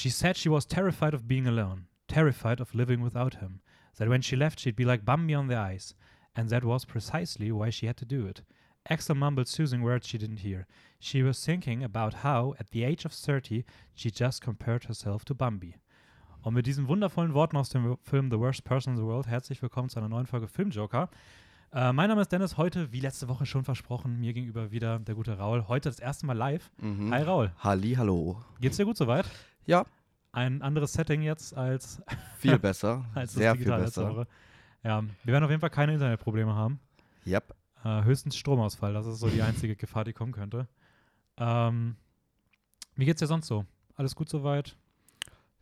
She 0.00 0.08
said 0.08 0.38
she 0.38 0.48
was 0.48 0.64
terrified 0.64 1.12
of 1.12 1.28
being 1.28 1.46
alone, 1.46 1.84
terrified 2.08 2.58
of 2.58 2.74
living 2.74 3.02
without 3.02 3.34
him, 3.34 3.60
that 3.98 4.08
when 4.08 4.22
she 4.22 4.34
left 4.34 4.58
she'd 4.58 4.74
be 4.74 4.86
like 4.86 5.04
Bambi 5.04 5.34
on 5.34 5.48
the 5.48 5.58
ice, 5.58 5.92
and 6.34 6.48
that 6.48 6.64
was 6.64 6.86
precisely 6.86 7.52
why 7.52 7.68
she 7.68 7.84
had 7.84 7.98
to 7.98 8.06
do 8.06 8.24
it. 8.24 8.40
Axel 8.88 9.14
mumbled 9.14 9.46
soothing 9.46 9.82
words 9.82 10.06
she 10.06 10.16
didn't 10.16 10.38
hear. 10.38 10.66
She 11.00 11.22
was 11.22 11.44
thinking 11.44 11.84
about 11.84 12.14
how, 12.24 12.54
at 12.58 12.70
the 12.70 12.82
age 12.82 13.04
of 13.04 13.12
30, 13.12 13.62
she 13.94 14.10
just 14.10 14.40
compared 14.40 14.84
herself 14.84 15.26
to 15.26 15.34
Bambi. 15.34 15.76
Und 16.44 16.54
mit 16.54 16.64
diesen 16.64 16.88
wundervollen 16.88 17.34
Worten 17.34 17.58
aus 17.58 17.68
dem 17.68 17.98
Film 18.02 18.30
The 18.30 18.40
Worst 18.40 18.64
Person 18.64 18.94
in 18.94 18.96
the 18.96 19.04
World 19.04 19.26
herzlich 19.26 19.60
willkommen 19.60 19.90
zu 19.90 19.98
einer 19.98 20.08
neuen 20.08 20.26
Folge 20.26 20.48
Filmjoker. 20.48 21.10
Äh, 21.74 21.92
mein 21.92 22.08
Name 22.08 22.22
ist 22.22 22.32
Dennis, 22.32 22.56
heute, 22.56 22.90
wie 22.90 23.00
letzte 23.00 23.28
Woche 23.28 23.44
schon 23.44 23.64
versprochen, 23.64 24.18
mir 24.18 24.32
gegenüber 24.32 24.70
wieder 24.70 24.98
der 24.98 25.14
gute 25.14 25.36
Raul. 25.36 25.68
Heute 25.68 25.90
das 25.90 25.98
erste 25.98 26.24
Mal 26.24 26.38
live. 26.38 26.70
Mhm. 26.78 27.12
Hi 27.12 27.22
Raul. 27.22 27.52
Halli, 27.58 27.96
hallo. 27.96 28.42
Geht's 28.62 28.78
dir 28.78 28.86
gut 28.86 28.96
soweit? 28.96 29.26
Ja, 29.70 29.86
Ein 30.32 30.62
anderes 30.62 30.92
Setting 30.92 31.22
jetzt 31.22 31.56
als, 31.56 32.02
viel 32.38 32.58
besser. 32.58 33.04
als 33.14 33.34
Sehr 33.34 33.54
das 33.54 33.62
viel 33.62 33.72
besser. 33.72 34.26
Ja, 34.82 35.02
wir 35.24 35.32
werden 35.32 35.44
auf 35.44 35.50
jeden 35.50 35.60
Fall 35.60 35.70
keine 35.70 35.92
Internetprobleme 35.92 36.54
haben. 36.54 36.80
Yep. 37.26 37.54
Äh, 37.84 38.02
höchstens 38.02 38.36
Stromausfall, 38.36 38.92
das 38.92 39.06
ist 39.06 39.20
so 39.20 39.28
die 39.28 39.42
einzige 39.42 39.76
Gefahr, 39.76 40.04
die 40.04 40.12
kommen 40.12 40.32
könnte. 40.32 40.68
Ähm, 41.36 41.96
wie 42.96 43.04
geht's 43.04 43.20
dir 43.20 43.26
sonst 43.26 43.46
so? 43.46 43.64
Alles 43.94 44.14
gut 44.14 44.28
soweit? 44.28 44.76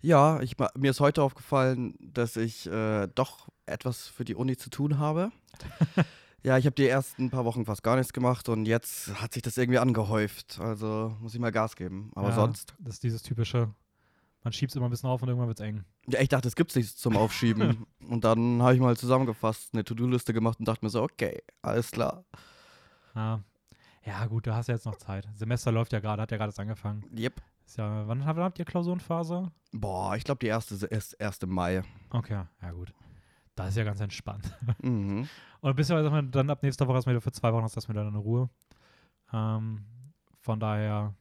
Ja, 0.00 0.40
ich, 0.40 0.56
mir 0.76 0.90
ist 0.90 1.00
heute 1.00 1.22
aufgefallen, 1.22 1.94
dass 2.00 2.36
ich 2.36 2.66
äh, 2.66 3.08
doch 3.14 3.48
etwas 3.66 4.08
für 4.08 4.24
die 4.24 4.34
Uni 4.34 4.56
zu 4.56 4.70
tun 4.70 4.98
habe. 4.98 5.32
ja, 6.42 6.56
ich 6.56 6.66
habe 6.66 6.76
die 6.76 6.88
ersten 6.88 7.30
paar 7.30 7.44
Wochen 7.44 7.64
fast 7.64 7.82
gar 7.82 7.96
nichts 7.96 8.12
gemacht 8.12 8.48
und 8.48 8.64
jetzt 8.66 9.20
hat 9.20 9.34
sich 9.34 9.42
das 9.42 9.58
irgendwie 9.58 9.78
angehäuft. 9.78 10.60
Also 10.60 11.16
muss 11.20 11.34
ich 11.34 11.40
mal 11.40 11.52
Gas 11.52 11.76
geben. 11.76 12.10
Aber 12.14 12.28
Ja, 12.28 12.34
sonst. 12.34 12.74
Das 12.78 12.94
ist 12.94 13.02
dieses 13.02 13.22
typische, 13.22 13.74
man 14.48 14.52
schiebt 14.54 14.72
es 14.72 14.76
immer 14.76 14.86
ein 14.86 14.90
bisschen 14.90 15.10
auf 15.10 15.20
und 15.20 15.28
irgendwann 15.28 15.48
wird's 15.48 15.60
eng. 15.60 15.84
Ja, 16.06 16.20
ich 16.20 16.30
dachte, 16.30 16.48
es 16.48 16.56
gibt 16.56 16.74
nichts 16.74 16.96
zum 16.96 17.18
Aufschieben. 17.18 17.86
und 18.08 18.24
dann 18.24 18.62
habe 18.62 18.74
ich 18.74 18.80
mal 18.80 18.96
zusammengefasst, 18.96 19.74
eine 19.74 19.84
To-Do-Liste 19.84 20.32
gemacht 20.32 20.58
und 20.58 20.66
dachte 20.66 20.82
mir 20.86 20.88
so, 20.88 21.02
okay, 21.02 21.42
alles 21.60 21.90
klar. 21.90 22.24
Ja. 23.14 23.42
ja, 24.06 24.24
gut, 24.24 24.46
du 24.46 24.54
hast 24.54 24.68
ja 24.68 24.74
jetzt 24.74 24.86
noch 24.86 24.96
Zeit. 24.96 25.28
Semester 25.34 25.70
läuft 25.70 25.92
ja 25.92 26.00
gerade, 26.00 26.22
hat 26.22 26.30
ja 26.30 26.38
gerade 26.38 26.48
erst 26.48 26.60
angefangen. 26.60 27.04
Yep. 27.14 27.42
Ist 27.66 27.76
ja, 27.76 28.08
wann 28.08 28.24
habt 28.24 28.58
ihr 28.58 28.64
Klausurenphase? 28.64 29.52
Boah, 29.72 30.16
ich 30.16 30.24
glaube, 30.24 30.38
die 30.38 30.46
erste 30.46 30.86
ist 30.86 31.12
erst 31.12 31.42
im 31.42 31.50
Mai. 31.50 31.82
Okay, 32.08 32.44
ja 32.62 32.70
gut. 32.70 32.94
Das 33.54 33.68
ist 33.68 33.76
ja 33.76 33.84
ganz 33.84 34.00
entspannt. 34.00 34.56
Mhm. 34.82 35.28
Und 35.60 35.76
bis 35.76 35.90
wir 35.90 36.02
sagen 36.02 36.14
wir, 36.14 36.22
dann 36.22 36.48
ab 36.48 36.62
nächster 36.62 36.86
Woche 36.86 36.96
erstmal 36.96 37.16
wieder 37.16 37.20
für 37.20 37.32
zwei 37.32 37.52
Wochen 37.52 37.64
hast 37.64 37.76
du 37.76 37.78
erstmal 37.80 37.96
wieder 37.96 38.06
eine 38.06 38.16
Ruhe. 38.16 38.48
Ähm, 39.30 39.84
von 40.40 40.58
daher, 40.58 41.12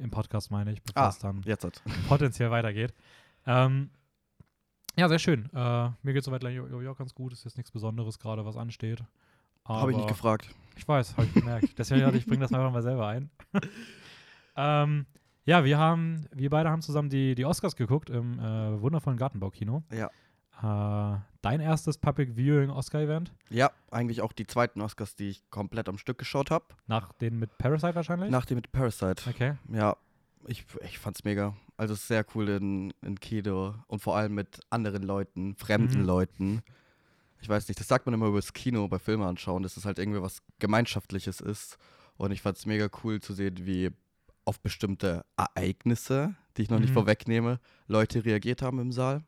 im 0.00 0.10
Podcast 0.10 0.50
meine 0.50 0.72
ich, 0.72 0.82
bevor 0.82 1.02
Ah. 1.02 1.08
es 1.08 1.18
dann 1.18 1.42
Jetzt 1.44 1.64
hat. 1.64 1.82
potenziell 2.08 2.50
weitergeht. 2.50 2.94
Ähm, 3.46 3.90
ja, 4.96 5.08
sehr 5.08 5.18
schön. 5.18 5.48
Äh, 5.54 5.90
mir 6.02 6.12
geht 6.12 6.24
soweit 6.24 6.42
ja, 6.42 6.92
ganz 6.94 7.14
gut. 7.14 7.32
Ist 7.32 7.44
jetzt 7.44 7.56
nichts 7.56 7.70
Besonderes 7.70 8.18
gerade, 8.18 8.44
was 8.44 8.56
ansteht. 8.56 9.02
Habe 9.64 9.90
ich 9.92 9.96
nicht 9.96 10.08
gefragt. 10.08 10.48
Ich 10.76 10.88
weiß, 10.88 11.16
habe 11.16 11.26
ich 11.26 11.34
gemerkt. 11.34 11.78
Deswegen 11.78 12.00
dachte 12.00 12.16
ich, 12.16 12.22
ich 12.22 12.26
bringe 12.28 12.40
das 12.40 12.52
einfach 12.52 12.72
mal 12.72 12.82
selber 12.82 13.06
ein. 13.06 13.30
ähm, 14.56 15.06
ja, 15.44 15.64
wir 15.64 15.78
haben, 15.78 16.26
wir 16.34 16.50
beide 16.50 16.70
haben 16.70 16.82
zusammen 16.82 17.10
die, 17.10 17.34
die 17.34 17.44
Oscars 17.44 17.76
geguckt 17.76 18.10
im 18.10 18.38
äh, 18.38 18.80
wundervollen 18.80 19.18
Gartenbaukino. 19.18 19.82
Ja. 19.92 20.10
Äh, 20.62 21.16
dein 21.42 21.60
erstes 21.60 21.98
Public 21.98 22.36
Viewing 22.36 22.70
Oscar-Event? 22.70 23.32
Ja, 23.48 23.70
eigentlich 23.90 24.20
auch 24.22 24.32
die 24.32 24.46
zweiten 24.46 24.80
Oscars, 24.80 25.14
die 25.14 25.30
ich 25.30 25.48
komplett 25.50 25.88
am 25.88 25.98
Stück 25.98 26.18
geschaut 26.18 26.50
habe. 26.50 26.64
Nach 26.86 27.12
den 27.12 27.38
mit 27.38 27.56
Parasite 27.58 27.94
wahrscheinlich? 27.94 28.30
Nach 28.30 28.44
dem 28.44 28.56
mit 28.56 28.72
Parasite. 28.72 29.22
Okay. 29.28 29.54
Ja, 29.72 29.96
ich, 30.46 30.64
ich 30.82 30.98
fand's 30.98 31.24
mega. 31.24 31.54
Also 31.76 31.94
es 31.94 32.00
ist 32.00 32.08
sehr 32.08 32.26
cool 32.34 32.48
in, 32.48 32.92
in 33.02 33.20
Kino 33.20 33.74
und 33.86 34.00
vor 34.02 34.16
allem 34.16 34.34
mit 34.34 34.60
anderen 34.70 35.02
Leuten, 35.04 35.54
fremden 35.54 36.00
Mhm. 36.00 36.06
Leuten. 36.06 36.62
Ich 37.40 37.48
weiß 37.48 37.68
nicht, 37.68 37.78
das 37.78 37.86
sagt 37.86 38.06
man 38.06 38.14
immer 38.14 38.26
über 38.26 38.38
das 38.38 38.52
Kino 38.52 38.88
bei 38.88 38.98
Filme 38.98 39.26
anschauen, 39.26 39.62
dass 39.62 39.76
es 39.76 39.84
halt 39.84 40.00
irgendwie 40.00 40.20
was 40.20 40.42
Gemeinschaftliches 40.58 41.40
ist. 41.40 41.78
Und 42.16 42.32
ich 42.32 42.42
fand's 42.42 42.66
mega 42.66 42.88
cool 43.04 43.20
zu 43.20 43.32
sehen, 43.32 43.54
wie 43.64 43.90
auf 44.44 44.58
bestimmte 44.60 45.24
Ereignisse, 45.36 46.34
die 46.56 46.62
ich 46.62 46.70
noch 46.70 46.80
nicht 46.80 46.90
Mhm. 46.90 46.94
vorwegnehme, 46.94 47.60
Leute 47.86 48.24
reagiert 48.24 48.60
haben 48.60 48.80
im 48.80 48.90
Saal. 48.90 49.22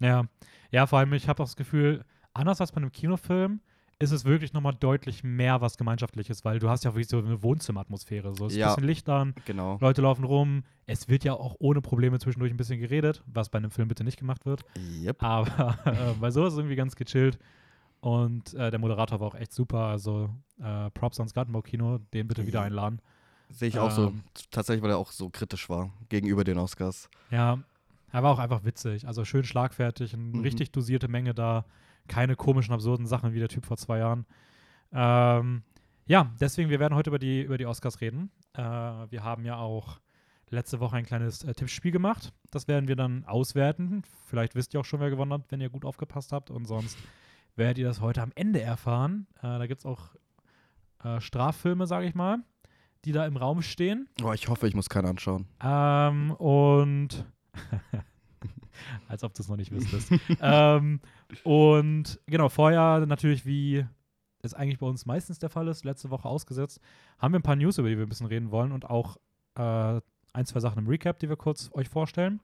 Ja. 0.00 0.24
Ja, 0.70 0.86
vor 0.86 0.98
allem, 0.98 1.12
ich 1.12 1.28
habe 1.28 1.42
auch 1.42 1.46
das 1.46 1.56
Gefühl, 1.56 2.04
anders 2.34 2.60
als 2.60 2.72
bei 2.72 2.78
einem 2.78 2.92
Kinofilm, 2.92 3.60
ist 3.98 4.10
es 4.10 4.26
wirklich 4.26 4.52
nochmal 4.52 4.74
deutlich 4.78 5.24
mehr 5.24 5.62
was 5.62 5.78
Gemeinschaftliches, 5.78 6.44
weil 6.44 6.58
du 6.58 6.68
hast 6.68 6.84
ja 6.84 6.92
wirklich 6.92 7.08
so 7.08 7.16
eine 7.18 7.42
Wohnzimmeratmosphäre. 7.42 8.34
So, 8.34 8.46
es 8.46 8.52
ist 8.52 8.58
Ja. 8.58 8.66
ein 8.68 8.74
bisschen 8.74 8.86
Licht 8.88 9.08
an, 9.08 9.34
Genau. 9.46 9.78
Leute 9.80 10.02
laufen 10.02 10.24
rum. 10.24 10.64
Es 10.86 11.08
wird 11.08 11.24
ja 11.24 11.32
auch 11.32 11.56
ohne 11.60 11.80
Probleme 11.80 12.18
zwischendurch 12.18 12.52
ein 12.52 12.58
bisschen 12.58 12.78
geredet, 12.78 13.22
was 13.26 13.48
bei 13.48 13.56
einem 13.56 13.70
Film 13.70 13.88
bitte 13.88 14.04
nicht 14.04 14.18
gemacht 14.18 14.44
wird. 14.44 14.64
Yep. 15.02 15.22
Aber 15.22 15.78
äh, 15.86 16.12
bei 16.20 16.30
so 16.30 16.44
ist 16.44 16.52
es 16.52 16.58
irgendwie 16.58 16.76
ganz 16.76 16.94
gechillt. 16.94 17.38
Und 18.00 18.52
äh, 18.54 18.70
der 18.70 18.78
Moderator 18.78 19.18
war 19.20 19.28
auch 19.28 19.34
echt 19.34 19.52
super. 19.54 19.78
Also 19.86 20.28
äh, 20.62 20.90
Props 20.90 21.18
ans 21.18 21.32
Gartenbaukino, 21.32 21.98
den 22.12 22.28
bitte 22.28 22.46
wieder 22.46 22.60
einladen. 22.62 23.00
Sehe 23.48 23.68
ich 23.68 23.78
auch 23.78 23.90
so. 23.90 24.08
Ähm. 24.08 24.22
Tatsächlich, 24.50 24.82
weil 24.82 24.90
er 24.90 24.98
auch 24.98 25.10
so 25.10 25.30
kritisch 25.30 25.70
war 25.70 25.90
gegenüber 26.10 26.44
den 26.44 26.58
Oscars. 26.58 27.08
Ja, 27.30 27.60
er 28.12 28.22
war 28.22 28.32
auch 28.32 28.38
einfach 28.38 28.64
witzig. 28.64 29.06
Also 29.06 29.24
schön 29.24 29.44
schlagfertig, 29.44 30.14
eine 30.14 30.22
Mhm. 30.22 30.40
richtig 30.40 30.72
dosierte 30.72 31.08
Menge 31.08 31.34
da. 31.34 31.64
Keine 32.08 32.36
komischen, 32.36 32.72
absurden 32.72 33.06
Sachen 33.06 33.32
wie 33.34 33.40
der 33.40 33.48
Typ 33.48 33.66
vor 33.66 33.76
zwei 33.76 33.98
Jahren. 33.98 34.26
Ähm, 34.92 35.62
ja, 36.06 36.30
deswegen, 36.40 36.70
wir 36.70 36.78
werden 36.78 36.94
heute 36.94 37.10
über 37.10 37.18
die, 37.18 37.42
über 37.42 37.58
die 37.58 37.66
Oscars 37.66 38.00
reden. 38.00 38.30
Äh, 38.54 38.60
wir 38.62 39.24
haben 39.24 39.44
ja 39.44 39.56
auch 39.56 39.98
letzte 40.50 40.78
Woche 40.78 40.96
ein 40.96 41.04
kleines 41.04 41.42
äh, 41.42 41.52
Tippspiel 41.52 41.90
gemacht. 41.90 42.32
Das 42.52 42.68
werden 42.68 42.86
wir 42.86 42.94
dann 42.94 43.24
auswerten. 43.24 44.02
Vielleicht 44.26 44.54
wisst 44.54 44.72
ihr 44.74 44.80
auch 44.80 44.84
schon, 44.84 45.00
wer 45.00 45.10
gewonnen 45.10 45.32
hat, 45.32 45.42
wenn 45.50 45.60
ihr 45.60 45.68
gut 45.68 45.84
aufgepasst 45.84 46.30
habt. 46.32 46.50
Und 46.52 46.66
sonst 46.66 46.96
werdet 47.56 47.78
ihr 47.78 47.86
das 47.88 48.00
heute 48.00 48.22
am 48.22 48.30
Ende 48.36 48.60
erfahren. 48.60 49.26
Äh, 49.38 49.58
da 49.58 49.66
gibt 49.66 49.80
es 49.80 49.86
auch 49.86 50.10
äh, 51.02 51.20
Straffilme, 51.20 51.88
sage 51.88 52.06
ich 52.06 52.14
mal, 52.14 52.38
die 53.04 53.10
da 53.10 53.26
im 53.26 53.36
Raum 53.36 53.62
stehen. 53.62 54.08
Oh, 54.22 54.32
ich 54.32 54.46
hoffe, 54.48 54.68
ich 54.68 54.74
muss 54.76 54.88
keinen 54.88 55.06
anschauen. 55.06 55.48
Ähm, 55.60 56.30
und 56.32 57.26
als 59.08 59.24
ob 59.24 59.34
du 59.34 59.42
es 59.42 59.48
noch 59.48 59.56
nicht 59.56 59.70
wüsstest. 59.72 60.10
ähm, 60.40 61.00
und 61.44 62.20
genau, 62.26 62.48
vorher 62.48 63.04
natürlich, 63.06 63.46
wie 63.46 63.84
es 64.42 64.54
eigentlich 64.54 64.78
bei 64.78 64.86
uns 64.86 65.06
meistens 65.06 65.38
der 65.38 65.50
Fall 65.50 65.68
ist, 65.68 65.84
letzte 65.84 66.10
Woche 66.10 66.28
ausgesetzt, 66.28 66.80
haben 67.18 67.32
wir 67.32 67.40
ein 67.40 67.42
paar 67.42 67.56
News, 67.56 67.78
über 67.78 67.88
die 67.88 67.96
wir 67.96 68.06
ein 68.06 68.08
bisschen 68.08 68.26
reden 68.26 68.50
wollen 68.50 68.72
und 68.72 68.84
auch 68.88 69.16
äh, 69.56 70.00
ein, 70.32 70.46
zwei 70.46 70.60
Sachen 70.60 70.78
im 70.80 70.86
Recap, 70.88 71.18
die 71.18 71.28
wir 71.28 71.36
kurz 71.36 71.70
euch 71.72 71.88
vorstellen. 71.88 72.40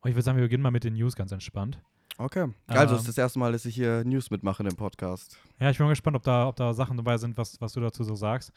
Und 0.00 0.08
ich 0.10 0.14
würde 0.16 0.22
sagen, 0.22 0.38
wir 0.38 0.44
beginnen 0.44 0.62
mal 0.62 0.70
mit 0.70 0.84
den 0.84 0.94
News 0.94 1.14
ganz 1.14 1.32
entspannt. 1.32 1.80
Okay. 2.18 2.48
Also, 2.66 2.94
es 2.94 3.00
Ähm. 3.02 3.02
ist 3.02 3.08
das 3.08 3.18
erste 3.18 3.38
Mal, 3.38 3.52
dass 3.52 3.64
ich 3.64 3.74
hier 3.74 4.04
News 4.04 4.30
mitmache 4.30 4.62
in 4.62 4.68
dem 4.68 4.76
Podcast. 4.76 5.38
Ja, 5.58 5.70
ich 5.70 5.78
bin 5.78 5.86
mal 5.86 5.90
gespannt, 5.90 6.16
ob 6.16 6.22
da, 6.22 6.46
ob 6.48 6.56
da 6.56 6.74
Sachen 6.74 6.96
dabei 6.96 7.16
sind, 7.18 7.36
was, 7.36 7.60
was 7.60 7.72
du 7.72 7.80
dazu 7.80 8.04
so 8.04 8.14
sagst. 8.14 8.52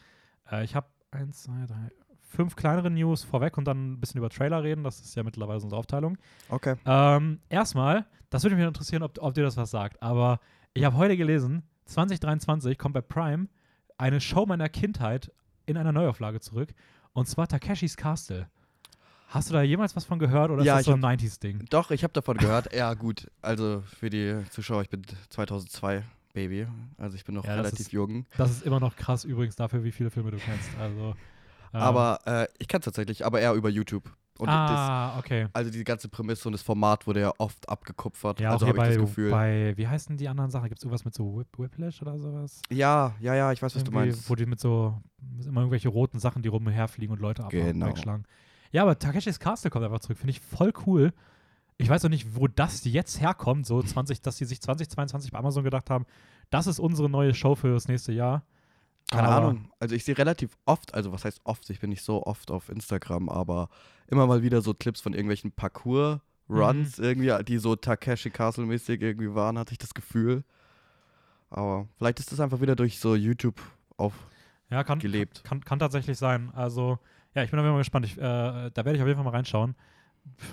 Äh, 0.50 0.64
ich 0.64 0.74
habe 0.74 0.86
eins, 1.10 1.42
zwei, 1.42 1.64
drei, 1.66 1.90
fünf 2.36 2.54
kleinere 2.54 2.90
News 2.90 3.24
vorweg 3.24 3.56
und 3.58 3.64
dann 3.64 3.92
ein 3.94 4.00
bisschen 4.00 4.18
über 4.18 4.30
Trailer 4.30 4.62
reden. 4.62 4.84
Das 4.84 5.00
ist 5.00 5.14
ja 5.16 5.22
mittlerweile 5.22 5.58
unsere 5.60 5.78
Aufteilung. 5.78 6.16
Okay. 6.50 6.76
Ähm, 6.84 7.40
erstmal, 7.48 8.06
das 8.30 8.44
würde 8.44 8.56
mich 8.56 8.64
interessieren, 8.66 9.02
ob, 9.02 9.18
ob 9.20 9.34
dir 9.34 9.42
das 9.42 9.56
was 9.56 9.70
sagt. 9.70 10.00
Aber 10.02 10.38
ich 10.74 10.84
habe 10.84 10.96
heute 10.96 11.16
gelesen, 11.16 11.62
2023 11.86 12.78
kommt 12.78 12.94
bei 12.94 13.00
Prime 13.00 13.48
eine 13.98 14.20
Show 14.20 14.44
meiner 14.46 14.68
Kindheit 14.68 15.32
in 15.64 15.76
einer 15.76 15.92
Neuauflage 15.92 16.40
zurück. 16.40 16.74
Und 17.12 17.26
zwar 17.26 17.48
Takeshis 17.48 17.96
Castle. 17.96 18.48
Hast 19.28 19.48
du 19.50 19.54
da 19.54 19.62
jemals 19.62 19.96
was 19.96 20.04
von 20.04 20.18
gehört 20.18 20.50
oder 20.50 20.62
Ja, 20.62 20.74
ist 20.78 20.86
das 20.86 20.94
so 21.00 21.06
ein 21.06 21.18
90s-Ding? 21.18 21.64
Doch, 21.70 21.90
ich 21.90 22.04
habe 22.04 22.12
davon 22.12 22.36
gehört. 22.36 22.72
Ja, 22.76 22.94
gut. 22.94 23.28
Also 23.42 23.82
für 23.98 24.10
die 24.10 24.36
Zuschauer, 24.50 24.82
ich 24.82 24.88
bin 24.90 25.02
2002 25.30 26.04
Baby. 26.32 26.66
Also 26.98 27.16
ich 27.16 27.24
bin 27.24 27.34
noch 27.34 27.44
Ja, 27.44 27.56
das 27.56 27.66
relativ 27.66 27.80
ist- 27.86 27.92
jung. 27.92 28.26
Das 28.36 28.50
ist 28.50 28.62
immer 28.64 28.78
noch 28.78 28.94
krass 28.94 29.24
übrigens 29.24 29.56
dafür, 29.56 29.82
wie 29.82 29.90
viele 29.90 30.10
Filme 30.10 30.30
du 30.30 30.36
kennst. 30.36 30.68
Also, 30.78 31.14
Aber 31.80 32.18
äh, 32.26 32.46
ich 32.58 32.68
kann 32.68 32.80
tatsächlich, 32.80 33.24
aber 33.24 33.40
eher 33.40 33.54
über 33.54 33.68
YouTube. 33.68 34.04
Und 34.38 34.48
das, 34.48 34.54
ah, 34.54 35.18
okay. 35.18 35.48
also 35.54 35.70
die 35.70 35.82
ganze 35.82 36.08
Prämisse 36.08 36.46
und 36.48 36.52
das 36.52 36.60
Format 36.60 37.06
wurde 37.06 37.20
ja 37.20 37.32
oft 37.38 37.66
abgekupfert. 37.68 38.38
Ja, 38.38 38.50
also 38.50 38.66
okay, 38.66 38.76
habe 38.78 38.88
ich 38.88 38.94
bei, 38.94 39.00
das 39.00 39.08
Gefühl. 39.08 39.30
bei, 39.30 39.72
wie 39.76 39.88
heißen 39.88 40.16
die 40.18 40.28
anderen 40.28 40.50
Sachen? 40.50 40.68
Gibt 40.68 40.78
es 40.78 40.84
irgendwas 40.84 41.06
mit 41.06 41.14
so 41.14 41.38
Whip 41.38 41.48
Whiplash 41.56 42.02
oder 42.02 42.18
sowas? 42.18 42.60
ja, 42.70 43.14
ja, 43.20 43.34
ja, 43.34 43.52
ich 43.52 43.62
weiß, 43.62 43.74
was 43.74 43.84
du 43.84 43.92
meinst. 43.92 44.28
Wo 44.28 44.34
die 44.34 44.44
mit 44.44 44.60
so 44.60 45.00
immer 45.46 45.62
irgendwelche 45.62 45.88
roten 45.88 46.18
Sachen, 46.18 46.42
die 46.42 46.48
rumherfliegen 46.48 47.14
und 47.14 47.22
Leute 47.22 47.46
Genau. 47.48 47.86
wegschlagen. 47.86 48.26
Ja, 48.72 48.82
aber 48.82 48.98
Takeshis 48.98 49.38
Castle 49.38 49.70
kommt 49.70 49.84
einfach 49.86 50.00
zurück. 50.00 50.18
Finde 50.18 50.32
ich 50.32 50.40
voll 50.40 50.72
cool. 50.86 51.14
Ich 51.78 51.88
weiß 51.88 52.04
auch 52.04 52.10
nicht, 52.10 52.36
wo 52.36 52.46
das 52.46 52.84
jetzt 52.84 53.20
herkommt, 53.20 53.66
so 53.66 53.82
20, 53.82 54.20
dass 54.22 54.36
die 54.36 54.44
sich 54.44 54.60
2022 54.60 55.30
bei 55.30 55.38
Amazon 55.38 55.64
gedacht 55.64 55.88
haben, 55.88 56.06
das 56.50 56.66
ist 56.66 56.78
unsere 56.78 57.08
neue 57.08 57.34
Show 57.34 57.54
für 57.54 57.72
das 57.72 57.88
nächste 57.88 58.12
Jahr. 58.12 58.44
Keine 59.10 59.28
Aber- 59.28 59.36
Ahnung. 59.48 59.70
Also 59.78 59.94
ich 59.94 60.04
sehe 60.04 60.18
relativ 60.18 60.56
oft, 60.64 60.94
also 60.94 61.12
was 61.12 61.24
heißt 61.24 61.40
oft, 61.44 61.68
ich 61.70 61.80
bin 61.80 61.90
nicht 61.90 62.02
so 62.02 62.24
oft 62.24 62.50
auf 62.50 62.68
Instagram, 62.68 63.28
aber 63.28 63.68
immer 64.08 64.26
mal 64.26 64.42
wieder 64.42 64.60
so 64.62 64.74
Clips 64.74 65.00
von 65.00 65.12
irgendwelchen 65.12 65.52
Parcours-Runs 65.52 66.98
Mhm. 66.98 67.04
irgendwie, 67.04 67.44
die 67.44 67.58
so 67.58 67.76
Takeshi 67.76 68.30
Castle-mäßig 68.30 69.00
irgendwie 69.00 69.34
waren, 69.34 69.58
hatte 69.58 69.72
ich 69.72 69.78
das 69.78 69.94
Gefühl. 69.94 70.42
Aber 71.50 71.88
vielleicht 71.96 72.18
ist 72.18 72.32
das 72.32 72.40
einfach 72.40 72.60
wieder 72.60 72.74
durch 72.74 72.98
so 72.98 73.14
YouTube 73.14 73.60
aufgelebt. 73.96 74.26
Ja, 74.70 74.82
kann, 74.82 75.00
kann, 75.44 75.64
kann 75.64 75.78
tatsächlich 75.78 76.18
sein. 76.18 76.50
Also, 76.54 76.98
ja, 77.34 77.44
ich 77.44 77.50
bin 77.50 77.60
auf 77.60 77.64
jeden 77.64 77.74
Fall 77.74 77.80
gespannt. 77.80 78.06
Ich, 78.06 78.18
äh, 78.18 78.20
da 78.20 78.70
werde 78.84 78.96
ich 78.96 79.00
auf 79.02 79.06
jeden 79.06 79.16
Fall 79.16 79.24
mal 79.24 79.30
reinschauen. 79.36 79.76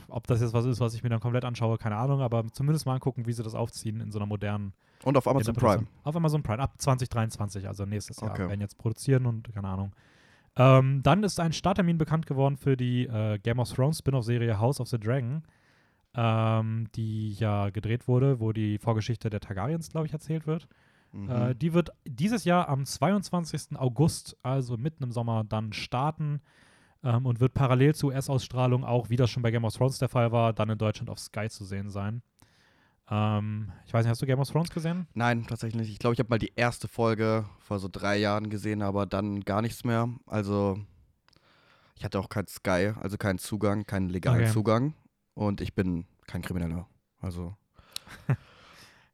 Ob 0.07 0.27
das 0.27 0.41
jetzt 0.41 0.53
was 0.53 0.65
ist, 0.65 0.79
was 0.79 0.93
ich 0.93 1.03
mir 1.03 1.09
dann 1.09 1.19
komplett 1.19 1.45
anschaue, 1.45 1.77
keine 1.77 1.97
Ahnung, 1.97 2.21
aber 2.21 2.45
zumindest 2.51 2.85
mal 2.85 2.93
angucken, 2.95 3.25
wie 3.25 3.33
sie 3.33 3.43
das 3.43 3.55
aufziehen 3.55 3.99
in 3.99 4.11
so 4.11 4.19
einer 4.19 4.25
modernen 4.25 4.73
Und 5.03 5.17
auf 5.17 5.27
Amazon 5.27 5.55
Prime. 5.55 5.87
Auf 6.03 6.15
Amazon 6.15 6.43
Prime, 6.43 6.59
ab 6.59 6.73
2023, 6.77 7.67
also 7.67 7.85
nächstes 7.85 8.19
Jahr, 8.21 8.31
Okay. 8.31 8.49
werden 8.49 8.61
jetzt 8.61 8.77
produzieren 8.77 9.25
und 9.25 9.53
keine 9.53 9.67
Ahnung. 9.67 9.93
Ähm, 10.55 11.01
dann 11.01 11.23
ist 11.23 11.39
ein 11.39 11.51
Starttermin 11.53 11.97
bekannt 11.97 12.27
geworden 12.27 12.57
für 12.57 12.77
die 12.77 13.05
äh, 13.07 13.39
Game 13.39 13.59
of 13.59 13.71
Thrones 13.71 13.99
Spin-off-Serie 13.99 14.59
House 14.59 14.79
of 14.79 14.87
the 14.87 14.99
Dragon, 14.99 15.43
ähm, 16.15 16.87
die 16.95 17.33
ja 17.33 17.71
gedreht 17.71 18.07
wurde, 18.07 18.39
wo 18.39 18.51
die 18.51 18.77
Vorgeschichte 18.77 19.29
der 19.29 19.39
Targaryens, 19.39 19.89
glaube 19.89 20.05
ich, 20.05 20.13
erzählt 20.13 20.45
wird. 20.45 20.67
Mhm. 21.11 21.29
Äh, 21.29 21.55
die 21.55 21.73
wird 21.73 21.91
dieses 22.05 22.43
Jahr 22.43 22.69
am 22.69 22.85
22. 22.85 23.77
August, 23.77 24.37
also 24.43 24.77
mitten 24.77 25.03
im 25.03 25.11
Sommer, 25.11 25.43
dann 25.43 25.73
starten 25.73 26.41
ähm, 27.03 27.25
und 27.25 27.39
wird 27.39 27.53
parallel 27.53 27.95
zur 27.95 28.09
US-Ausstrahlung 28.11 28.83
auch, 28.83 29.09
wie 29.09 29.15
das 29.15 29.29
schon 29.29 29.43
bei 29.43 29.51
Game 29.51 29.65
of 29.65 29.75
Thrones 29.75 29.97
der 29.97 30.09
Fall 30.09 30.31
war, 30.31 30.53
dann 30.53 30.69
in 30.69 30.77
Deutschland 30.77 31.09
auf 31.09 31.19
Sky 31.19 31.49
zu 31.49 31.65
sehen 31.65 31.89
sein. 31.89 32.21
Ähm, 33.09 33.71
ich 33.85 33.93
weiß 33.93 34.05
nicht, 34.05 34.11
hast 34.11 34.21
du 34.21 34.25
Game 34.25 34.39
of 34.39 34.49
Thrones 34.49 34.69
gesehen? 34.69 35.07
Nein, 35.13 35.45
tatsächlich 35.45 35.81
nicht. 35.81 35.91
Ich 35.91 35.99
glaube, 35.99 36.13
ich 36.13 36.19
habe 36.19 36.29
mal 36.29 36.39
die 36.39 36.53
erste 36.55 36.87
Folge 36.87 37.45
vor 37.59 37.79
so 37.79 37.89
drei 37.91 38.17
Jahren 38.17 38.49
gesehen, 38.49 38.81
aber 38.81 39.05
dann 39.05 39.41
gar 39.41 39.61
nichts 39.61 39.83
mehr. 39.83 40.09
Also, 40.25 40.79
ich 41.95 42.05
hatte 42.05 42.19
auch 42.19 42.29
kein 42.29 42.47
Sky, 42.47 42.93
also 42.99 43.17
keinen 43.17 43.39
Zugang, 43.39 43.85
keinen 43.85 44.09
legalen 44.09 44.43
Okay. 44.43 44.51
Zugang. 44.51 44.93
Und 45.33 45.61
ich 45.61 45.73
bin 45.73 46.05
kein 46.27 46.41
Krimineller. 46.41 46.87
Also, 47.19 47.55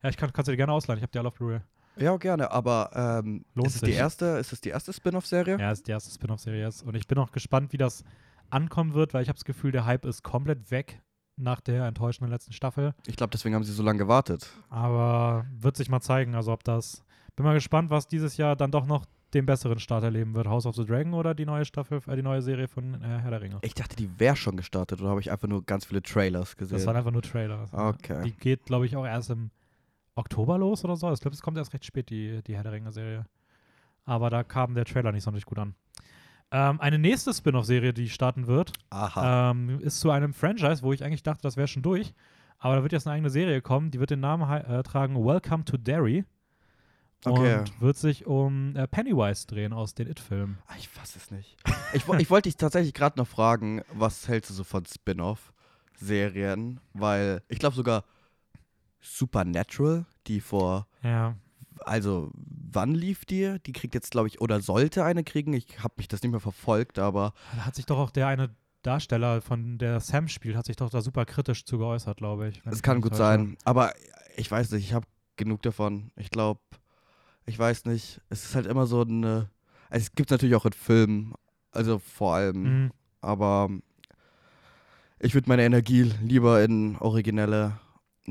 Ja, 0.01 0.09
ich 0.09 0.15
kann, 0.17 0.31
kannst 0.31 0.47
du 0.47 0.53
dir 0.53 0.57
gerne 0.57 0.71
ausleihen. 0.71 0.97
Ich 0.97 1.03
habe 1.03 1.11
die 1.11 1.19
alle 1.19 1.27
auf 1.27 1.33
Blu-ray. 1.33 1.59
Ja, 2.01 2.17
gerne. 2.17 2.51
Aber 2.51 2.91
ähm, 2.93 3.45
Lohnt 3.53 3.67
ist, 3.67 3.75
es 3.75 3.81
die 3.81 3.91
erste, 3.91 4.25
ist 4.37 4.53
es 4.53 4.61
die 4.61 4.69
erste 4.69 4.93
Spin-off-Serie? 4.93 5.57
Ja, 5.59 5.71
ist 5.71 5.87
die 5.87 5.91
erste 5.91 6.11
Spin-off-Serie 6.11 6.63
jetzt. 6.63 6.83
Und 6.83 6.95
ich 6.95 7.07
bin 7.07 7.17
auch 7.17 7.31
gespannt, 7.31 7.73
wie 7.73 7.77
das 7.77 8.03
ankommen 8.49 8.93
wird, 8.93 9.13
weil 9.13 9.23
ich 9.23 9.29
habe 9.29 9.37
das 9.37 9.45
Gefühl, 9.45 9.71
der 9.71 9.85
Hype 9.85 10.05
ist 10.05 10.23
komplett 10.23 10.71
weg 10.71 11.01
nach 11.37 11.61
der 11.61 11.85
enttäuschenden 11.85 12.31
letzten 12.31 12.53
Staffel. 12.53 12.93
Ich 13.07 13.15
glaube, 13.15 13.31
deswegen 13.31 13.55
haben 13.55 13.63
sie 13.63 13.73
so 13.73 13.83
lange 13.83 13.99
gewartet. 13.99 14.49
Aber 14.69 15.45
wird 15.57 15.77
sich 15.77 15.89
mal 15.89 16.01
zeigen, 16.01 16.35
also 16.35 16.51
ob 16.51 16.63
das. 16.63 17.03
Bin 17.35 17.45
mal 17.45 17.53
gespannt, 17.53 17.89
was 17.89 18.07
dieses 18.07 18.35
Jahr 18.35 18.57
dann 18.57 18.71
doch 18.71 18.85
noch 18.85 19.05
den 19.33 19.45
besseren 19.45 19.79
Start 19.79 20.03
erleben 20.03 20.33
wird. 20.33 20.47
House 20.47 20.65
of 20.65 20.75
the 20.75 20.85
Dragon 20.85 21.13
oder 21.13 21.33
die 21.33 21.45
neue 21.45 21.63
Staffel, 21.63 22.01
äh, 22.07 22.15
die 22.15 22.21
neue 22.21 22.41
Serie 22.41 22.67
von 22.67 22.95
äh, 22.95 23.19
Herr 23.19 23.29
der 23.31 23.41
Ringe. 23.41 23.59
Ich 23.61 23.73
dachte, 23.75 23.95
die 23.95 24.19
wäre 24.19 24.35
schon 24.35 24.57
gestartet 24.57 24.99
oder 24.99 25.09
habe 25.11 25.21
ich 25.21 25.31
einfach 25.31 25.47
nur 25.47 25.63
ganz 25.63 25.85
viele 25.85 26.01
Trailers 26.01 26.57
gesehen? 26.57 26.77
Das 26.77 26.87
waren 26.87 26.95
einfach 26.95 27.11
nur 27.11 27.21
Trailer. 27.21 27.65
Okay. 27.71 28.23
Die 28.25 28.31
geht, 28.31 28.65
glaube 28.65 28.85
ich, 28.85 28.97
auch 28.97 29.05
erst 29.05 29.29
im 29.29 29.51
Oktober 30.19 30.57
los 30.57 30.83
oder 30.85 30.95
so. 30.95 31.11
Ich 31.11 31.19
glaube, 31.19 31.33
es 31.35 31.41
kommt 31.41 31.57
erst 31.57 31.73
recht 31.73 31.85
spät, 31.85 32.09
die, 32.09 32.41
die 32.43 32.55
Herr 32.55 32.63
der 32.63 32.71
Ringe-Serie. 32.73 33.25
Aber 34.05 34.29
da 34.29 34.43
kam 34.43 34.73
der 34.75 34.85
Trailer 34.85 35.11
nicht 35.11 35.23
sonderlich 35.23 35.45
gut 35.45 35.59
an. 35.59 35.75
Ähm, 36.51 36.79
eine 36.81 36.97
nächste 36.97 37.33
Spin-off-Serie, 37.33 37.93
die 37.93 38.09
starten 38.09 38.47
wird, 38.47 38.73
ähm, 39.23 39.79
ist 39.81 39.99
zu 39.99 40.09
einem 40.09 40.33
Franchise, 40.33 40.81
wo 40.81 40.93
ich 40.93 41.03
eigentlich 41.03 41.21
dachte, 41.23 41.41
das 41.43 41.57
wäre 41.57 41.67
schon 41.67 41.83
durch. 41.83 42.13
Aber 42.57 42.75
da 42.75 42.81
wird 42.81 42.91
jetzt 42.91 43.07
eine 43.07 43.13
eigene 43.15 43.29
Serie 43.29 43.61
kommen, 43.61 43.91
die 43.91 43.99
wird 43.99 44.09
den 44.09 44.19
Namen 44.19 44.49
äh, 44.49 44.83
tragen 44.83 45.15
Welcome 45.15 45.63
to 45.65 45.77
Derry. 45.77 46.25
Okay. 47.25 47.59
Und 47.59 47.81
wird 47.81 47.97
sich 47.97 48.25
um 48.25 48.75
äh, 48.75 48.87
Pennywise 48.87 49.45
drehen 49.45 49.73
aus 49.73 49.93
den 49.93 50.07
It-Filmen. 50.09 50.57
Ah, 50.67 50.73
Ich 50.77 50.87
fass 50.89 51.15
es 51.15 51.31
nicht. 51.31 51.57
Ich, 51.93 52.07
ich 52.07 52.29
wollte 52.29 52.47
dich 52.49 52.55
tatsächlich 52.57 52.93
gerade 52.93 53.19
noch 53.19 53.27
fragen, 53.27 53.81
was 53.93 54.27
hältst 54.27 54.49
du 54.49 54.53
so 54.55 54.63
von 54.63 54.85
Spin-off-Serien? 54.85 56.79
Weil 56.93 57.43
ich 57.47 57.59
glaube 57.59 57.75
sogar 57.75 58.05
Supernatural, 59.01 60.05
die 60.27 60.41
vor, 60.41 60.87
Ja. 61.03 61.35
also 61.79 62.31
wann 62.71 62.93
lief 62.93 63.25
die? 63.25 63.57
Die 63.65 63.71
kriegt 63.71 63.93
jetzt, 63.95 64.11
glaube 64.11 64.27
ich, 64.27 64.41
oder 64.41 64.61
sollte 64.61 65.03
eine 65.03 65.23
kriegen. 65.23 65.53
Ich 65.53 65.79
habe 65.83 65.93
mich 65.97 66.07
das 66.07 66.21
nicht 66.21 66.31
mehr 66.31 66.39
verfolgt, 66.39 66.99
aber 66.99 67.33
Da 67.55 67.65
hat 67.65 67.75
sich 67.75 67.85
doch 67.85 67.97
auch 67.97 68.11
der 68.11 68.27
eine 68.27 68.49
Darsteller, 68.81 69.41
von 69.41 69.77
der 69.77 69.99
Sam 69.99 70.27
spielt, 70.29 70.55
hat 70.55 70.65
sich 70.65 70.77
doch 70.77 70.89
da 70.89 71.01
super 71.01 71.25
kritisch 71.25 71.65
zu 71.65 71.77
geäußert, 71.77 72.17
glaube 72.17 72.47
ich. 72.49 72.61
es 72.65 72.81
kann 72.81 73.01
gut 73.01 73.15
sein. 73.15 73.57
Aber 73.65 73.93
ich 74.37 74.49
weiß 74.49 74.71
nicht, 74.71 74.85
ich 74.85 74.93
habe 74.93 75.05
genug 75.35 75.61
davon. 75.63 76.11
Ich 76.15 76.29
glaube, 76.29 76.61
ich 77.45 77.59
weiß 77.59 77.85
nicht. 77.85 78.21
Es 78.29 78.45
ist 78.45 78.55
halt 78.55 78.65
immer 78.67 78.85
so 78.87 79.01
eine. 79.01 79.49
Also 79.89 80.03
es 80.03 80.15
gibt 80.15 80.31
natürlich 80.31 80.55
auch 80.55 80.65
in 80.65 80.71
Filmen, 80.73 81.33
also 81.71 81.99
vor 81.99 82.35
allem. 82.35 82.83
Mhm. 82.83 82.91
aber 83.21 83.69
ich 85.19 85.33
würde 85.33 85.49
meine 85.49 85.63
Energie 85.65 86.03
lieber 86.23 86.63
in 86.63 86.95
originelle 86.97 87.77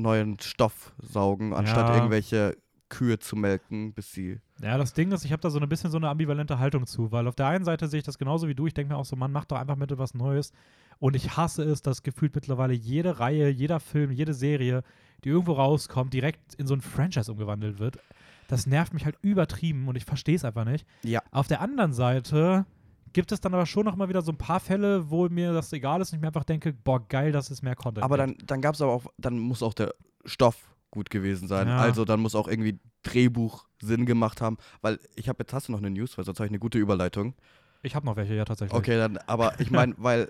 neuen 0.01 0.39
Stoff 0.39 0.93
saugen, 1.01 1.53
anstatt 1.53 1.89
Ja. 1.89 1.95
irgendwelche 1.95 2.57
Kühe 2.89 3.19
zu 3.19 3.35
melken, 3.35 3.93
bis 3.93 4.11
sie. 4.13 4.39
Ja, 4.61 4.77
das 4.77 4.93
Ding 4.93 5.11
ist, 5.11 5.23
ich 5.23 5.31
habe 5.31 5.41
da 5.41 5.49
so 5.51 5.59
ein 5.59 5.69
bisschen 5.69 5.91
so 5.91 5.97
eine 5.97 6.09
ambivalente 6.09 6.57
Haltung 6.57 6.87
zu, 6.87 7.11
weil 7.11 7.27
auf 7.27 7.35
der 7.35 7.47
einen 7.47 7.63
Seite 7.63 7.87
sehe 7.87 7.99
ich 7.99 8.05
das 8.05 8.17
genauso 8.17 8.47
wie 8.47 8.55
du. 8.55 8.65
Ich 8.65 8.73
denke 8.73 8.93
mir 8.93 8.97
auch 8.99 9.05
so, 9.05 9.15
Mann, 9.15 9.31
mach 9.31 9.45
doch 9.45 9.57
einfach 9.57 9.75
mit 9.75 9.95
was 9.97 10.13
Neues. 10.15 10.51
Und 10.97 11.15
ich 11.15 11.37
hasse 11.37 11.63
es, 11.63 11.81
dass 11.81 12.01
gefühlt 12.03 12.33
mittlerweile 12.35 12.73
jede 12.73 13.19
Reihe, 13.19 13.49
jeder 13.49 13.79
Film, 13.79 14.11
jede 14.11 14.33
Serie, 14.33 14.83
die 15.23 15.29
irgendwo 15.29 15.53
rauskommt, 15.53 16.13
direkt 16.13 16.55
in 16.55 16.65
so 16.67 16.73
ein 16.73 16.81
Franchise 16.81 17.31
umgewandelt 17.31 17.79
wird. 17.79 17.99
Das 18.47 18.65
nervt 18.65 18.93
mich 18.93 19.05
halt 19.05 19.17
übertrieben 19.21 19.87
und 19.87 19.95
ich 19.95 20.03
verstehe 20.05 20.35
es 20.35 20.43
einfach 20.43 20.65
nicht. 20.65 20.85
Ja. 21.03 21.21
Auf 21.31 21.47
der 21.47 21.61
anderen 21.61 21.93
Seite 21.93 22.65
gibt 23.13 23.31
es 23.31 23.41
dann 23.41 23.53
aber 23.53 23.65
schon 23.65 23.85
noch 23.85 23.95
mal 23.95 24.09
wieder 24.09 24.21
so 24.21 24.31
ein 24.31 24.37
paar 24.37 24.59
Fälle, 24.59 25.09
wo 25.09 25.27
mir 25.29 25.53
das 25.53 25.71
egal 25.73 26.01
ist 26.01 26.11
und 26.11 26.17
ich 26.17 26.21
mir 26.21 26.27
einfach 26.27 26.43
denke, 26.43 26.73
boah, 26.73 27.05
geil, 27.07 27.31
das 27.31 27.51
ist 27.51 27.61
mehr 27.61 27.75
Content. 27.75 28.03
Aber 28.03 28.17
dann, 28.17 28.35
dann 28.45 28.61
gab 28.61 28.75
es 28.75 28.81
aber 28.81 28.91
auch, 28.91 29.05
dann 29.17 29.39
muss 29.39 29.63
auch 29.63 29.73
der 29.73 29.93
Stoff 30.25 30.69
gut 30.91 31.09
gewesen 31.09 31.47
sein. 31.47 31.67
Ja. 31.67 31.77
Also 31.77 32.05
dann 32.05 32.19
muss 32.19 32.35
auch 32.35 32.47
irgendwie 32.47 32.79
Drehbuch 33.03 33.67
Sinn 33.81 34.05
gemacht 34.05 34.41
haben, 34.41 34.57
weil 34.81 34.99
ich 35.15 35.29
habe 35.29 35.43
jetzt 35.43 35.53
hast 35.53 35.67
du 35.67 35.71
noch 35.71 35.79
eine 35.79 35.89
News, 35.89 36.17
weil 36.17 36.25
sonst 36.25 36.39
habe 36.39 36.47
ich 36.47 36.51
eine 36.51 36.59
gute 36.59 36.77
Überleitung. 36.77 37.35
Ich 37.81 37.95
habe 37.95 38.05
noch 38.05 38.15
welche, 38.15 38.33
ja, 38.33 38.45
tatsächlich. 38.45 38.77
Okay, 38.77 38.97
dann, 38.97 39.17
aber 39.17 39.53
ich 39.59 39.71
meine, 39.71 39.93
weil 39.97 40.29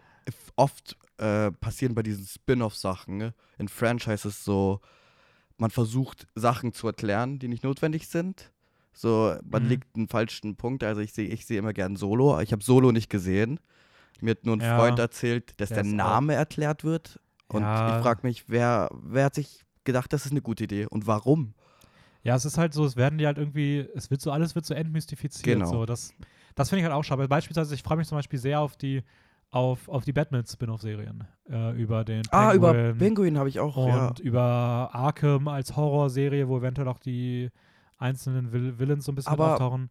oft 0.55 0.97
äh, 1.17 1.51
passieren 1.51 1.95
bei 1.95 2.03
diesen 2.03 2.25
Spin-off-Sachen 2.25 3.17
ne, 3.17 3.33
in 3.57 3.67
Franchises 3.67 4.43
so, 4.43 4.81
man 5.57 5.71
versucht 5.71 6.27
Sachen 6.35 6.73
zu 6.73 6.87
erklären, 6.87 7.39
die 7.39 7.47
nicht 7.47 7.63
notwendig 7.63 8.07
sind. 8.07 8.51
So, 9.01 9.33
man 9.49 9.63
Mhm. 9.63 9.69
legt 9.69 9.95
einen 9.95 10.07
falschen 10.09 10.57
Punkt. 10.57 10.83
Also 10.83 10.99
ich 10.99 11.13
sehe 11.13 11.27
ich 11.29 11.45
seh 11.45 11.55
immer 11.55 11.71
gern 11.71 11.95
Solo. 11.95 12.39
Ich 12.41 12.51
habe 12.51 12.61
Solo 12.61 12.91
nicht 12.91 13.09
gesehen. 13.09 13.59
Mir 14.19 14.31
hat 14.31 14.45
nur 14.45 14.57
ein 14.57 14.59
Ja. 14.61 14.77
Freund 14.77 14.99
erzählt, 14.99 15.53
dass 15.61 15.69
Der 15.69 15.77
der, 15.77 15.85
ist 15.85 15.91
auch- 15.93 15.95
Name 15.97 16.33
erklärt 16.33 16.83
wird. 16.83 17.17
Und 17.47 17.61
Ja. 17.61 17.95
ich 17.97 18.03
frage 18.03 18.27
mich, 18.27 18.49
wer, 18.49 18.89
wer 19.01 19.25
hat 19.25 19.35
sich 19.35 19.63
gedacht, 19.85 20.11
das 20.11 20.25
ist 20.25 20.31
eine 20.31 20.41
gute 20.41 20.65
Idee 20.65 20.85
und 20.85 21.07
warum? 21.07 21.53
Ja, 22.23 22.35
es 22.35 22.43
ist 22.43 22.57
halt 22.57 22.73
so, 22.73 22.83
es 22.83 22.97
werden 22.97 23.17
die 23.17 23.25
halt 23.25 23.37
irgendwie, 23.37 23.87
es 23.95 24.11
wird 24.11 24.19
so, 24.19 24.31
alles 24.31 24.53
wird 24.53 24.65
so 24.65 24.73
entmystifiziert. 24.73 25.59
Genau. 25.59 25.71
So, 25.71 25.85
das 25.85 26.13
das 26.55 26.67
finde 26.67 26.79
ich 26.81 26.83
halt 26.85 26.93
auch 26.93 27.03
schade. 27.05 27.25
Beispielsweise, 27.29 27.73
ich 27.73 27.83
freue 27.83 27.95
mich 27.97 28.07
zum 28.09 28.17
Beispiel 28.17 28.37
sehr 28.39 28.59
auf 28.59 28.75
die, 28.75 29.01
auf, 29.51 29.87
auf 29.87 30.03
die 30.03 30.11
Batman-Spin-off-Serien. 30.11 31.23
Äh, 31.49 31.81
über 31.81 32.03
den 32.03 32.23
Ah, 32.31 32.53
über 32.53 32.73
Penguin 32.73 32.97
Penguin 32.97 33.37
habe 33.37 33.47
ich 33.47 33.61
auch, 33.61 33.77
und 33.77 33.87
ja. 33.87 34.13
über 34.25 34.89
Arkham 34.91 35.47
als 35.47 35.77
Horrorserie, 35.77 36.49
wo 36.49 36.57
eventuell 36.57 36.89
auch 36.89 36.99
die 36.99 37.49
einzelnen 37.99 38.51
Vill 38.51 38.79
Villains 38.79 39.05
so 39.05 39.11
ein 39.11 39.15
bisschen 39.15 39.31
Aber- 39.33 39.53
auftauchen. 39.53 39.89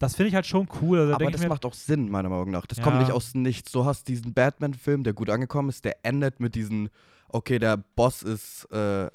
Das 0.00 0.14
finde 0.14 0.28
ich 0.28 0.34
halt 0.36 0.46
schon 0.46 0.68
cool. 0.80 1.00
Also, 1.00 1.10
da 1.10 1.16
Aber 1.16 1.30
das 1.32 1.40
mir, 1.40 1.48
macht 1.48 1.64
auch 1.66 1.74
Sinn, 1.74 2.08
meiner 2.08 2.28
Meinung 2.28 2.52
nach. 2.52 2.66
Das 2.66 2.78
Ja. 2.78 2.84
kommt 2.84 2.98
nicht 3.00 3.10
aus 3.10 3.34
nichts. 3.34 3.72
Du 3.72 3.84
hast 3.84 4.06
diesen 4.06 4.32
Batman-Film, 4.32 5.02
der 5.02 5.12
gut 5.12 5.28
angekommen 5.28 5.68
ist, 5.70 5.84
der 5.84 6.04
endet 6.04 6.38
mit 6.38 6.54
diesem, 6.54 6.88
okay, 7.28 7.58
der 7.58 7.78
Boss 7.78 8.22
ist, 8.22 8.64
äh, 8.70 9.10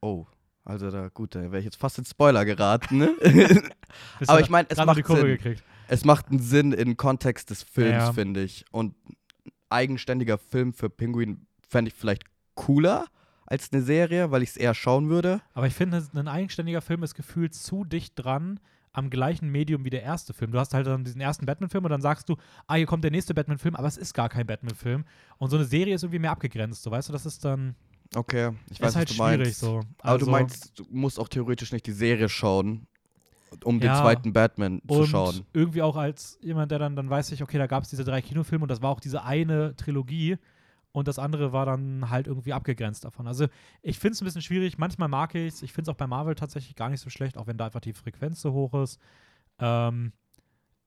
oh, 0.00 0.26
also 0.64 0.90
da, 0.90 1.10
gut, 1.10 1.36
da 1.36 1.42
wäre 1.42 1.58
ich 1.60 1.64
jetzt 1.64 1.76
fast 1.76 1.98
in 1.98 2.04
Spoiler 2.04 2.44
geraten, 2.44 2.98
ne? 2.98 3.14
Aber 4.26 4.40
ich 4.40 4.50
meine, 4.50 4.66
es 4.68 4.78
macht 4.84 5.00
Kurve 5.04 5.20
Sinn. 5.20 5.28
gekriegt. 5.30 5.62
Es 5.86 6.04
macht 6.04 6.26
einen 6.28 6.40
Sinn 6.40 6.72
im 6.72 6.96
Kontext 6.96 7.50
des 7.50 7.62
Films, 7.62 7.92
Ja. 7.92 8.12
finde 8.12 8.42
ich. 8.42 8.64
Und 8.72 8.96
eigenständiger 9.68 10.38
Film 10.38 10.72
für 10.72 10.90
Penguin 10.90 11.46
fände 11.68 11.90
ich 11.90 11.94
vielleicht 11.94 12.24
cooler 12.56 13.06
als 13.46 13.72
eine 13.72 13.82
Serie, 13.82 14.30
weil 14.30 14.42
ich 14.42 14.50
es 14.50 14.56
eher 14.56 14.74
schauen 14.74 15.08
würde. 15.08 15.40
Aber 15.54 15.66
ich 15.66 15.74
finde, 15.74 16.02
ein 16.14 16.28
eigenständiger 16.28 16.80
Film 16.82 17.02
ist 17.02 17.14
gefühlt 17.14 17.54
zu 17.54 17.84
dicht 17.84 18.12
dran 18.16 18.60
am 18.92 19.10
gleichen 19.10 19.50
Medium 19.50 19.84
wie 19.84 19.90
der 19.90 20.02
erste 20.02 20.32
Film. 20.32 20.52
Du 20.52 20.58
hast 20.58 20.72
halt 20.74 20.86
dann 20.86 21.04
diesen 21.04 21.20
ersten 21.20 21.44
Batman-Film 21.46 21.84
und 21.84 21.90
dann 21.90 22.00
sagst 22.00 22.28
du, 22.28 22.36
ah, 22.66 22.76
hier 22.76 22.86
kommt 22.86 23.04
der 23.04 23.10
nächste 23.10 23.34
Batman-Film, 23.34 23.76
aber 23.76 23.86
es 23.88 23.98
ist 23.98 24.14
gar 24.14 24.28
kein 24.30 24.46
Batman-Film. 24.46 25.04
Und 25.38 25.50
so 25.50 25.56
eine 25.56 25.66
Serie 25.66 25.94
ist 25.94 26.02
irgendwie 26.02 26.18
mehr 26.20 26.30
abgegrenzt, 26.30 26.82
so 26.82 26.90
weißt 26.90 27.08
du, 27.08 27.12
das 27.12 27.26
ist 27.26 27.44
dann 27.44 27.74
Okay, 28.14 28.52
ich 28.70 28.80
weiß, 28.80 28.94
halt 28.96 29.10
was 29.10 29.16
du 29.16 29.22
meinst. 29.22 29.36
schwierig 29.40 29.56
so. 29.58 29.80
Aber 29.98 30.12
Also- 30.12 30.24
du 30.26 30.30
meinst, 30.32 30.78
du 30.78 30.84
musst 30.90 31.18
auch 31.20 31.28
theoretisch 31.28 31.72
nicht 31.72 31.86
die 31.86 31.92
Serie 31.92 32.28
schauen, 32.28 32.86
um 33.64 33.80
Ja, 33.80 33.92
den 33.94 34.02
zweiten 34.02 34.32
Batman 34.32 34.80
zu 34.88 34.94
und 35.00 35.06
schauen. 35.08 35.40
irgendwie 35.52 35.82
auch 35.82 35.96
als 35.96 36.38
jemand, 36.40 36.70
der 36.70 36.78
dann, 36.78 36.96
dann 36.96 37.10
weiß 37.10 37.32
ich, 37.32 37.42
okay, 37.42 37.58
da 37.58 37.66
gab 37.66 37.82
es 37.84 37.90
diese 37.90 38.04
drei 38.04 38.22
Kinofilme 38.22 38.62
und 38.62 38.70
das 38.70 38.80
war 38.80 38.90
auch 38.90 39.00
diese 39.00 39.24
eine 39.24 39.74
Trilogie 39.76 40.38
und 40.96 41.08
das 41.08 41.18
andere 41.18 41.52
war 41.52 41.66
dann 41.66 42.08
halt 42.08 42.26
irgendwie 42.26 42.54
abgegrenzt 42.54 43.04
davon. 43.04 43.26
Also 43.26 43.48
ich 43.82 43.98
finde 43.98 44.14
es 44.14 44.22
ein 44.22 44.24
bisschen 44.24 44.40
schwierig, 44.40 44.78
manchmal 44.78 45.08
mag 45.08 45.34
ich 45.34 45.52
es, 45.52 45.62
ich 45.62 45.74
finde 45.74 45.90
es 45.90 45.94
auch 45.94 45.98
bei 45.98 46.06
Marvel 46.06 46.34
tatsächlich 46.34 46.74
gar 46.74 46.88
nicht 46.88 47.00
so 47.02 47.10
schlecht, 47.10 47.36
auch 47.36 47.46
wenn 47.46 47.58
da 47.58 47.66
einfach 47.66 47.82
die 47.82 47.92
Frequenz 47.92 48.40
so 48.40 48.54
hoch 48.54 48.72
ist. 48.82 48.98
Ähm, 49.58 50.14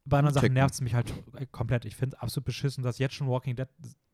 bei 0.06 0.18
anderen 0.18 0.34
Sachen 0.34 0.54
nervt 0.54 0.74
es 0.74 0.82
mich 0.82 0.96
halt 0.96 1.14
äh, 1.38 1.46
komplett. 1.52 1.86
Ich 1.86 1.96
finde 1.96 2.16
es 2.16 2.22
absolut 2.24 2.46
beschissen, 2.46 2.84
dass 2.84 2.98
jetzt 2.98 3.14
schon 3.14 3.28
Walking 3.28 3.56
Dead 3.56 3.68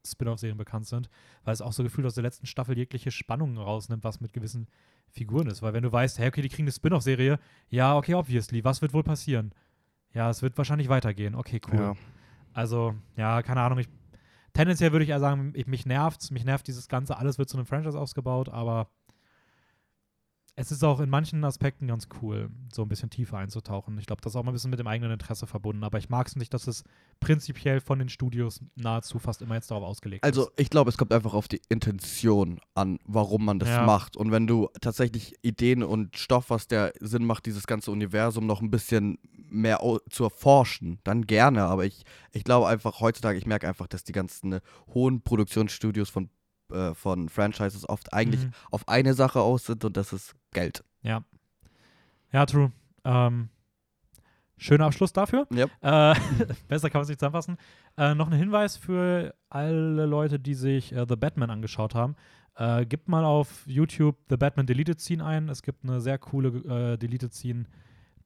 Spin-off-Serien 0.06 0.58
bekannt 0.58 0.86
sind, 0.86 1.10
weil 1.46 1.54
es 1.54 1.62
auch 1.62 1.72
so 1.72 1.82
gefühlt 1.82 2.06
aus 2.06 2.16
der 2.16 2.24
letzten 2.24 2.46
Staffel 2.46 2.78
jegliche 2.78 3.10
Spannungen 3.10 3.58
rausnimmt, 3.58 4.04
was 4.04 4.20
mit 4.20 4.34
gewissen 4.34 4.68
Figuren 5.08 5.48
ist. 5.48 5.62
Weil 5.62 5.72
wenn 5.72 5.84
du 5.84 5.94
weißt, 5.94 6.20
hey, 6.20 6.28
okay, 6.28 6.42
die 6.42 6.50
kriegen 6.50 6.66
eine 6.66 6.74
Spin-off-Serie, 6.74 7.40
ja, 7.70 7.96
okay, 7.96 8.16
obviously, 8.16 8.66
was 8.66 8.82
wird 8.82 8.94
wohl 8.94 9.04
passieren? 9.04 9.54
Ja, 10.14 10.30
es 10.30 10.42
wird 10.42 10.58
wahrscheinlich 10.58 10.90
weitergehen. 10.90 11.36
Okay, 11.36 11.62
cool. 11.72 11.80
Ja. 11.80 11.96
Also, 12.52 12.96
ja, 13.16 13.42
keine 13.44 13.62
Ahnung, 13.62 13.80
ich, 13.80 13.88
tendenziell 14.56 14.92
würde 14.92 15.04
ich 15.04 15.12
eher 15.12 15.20
sagen, 15.20 15.52
ich, 15.54 15.68
mich 15.68 15.86
nervt's, 15.86 16.32
mich 16.32 16.46
nervt 16.46 16.68
dieses 16.68 16.88
Ganze, 16.88 17.18
alles 17.18 17.38
wird 17.38 17.50
zu 17.50 17.58
einem 17.58 17.68
Franchise 17.68 18.00
ausgebaut, 18.00 18.50
aber 18.50 18.88
es 20.58 20.72
ist 20.72 20.84
auch 20.84 21.02
in 21.02 21.10
manchen 21.10 21.44
Aspekten 21.44 21.88
ganz 21.88 22.08
cool, 22.22 22.50
so 22.74 22.84
ein 22.84 22.88
bisschen 22.88 23.10
tiefer 23.10 23.38
einzutauchen. 23.38 23.98
Ich 23.98 24.06
glaube, 24.06 24.22
das 24.22 24.32
ist 24.32 24.36
auch 24.38 24.44
mal 24.44 24.52
ein 24.52 24.54
bisschen 24.54 24.70
mit 24.70 24.80
dem 24.80 24.88
eigenen 24.88 25.12
Interesse 25.12 25.48
verbunden, 25.48 25.84
aber 25.84 25.98
ich 25.98 26.10
mag 26.10 26.28
es 26.28 26.36
nicht, 26.38 26.54
dass 26.54 26.68
es 26.68 26.84
prinzipiell 27.20 27.82
von 27.82 28.00
den 28.00 28.08
Studios 28.10 28.62
nahezu 28.76 29.20
fast 29.20 29.42
immer 29.42 29.56
jetzt 29.56 29.70
darauf 29.70 29.84
ausgelegt 29.84 30.24
Also 30.24 30.44
ist. 30.44 30.54
ich 30.60 30.70
glaube, 30.70 30.90
es 30.90 30.98
kommt 30.98 31.12
einfach 31.14 31.34
auf 31.34 31.48
die 31.50 31.62
Intention 31.68 32.60
an, 32.74 33.00
warum 33.06 33.44
man 33.46 33.60
das 33.60 33.70
Ja. 33.70 33.86
macht. 33.86 34.16
Und 34.16 34.32
wenn 34.32 34.48
du 34.48 34.70
tatsächlich 34.82 35.36
Ideen 35.42 35.84
und 35.84 36.18
Stoff 36.18 36.50
hast, 36.50 36.72
der 36.72 36.94
Sinn 37.02 37.26
macht, 37.26 37.46
dieses 37.46 37.68
ganze 37.68 37.92
Universum 37.92 38.46
noch 38.48 38.62
ein 38.62 38.72
bisschen 38.72 39.18
mehr 39.50 39.80
zu 40.10 40.24
erforschen, 40.24 41.00
dann 41.04 41.26
gerne. 41.28 41.64
Aber 41.66 41.86
ich, 41.86 42.04
ich 42.32 42.44
glaube 42.44 42.68
einfach 42.68 43.00
heutzutage, 43.02 43.38
ich 43.38 43.46
merke 43.46 43.68
einfach, 43.68 43.88
dass 43.88 44.04
die 44.04 44.12
ganzen 44.14 44.54
äh, 44.54 44.62
hohen 44.94 45.22
Produktionsstudios 45.22 46.10
von, 46.10 46.30
äh, 46.72 46.94
von 46.94 47.30
Franchises 47.30 47.88
oft 47.88 48.14
eigentlich 48.14 48.44
Mhm. 48.46 48.52
auf 48.72 48.88
eine 48.88 49.14
Sache 49.14 49.42
aus 49.42 49.66
sind 49.66 49.86
und 49.86 49.98
das 49.98 50.14
ist 50.14 50.34
Geld. 50.56 50.84
Ja. 51.04 51.24
Ja, 52.32 52.46
true. 52.46 52.72
Ähm, 53.04 53.50
schöner 54.58 54.86
Abschluss 54.86 55.14
dafür. 55.14 55.48
Yep. 55.54 55.70
Äh, 55.82 56.16
besser 56.68 56.90
kann 56.90 57.00
man 57.00 57.04
es 57.04 57.10
nicht 57.10 57.20
zusammenfassen. 57.20 57.58
Äh, 57.98 58.16
noch 58.16 58.32
ein 58.32 58.38
Hinweis 58.38 58.78
für 58.78 59.36
alle 59.50 60.06
Leute, 60.06 60.40
die 60.40 60.54
sich 60.56 60.94
äh, 60.94 61.06
The 61.08 61.16
Batman 61.16 61.50
angeschaut 61.50 61.94
haben. 61.94 62.16
Äh, 62.56 62.86
gibt 62.86 63.10
mal 63.10 63.26
auf 63.26 63.64
YouTube 63.68 64.16
The 64.30 64.38
Batman 64.38 64.66
Deleted 64.66 65.00
Scene 65.00 65.24
ein. 65.24 65.50
Es 65.50 65.62
gibt 65.62 65.84
eine 65.84 66.00
sehr 66.00 66.18
coole 66.18 66.94
äh, 66.94 66.98
Deleted 66.98 67.34
Scene, 67.34 67.66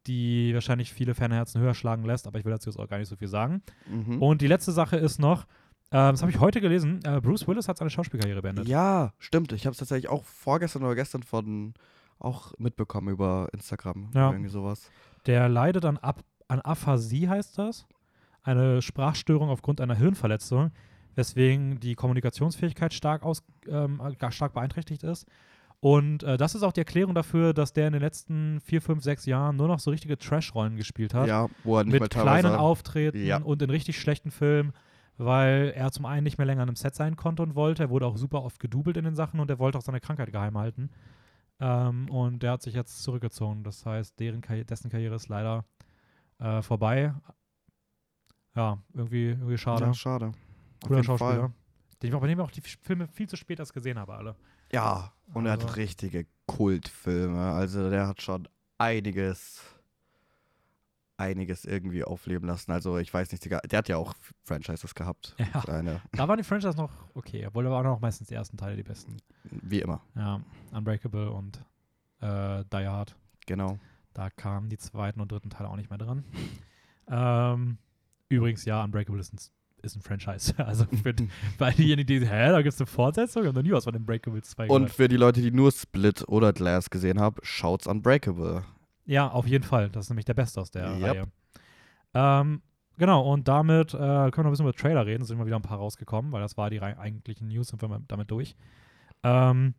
die 0.05 0.53
wahrscheinlich 0.53 0.93
viele 0.93 1.15
Fanherzen 1.15 1.59
höher 1.59 1.73
schlagen 1.73 2.05
lässt, 2.05 2.27
aber 2.27 2.37
ich 2.37 2.45
will 2.45 2.51
dazu 2.51 2.69
jetzt 2.69 2.77
auch 2.77 2.87
gar 2.87 2.99
nicht 2.99 3.09
so 3.09 3.15
viel 3.15 3.27
sagen. 3.27 3.63
Mhm. 3.87 4.21
Und 4.21 4.41
die 4.41 4.47
letzte 4.47 4.71
Sache 4.71 4.97
ist 4.97 5.19
noch, 5.19 5.45
äh, 5.91 6.11
das 6.11 6.21
habe 6.21 6.31
ich 6.31 6.39
heute 6.39 6.61
gelesen, 6.61 6.99
äh, 7.03 7.19
Bruce 7.21 7.47
Willis 7.47 7.67
hat 7.67 7.79
seine 7.79 7.89
Schauspielkarriere 7.89 8.43
beendet. 8.43 8.67
Ja, 8.67 9.13
stimmt. 9.17 9.51
Ich 9.51 9.65
habe 9.65 9.71
es 9.71 9.79
tatsächlich 9.79 10.09
auch 10.09 10.23
vorgestern 10.23 10.83
oder 10.83 10.93
gestern 10.93 11.23
von 11.23 11.73
auch 12.19 12.53
mitbekommen 12.57 13.09
über 13.09 13.47
Instagram. 13.53 14.09
Ja. 14.13 14.31
Irgendwie 14.31 14.49
sowas. 14.49 14.89
Der 15.25 15.49
leidet 15.49 15.85
an, 15.85 15.97
Ap 15.97 16.23
an 16.47 16.61
Aphasie, 16.61 17.27
heißt 17.27 17.57
das. 17.57 17.85
Eine 18.43 18.81
Sprachstörung 18.81 19.49
aufgrund 19.49 19.81
einer 19.81 19.95
Hirnverletzung, 19.95 20.71
weswegen 21.15 21.79
die 21.79 21.95
Kommunikationsfähigkeit 21.95 22.93
stark, 22.93 23.23
aus, 23.23 23.43
ähm, 23.67 24.01
stark 24.29 24.53
beeinträchtigt 24.53 25.03
ist. 25.03 25.27
Und 25.81 26.23
äh, 26.23 26.35
das 26.37 26.55
ist 26.55 26.63
auch 26.63 26.73
die 26.73 26.81
Erklärung 26.81 27.15
dafür, 27.15 27.53
dass 27.53 27.71
der 27.71 27.87
in 27.87 27.93
den 27.93 28.01
letzten 28.01 28.59
vier, 28.61 28.81
fünf, 28.81 29.03
sechs 29.03 29.25
Jahren 29.25 29.55
nur 29.55 29.67
noch 29.67 29.79
so 29.79 29.91
richtige 29.91 30.17
Trash-Rollen 30.17 30.75
gespielt 30.75 31.13
hat. 31.13 31.27
Ja, 31.27 31.47
wo 31.63 31.77
er 31.77 31.85
nicht 31.85 31.99
mit 32.01 32.11
teilweise. 32.11 32.41
kleinen 32.41 32.55
Auftreten 32.59 33.25
Ja. 33.25 33.37
und 33.37 33.61
in 33.61 33.69
richtig 33.69 33.99
schlechten 33.99 34.31
Filmen, 34.31 34.73
weil 35.17 35.71
er 35.75 35.91
zum 35.91 36.05
einen 36.05 36.23
nicht 36.23 36.37
mehr 36.37 36.47
länger 36.47 36.63
an 36.63 36.69
einem 36.69 36.75
Set 36.75 36.95
sein 36.95 37.15
konnte 37.15 37.43
und 37.43 37.55
wollte. 37.55 37.83
Er 37.83 37.89
wurde 37.89 38.07
auch 38.07 38.17
super 38.17 38.43
oft 38.43 38.59
gedoubelt 38.59 38.97
in 38.97 39.05
den 39.05 39.15
Sachen 39.15 39.39
und 39.39 39.49
er 39.49 39.59
wollte 39.59 39.77
auch 39.77 39.81
seine 39.83 40.01
Krankheit 40.01 40.31
geheim 40.33 40.57
halten. 40.57 40.89
Ähm, 41.59 42.09
und 42.09 42.41
der 42.43 42.51
hat 42.53 42.61
sich 42.61 42.73
jetzt 42.73 43.03
zurückgezogen. 43.03 43.63
Das 43.63 43.85
heißt, 43.85 44.19
deren 44.19 44.41
Karri 44.41 44.63
dessen 44.65 44.89
Karriere 44.89 45.15
ist 45.15 45.27
leider 45.27 45.65
äh, 46.39 46.61
vorbei. 46.61 47.13
Ja, 48.55 48.77
irgendwie, 48.93 49.29
irgendwie 49.29 49.57
schade. 49.57 49.85
Ja, 49.85 49.93
schade. 49.93 50.31
Cooler 50.85 51.03
Schauspieler. 51.03 51.31
Fall. 51.39 51.53
Den 52.01 52.09
ich 52.09 52.15
auch, 52.15 52.21
bei 52.21 52.27
dem 52.27 52.39
ich 52.39 52.45
auch 52.45 52.51
die 52.51 52.61
Filme 52.61 53.07
viel 53.07 53.27
zu 53.27 53.35
spät 53.35 53.59
erst 53.59 53.73
gesehen 53.73 53.99
habe, 53.99 54.13
alle. 54.15 54.35
Ja, 54.71 55.11
und 55.33 55.45
er 55.45 55.53
Also- 55.53 55.67
hat 55.67 55.75
richtige 55.77 56.25
Kultfilme. 56.47 57.51
Also 57.51 57.89
der 57.89 58.07
hat 58.07 58.21
schon 58.21 58.47
einiges, 58.77 59.61
einiges 61.19 61.65
irgendwie 61.65 62.03
aufleben 62.03 62.47
lassen. 62.47 62.71
Also 62.71 62.97
ich 62.97 63.13
weiß 63.13 63.31
nicht, 63.31 63.45
der 63.49 63.59
hat 63.77 63.89
ja 63.89 63.97
auch 63.97 64.13
Franchises 64.43 64.95
gehabt. 64.95 65.35
Ja. 65.53 65.61
Seine, 65.65 66.01
Da 66.13 66.27
waren 66.27 66.37
die 66.37 66.43
Franchise 66.43 66.77
noch 66.77 66.91
okay, 67.13 67.45
obwohl 67.45 67.63
da 67.65 67.71
waren 67.71 67.85
auch 67.87 67.99
meistens 67.99 68.27
die 68.27 68.33
ersten 68.35 68.57
Teile 68.57 68.75
die 68.75 68.83
besten. 68.83 69.17
wie 69.43 69.81
immer, 69.81 70.01
Ja, 70.15 70.41
Unbreakable 70.71 71.29
und 71.31 71.57
äh, 72.21 72.63
Die 72.71 72.87
Hard. 72.87 73.15
genau. 73.45 73.77
Da 74.13 74.29
kamen 74.29 74.69
die 74.69 74.77
zweiten 74.77 75.21
und 75.21 75.31
dritten 75.31 75.49
Teile 75.49 75.69
auch 75.69 75.75
nicht 75.75 75.89
mehr 75.89 75.99
dran. 75.99 76.23
ähm, 77.07 77.77
übrigens, 78.27 78.65
ja, 78.65 78.83
Unbreakable 78.83 79.19
ist 79.19 79.33
ein, 79.33 79.39
ist 79.81 79.95
ein 79.95 80.01
Franchise. 80.01 80.53
Also 80.65 80.85
für, 80.85 81.13
für 81.57 81.71
diejenigen, 81.77 82.07
die, 82.07 82.27
hä, 82.27 82.49
da 82.49 82.61
gibt 82.61 82.73
es 82.73 82.79
eine 82.81 82.87
Fortsetzung? 82.87 83.43
Ich 83.43 83.47
habe 83.47 83.57
noch 83.59 83.63
nie 83.63 83.71
was 83.71 83.83
von 83.85 83.95
Unbreakable 83.95 84.41
2 84.41 84.63
Und 84.63 84.69
gehört. 84.69 84.91
für 84.91 85.07
die 85.07 85.17
Leute, 85.17 85.41
die 85.41 85.51
nur 85.51 85.71
Split 85.71 86.27
oder 86.27 86.53
Glass 86.53 86.89
gesehen 86.89 87.19
haben, 87.19 87.35
schaut's 87.43 87.87
Unbreakable. 87.87 88.63
Ja, 89.09 89.27
auf 89.27 89.47
jeden 89.47 89.63
Fall. 89.63 89.89
Das 89.89 90.05
ist 90.05 90.09
nämlich 90.11 90.25
der 90.25 90.35
Beste 90.35 90.61
aus 90.61 90.69
der 90.69 90.95
Yep. 90.95 91.01
Reihe. 91.03 91.27
Ähm, 92.13 92.61
genau, 92.95 93.31
und 93.33 93.47
damit 93.47 93.95
äh, 93.95 93.97
können 93.97 94.35
wir 94.35 94.43
noch 94.43 94.45
ein 94.45 94.51
bisschen 94.51 94.67
über 94.67 94.73
Trailer 94.77 95.03
reden. 95.03 95.23
Es 95.23 95.29
sind 95.29 95.39
mal 95.39 95.47
wieder 95.47 95.55
ein 95.55 95.63
paar 95.63 95.79
rausgekommen, 95.79 96.31
weil 96.31 96.41
das 96.41 96.57
war 96.57 96.69
die 96.69 96.79
eigentlichen 96.79 97.47
News 97.47 97.73
und 97.73 97.81
wir 97.81 97.89
sind 97.89 98.11
damit 98.11 98.29
durch. 98.29 98.55
Ähm, 99.23 99.73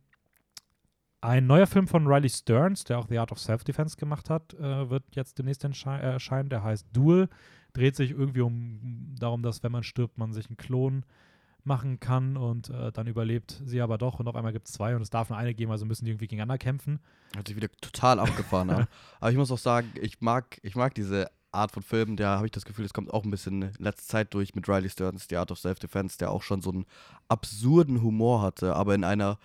ein 1.21 1.47
neuer 1.47 1.65
Film 1.65 1.87
von 1.87 2.07
Riley 2.07 2.27
Stearns, 2.27 2.83
der 2.83 2.99
auch 2.99 3.07
The 3.07 3.19
Art 3.19 3.31
of 3.31 3.39
Self-Defense 3.39 3.95
gemacht 3.95 4.29
hat, 4.29 4.53
äh, 4.55 4.89
wird 4.89 5.03
jetzt 5.15 5.39
demnächst 5.39 5.63
erscheinen. 5.63 6.49
Der 6.49 6.63
heißt 6.63 6.87
Duel. 6.91 7.29
Dreht 7.71 7.95
sich 7.95 8.11
irgendwie 8.11 8.41
um 8.41 9.15
darum, 9.17 9.43
dass 9.43 9.63
wenn 9.63 9.71
man 9.71 9.83
stirbt, 9.83 10.17
man 10.17 10.33
sich 10.33 10.47
einen 10.49 10.57
Klon 10.57 11.05
machen 11.65 11.99
kann 11.99 12.37
und 12.37 12.69
äh, 12.69 12.91
dann 12.91 13.07
überlebt 13.07 13.61
sie 13.65 13.81
aber 13.81 13.97
doch 13.97 14.19
und 14.19 14.27
auf 14.27 14.35
einmal 14.35 14.53
gibt 14.53 14.67
es 14.67 14.73
zwei 14.73 14.95
und 14.95 15.01
es 15.01 15.09
darf 15.09 15.29
nur 15.29 15.37
eine 15.37 15.53
geben, 15.53 15.71
also 15.71 15.85
müssen 15.85 16.05
die 16.05 16.11
irgendwie 16.11 16.27
gegeneinander 16.27 16.57
kämpfen. 16.57 16.99
Hört 17.35 17.47
sich 17.47 17.55
wieder 17.55 17.69
total 17.81 18.19
abgefahren 18.19 18.69
an. 18.69 18.87
Aber 19.19 19.31
ich 19.31 19.37
muss 19.37 19.51
auch 19.51 19.57
sagen, 19.57 19.91
ich 20.01 20.19
mag, 20.21 20.59
ich 20.63 20.75
mag 20.75 20.93
diese 20.95 21.29
Art 21.53 21.71
von 21.71 21.83
Filmen, 21.83 22.17
da 22.17 22.35
habe 22.37 22.45
ich 22.47 22.51
das 22.51 22.65
Gefühl, 22.65 22.85
es 22.85 22.93
kommt 22.93 23.13
auch 23.13 23.23
ein 23.23 23.31
bisschen 23.31 23.61
in 23.61 23.73
letzter 23.77 24.03
Zeit 24.05 24.33
durch 24.33 24.55
mit 24.55 24.67
Riley 24.67 24.89
Stearns, 24.89 25.27
The 25.29 25.37
Art 25.37 25.51
of 25.51 25.59
Self-Defense, 25.59 26.17
der 26.17 26.31
auch 26.31 26.43
schon 26.43 26.61
so 26.61 26.71
einen 26.71 26.85
absurden 27.27 28.01
Humor 28.01 28.41
hatte, 28.41 28.75
aber 28.75 28.95
in 28.95 29.03
einer 29.03 29.37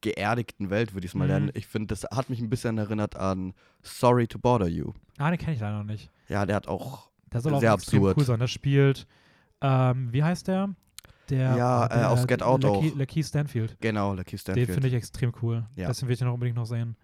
geerdigten 0.00 0.70
Welt, 0.70 0.92
würde 0.94 1.06
ich 1.06 1.12
es 1.12 1.14
mal 1.14 1.26
Mhm. 1.26 1.32
nennen. 1.34 1.50
Ich 1.54 1.66
finde, 1.66 1.88
das 1.88 2.04
hat 2.04 2.28
mich 2.30 2.40
ein 2.40 2.50
bisschen 2.50 2.76
erinnert 2.78 3.16
an 3.16 3.54
Sorry 3.82 4.26
to 4.26 4.38
Bother 4.38 4.68
You. 4.68 4.92
Ah, 5.18 5.30
den 5.30 5.38
kenne 5.38 5.54
ich 5.54 5.60
leider 5.60 5.78
noch 5.78 5.84
nicht. 5.84 6.10
Ja, 6.28 6.44
der 6.46 6.56
hat 6.56 6.68
auch, 6.68 7.08
Der 7.32 7.40
soll 7.40 7.54
auch 7.54 7.60
Sehr 7.60 7.72
absurd. 7.72 8.16
cool 8.16 8.24
sein. 8.24 8.38
Der 8.38 8.46
spielt, 8.46 9.06
ähm, 9.60 10.12
wie 10.12 10.22
heißt 10.22 10.46
der? 10.48 10.74
Der, 11.30 11.56
Ja, 11.56 11.86
äh, 11.90 12.04
aus 12.04 12.26
Get 12.26 12.42
Out 12.42 12.62
Lakeith, 12.64 12.92
auch. 12.92 12.98
Lakeith 12.98 13.24
Stanfield. 13.26 13.76
genau, 13.80 14.12
Lucky 14.14 14.30
Den 14.32 14.38
Stanfield. 14.38 14.70
finde 14.70 14.88
ich 14.88 14.94
extrem 14.94 15.32
cool. 15.42 15.66
Ja. 15.76 15.88
Deswegen 15.88 16.08
will 16.08 16.14
ich 16.14 16.18
den 16.18 16.28
auch 16.28 16.34
unbedingt 16.34 16.56
noch 16.56 16.66
sehen. 16.66 16.96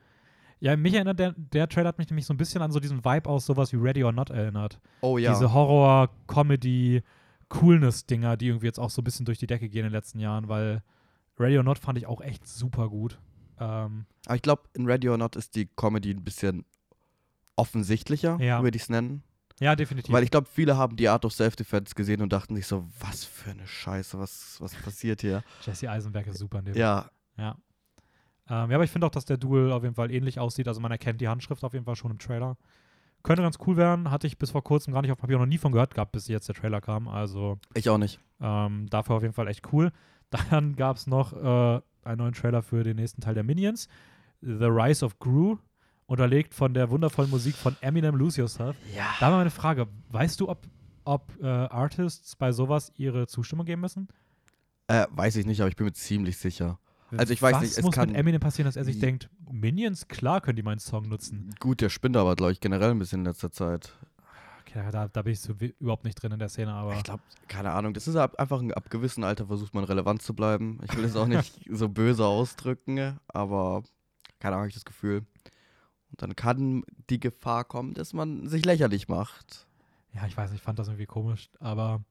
Ja, 0.63 0.77
mich 0.77 0.93
erinnert 0.93 1.19
der, 1.19 1.33
der 1.37 1.69
Trailer 1.69 1.89
hat 1.89 1.97
mich 1.99 2.11
nämlich 2.11 2.27
so 2.27 2.35
ein 2.35 2.37
bisschen 2.37 2.61
an 2.61 2.71
so 2.71 2.81
diesen 2.81 3.03
Vibe 3.03 3.31
aus 3.31 3.47
sowas 3.47 3.73
wie 3.73 3.77
Ready 3.77 4.05
or 4.05 4.13
Not 4.13 4.29
erinnert. 4.29 4.79
oh 5.01 5.17
ja, 5.17 5.33
Diese 5.33 5.55
Horror-Comedy-Coolness-Dinger, 5.55 8.37
die 8.37 8.49
irgendwie 8.49 8.67
jetzt 8.67 8.79
auch 8.79 8.91
so 8.91 9.01
ein 9.01 9.05
bisschen 9.05 9.27
durch 9.27 9.39
die 9.39 9.47
Decke 9.47 9.69
gehen 9.69 9.81
in 9.81 9.87
den 9.87 9.93
letzten 9.93 10.19
Jahren, 10.21 10.49
weil 10.49 10.83
Ready 11.39 11.57
or 11.59 11.65
Not 11.65 11.79
fand 11.79 11.99
ich 11.99 12.07
auch 12.07 12.21
echt 12.21 12.47
super 12.47 12.89
gut. 12.89 13.19
Ähm, 13.59 14.07
aber 14.27 14.37
ich 14.37 14.43
glaube, 14.43 14.63
in 14.75 14.87
Ready 14.87 15.09
or 15.09 15.19
Not 15.19 15.37
ist 15.37 15.55
die 15.57 15.67
Comedy 15.77 16.11
ein 16.11 16.25
bisschen 16.25 16.65
offensichtlicher, 17.57 18.39
Ja. 18.41 18.63
würde 18.63 18.77
ich 18.77 18.83
es 18.85 18.89
nennen. 18.91 19.23
Ja, 19.61 19.77
definitiv. 19.77 20.13
Weil 20.13 20.25
ich 20.25 20.31
glaube, 20.31 20.49
viele 20.51 20.77
haben 20.77 20.97
die 20.97 21.09
Art 21.09 21.25
of 21.25 21.33
Self-Defense 21.33 21.95
gesehen 21.95 22.23
und 22.23 22.33
dachten 22.33 22.57
sich 22.57 22.67
so, 22.67 22.89
was 22.99 23.25
für 23.25 23.51
eine 23.51 23.67
Scheiße, 23.67 24.19
was, 24.19 24.57
was 24.61 24.75
passiert 24.75 25.21
hier? 25.21 25.45
Jesse 25.63 25.91
Eisenberg 25.91 26.27
ist 26.27 26.39
super 26.39 26.59
in 26.61 26.65
dem. 26.67 26.75
Ja, 26.75 27.11
Ja. 27.37 27.57
Ähm, 28.49 28.71
ja, 28.71 28.77
aber 28.77 28.85
ich 28.85 28.91
finde 28.91 29.07
auch, 29.07 29.11
dass 29.11 29.27
der 29.27 29.37
Duel 29.37 29.71
auf 29.71 29.85
jeden 29.85 29.95
Fall 29.95 30.11
ähnlich 30.11 30.41
aussieht. 30.41 30.67
Also 30.67 30.81
man 30.81 30.91
erkennt 30.91 31.21
die 31.21 31.29
Handschrift 31.29 31.63
auf 31.63 31.73
jeden 31.73 31.85
Fall 31.85 31.95
schon 31.95 32.11
im 32.11 32.19
Trailer. 32.19 32.57
Könnte 33.23 33.43
ganz 33.43 33.59
cool 33.67 33.77
werden. 33.77 34.11
Hatte 34.11 34.27
ich 34.27 34.39
bis 34.39 34.51
vor 34.51 34.65
kurzem 34.65 34.93
gar 34.93 35.03
nicht 35.03 35.13
auf 35.13 35.19
Papier 35.19 35.39
noch 35.39 35.47
nie 35.47 35.59
von 35.59 35.71
gehört 35.73 35.95
gehabt, 35.95 36.11
bis 36.13 36.27
jetzt 36.27 36.49
der 36.49 36.57
Trailer 36.57 36.81
kam. 36.81 37.07
Also 37.07 37.59
ich 37.75 37.89
auch 37.89 37.99
nicht. 37.99 38.19
ähm, 38.41 38.89
dafür 38.91 39.17
auf 39.17 39.23
jeden 39.23 39.35
Fall 39.35 39.47
echt 39.47 39.73
cool. 39.73 39.93
Dann 40.51 40.75
gab 40.75 40.97
es 40.97 41.07
noch 41.07 41.33
äh, 41.33 41.81
einen 42.03 42.19
neuen 42.19 42.33
Trailer 42.33 42.63
für 42.63 42.83
den 42.83 42.97
nächsten 42.97 43.21
Teil 43.21 43.35
der 43.35 43.45
Minions. 43.45 43.89
The 44.41 44.65
Rise 44.65 45.05
of 45.05 45.19
Gru. 45.19 45.59
Unterlegt 46.11 46.55
von 46.55 46.75
der 46.75 46.91
wundervollen 46.91 47.31
Musik 47.31 47.55
von 47.55 47.77
Eminem 47.81 48.17
Lose 48.17 48.41
Yourself. 48.41 48.77
Ja. 48.97 49.05
Da 49.21 49.31
mal 49.31 49.37
meine 49.37 49.51
Frage: 49.51 49.87
Weißt 50.09 50.41
du, 50.41 50.49
ob, 50.49 50.67
ob 51.05 51.33
äh, 51.41 51.47
Artists 51.47 52.35
bei 52.35 52.51
sowas 52.51 52.91
ihre 52.97 53.29
Zustimmung 53.29 53.65
geben 53.65 53.81
müssen? 53.81 54.09
Äh, 54.89 55.07
weiß 55.13 55.37
ich 55.37 55.47
nicht, 55.47 55.61
aber 55.61 55.69
ich 55.69 55.77
bin 55.77 55.87
mir 55.87 55.93
ziemlich 55.93 56.37
sicher. 56.37 56.81
Also 57.17 57.33
ich 57.33 57.41
weiß 57.41 57.55
Was 57.55 57.63
nicht, 57.63 57.79
es 57.79 57.85
muss 57.85 57.95
kann- 57.95 58.09
mit 58.09 58.19
Eminem 58.19 58.41
passieren, 58.41 58.67
dass 58.67 58.75
er 58.75 58.85
sich 58.85 58.99
denkt, 58.99 59.31
Minions, 59.53 60.09
klar 60.09 60.41
können 60.41 60.57
die 60.57 60.65
meinen 60.65 60.81
Song 60.81 61.09
nutzen. 61.09 61.55
Gut, 61.61 61.81
der 61.81 61.91
spinnt 61.91 62.17
aber, 62.17 62.35
glaube 62.35 62.53
ich, 62.53 62.61
generell 62.61 62.91
ein 62.91 62.99
bisschen 62.99 63.21
in 63.21 63.27
letzter 63.27 63.53
Zeit. 63.53 63.93
Okay, 64.63 64.83
da, 64.91 65.07
da 65.07 65.23
bin 65.23 65.33
ich 65.33 65.41
so 65.41 65.53
überhaupt 65.79 66.05
nicht 66.05 66.17
drin 66.21 66.33
in 66.33 66.41
der 66.41 66.49
Szene, 66.49 66.73
aber 66.73 66.97
Ich 66.97 67.05
glaube, 67.05 67.23
keine 67.47 67.71
Ahnung, 67.71 67.95
das 67.95 68.09
ist 68.09 68.17
einfach 68.17 68.61
ein, 68.61 68.73
ab 68.73 68.91
gewissem 68.91 69.23
Alter 69.23 69.47
versucht 69.47 69.75
man 69.75 69.85
relevant 69.85 70.23
zu 70.23 70.35
bleiben. 70.35 70.81
Ich 70.85 70.97
will 70.97 71.05
es 71.05 71.15
auch 71.15 71.27
nicht 71.29 71.61
so 71.71 71.89
böse 71.89 72.25
ausdrücken, 72.27 73.19
aber 73.29 73.85
keine 74.41 74.55
Ahnung, 74.57 74.65
hab 74.65 74.69
ich 74.71 74.75
das 74.75 74.85
Gefühl. 74.85 75.23
Und 76.11 76.23
dann 76.23 76.37
kann 76.37 76.83
die 77.09 77.21
Gefahr 77.21 77.65
kommen, 77.65 77.95
dass 77.95 78.13
man 78.13 78.47
sich 78.49 78.65
lächerlich 78.65 79.09
macht. 79.09 79.67
ja, 80.15 80.27
ich 80.27 80.37
weiß, 80.37 80.53
ich 80.53 80.61
fand 80.61 80.79
das 80.79 80.89
irgendwie 80.89 81.07
komisch, 81.07 81.49
aber 81.61 82.03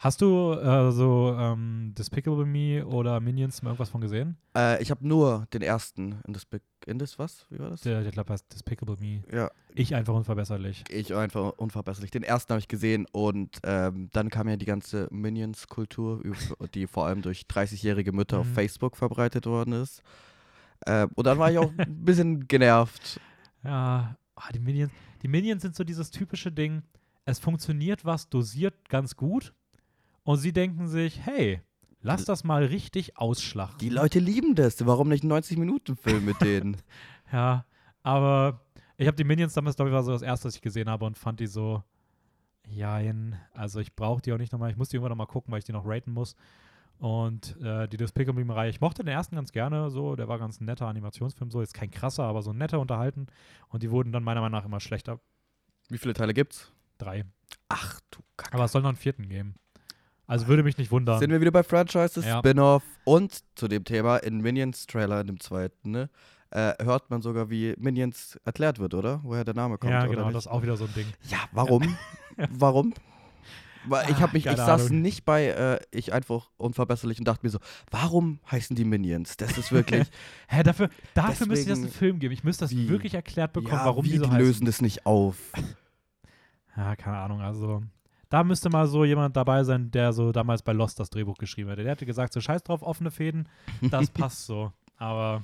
Hast 0.00 0.20
du 0.20 0.52
äh, 0.52 0.92
so 0.92 1.34
ähm, 1.36 1.92
Despicable 1.98 2.46
Me 2.46 2.86
oder 2.86 3.18
Minions 3.18 3.62
mal 3.62 3.70
irgendwas 3.70 3.90
von 3.90 4.00
gesehen? 4.00 4.36
Äh, 4.56 4.80
ich 4.80 4.92
habe 4.92 5.04
nur 5.04 5.46
den 5.52 5.60
ersten 5.60 6.20
in 6.24 6.34
Be 6.48 6.60
in 6.86 7.00
das 7.00 7.18
was? 7.18 7.46
Wie 7.50 7.58
war 7.58 7.70
das? 7.70 7.80
Der, 7.80 8.02
der 8.04 8.12
glaube 8.12 8.32
heißt 8.32 8.46
Despicable 8.54 8.96
Me. 9.00 9.24
Ja, 9.32 9.50
Ich 9.74 9.96
einfach 9.96 10.14
unverbesserlich. 10.14 10.84
ich 10.88 11.12
einfach 11.16 11.52
unverbesserlich. 11.56 12.12
Den 12.12 12.22
ersten 12.22 12.52
habe 12.52 12.60
ich 12.60 12.68
gesehen 12.68 13.06
und 13.10 13.58
ähm, 13.64 14.08
dann 14.12 14.30
kam 14.30 14.48
ja 14.48 14.56
die 14.56 14.66
ganze 14.66 15.08
Minions-Kultur, 15.10 16.22
die 16.74 16.86
vor 16.86 17.06
allem 17.06 17.20
durch 17.20 17.46
30-jährige 17.50 18.12
Mütter 18.12 18.38
auf 18.38 18.46
Mhm. 18.46 18.54
Facebook 18.54 18.96
verbreitet 18.96 19.46
worden 19.46 19.72
ist. 19.72 20.02
Äh, 20.86 21.08
und 21.16 21.26
dann 21.26 21.38
war 21.38 21.50
ich 21.50 21.58
auch 21.58 21.72
ein 21.76 22.04
bisschen 22.04 22.46
genervt. 22.46 23.20
Ja, 23.68 24.16
ah, 24.34 24.52
die 24.52 24.60
Minions. 24.60 24.90
Die 25.22 25.28
Minions 25.28 25.60
sind 25.60 25.76
so 25.76 25.84
dieses 25.84 26.10
typische 26.10 26.50
Ding. 26.50 26.82
Es 27.26 27.38
funktioniert 27.38 28.06
was 28.06 28.30
dosiert 28.30 28.88
ganz 28.88 29.14
gut. 29.14 29.52
Und 30.22 30.38
sie 30.38 30.54
denken 30.54 30.88
sich, 30.88 31.20
hey, 31.20 31.60
lass 32.00 32.24
das 32.24 32.44
mal 32.44 32.64
richtig 32.64 33.18
ausschlachten. 33.18 33.78
Die 33.78 33.90
Leute 33.90 34.20
lieben 34.20 34.54
das. 34.54 34.86
Warum 34.86 35.10
nicht 35.10 35.22
einen 35.22 35.32
90-Minuten-Film 35.32 36.24
mit 36.24 36.40
denen? 36.40 36.76
Ja, 37.30 37.66
aber 38.02 38.62
ich 38.96 39.06
habe 39.06 39.18
die 39.18 39.24
Minions 39.24 39.52
damals, 39.52 39.76
glaube 39.76 39.90
ich, 39.90 39.94
war 39.94 40.02
so 40.02 40.12
das 40.12 40.22
erste, 40.22 40.48
was 40.48 40.54
ich 40.54 40.62
gesehen 40.62 40.88
habe 40.88 41.04
und 41.04 41.18
fand 41.18 41.40
die 41.40 41.46
so, 41.46 41.82
jein, 42.66 43.38
also 43.52 43.80
ich 43.80 43.94
brauche 43.94 44.22
die 44.22 44.32
auch 44.32 44.38
nicht 44.38 44.50
nochmal. 44.50 44.70
Ich 44.70 44.78
muss 44.78 44.88
die 44.88 44.96
irgendwann 44.96 45.10
nochmal 45.10 45.26
gucken, 45.26 45.52
weil 45.52 45.58
ich 45.58 45.66
die 45.66 45.72
noch 45.72 45.84
raten 45.84 46.12
muss. 46.12 46.36
Und 46.98 47.56
äh, 47.62 47.86
die 47.88 47.96
Despicable 47.96 48.44
Me-Reihe, 48.44 48.70
ich 48.70 48.80
mochte 48.80 49.04
den 49.04 49.12
ersten 49.12 49.36
ganz 49.36 49.52
gerne, 49.52 49.88
so, 49.90 50.16
der 50.16 50.26
war 50.28 50.38
ganz 50.38 50.60
ein 50.60 50.64
netter 50.64 50.86
Animationsfilm, 50.88 51.50
so, 51.50 51.60
jetzt 51.60 51.74
kein 51.74 51.90
krasser, 51.90 52.24
aber 52.24 52.42
so 52.42 52.50
ein 52.50 52.58
netter 52.58 52.80
unterhalten. 52.80 53.26
Und 53.68 53.82
die 53.84 53.90
wurden 53.90 54.10
dann 54.12 54.24
meiner 54.24 54.40
Meinung 54.40 54.58
nach 54.58 54.66
immer 54.66 54.80
schlechter. 54.80 55.20
Wie 55.88 55.98
viele 55.98 56.14
Teile 56.14 56.34
gibt's? 56.34 56.72
Drei. 56.98 57.24
Ach 57.68 58.00
du 58.10 58.18
Kacke. 58.36 58.54
Aber 58.54 58.64
es 58.64 58.72
soll 58.72 58.82
noch 58.82 58.88
einen 58.88 58.96
vierten 58.98 59.28
geben. 59.28 59.54
Also 60.26 60.46
würde 60.48 60.62
mich 60.62 60.76
nicht 60.76 60.90
wundern. 60.90 61.18
Sind 61.20 61.30
wir 61.30 61.40
wieder 61.40 61.52
bei 61.52 61.62
Franchises, 61.62 62.26
Ja. 62.26 62.38
Spin-off 62.40 62.82
und 63.04 63.42
zu 63.54 63.68
dem 63.68 63.84
Thema 63.84 64.18
in 64.18 64.40
Minions 64.40 64.86
Trailer 64.86 65.20
in 65.20 65.26
dem 65.28 65.40
zweiten, 65.40 65.90
ne? 65.92 66.10
Äh, 66.50 66.72
hört 66.82 67.10
man 67.10 67.20
sogar, 67.22 67.50
wie 67.50 67.74
Minions 67.78 68.36
erklärt 68.44 68.78
wird, 68.78 68.94
oder? 68.94 69.20
Woher 69.22 69.44
der 69.44 69.54
Name 69.54 69.78
kommt. 69.78 69.92
ja, 69.92 70.00
oder 70.04 70.10
genau, 70.10 70.30
das 70.30 70.46
ist 70.46 70.50
auch 70.50 70.62
wieder 70.62 70.76
so 70.76 70.84
ein 70.86 70.94
Ding. 70.94 71.06
Ja, 71.28 71.38
warum? 71.52 71.96
Warum? 72.50 72.94
Weil 73.88 74.10
ich 74.10 74.20
habe 74.20 74.32
mich, 74.34 74.46
ich 74.46 74.56
saß 74.56 74.86
Ahnung. 74.86 75.02
nicht 75.02 75.24
bei 75.24 75.46
äh, 75.46 75.80
ich 75.90 76.12
einfach 76.12 76.50
unverbesserlich 76.56 77.18
und 77.18 77.26
dachte 77.28 77.44
mir 77.46 77.50
so, 77.50 77.58
warum 77.90 78.40
heißen 78.50 78.74
die 78.76 78.84
Minions? 78.84 79.36
Das 79.36 79.56
ist 79.58 79.72
wirklich, 79.72 80.08
Hä, 80.48 80.62
dafür, 80.62 80.88
dafür 81.14 81.46
müsste 81.46 81.62
ich 81.62 81.68
das 81.68 81.78
einen 81.78 81.86
Deswegen- 81.86 81.98
Film 81.98 82.18
geben. 82.18 82.34
Ich 82.34 82.44
müsste 82.44 82.64
das 82.64 82.72
Wie? 82.72 82.88
wirklich 82.88 83.14
erklärt 83.14 83.52
bekommen, 83.52 83.74
ja, 83.78 83.84
warum 83.84 84.04
wie, 84.04 84.10
die 84.10 84.16
so 84.18 84.24
die 84.24 84.30
heißen. 84.30 84.44
lösen 84.46 84.66
das 84.66 84.80
nicht 84.80 85.06
auf. 85.06 85.36
Ja, 86.76 86.94
keine 86.96 87.16
Ahnung. 87.18 87.40
Also, 87.40 87.82
da 88.28 88.44
müsste 88.44 88.70
mal 88.70 88.86
so 88.86 89.04
jemand 89.04 89.36
dabei 89.36 89.64
sein, 89.64 89.90
der 89.90 90.12
so 90.12 90.32
damals 90.32 90.62
bei 90.62 90.72
Lost 90.72 91.00
das 91.00 91.10
Drehbuch 91.10 91.36
geschrieben 91.38 91.70
hätte. 91.70 91.82
Der 91.82 91.92
hätte 91.92 92.06
gesagt, 92.06 92.32
so 92.32 92.40
scheiß 92.40 92.62
drauf, 92.62 92.82
offene 92.82 93.10
Fäden, 93.10 93.48
das 93.80 94.10
passt 94.10 94.46
so. 94.46 94.72
Aber 94.96 95.42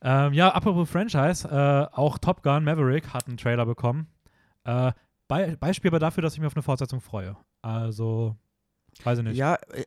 ähm, 0.00 0.32
ja, 0.32 0.50
apropos 0.50 0.88
Franchise, 0.88 1.48
äh, 1.48 1.94
auch 1.96 2.18
Top 2.18 2.42
Gun 2.42 2.64
Maverick 2.64 3.12
hat 3.12 3.26
einen 3.26 3.36
Trailer 3.36 3.66
bekommen. 3.66 4.06
Äh, 4.64 4.92
Be 5.28 5.56
Beispiel 5.60 5.90
aber 5.90 5.98
dafür, 5.98 6.22
dass 6.22 6.34
ich 6.34 6.40
mich 6.40 6.46
auf 6.46 6.56
eine 6.56 6.62
Fortsetzung 6.62 7.00
freue. 7.00 7.36
Also, 7.62 8.36
weiß 9.04 9.18
ich 9.18 9.24
nicht. 9.24 9.36
Ja, 9.36 9.54
äh, 9.72 9.84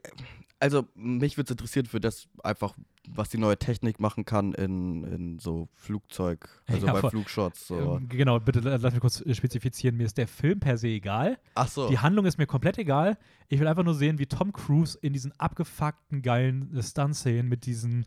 also 0.60 0.88
mich 0.94 1.38
würde 1.38 1.48
es 1.48 1.52
interessieren 1.52 1.88
für 1.88 2.00
das 2.00 2.28
einfach, 2.44 2.76
was 3.10 3.30
die 3.30 3.40
neue 3.40 3.58
Technik 3.58 4.00
machen 4.00 4.26
kann 4.26 4.54
in, 4.54 5.04
in 5.04 5.40
so 5.40 5.68
Flugzeug, 5.74 6.48
also 6.68 6.86
Ja, 6.86 6.94
bei 6.94 7.00
voll. 7.00 7.10
Flugshots. 7.10 7.66
So. 7.68 7.98
Ähm, 7.98 8.08
genau, 8.10 8.40
bitte 8.40 8.60
la- 8.60 8.76
lass 8.76 8.94
mich 8.94 9.02
kurz 9.02 9.24
spezifizieren. 9.36 9.98
Mir 9.98 10.06
ist 10.06 10.20
der 10.20 10.28
Film 10.28 10.60
per 10.60 10.78
se 10.78 10.90
egal. 10.90 11.40
Ach 11.56 11.68
so. 11.68 11.90
Die 11.90 11.98
Handlung 11.98 12.26
ist 12.28 12.38
mir 12.38 12.46
komplett 12.46 12.78
egal. 12.78 13.18
Ich 13.48 13.60
will 13.60 13.68
einfach 13.68 13.84
nur 13.84 13.96
sehen, 13.96 14.20
wie 14.20 14.28
Tom 14.28 14.54
Cruise 14.54 15.00
in 15.02 15.14
diesen 15.14 15.32
abgefuckten, 15.40 16.22
geilen 16.22 16.70
Stunt-Szenen 16.80 17.50
mit 17.50 17.66
diesen, 17.66 18.06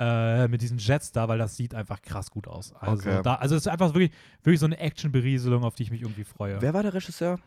äh, 0.00 0.48
mit 0.48 0.62
diesen 0.62 0.78
Jets 0.78 1.12
da, 1.12 1.28
weil 1.28 1.38
das 1.38 1.56
sieht 1.56 1.74
einfach 1.74 2.00
krass 2.02 2.30
gut 2.30 2.48
aus. 2.48 2.72
Also, 2.74 3.10
Okay. 3.10 3.22
da, 3.22 3.34
also 3.36 3.54
es 3.54 3.62
ist 3.62 3.68
einfach 3.68 3.94
wirklich, 3.94 4.10
wirklich 4.42 4.58
so 4.58 4.66
eine 4.66 4.78
Action-Berieselung, 4.78 5.62
auf 5.62 5.74
die 5.74 5.82
ich 5.84 5.90
mich 5.90 6.02
irgendwie 6.02 6.24
freue. 6.24 6.60
Wer 6.60 6.72
war 6.74 6.82
der 6.82 6.94
Regisseur? 6.94 7.38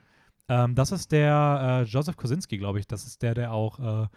Ähm, 0.47 0.75
das 0.75 0.91
ist 0.91 1.11
der 1.11 1.81
äh, 1.81 1.89
Joseph 1.89 2.15
Kosinski, 2.15 2.57
glaube 2.57 2.79
ich. 2.79 2.87
Das 2.87 3.05
ist 3.05 3.21
der, 3.23 3.33
der 3.33 3.51
auch 3.53 3.79
äh, 3.79 4.07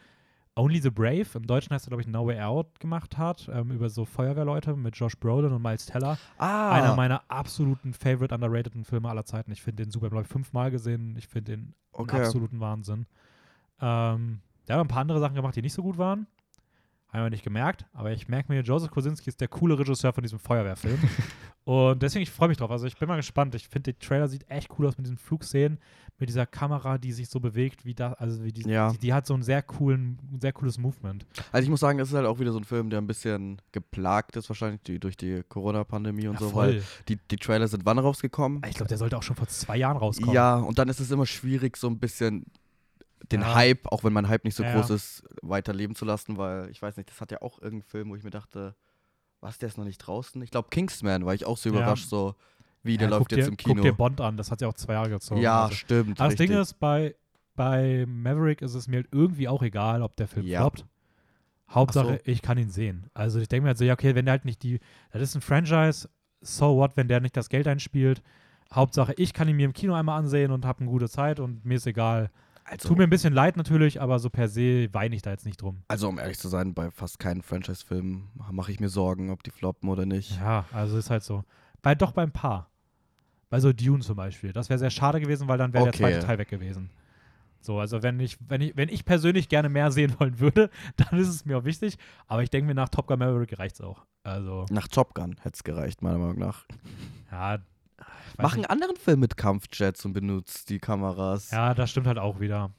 Only 0.59 0.81
the 0.81 0.90
Brave, 0.90 1.26
im 1.35 1.47
Deutschen 1.47 1.75
heißt 1.75 1.87
er, 1.87 1.90
glaube 1.90 2.00
ich, 2.02 2.09
No 2.09 2.26
Way 2.26 2.40
Out 2.40 2.81
gemacht 2.81 3.19
hat, 3.19 3.49
ähm, 3.52 3.71
über 3.71 3.90
so 3.90 4.05
Feuerwehrleute 4.07 4.75
mit 4.75 4.97
Josh 4.97 5.16
Brolin 5.19 5.52
und 5.52 5.62
Miles 5.62 5.85
Teller. 5.87 6.16
Ah, 6.38 6.73
Einer 6.73 6.97
meiner 6.97 7.23
absoluten 7.28 7.93
favorite 7.93 8.34
underrateden 8.34 8.84
Filme 8.84 9.08
aller 9.10 9.25
Zeiten. 9.26 9.52
Ich 9.52 9.63
finde 9.63 9.84
den 9.84 9.91
super, 9.91 10.08
glaube 10.08 10.23
ich, 10.25 10.28
fünfmal 10.28 10.71
gesehen. 10.71 11.15
Ich 11.19 11.28
finde 11.28 11.56
den 11.56 11.75
Okay. 11.93 12.17
absoluten 12.23 12.60
Wahnsinn. 12.60 13.06
Ähm, 13.80 14.41
der 14.67 14.76
hat 14.76 14.80
ein 14.84 14.89
paar 14.89 15.02
andere 15.02 15.21
Sachen 15.21 15.34
gemacht, 15.34 15.54
die 15.56 15.63
nicht 15.63 15.75
so 15.75 15.82
gut 15.82 15.99
waren. 15.99 16.26
Haben 17.17 17.25
wir 17.26 17.31
nicht 17.31 17.45
gemerkt, 17.45 17.87
aber 17.95 18.13
ich 18.13 18.29
merke 18.29 18.52
mir, 18.52 18.61
Joseph 18.61 18.91
Kosinski 18.91 19.29
ist 19.31 19.41
der 19.41 19.49
coole 19.49 19.79
Regisseur 19.79 20.13
von 20.13 20.23
diesem 20.23 20.39
Feuerwehrfilm. 20.39 20.99
und 21.65 22.02
deswegen, 22.02 22.23
ich 22.25 22.31
freue 22.31 22.49
mich 22.49 22.59
drauf. 22.59 22.71
Also 22.71 22.87
ich 22.87 22.97
bin 22.99 23.09
mal 23.09 23.17
gespannt. 23.17 23.55
Ich 23.55 23.69
finde, 23.69 23.93
der 23.95 23.99
Trailer 23.99 24.29
sieht 24.29 24.45
echt 24.50 24.69
cool 24.79 24.87
aus 24.87 24.99
mit 24.99 25.07
diesen 25.07 25.17
Flugszenen, 25.17 25.79
mit 26.19 26.29
dieser 26.29 26.45
Kamera, 26.45 26.99
die 26.99 27.13
sich 27.13 27.29
so 27.31 27.41
bewegt, 27.41 27.87
wie 27.87 27.95
da, 27.95 28.13
also 28.15 28.45
wie 28.45 28.52
die, 28.52 28.69
Ja. 28.69 28.91
die, 28.93 28.99
die 28.99 29.15
hat 29.15 29.26
so 29.26 29.33
einen 29.33 29.43
sehr 29.43 29.63
coolen, 29.63 30.19
ein 30.31 30.41
sehr 30.43 30.52
cooles 30.52 30.76
Movement. 30.76 31.25
Also 31.52 31.65
ich 31.65 31.71
muss 31.71 31.81
sagen, 31.81 31.99
es 32.00 32.09
ist 32.11 32.15
halt 32.15 32.26
auch 32.26 32.39
wieder 32.39 32.52
so 32.52 32.59
ein 32.59 32.65
Film, 32.65 32.91
der 32.91 33.00
ein 33.00 33.07
bisschen 33.07 33.63
geplagt 33.73 34.37
ist, 34.37 34.50
wahrscheinlich 34.50 34.83
die, 34.83 34.99
durch 35.00 35.17
die 35.17 35.43
Corona-Pandemie 35.49 36.29
und 36.29 36.35
Ja, 36.35 36.41
so, 36.41 36.50
voll. 36.50 36.67
weil 36.75 36.83
die, 37.09 37.17
die 37.31 37.37
Trailer 37.37 37.67
sind 37.67 37.87
wann 37.87 37.99
rausgekommen? 37.99 38.61
Ich 38.69 38.75
glaube, 38.76 38.89
der 38.89 38.99
sollte 38.99 39.17
auch 39.17 39.23
schon 39.23 39.37
vor 39.37 39.49
zwei 39.49 39.79
Jahren 39.79 39.97
rauskommen. 39.97 40.35
Ja, 40.35 40.57
und 40.57 40.79
dann 40.79 40.89
ist 40.91 41.00
es 41.00 41.11
immer 41.11 41.25
schwierig, 41.25 41.79
so 41.79 41.89
ein 41.89 41.99
bisschen 41.99 42.45
den 43.33 43.41
Ja. 43.41 43.55
Hype, 43.55 43.87
auch 43.87 44.05
wenn 44.05 44.13
mein 44.13 44.29
Hype 44.29 44.45
nicht 44.45 44.55
so 44.55 44.63
Ja. 44.63 44.75
groß 44.75 44.91
ist, 44.91 45.25
weiterleben 45.43 45.95
zu 45.97 46.05
lassen, 46.05 46.37
weil 46.37 46.71
ich 46.71 46.81
weiß 46.83 46.97
nicht, 46.97 47.11
das 47.11 47.21
hat 47.21 47.33
ja 47.33 47.43
auch 47.43 47.59
irgendeinen 47.61 47.83
Film, 47.89 48.11
wo 48.11 48.17
ich 48.17 48.23
mir 48.23 48.31
dachte, 48.31 48.75
was, 49.41 49.59
der 49.59 49.69
ist 49.69 49.79
noch 49.79 49.85
nicht 49.85 49.99
draußen? 49.99 50.41
Ich 50.43 50.50
glaube, 50.50 50.69
Kingsman 50.71 51.25
war 51.26 51.35
ich 51.35 51.45
auch 51.47 51.57
so 51.57 51.69
überrascht, 51.69 52.09
so 52.09 52.35
wie 52.83 52.97
der 52.97 53.09
läuft 53.09 53.33
jetzt 53.33 53.47
dir, 53.47 53.49
im 53.50 53.57
Kino. 53.57 53.75
Guck 53.75 53.83
dir 53.83 53.93
Bond 53.93 54.21
an, 54.21 54.37
das 54.37 54.50
hat 54.50 54.61
ja 54.61 54.69
auch 54.69 54.75
zwei 54.75 54.95
Jahre 54.95 55.11
gezogen. 55.11 55.41
ja, 55.41 55.65
also. 55.65 55.75
stimmt. 55.75 56.21
Aber 56.21 56.31
das 56.31 56.39
richtig. 56.41 56.50
Ding 56.50 56.61
ist, 56.61 56.75
bei, 56.79 57.15
bei 57.55 58.05
Maverick 58.07 58.63
ist 58.63 58.75
es 58.75 58.87
mir 58.87 58.97
halt 58.97 59.09
irgendwie 59.13 59.49
auch 59.49 59.63
egal, 59.63 60.02
ob 60.02 60.15
der 60.17 60.29
Film 60.29 60.47
Ja. 60.47 60.61
floppt. 60.61 60.85
Hauptsache, 61.69 62.19
Ach 62.21 62.25
so. 62.25 62.31
ich 62.31 62.43
kann 62.43 62.59
ihn 62.59 62.71
sehen. 62.71 63.11
Also 63.13 63.41
ich 63.41 63.49
denke 63.49 63.63
mir 63.65 63.69
halt 63.71 63.79
so, 63.79 63.85
ja, 63.85 63.95
okay, 63.95 64.15
wenn 64.15 64.25
der 64.25 64.33
halt 64.33 64.45
nicht 64.45 64.63
die, 64.63 64.79
das 65.11 65.23
ist 65.23 65.35
ein 65.35 65.41
Franchise, 65.41 66.09
so 66.41 66.76
what, 66.76 66.93
wenn 66.97 67.09
der 67.09 67.21
nicht 67.21 67.37
das 67.37 67.49
Geld 67.49 67.67
einspielt. 67.67 68.23
Hauptsache, 68.73 69.15
ich 69.17 69.33
kann 69.33 69.49
ihn 69.49 69.57
mir 69.57 69.65
im 69.67 69.73
Kino 69.73 69.95
einmal 69.95 70.19
ansehen 70.19 70.52
und 70.52 70.65
habe 70.65 70.81
eine 70.81 70.91
gute 70.91 71.09
Zeit 71.09 71.41
und 71.41 71.65
mir 71.65 71.75
ist 71.75 71.87
egal. 71.87 72.31
Also, 72.69 72.89
Tut 72.89 72.99
mir 72.99 73.05
ein 73.05 73.11
bisschen 73.11 73.33
leid 73.33 73.57
natürlich, 73.57 74.00
aber 74.00 74.19
so 74.19 74.29
per 74.31 74.49
se 74.49 74.89
weine 74.93 75.15
ich 75.15 75.23
da 75.23 75.31
jetzt 75.31 75.47
nicht 75.47 75.61
drum. 75.63 75.83
also, 75.89 76.09
um 76.09 76.19
ehrlich 76.19 76.39
zu 76.39 76.49
sein, 76.49 76.75
bei 76.75 76.91
fast 76.91 77.19
keinen 77.19 77.43
Franchise-Filmen 77.43 78.29
mache 78.50 78.73
ich 78.73 78.81
mir 78.81 78.89
Sorgen, 78.89 79.31
ob 79.31 79.43
die 79.43 79.50
floppen 79.50 79.89
oder 79.89 80.05
nicht. 80.07 80.37
Ja, 80.39 80.65
also 80.73 80.99
ist 80.99 81.11
halt 81.11 81.23
so. 81.23 81.45
Bei, 81.83 81.95
doch 81.95 82.13
beim 82.13 82.33
Paar. 82.33 82.71
Bei 83.49 83.61
so 83.61 83.73
Dune 83.73 84.00
zum 84.02 84.17
Beispiel. 84.17 84.52
Das 84.52 84.69
wäre 84.69 84.79
sehr 84.79 84.91
schade 84.91 85.21
gewesen, 85.21 85.47
weil 85.47 85.59
dann 85.59 85.73
wäre 85.73 85.85
Okay. 85.89 85.99
der 85.99 86.11
zweite 86.11 86.26
Teil 86.26 86.39
weg 86.39 86.49
gewesen. 86.49 86.91
So, 87.61 87.79
also 87.81 88.02
wenn 88.02 88.19
ich, 88.21 88.39
wenn 88.49 88.61
ich, 88.61 88.76
wenn 88.76 88.89
ich 88.89 89.05
persönlich 89.05 89.49
gerne 89.49 89.69
mehr 89.69 89.91
sehen 89.93 90.15
wollen 90.19 90.39
würde, 90.41 90.71
dann 90.97 91.19
ist 91.19 91.29
es 91.29 91.45
mir 91.45 91.59
auch 91.59 91.65
wichtig. 91.65 91.97
Aber 92.26 92.43
ich 92.43 92.50
denke 92.50 92.67
mir, 92.67 92.75
nach 92.75 92.89
Top 92.89 93.07
Gun 93.07 93.19
Maverick 93.21 93.59
reicht 93.59 93.76
es 93.76 93.81
auch. 93.81 94.05
Also, 94.25 94.67
Nach 94.71 94.89
Top 94.89 95.15
Gun 95.15 95.37
hätte 95.41 95.55
es 95.55 95.63
gereicht, 95.65 96.02
meiner 96.02 96.19
Meinung 96.19 96.39
nach. 96.41 96.65
ja. 97.31 97.59
Ich 97.99 98.39
weiß 98.39 98.43
Mach 98.43 98.54
einen 98.54 98.67
anderen 98.67 98.97
Film 98.97 99.21
mit 99.21 99.37
Kampfjets 99.37 100.04
und 100.04 100.13
benutzt 100.13 100.69
die 100.71 100.78
Kameras. 100.78 101.50
Ja, 101.50 101.75
das 101.75 101.91
stimmt 101.91 102.06
halt 102.06 102.19
auch 102.19 102.41
wieder. 102.41 102.71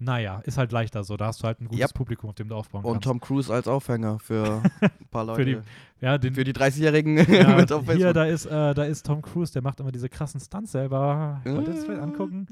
Naja, 0.00 0.40
ist 0.40 0.58
halt 0.58 0.72
leichter 0.72 1.04
so. 1.04 1.16
Da 1.16 1.26
hast 1.26 1.40
du 1.42 1.44
halt 1.46 1.60
ein 1.60 1.66
gutes 1.68 1.80
Yep. 1.80 1.94
Publikum, 1.94 2.30
auf 2.30 2.34
dem 2.34 2.48
du 2.48 2.56
aufbauen 2.56 2.84
Und 2.84 2.94
kannst. 2.94 3.04
Tom 3.04 3.20
Cruise 3.20 3.52
als 3.54 3.68
Aufhänger 3.68 4.18
für 4.18 4.60
ein 4.80 4.90
paar 5.10 5.24
Leute. 5.24 5.40
Für 5.40 5.44
die- 5.46 5.58
ja, 6.00 6.18
den, 6.18 6.34
Für 6.34 6.42
die 6.44 6.52
30-Jährigen 6.52 7.16
ja, 7.32 7.54
mit 7.56 7.70
auf 7.70 7.90
hier, 7.90 8.12
da 8.12 8.24
ist, 8.24 8.46
äh, 8.46 8.74
da 8.74 8.84
ist 8.84 9.06
Tom 9.06 9.22
Cruise, 9.22 9.52
der 9.52 9.62
macht 9.62 9.78
immer 9.80 9.92
diese 9.92 10.08
krassen 10.08 10.40
Stunts 10.40 10.72
selber. 10.72 11.40
Wollt 11.44 11.68
ihr 11.68 11.74
das 11.74 11.84
vielleicht 11.84 12.00
Äh. 12.00 12.02
angucken? 12.04 12.46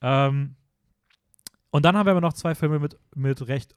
Ähm, 0.00 0.56
und 1.70 1.84
dann 1.84 1.96
haben 1.96 2.06
wir 2.06 2.10
aber 2.10 2.20
noch 2.20 2.32
zwei 2.34 2.54
Filme 2.56 2.80
mit, 2.80 2.98
mit 3.14 3.46
recht 3.46 3.76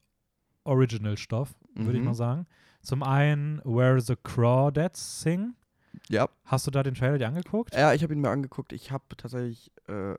Original-Stoff, 0.64 1.54
würde 1.76 1.94
ich 1.94 2.00
Mhm. 2.00 2.06
mal 2.06 2.16
sagen. 2.16 2.48
Zum 2.82 3.04
einen 3.04 3.62
Where 3.64 4.02
the 4.02 4.16
Crawdads 4.22 5.22
Sing. 5.22 5.54
Ja. 6.10 6.30
Hast 6.46 6.68
du 6.68 6.72
da 6.72 6.84
den 6.84 6.96
Trailer 6.96 7.18
dir 7.18 7.28
angeguckt? 7.28 7.74
ja, 7.74 7.94
ich 7.94 8.04
habe 8.04 8.14
ihn 8.14 8.22
mir 8.22 8.30
angeguckt. 8.30 8.74
Ich 8.74 8.92
habe 8.92 9.04
tatsächlich, 9.18 9.72
äh, 9.88 10.14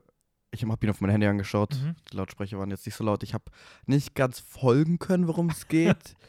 ich 0.51 0.65
habe 0.65 0.87
ihn 0.87 0.91
auf 0.91 1.01
mein 1.01 1.11
Handy 1.11 1.27
angeschaut. 1.27 1.75
Mhm. 1.75 1.97
Die 2.11 2.17
Lautsprecher 2.17 2.59
waren 2.59 2.71
jetzt 2.71 2.87
nicht 2.87 2.95
so 2.95 3.05
laut. 3.05 3.23
Ich 3.23 3.35
habe 3.35 3.45
nicht 3.87 4.15
ganz 4.15 4.41
folgen 4.41 4.99
können, 4.99 5.27
worum 5.29 5.51
es 5.51 5.69
geht. 5.69 6.17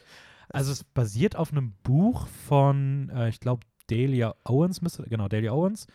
Also 0.50 0.72
es 0.72 0.82
basiert 0.82 1.36
auf 1.36 1.52
einem 1.52 1.74
Buch 1.82 2.26
von, 2.26 3.10
äh, 3.10 3.28
ich 3.28 3.38
glaube, 3.38 3.66
Delia 3.90 4.34
Owens, 4.44 4.80
müsste, 4.80 5.02
genau, 5.02 5.28
Delia 5.28 5.52
Owens. 5.52 5.86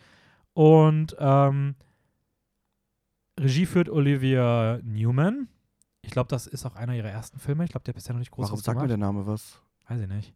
Und 0.52 1.16
ähm, 1.18 1.74
Regie 3.38 3.66
führt 3.66 3.88
Olivia 3.88 4.78
Newman. 4.84 5.48
Ich 6.02 6.10
glaube, 6.10 6.28
das 6.28 6.46
ist 6.46 6.64
auch 6.66 6.76
einer 6.76 6.94
ihrer 6.94 7.10
ersten 7.10 7.38
Filme. 7.38 7.64
Ich 7.64 7.70
glaube, 7.70 7.84
der 7.84 7.92
hat 7.92 7.96
bisher 7.96 8.12
noch 8.14 8.20
nicht 8.20 8.30
groß 8.30 8.46
Warum 8.46 8.60
sagt 8.60 8.80
mir 8.80 8.86
der 8.86 8.96
Name 8.96 9.26
was? 9.26 9.60
Weiß 9.88 10.00
ich 10.00 10.08
nicht. 10.08 10.34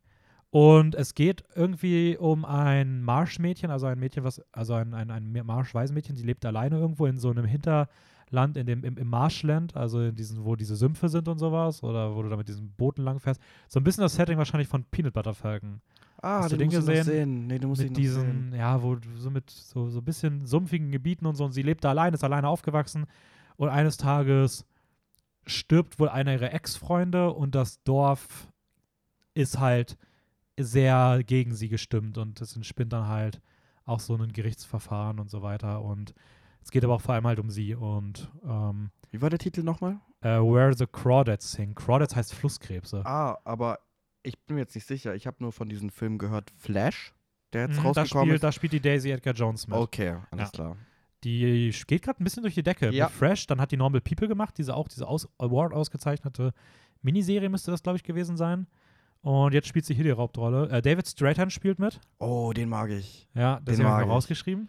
Und 0.50 0.94
es 0.94 1.14
geht 1.14 1.44
irgendwie 1.54 2.16
um 2.16 2.44
ein 2.44 3.02
Marschmädchen, 3.02 3.70
also 3.70 3.86
ein 3.86 3.98
Mädchen, 3.98 4.24
was, 4.24 4.40
also 4.50 4.74
ein, 4.74 4.94
ein, 4.94 5.10
ein 5.10 5.30
Marschwaisenmädchen, 5.44 6.16
die 6.16 6.22
lebt 6.22 6.44
alleine 6.46 6.78
irgendwo 6.78 7.06
in 7.06 7.18
so 7.18 7.30
einem 7.30 7.44
Hinterland 7.44 7.88
Land 8.30 8.56
in 8.56 8.66
dem, 8.66 8.84
im, 8.84 8.96
im 8.96 9.08
Marshland, 9.08 9.76
also 9.76 10.02
in 10.02 10.14
diesen, 10.14 10.44
wo 10.44 10.56
diese 10.56 10.76
Sümpfe 10.76 11.08
sind 11.08 11.28
und 11.28 11.38
sowas, 11.38 11.82
oder 11.82 12.14
wo 12.14 12.22
du 12.22 12.28
da 12.28 12.36
mit 12.36 12.48
diesen 12.48 12.70
Booten 12.72 13.02
langfährst. 13.02 13.40
So 13.68 13.80
ein 13.80 13.84
bisschen 13.84 14.02
das 14.02 14.14
Setting 14.14 14.38
wahrscheinlich 14.38 14.68
von 14.68 14.84
Peanut 14.84 15.12
Butter 15.14 15.34
Falcon. 15.34 15.80
Ah, 16.20 16.40
Hast 16.40 16.52
du 16.52 16.56
den 16.56 16.68
den 16.68 16.80
ich 16.80 16.86
gesehen? 16.86 17.04
sehen? 17.04 17.46
Nee, 17.46 17.58
den 17.58 17.68
muss 17.68 17.78
ich 17.78 17.84
mit 17.84 17.92
noch 17.92 17.98
diesen, 17.98 18.50
sehen. 18.50 18.54
ja, 18.58 18.82
wo 18.82 18.96
du 18.96 19.08
so 19.16 19.30
mit 19.30 19.48
so, 19.50 19.88
so 19.88 20.00
ein 20.00 20.04
bisschen 20.04 20.46
sumpfigen 20.46 20.90
Gebieten 20.90 21.26
und 21.26 21.36
so. 21.36 21.44
Und 21.44 21.52
sie 21.52 21.62
lebt 21.62 21.84
da 21.84 21.90
allein, 21.90 22.12
ist 22.12 22.24
alleine 22.24 22.48
aufgewachsen. 22.48 23.06
Und 23.56 23.68
eines 23.68 23.96
Tages 23.96 24.66
stirbt 25.46 25.98
wohl 25.98 26.08
einer 26.08 26.32
ihrer 26.32 26.52
Ex-Freunde 26.52 27.32
und 27.32 27.54
das 27.54 27.82
Dorf 27.84 28.48
ist 29.34 29.58
halt 29.60 29.96
sehr 30.58 31.22
gegen 31.24 31.54
sie 31.54 31.68
gestimmt 31.68 32.18
und 32.18 32.40
es 32.40 32.54
entspinnt 32.56 32.92
dann 32.92 33.06
halt 33.08 33.40
auch 33.84 34.00
so 34.00 34.14
ein 34.16 34.32
Gerichtsverfahren 34.32 35.18
und 35.18 35.30
so 35.30 35.42
weiter. 35.42 35.82
Und 35.82 36.14
es 36.62 36.70
geht 36.70 36.84
aber 36.84 36.94
auch 36.94 37.00
vor 37.00 37.14
allem 37.14 37.26
halt 37.26 37.38
um 37.38 37.50
sie. 37.50 37.74
Und 37.74 38.30
ähm, 38.44 38.90
Wie 39.10 39.22
war 39.22 39.30
der 39.30 39.38
Titel 39.38 39.62
nochmal? 39.62 39.98
äh, 40.20 40.28
Where 40.38 40.74
the 40.74 40.86
Crawdads 40.86 41.52
Sing. 41.52 41.74
Crawdads 41.74 42.14
heißt 42.16 42.34
Flusskrebse. 42.34 43.04
Ah, 43.06 43.38
aber 43.44 43.78
ich 44.22 44.38
bin 44.46 44.56
mir 44.56 44.62
jetzt 44.62 44.74
nicht 44.74 44.86
sicher. 44.86 45.14
Ich 45.14 45.26
habe 45.26 45.36
nur 45.40 45.52
von 45.52 45.68
diesem 45.68 45.90
Film 45.90 46.18
gehört, 46.18 46.50
Flash, 46.56 47.14
der 47.54 47.68
jetzt 47.68 47.78
da, 47.78 47.82
rausgekommen 47.82 48.24
spielt, 48.26 48.34
ist. 48.34 48.44
da 48.44 48.52
spielt 48.52 48.72
die 48.74 48.80
Daisy 48.80 49.10
Edgar 49.10 49.32
Jones 49.34 49.66
mit. 49.66 49.76
Okay, 49.78 50.16
alles 50.30 50.48
Ja. 50.48 50.50
klar. 50.50 50.76
Die 51.24 51.72
geht 51.86 52.02
gerade 52.02 52.22
ein 52.22 52.24
bisschen 52.24 52.42
durch 52.42 52.54
die 52.54 52.62
Decke. 52.62 52.90
Ja. 52.92 53.06
Mit 53.06 53.14
Fresh, 53.14 53.46
dann 53.48 53.60
hat 53.60 53.72
die 53.72 53.76
Normal 53.76 54.00
People 54.00 54.28
gemacht, 54.28 54.56
diese 54.58 54.74
auch 54.76 54.86
diese 54.86 55.08
Aus 55.08 55.28
Award 55.38 55.72
ausgezeichnete 55.72 56.52
Miniserie 57.02 57.48
müsste 57.48 57.70
das, 57.70 57.82
glaube 57.82 57.96
ich, 57.96 58.04
gewesen 58.04 58.36
sein. 58.36 58.66
Und 59.22 59.52
jetzt 59.52 59.66
spielt 59.68 59.84
sie 59.84 59.94
hier 59.94 60.04
die 60.04 60.12
Hauptrolle. 60.12 60.68
Äh, 60.70 60.80
David 60.82 61.06
Strathairn 61.06 61.50
spielt 61.50 61.78
mit. 61.78 62.00
Oh, 62.18 62.52
den 62.54 62.68
mag 62.68 62.90
ich. 62.90 63.28
Ja, 63.34 63.60
das 63.64 63.76
Den 63.76 63.86
habe 63.86 64.02
ich 64.02 64.06
ich. 64.06 64.12
rausgeschrieben. 64.12 64.68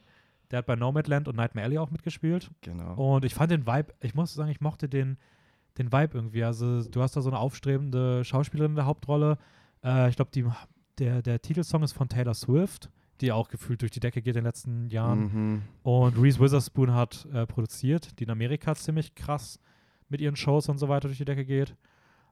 Der 0.52 0.60
hat 0.60 0.66
bei 0.66 0.76
Nomadland 0.76 1.28
und 1.28 1.36
Nightmare 1.36 1.66
Alley 1.66 1.78
auch 1.78 1.92
mitgespielt. 1.92 2.50
Genau. 2.62 2.94
Und 2.96 3.24
ich 3.24 3.36
fand 3.36 3.52
den 3.52 3.68
Vibe, 3.68 3.94
ich 4.02 4.16
muss 4.16 4.34
sagen, 4.34 4.50
ich 4.50 4.62
mochte 4.62 4.90
den, 4.90 5.18
den 5.78 5.92
Vibe 5.92 6.16
irgendwie. 6.18 6.44
Also 6.44 6.84
du 6.84 7.02
hast 7.02 7.16
da 7.16 7.22
so 7.22 7.30
eine 7.30 7.38
aufstrebende 7.38 8.26
Schauspielerin 8.26 8.72
in 8.72 8.76
der 8.76 8.86
Hauptrolle. 8.86 9.38
Äh, 9.84 10.10
ich 10.10 10.16
glaube, 10.16 10.32
der, 10.98 11.22
der 11.22 11.42
Titelsong 11.42 11.84
ist 11.84 11.94
von 11.94 12.10
Taylor 12.10 12.34
Swift, 12.34 12.90
die 13.22 13.32
auch 13.32 13.50
gefühlt 13.50 13.82
durch 13.82 13.92
die 13.92 14.00
Decke 14.00 14.22
geht 14.22 14.36
in 14.36 14.42
den 14.42 14.46
letzten 14.46 14.90
Jahren. 14.90 15.20
Mhm. 15.20 15.62
Und 15.84 16.18
Reese 16.20 16.40
Witherspoon 16.40 16.94
hat 16.96 17.28
äh, 17.32 17.46
produziert, 17.46 18.20
die 18.20 18.24
in 18.24 18.32
Amerika 18.32 18.74
ziemlich 18.74 19.14
krass 19.14 19.60
mit 20.10 20.22
ihren 20.22 20.36
Shows 20.36 20.68
und 20.70 20.80
so 20.80 20.90
weiter 20.90 21.08
durch 21.08 21.20
die 21.20 21.26
Decke 21.26 21.46
geht. 21.46 21.76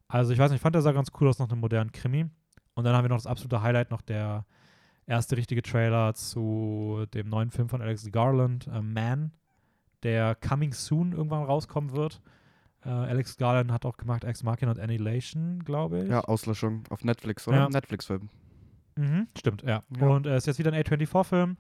Also 0.08 0.32
ich 0.34 0.40
weiß 0.40 0.52
nicht, 0.52 0.58
ich 0.58 0.62
fand 0.62 0.76
der 0.76 0.82
sah 0.82 0.92
ganz 0.92 1.12
cool 1.20 1.28
aus 1.28 1.40
nach 1.40 1.50
einem 1.50 1.60
modernen 1.60 1.92
Krimi. 1.92 2.30
Und 2.76 2.84
dann 2.84 2.96
haben 2.96 3.04
wir 3.04 3.10
noch 3.10 3.18
das 3.18 3.28
absolute 3.28 3.62
Highlight, 3.62 3.92
noch 3.92 4.02
der 4.02 4.46
erste 5.06 5.38
richtige 5.38 5.62
Trailer 5.62 6.14
zu 6.14 7.06
dem 7.14 7.30
neuen 7.30 7.50
Film 7.50 7.70
von 7.70 7.82
Alex 7.82 8.10
Garland, 8.12 8.68
äh, 8.68 8.82
Man, 8.82 9.32
der 10.04 10.36
coming 10.36 10.74
soon 10.74 11.14
irgendwann 11.14 11.44
rauskommen 11.44 11.94
wird. 11.94 12.22
Äh, 12.86 12.90
Alex 12.90 13.38
Garland 13.38 13.72
hat 13.72 13.86
auch 13.86 13.98
gemacht 13.98 14.24
Ex 14.24 14.44
Machina 14.44 14.72
und 14.72 14.80
Annihilation, 14.80 15.64
glaube 15.64 16.04
ich. 16.04 16.10
Ja, 16.10 16.22
Auslöschung 16.22 16.84
auf 16.90 17.04
Netflix, 17.04 17.48
oder? 17.48 17.58
Ja. 17.58 17.70
Netflix-Film. 17.70 18.30
Mhm, 18.96 19.28
stimmt, 19.38 19.64
ja. 19.64 19.84
Ja. 20.00 20.08
Und 20.08 20.28
äh, 20.28 20.38
ist 20.38 20.48
jetzt 20.48 20.60
wieder 20.60 20.72
ein 20.72 20.82
A24-Film. 20.82 21.58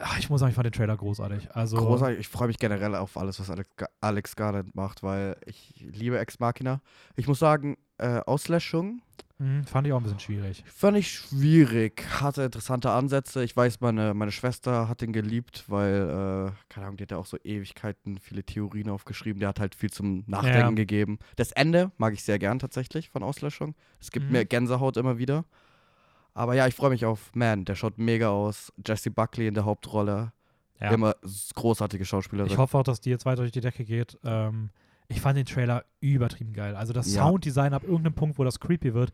Ach, 0.00 0.18
Ich 0.18 0.30
muss 0.30 0.40
sagen, 0.40 0.50
ich 0.50 0.54
fand 0.54 0.66
den 0.66 0.72
Trailer 0.72 0.96
großartig. 0.96 1.48
Also, 1.54 1.76
Großartig. 1.76 2.20
Ich 2.20 2.28
freue 2.28 2.48
mich 2.48 2.58
generell 2.58 2.94
auf 2.94 3.16
alles, 3.16 3.40
was 3.40 3.50
Alex, 3.50 3.68
Alex 4.00 4.36
Garland 4.36 4.74
macht, 4.74 5.02
weil 5.02 5.36
ich 5.46 5.74
liebe 5.92 6.18
Ex 6.18 6.38
Machina. 6.38 6.80
Ich 7.16 7.26
muss 7.26 7.38
sagen, 7.38 7.76
äh, 7.98 8.20
Auslöschung 8.26 9.02
Mhm, 9.40 9.62
fand 9.66 9.86
ich 9.86 9.92
auch 9.92 9.98
ein 9.98 10.02
bisschen 10.02 10.18
schwierig. 10.18 10.64
fand 10.66 10.96
ich 10.96 11.12
schwierig. 11.12 12.04
Hatte 12.20 12.42
interessante 12.42 12.90
Ansätze. 12.90 13.44
Ich 13.44 13.56
weiß, 13.56 13.80
meine, 13.80 14.12
meine 14.12 14.32
Schwester 14.32 14.88
hat 14.88 15.00
den 15.00 15.12
geliebt, 15.12 15.62
weil, 15.68 15.94
äh, 15.94 16.52
keine 16.68 16.86
Ahnung, 16.86 16.96
die 16.96 17.04
hat 17.04 17.12
ja 17.12 17.18
auch 17.18 17.26
so 17.26 17.36
Ewigkeiten 17.44 18.18
viele 18.18 18.42
Theorien 18.42 18.90
aufgeschrieben. 18.90 19.38
Der 19.38 19.50
hat 19.50 19.60
halt 19.60 19.76
viel 19.76 19.90
zum 19.90 20.24
Nachdenken 20.26 20.58
Ja. 20.58 20.70
gegeben. 20.70 21.20
Das 21.36 21.52
Ende 21.52 21.92
mag 21.98 22.14
ich 22.14 22.24
sehr 22.24 22.40
gern 22.40 22.58
tatsächlich 22.58 23.10
von 23.10 23.22
Auslöschung. 23.22 23.76
Es 24.00 24.10
gibt 24.10 24.26
Mhm. 24.26 24.32
mir 24.32 24.44
Gänsehaut 24.44 24.96
immer 24.96 25.18
wieder. 25.18 25.44
Aber 26.38 26.54
ja, 26.54 26.68
ich 26.68 26.74
freue 26.74 26.90
mich 26.90 27.04
auf 27.04 27.30
Man. 27.34 27.64
Der 27.64 27.74
schaut 27.74 27.98
mega 27.98 28.28
aus. 28.28 28.72
Jesse 28.86 29.10
Buckley 29.10 29.48
in 29.48 29.54
der 29.54 29.64
Hauptrolle. 29.64 30.32
Ja. 30.80 30.92
Immer 30.92 31.16
großartige 31.54 32.04
Schauspielerin. 32.04 32.50
Ich 32.50 32.56
hoffe 32.58 32.78
auch, 32.78 32.84
dass 32.84 33.00
die 33.00 33.10
jetzt 33.10 33.26
weiter 33.26 33.42
durch 33.42 33.50
die 33.50 33.60
Decke 33.60 33.84
geht. 33.84 34.16
Ähm, 34.22 34.70
ich 35.08 35.20
fand 35.20 35.36
den 35.36 35.46
Trailer 35.46 35.84
übertrieben 36.00 36.52
geil. 36.52 36.76
Also 36.76 36.92
das 36.92 37.12
Ja. 37.12 37.24
Sounddesign 37.24 37.74
ab 37.74 37.82
irgendeinem 37.82 38.14
Punkt, 38.14 38.38
wo 38.38 38.44
das 38.44 38.60
creepy 38.60 38.94
wird. 38.94 39.10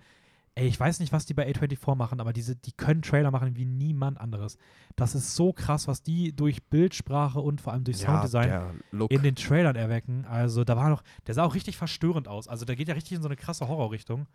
Ey, 0.55 0.67
ich 0.69 0.79
weiß 0.79 1.01
nicht, 1.01 1.13
was 1.13 1.25
die 1.25 1.33
bei 1.33 1.49
A24 1.51 1.95
machen, 1.97 2.21
aber 2.21 2.35
diese, 2.35 2.55
die 2.57 2.73
können 2.73 3.01
Trailer 3.01 3.31
machen 3.31 3.57
wie 3.57 3.65
niemand 3.65 4.21
anderes. 4.21 4.59
Das 4.95 5.15
ist 5.15 5.35
so 5.35 5.55
krass, 5.55 5.89
was 5.89 6.03
die 6.03 6.37
durch 6.37 6.63
Bildsprache 6.65 7.41
und 7.41 7.63
vor 7.63 7.73
allem 7.73 7.85
durch 7.85 8.01
ja, 8.01 8.07
Sounddesign 8.07 8.83
in 9.09 9.23
den 9.23 9.35
Trailern 9.35 9.77
erwecken. 9.77 10.27
Also 10.27 10.63
da 10.65 10.77
war 10.77 10.91
noch, 10.91 11.03
der 11.27 11.35
sah 11.35 11.45
auch 11.45 11.55
richtig 11.55 11.79
verstörend 11.79 12.29
aus. 12.29 12.49
Also 12.49 12.67
der 12.67 12.77
geht 12.77 12.89
ja 12.89 12.95
richtig 12.95 13.13
in 13.17 13.23
so 13.23 13.29
eine 13.29 13.37
krasse 13.37 13.67
Horrorrichtung. 13.67 14.27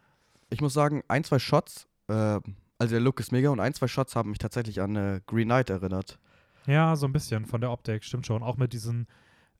Ich 0.50 0.60
muss 0.60 0.74
sagen, 0.74 1.04
ein, 1.08 1.24
zwei 1.24 1.38
Shots, 1.40 1.88
äh, 2.08 2.40
also 2.80 2.92
der 2.94 3.02
Look 3.02 3.20
ist 3.20 3.32
mega 3.32 3.50
und 3.50 3.60
ein, 3.60 3.74
zwei 3.74 3.88
Shots 3.88 4.16
haben 4.16 4.30
mich 4.30 4.40
tatsächlich 4.40 4.82
an 4.82 4.96
äh, 4.96 5.22
Green 5.28 5.48
Knight 5.48 5.70
erinnert. 5.70 6.20
Ja, 6.66 6.96
so 6.96 7.06
ein 7.06 7.14
bisschen 7.14 7.46
von 7.46 7.62
der 7.62 7.72
Optik, 7.72 8.04
stimmt 8.04 8.26
schon. 8.26 8.44
Auch 8.44 8.58
mit 8.58 8.74
diesen, 8.74 9.08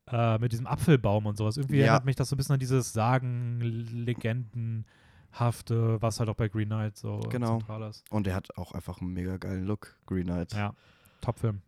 äh, 0.08 0.38
mit 0.38 0.52
diesem 0.52 0.66
Apfelbaum 0.66 1.26
und 1.26 1.36
sowas. 1.36 1.56
Irgendwie 1.56 1.78
Ja. 1.78 1.86
erinnert 1.86 2.04
mich 2.04 2.16
das 2.16 2.28
so 2.28 2.34
ein 2.34 2.38
bisschen 2.38 2.54
an 2.54 2.60
dieses 2.60 2.92
Sagen, 2.92 3.60
Legendenhafte, 3.60 6.00
was 6.00 6.20
halt 6.20 6.28
auch 6.28 6.34
bei 6.34 6.48
Green 6.48 6.68
Knight 6.68 6.96
so 6.96 7.20
Genau. 7.30 7.58
zentral 7.58 7.88
ist. 7.90 8.04
Und 8.10 8.26
der 8.26 8.34
hat 8.34 8.56
auch 8.56 8.72
einfach 8.72 9.00
einen 9.00 9.12
mega 9.12 9.36
geilen 9.36 9.64
Look, 9.66 9.96
Green 10.06 10.26
Knight. 10.26 10.52
Ja, 10.52 10.74
Top-Film. 11.20 11.62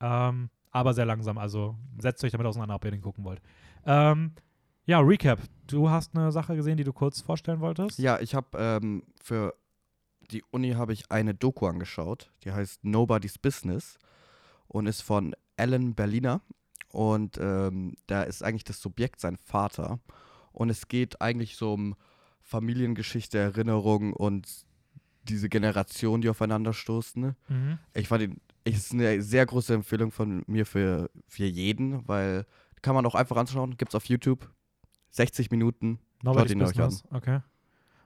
Ähm, 0.00 0.50
aber 0.70 0.94
sehr 0.94 1.06
langsam, 1.06 1.38
also 1.38 1.76
setzt 1.98 2.22
euch 2.24 2.32
damit 2.32 2.46
auseinander, 2.46 2.74
ob 2.74 2.84
ihr 2.84 2.90
den 2.90 3.00
gucken 3.00 3.24
wollt. 3.24 3.40
Ähm, 3.84 4.32
ja, 4.86 5.00
Recap. 5.00 5.40
Du 5.66 5.90
hast 5.90 6.16
eine 6.16 6.32
Sache 6.32 6.56
gesehen, 6.56 6.76
die 6.76 6.84
du 6.84 6.92
kurz 6.92 7.20
vorstellen 7.20 7.60
wolltest? 7.60 7.98
Ja, 7.98 8.18
ich 8.20 8.34
habe 8.34 8.46
ähm, 8.58 9.02
für 9.22 9.54
die 10.30 10.42
Uni 10.50 10.72
habe 10.72 10.92
ich 10.92 11.10
eine 11.10 11.34
Doku 11.34 11.66
angeschaut, 11.66 12.30
die 12.44 12.52
heißt 12.52 12.84
Nobody's 12.84 13.38
Business 13.38 13.98
und 14.66 14.86
ist 14.86 15.02
von 15.02 15.34
Alan 15.56 15.94
Berliner 15.94 16.42
und 16.90 17.38
ähm, 17.38 17.94
da 18.06 18.22
ist 18.22 18.42
eigentlich 18.42 18.64
das 18.64 18.80
Subjekt 18.80 19.20
sein 19.20 19.36
Vater 19.36 20.00
und 20.52 20.70
es 20.70 20.88
geht 20.88 21.20
eigentlich 21.20 21.56
so 21.56 21.72
um 21.72 21.94
Familiengeschichte, 22.42 23.38
Erinnerung 23.38 24.12
und 24.12 24.66
diese 25.24 25.48
Generation, 25.48 26.20
die 26.20 26.30
aufeinander 26.30 26.72
stoßen. 26.72 27.20
ne? 27.20 27.36
Mhm. 27.48 27.78
Ich 27.94 28.08
fand 28.08 28.22
ihn, 28.22 28.40
es 28.64 28.86
ist 28.86 28.92
eine 28.92 29.22
sehr 29.22 29.44
große 29.44 29.74
Empfehlung 29.74 30.10
von 30.10 30.42
mir 30.46 30.64
für, 30.64 31.10
für 31.26 31.44
jeden, 31.44 32.06
weil 32.08 32.46
kann 32.82 32.94
man 32.94 33.04
auch 33.06 33.14
einfach 33.14 33.36
anschauen, 33.36 33.76
gibt's 33.76 33.94
auf 33.94 34.06
YouTube. 34.06 34.50
60 35.10 35.50
Minuten. 35.50 35.98
Nobody's 36.22 36.52
ihn 36.52 36.62
euch 36.62 36.68
Business. 36.68 37.04
Okay. 37.10 37.40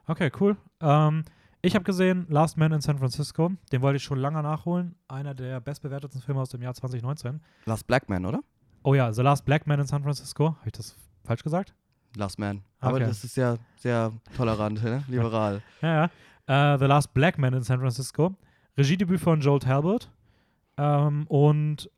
Okay, 0.06 0.30
cool. 0.40 0.56
Ähm, 0.80 1.24
ich 1.62 1.74
habe 1.74 1.84
gesehen 1.84 2.26
Last 2.28 2.56
Man 2.56 2.72
in 2.72 2.80
San 2.80 2.98
Francisco. 2.98 3.52
Den 3.70 3.82
wollte 3.82 3.96
ich 3.96 4.02
schon 4.02 4.18
lange 4.18 4.42
nachholen. 4.42 4.94
Einer 5.08 5.34
der 5.34 5.60
bestbewertetsten 5.60 6.20
Filme 6.20 6.40
aus 6.40 6.48
dem 6.50 6.60
Jahr 6.62 6.74
2019. 6.74 7.40
Last 7.66 7.86
Black 7.86 8.08
Man, 8.08 8.26
oder? 8.26 8.40
Oh 8.82 8.94
ja, 8.94 9.12
The 9.12 9.22
Last 9.22 9.44
Black 9.44 9.66
Man 9.66 9.78
in 9.80 9.86
San 9.86 10.02
Francisco. 10.02 10.56
Habe 10.58 10.66
ich 10.66 10.72
das 10.72 10.96
falsch 11.24 11.42
gesagt? 11.42 11.72
Last 12.16 12.38
Man. 12.38 12.62
Aber 12.80 12.96
Okay. 12.96 13.06
das 13.06 13.22
ist 13.24 13.36
ja 13.36 13.56
sehr 13.76 14.12
tolerant, 14.36 14.82
ne? 14.82 15.04
liberal. 15.08 15.62
Ja, 15.82 16.10
ja. 16.48 16.74
Äh, 16.74 16.78
The 16.78 16.86
Last 16.86 17.14
Black 17.14 17.38
Man 17.38 17.54
in 17.54 17.62
San 17.62 17.78
Francisco. 17.80 18.34
Regiedebüt 18.76 19.20
von 19.20 19.40
Joel 19.40 19.60
Talbot. 19.60 20.10
Ähm, 20.76 21.26
und 21.28 21.88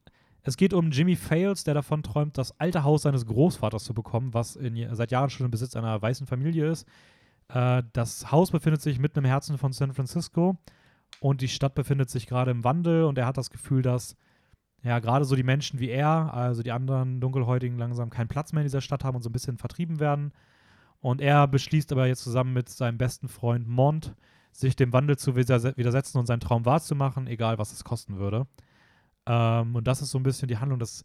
es 0.42 0.57
geht 0.59 0.74
um 0.74 0.90
Jimmy 0.90 1.16
Fails, 1.16 1.64
der 1.64 1.72
davon 1.72 2.03
träumt, 2.03 2.37
das 2.37 2.59
alte 2.61 2.85
Haus 2.85 3.03
seines 3.03 3.24
Großvaters 3.24 3.85
zu 3.85 3.94
bekommen, 3.94 4.35
was 4.35 4.57
in, 4.57 4.94
seit 4.94 5.11
Jahren 5.11 5.31
schon 5.31 5.46
im 5.46 5.50
Besitz 5.50 5.74
einer 5.74 6.00
weißen 6.03 6.27
Familie 6.27 6.70
ist. 6.70 6.87
Äh, 7.49 7.83
das 7.93 8.31
Haus 8.31 8.51
befindet 8.51 8.83
sich 8.83 8.99
mitten 8.99 9.19
im 9.19 9.25
Herzen 9.25 9.59
von 9.59 9.73
San 9.73 9.93
Francisco 9.93 10.57
und 11.21 11.41
die 11.41 11.49
Stadt 11.49 11.75
befindet 11.75 12.11
sich 12.11 12.27
gerade 12.27 12.51
im 12.51 12.65
Wandel 12.65 13.05
und 13.05 13.19
er 13.19 13.27
hat 13.27 13.37
das 13.37 13.51
Gefühl, 13.51 13.83
dass 13.83 14.17
ja 14.83 14.99
gerade 14.99 15.25
so 15.25 15.35
die 15.37 15.43
Menschen 15.43 15.81
wie 15.81 15.89
er, 15.89 16.35
also 16.35 16.63
die 16.63 16.73
anderen 16.73 17.21
Dunkelhäutigen, 17.21 17.79
langsam 17.79 18.11
keinen 18.11 18.29
Platz 18.29 18.53
mehr 18.53 18.63
in 18.63 18.67
dieser 18.67 18.81
Stadt 18.83 19.05
haben 19.05 19.17
und 19.17 19.23
so 19.23 19.31
ein 19.31 19.33
bisschen 19.33 19.57
vertrieben 19.57 20.01
werden. 20.01 20.33
Und 21.01 21.21
er 21.21 21.47
beschließt 21.47 21.93
aber 21.93 22.07
jetzt 22.07 22.23
zusammen 22.23 22.53
mit 22.53 22.69
seinem 22.69 22.99
besten 22.99 23.29
Freund 23.29 23.69
Mont, 23.69 24.15
sich 24.53 24.77
dem 24.77 24.93
Wandel 24.93 25.19
zu 25.19 25.37
widerse- 25.37 25.77
widersetzen 25.77 26.19
und 26.19 26.27
seinen 26.27 26.41
Traum 26.41 26.65
wahrzumachen, 26.65 27.27
egal 27.27 27.59
was 27.59 27.73
es 27.73 27.85
kosten 27.85 28.19
würde. 28.19 28.47
Ähm, 29.27 29.75
und 29.75 29.87
das 29.87 30.01
ist 30.03 30.11
so 30.11 30.19
ein 30.19 30.23
bisschen 30.23 30.49
die 30.49 30.59
Handlung. 30.59 30.79
Das 30.79 31.05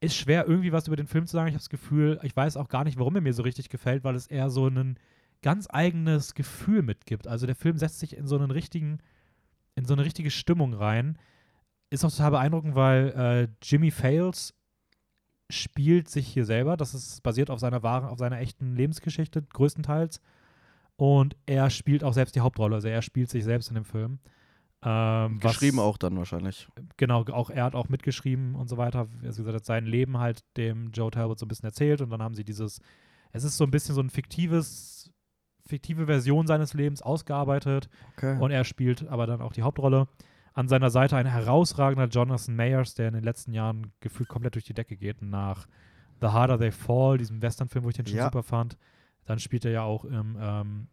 ist 0.00 0.16
schwer, 0.16 0.46
irgendwie 0.46 0.72
was 0.72 0.86
über 0.86 0.96
den 0.96 1.06
Film 1.06 1.26
zu 1.26 1.32
sagen. 1.32 1.48
Ich 1.48 1.54
habe 1.54 1.60
das 1.60 1.70
Gefühl, 1.70 2.20
ich 2.22 2.36
weiß 2.36 2.56
auch 2.56 2.68
gar 2.68 2.84
nicht, 2.84 2.98
warum 2.98 3.14
er 3.14 3.22
mir 3.22 3.32
so 3.32 3.42
richtig 3.42 3.68
gefällt, 3.68 4.04
weil 4.04 4.14
es 4.14 4.26
eher 4.26 4.50
so 4.50 4.66
ein 4.68 4.98
ganz 5.42 5.66
eigenes 5.70 6.34
Gefühl 6.34 6.82
mitgibt. 6.82 7.26
Also 7.26 7.46
der 7.46 7.54
Film 7.56 7.76
setzt 7.78 7.98
sich 8.00 8.16
in 8.16 8.26
so 8.26 8.36
einen 8.36 8.50
richtigen, 8.50 8.98
in 9.74 9.84
so 9.84 9.94
eine 9.94 10.04
richtige 10.04 10.30
Stimmung 10.30 10.74
rein. 10.74 11.18
Ist 11.90 12.04
auch 12.04 12.10
total 12.10 12.32
beeindruckend, 12.32 12.74
weil 12.74 13.08
äh, 13.10 13.48
Jimmy 13.62 13.90
Fails 13.90 14.54
spielt 15.50 16.08
sich 16.08 16.28
hier 16.28 16.44
selber. 16.44 16.76
Das 16.76 16.94
ist 16.94 17.22
basiert 17.22 17.50
auf 17.50 17.58
seiner 17.58 17.82
wahren, 17.82 18.04
auf 18.04 18.18
seiner 18.18 18.38
echten 18.38 18.76
Lebensgeschichte, 18.76 19.42
größtenteils. 19.42 20.20
Und 20.96 21.36
er 21.46 21.70
spielt 21.70 22.04
auch 22.04 22.12
selbst 22.12 22.36
die 22.36 22.40
Hauptrolle. 22.40 22.76
Also 22.76 22.88
er 22.88 23.02
spielt 23.02 23.30
sich 23.30 23.42
selbst 23.44 23.68
in 23.68 23.74
dem 23.74 23.84
Film. 23.84 24.20
Ähm, 24.82 25.38
was- 25.42 25.54
Geschrieben 25.54 25.78
auch 25.80 25.96
dann 25.98 26.16
wahrscheinlich. 26.16 26.68
Genau, 26.96 27.24
auch 27.24 27.50
er 27.50 27.64
hat 27.64 27.74
auch 27.74 27.88
mitgeschrieben 27.88 28.54
und 28.54 28.68
so 28.68 28.76
weiter. 28.76 29.08
Also 29.24 29.42
gesagt, 29.42 29.56
hat 29.56 29.64
sein 29.64 29.86
Leben 29.86 30.18
halt 30.18 30.44
dem 30.56 30.90
Joe 30.92 31.10
Talbot 31.10 31.38
so 31.38 31.46
ein 31.46 31.48
bisschen 31.48 31.66
erzählt 31.66 32.00
und 32.00 32.10
dann 32.10 32.22
haben 32.22 32.34
sie 32.34 32.44
dieses, 32.44 32.80
es 33.32 33.44
ist 33.44 33.56
so 33.56 33.64
ein 33.64 33.70
bisschen 33.70 33.94
so 33.94 34.00
ein 34.00 34.10
fiktives, 34.10 35.10
fiktive 35.70 36.06
Version 36.06 36.46
seines 36.46 36.74
Lebens 36.74 37.00
ausgearbeitet 37.02 37.88
Okay. 38.16 38.38
und 38.38 38.50
er 38.50 38.64
spielt 38.64 39.08
aber 39.08 39.26
dann 39.26 39.40
auch 39.40 39.52
die 39.54 39.62
Hauptrolle. 39.62 40.06
An 40.52 40.68
seiner 40.68 40.90
Seite 40.90 41.16
ein 41.16 41.26
herausragender 41.26 42.08
Jonathan 42.08 42.56
Mayers, 42.56 42.94
der 42.94 43.08
in 43.08 43.14
den 43.14 43.24
letzten 43.24 43.52
Jahren 43.54 43.92
gefühlt 44.00 44.28
komplett 44.28 44.54
durch 44.56 44.64
die 44.64 44.74
Decke 44.74 44.96
geht. 44.96 45.22
Nach 45.22 45.66
The 46.20 46.26
Harder 46.26 46.58
They 46.58 46.72
Fall, 46.72 47.16
diesem 47.18 47.40
Western-Film, 47.40 47.84
wo 47.84 47.88
ich 47.88 47.96
den 47.96 48.06
schon 48.06 48.16
Ja. 48.18 48.24
super 48.24 48.42
fand. 48.42 48.76
Dann 49.26 49.38
spielt 49.38 49.64
er 49.64 49.70
ja 49.70 49.82
auch 49.84 50.04
im, 50.04 50.36
ähm, 50.40 50.88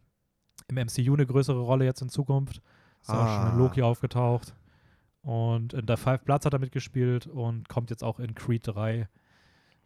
im 0.68 0.76
MCU 0.78 1.12
eine 1.14 1.26
größere 1.26 1.60
Rolle 1.60 1.84
jetzt 1.84 2.00
in 2.02 2.08
Zukunft. 2.08 2.62
Ist 3.02 3.10
auch 3.10 3.26
schon 3.26 3.46
Ah. 3.46 3.50
in 3.52 3.58
Loki 3.58 3.82
aufgetaucht. 3.82 4.54
Und 5.22 5.72
in 5.74 5.86
The 5.88 5.96
Five 5.96 6.22
Bloods 6.22 6.46
hat 6.46 6.52
er 6.52 6.60
mitgespielt 6.60 7.26
und 7.26 7.68
kommt 7.68 7.90
jetzt 7.90 8.04
auch 8.04 8.20
in 8.20 8.34
Creed 8.34 8.66
3 8.66 8.94
äh, 9.00 9.06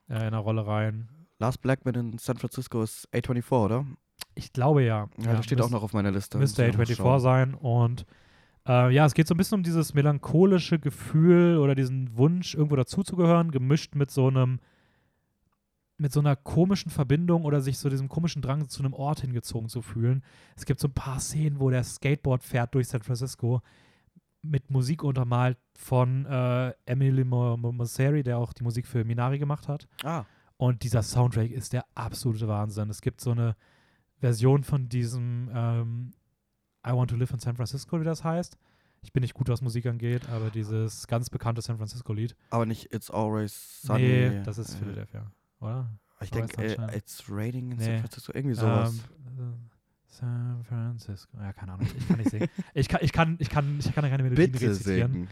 in 0.08 0.12
einer 0.14 0.38
Rolle 0.38 0.66
rein. 0.66 1.08
Last 1.38 1.62
Blackman 1.62 1.94
in 1.94 2.18
San 2.18 2.36
Francisco 2.36 2.82
ist 2.82 3.08
A24, 3.12 3.52
oder? 3.64 3.86
Ich 4.34 4.52
glaube 4.52 4.82
ja. 4.82 5.08
Ja, 5.18 5.32
das 5.34 5.44
steht 5.44 5.58
müsst- 5.58 5.68
auch 5.68 5.72
noch 5.72 5.82
auf 5.82 5.92
meiner 5.92 6.10
Liste. 6.10 6.38
Müsste 6.38 6.62
Muss 6.66 6.88
ich 6.90 6.98
noch 6.98 7.04
A24 7.04 7.18
schauen. 7.18 7.20
sein. 7.20 7.54
Und 7.54 8.06
äh, 8.66 8.94
ja, 8.94 9.04
es 9.06 9.14
geht 9.14 9.26
so 9.28 9.34
ein 9.34 9.36
bisschen 9.36 9.56
um 9.58 9.62
dieses 9.62 9.92
melancholische 9.94 10.78
Gefühl 10.78 11.58
oder 11.58 11.74
diesen 11.74 12.16
Wunsch, 12.16 12.54
irgendwo 12.54 12.76
dazuzugehören, 12.76 13.50
gemischt 13.50 13.94
mit 13.94 14.10
so 14.10 14.28
einem, 14.28 14.60
mit 15.98 16.12
so 16.12 16.20
einer 16.20 16.34
komischen 16.36 16.90
Verbindung 16.90 17.44
oder 17.44 17.60
sich 17.60 17.78
so 17.78 17.88
diesem 17.88 18.08
komischen 18.08 18.42
Drang 18.42 18.68
zu 18.68 18.82
einem 18.82 18.92
Ort 18.94 19.20
hingezogen 19.20 19.68
zu 19.68 19.82
fühlen. 19.82 20.24
Es 20.56 20.64
gibt 20.64 20.80
so 20.80 20.88
ein 20.88 20.94
paar 20.94 21.20
Szenen, 21.20 21.60
wo 21.60 21.70
der 21.70 21.84
Skateboard 21.84 22.42
fährt 22.42 22.74
durch 22.74 22.88
San 22.88 23.02
Francisco 23.02 23.60
mit 24.44 24.70
Musik 24.70 25.04
untermalt 25.04 25.56
von 25.76 26.26
äh, 26.26 26.72
Emily 26.86 27.24
Mo- 27.24 27.56
Mo- 27.56 27.70
Mosseri, 27.70 28.24
der 28.24 28.38
auch 28.38 28.52
die 28.52 28.64
Musik 28.64 28.86
für 28.88 29.04
Minari 29.04 29.38
gemacht 29.38 29.68
hat. 29.68 29.86
Ah, 30.02 30.24
Und 30.56 30.82
dieser 30.82 31.02
Soundtrack 31.02 31.50
ist 31.52 31.72
der 31.72 31.84
absolute 31.94 32.48
Wahnsinn. 32.48 32.90
Es 32.90 33.00
gibt 33.02 33.20
so 33.20 33.30
eine 33.30 33.54
Version 34.22 34.62
von 34.64 34.88
diesem 34.88 35.50
ähm, 35.52 36.12
I 36.86 36.92
Want 36.92 37.10
to 37.10 37.16
Live 37.16 37.32
in 37.32 37.38
San 37.40 37.56
Francisco, 37.56 38.00
wie 38.00 38.04
das 38.04 38.24
heißt. 38.24 38.56
Ich 39.02 39.12
bin 39.12 39.20
nicht 39.22 39.34
gut, 39.34 39.48
was 39.48 39.60
Musik 39.62 39.86
angeht, 39.86 40.28
aber 40.28 40.48
dieses 40.50 41.06
ganz 41.08 41.28
bekannte 41.28 41.60
San 41.60 41.76
Francisco-Lied. 41.76 42.36
aber 42.50 42.66
nicht 42.66 42.94
It's 42.94 43.10
Always 43.10 43.82
Sunny. 43.82 44.02
Nee, 44.04 44.42
das 44.44 44.58
ist 44.58 44.74
äh, 44.74 44.78
Philadelphia, 44.78 45.30
oder? 45.60 45.90
Ich 46.20 46.30
denke, 46.30 46.62
äh. 46.62 46.96
It's 46.96 47.24
Raining 47.28 47.72
in 47.72 47.78
Nee. 47.78 47.84
San 47.84 47.98
Francisco. 47.98 48.32
Irgendwie 48.32 48.54
sowas. 48.54 48.94
Ähm, 49.38 49.54
äh, 49.54 50.12
San 50.12 50.64
Francisco. 50.68 51.36
Ja, 51.38 51.52
keine 51.52 51.72
Ahnung. 51.72 51.88
Ich 51.98 52.06
kann 52.06 52.18
nicht 52.18 52.30
singen. 52.30 52.48
Ich 52.74 52.88
kann, 52.88 53.00
ich 53.02 53.12
kann, 53.12 53.36
ich 53.40 53.50
kann, 53.50 53.78
ich 53.80 53.92
kann 53.92 54.04
ja 54.04 54.10
keine 54.10 54.22
Melodien 54.22 54.52
Bitte 54.52 54.70
rezitieren. 54.70 55.12
singen. 55.12 55.28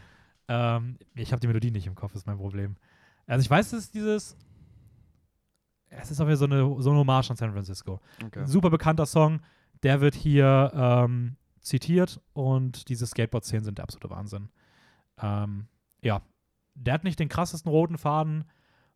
Ähm, 0.49 0.97
ich 1.15 1.31
habe 1.31 1.39
die 1.39 1.47
Melodie 1.47 1.71
nicht 1.71 1.87
im 1.87 1.95
Kopf, 1.95 2.13
ist 2.15 2.27
mein 2.27 2.37
Problem. 2.37 2.75
Also 3.25 3.41
ich 3.41 3.49
weiß, 3.49 3.71
ist 3.71 3.93
dieses. 3.93 4.35
Es 5.91 6.09
ist 6.09 6.19
auch 6.21 6.25
wieder 6.25 6.37
so 6.37 6.45
eine, 6.45 6.81
so 6.81 6.89
eine 6.89 6.99
Hommage 6.99 7.29
an 7.29 7.37
San 7.37 7.51
Francisco. 7.51 7.99
Okay. 8.25 8.45
Super 8.45 8.69
bekannter 8.69 9.05
Song, 9.05 9.41
der 9.83 10.01
wird 10.01 10.15
hier 10.15 10.71
ähm, 10.73 11.35
zitiert 11.59 12.19
und 12.33 12.89
diese 12.89 13.05
Skateboard-Szenen 13.05 13.65
sind 13.65 13.77
der 13.77 13.83
absolute 13.83 14.09
Wahnsinn. 14.09 14.49
Ähm, 15.21 15.67
ja, 16.01 16.21
der 16.75 16.93
hat 16.95 17.03
nicht 17.03 17.19
den 17.19 17.29
krassesten 17.29 17.69
roten 17.69 17.97
Faden 17.97 18.45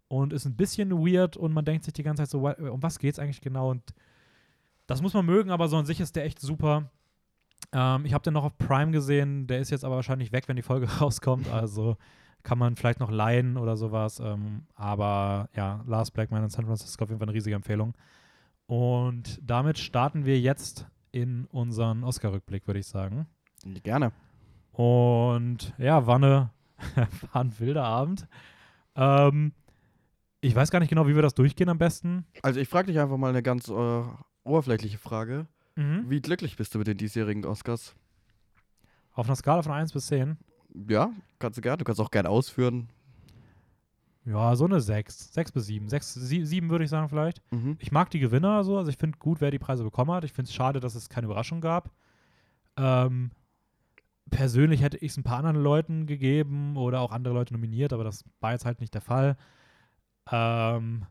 und 0.07 0.33
ist 0.33 0.45
ein 0.45 0.55
bisschen 0.55 0.91
weird 0.91 1.37
und 1.37 1.53
man 1.53 1.65
denkt 1.65 1.83
sich 1.83 1.93
die 1.93 2.03
ganze 2.03 2.23
Zeit 2.23 2.29
so, 2.29 2.47
um 2.47 2.81
was 2.81 2.99
geht's 2.99 3.19
eigentlich 3.19 3.41
genau? 3.41 3.71
Und 3.71 3.93
das 4.87 5.01
muss 5.01 5.13
man 5.13 5.25
mögen, 5.25 5.51
aber 5.51 5.67
so 5.67 5.77
an 5.77 5.85
sich 5.85 5.99
ist 5.99 6.15
der 6.15 6.25
echt 6.25 6.39
super. 6.39 6.89
Ähm, 7.71 8.05
ich 8.05 8.13
habe 8.13 8.23
den 8.23 8.33
noch 8.33 8.45
auf 8.45 8.57
Prime 8.57 8.91
gesehen, 8.91 9.47
der 9.47 9.59
ist 9.59 9.69
jetzt 9.69 9.83
aber 9.83 9.95
wahrscheinlich 9.95 10.31
weg, 10.31 10.47
wenn 10.47 10.55
die 10.55 10.61
Folge 10.61 10.87
rauskommt, 11.01 11.49
also 11.49 11.97
kann 12.45 12.59
man 12.59 12.75
vielleicht 12.77 12.99
noch 13.01 13.11
leihen 13.11 13.57
oder 13.57 13.75
sowas. 13.75 14.21
Ähm, 14.21 14.67
aber 14.75 15.49
ja, 15.55 15.83
Last 15.87 16.13
Black 16.13 16.31
Man 16.31 16.43
in 16.43 16.49
San 16.49 16.65
Francisco 16.65 17.03
auf 17.03 17.09
jeden 17.09 17.19
Fall 17.19 17.27
eine 17.27 17.35
riesige 17.35 17.55
Empfehlung. 17.55 17.93
Und 18.67 19.39
damit 19.43 19.77
starten 19.77 20.25
wir 20.25 20.39
jetzt 20.39 20.87
in 21.11 21.45
unseren 21.45 22.03
Oscar-Rückblick, 22.03 22.67
würde 22.67 22.79
ich 22.79 22.87
sagen. 22.87 23.25
Gerne. 23.83 24.11
Und 24.71 25.73
ja, 25.77 26.05
war, 26.07 26.15
eine, 26.15 26.51
war 27.33 27.41
ein 27.41 27.59
wilder 27.59 27.83
Abend. 27.83 28.27
Ähm, 28.95 29.53
ich 30.39 30.55
weiß 30.55 30.69
gar 30.69 30.79
nicht 30.79 30.89
genau, 30.89 31.07
wie 31.07 31.15
wir 31.15 31.23
das 31.23 31.33
durchgehen 31.33 31.69
am 31.69 31.79
besten. 31.79 32.25
Also 32.43 32.59
ich 32.59 32.69
frage 32.69 32.87
dich 32.87 32.99
einfach 32.99 33.17
mal 33.17 33.29
eine 33.29 33.41
ganz 33.41 33.67
äh, 33.69 34.03
oberflächliche 34.43 34.99
Frage. 34.99 35.47
Mhm. 35.75 36.09
Wie 36.09 36.21
glücklich 36.21 36.55
bist 36.55 36.75
du 36.75 36.79
mit 36.79 36.87
den 36.87 36.97
diesjährigen 36.97 37.45
Oscars? 37.45 37.95
Auf 39.13 39.25
einer 39.25 39.35
Skala 39.35 39.63
von 39.63 39.71
1 39.71 39.93
bis 39.93 40.07
10. 40.07 40.37
Ja, 40.87 41.11
kannst 41.39 41.57
du 41.57 41.61
gerne. 41.61 41.77
Du 41.77 41.83
kannst 41.85 42.01
auch 42.01 42.11
gerne 42.11 42.29
ausführen. 42.29 42.89
Ja, 44.25 44.55
so 44.55 44.65
eine 44.65 44.81
6. 44.81 45.33
6 45.33 45.51
bis 45.51 45.65
7. 45.67 45.87
6, 45.87 46.13
7 46.15 46.69
würde 46.69 46.83
ich 46.83 46.89
sagen 46.89 47.09
vielleicht. 47.09 47.41
Mhm. 47.51 47.77
Ich 47.79 47.91
mag 47.91 48.09
die 48.09 48.19
Gewinner 48.19 48.63
so, 48.63 48.77
also 48.77 48.89
ich 48.89 48.97
finde 48.97 49.19
gut, 49.19 49.39
wer 49.39 49.51
die 49.51 49.59
Preise 49.59 49.83
bekommen 49.83 50.11
hat. 50.11 50.23
Ich 50.23 50.33
finde 50.33 50.49
es 50.49 50.55
schade, 50.55 50.79
dass 50.79 50.95
es 50.95 51.09
keine 51.09 51.25
Überraschung 51.25 51.61
gab. 51.61 51.91
Ähm, 52.75 53.31
persönlich 54.31 54.81
hätte 54.81 54.97
ich 54.97 55.11
es 55.11 55.17
ein 55.17 55.23
paar 55.23 55.37
anderen 55.37 55.61
Leuten 55.61 56.07
gegeben 56.07 56.75
oder 56.75 57.01
auch 57.01 57.11
andere 57.11 57.35
Leute 57.35 57.53
nominiert, 57.53 57.93
aber 57.93 58.03
das 58.03 58.23
war 58.39 58.53
jetzt 58.53 58.65
halt 58.65 58.81
nicht 58.81 58.95
der 58.95 59.01
Fall. 59.01 59.37
Ähm, 60.31 61.05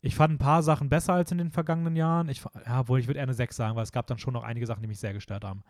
ich 0.00 0.14
fand 0.14 0.34
ein 0.34 0.38
paar 0.38 0.62
Sachen 0.62 0.88
besser 0.88 1.14
als 1.14 1.32
in 1.32 1.38
den 1.38 1.50
vergangenen 1.50 1.96
Jahren. 1.96 2.28
Ich, 2.28 2.44
ja, 2.64 2.80
obwohl 2.80 3.00
ich 3.00 3.08
würde 3.08 3.18
eher 3.18 3.24
eine 3.24 3.34
6 3.34 3.56
sagen, 3.56 3.74
weil 3.74 3.82
es 3.82 3.92
gab 3.92 4.06
dann 4.06 4.18
schon 4.18 4.34
noch 4.34 4.44
einige 4.44 4.66
Sachen, 4.66 4.82
die 4.82 4.88
mich 4.88 5.00
sehr 5.00 5.12
gestört 5.12 5.44
haben. 5.44 5.64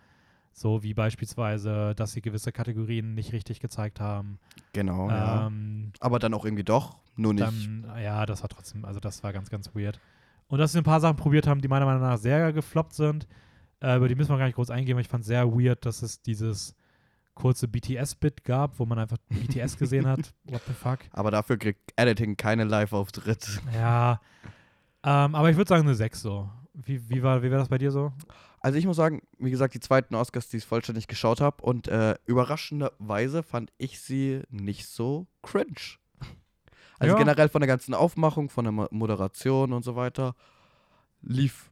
So 0.52 0.82
wie 0.82 0.94
beispielsweise, 0.94 1.94
dass 1.94 2.12
sie 2.12 2.22
gewisse 2.22 2.50
Kategorien 2.52 3.14
nicht 3.14 3.32
richtig 3.32 3.60
gezeigt 3.60 4.00
haben. 4.00 4.38
Genau, 4.72 5.10
ja. 5.10 5.46
Ähm, 5.46 5.92
Aber 6.00 6.18
dann 6.18 6.32
auch 6.34 6.44
irgendwie 6.44 6.64
doch, 6.64 6.96
nur 7.16 7.34
nicht. 7.34 7.46
dann, 7.46 7.86
ja, 8.02 8.24
das 8.24 8.42
war 8.42 8.48
trotzdem, 8.48 8.84
also 8.84 8.98
das 9.00 9.22
war 9.22 9.32
ganz, 9.32 9.50
ganz 9.50 9.74
weird. 9.74 10.00
Und 10.48 10.58
dass 10.58 10.72
sie 10.72 10.78
ein 10.78 10.84
paar 10.84 11.00
Sachen 11.00 11.16
probiert 11.16 11.46
haben, 11.46 11.60
die 11.60 11.68
meiner 11.68 11.84
Meinung 11.86 12.02
nach 12.02 12.18
sehr 12.18 12.52
gefloppt 12.52 12.94
sind, 12.94 13.26
äh, 13.80 13.96
über 13.96 14.08
die 14.08 14.14
müssen 14.14 14.30
wir 14.30 14.38
gar 14.38 14.46
nicht 14.46 14.54
groß 14.54 14.70
eingehen, 14.70 14.96
weil 14.96 15.02
ich 15.02 15.08
fand 15.08 15.22
es 15.22 15.26
sehr 15.26 15.46
weird, 15.52 15.84
dass 15.84 16.02
es 16.02 16.22
dieses 16.22 16.74
kurze 17.34 17.68
BTS-Bit 17.68 18.44
gab, 18.44 18.78
wo 18.78 18.86
man 18.86 18.98
einfach 18.98 19.18
BTS 19.28 19.76
gesehen 19.78 20.06
hat. 20.06 20.32
What 20.44 20.62
the 20.66 20.72
fuck? 20.72 21.00
Aber 21.12 21.30
dafür 21.30 21.58
kriegt 21.58 21.92
Editing 21.96 22.36
keine 22.36 22.64
Live-Auftritt. 22.64 23.60
Ja. 23.74 24.20
Ähm, 25.04 25.34
aber 25.34 25.50
ich 25.50 25.56
würde 25.56 25.68
sagen 25.68 25.82
eine 25.82 25.94
6 25.94 26.20
so. 26.20 26.48
Wie, 26.72 27.08
wie 27.08 27.22
war 27.22 27.42
wie 27.42 27.50
war 27.50 27.58
das 27.58 27.68
bei 27.68 27.78
dir 27.78 27.90
so? 27.90 28.12
Also 28.60 28.78
ich 28.78 28.86
muss 28.86 28.96
sagen, 28.96 29.22
wie 29.38 29.50
gesagt, 29.50 29.74
die 29.74 29.80
zweiten 29.80 30.14
Oscars, 30.14 30.48
die 30.48 30.56
ich 30.56 30.64
vollständig 30.66 31.06
geschaut 31.06 31.40
habe 31.40 31.62
und 31.62 31.88
äh, 31.88 32.16
überraschenderweise 32.26 33.42
fand 33.42 33.72
ich 33.78 34.00
sie 34.00 34.42
nicht 34.50 34.86
so 34.86 35.26
cringe. 35.42 35.74
Also 36.98 37.12
Ja. 37.12 37.18
generell 37.18 37.50
von 37.50 37.60
der 37.60 37.68
ganzen 37.68 37.92
Aufmachung, 37.92 38.48
von 38.48 38.64
der 38.64 38.72
Mo- 38.72 38.88
Moderation 38.90 39.74
und 39.74 39.84
so 39.84 39.96
weiter, 39.96 40.34
lief 41.20 41.70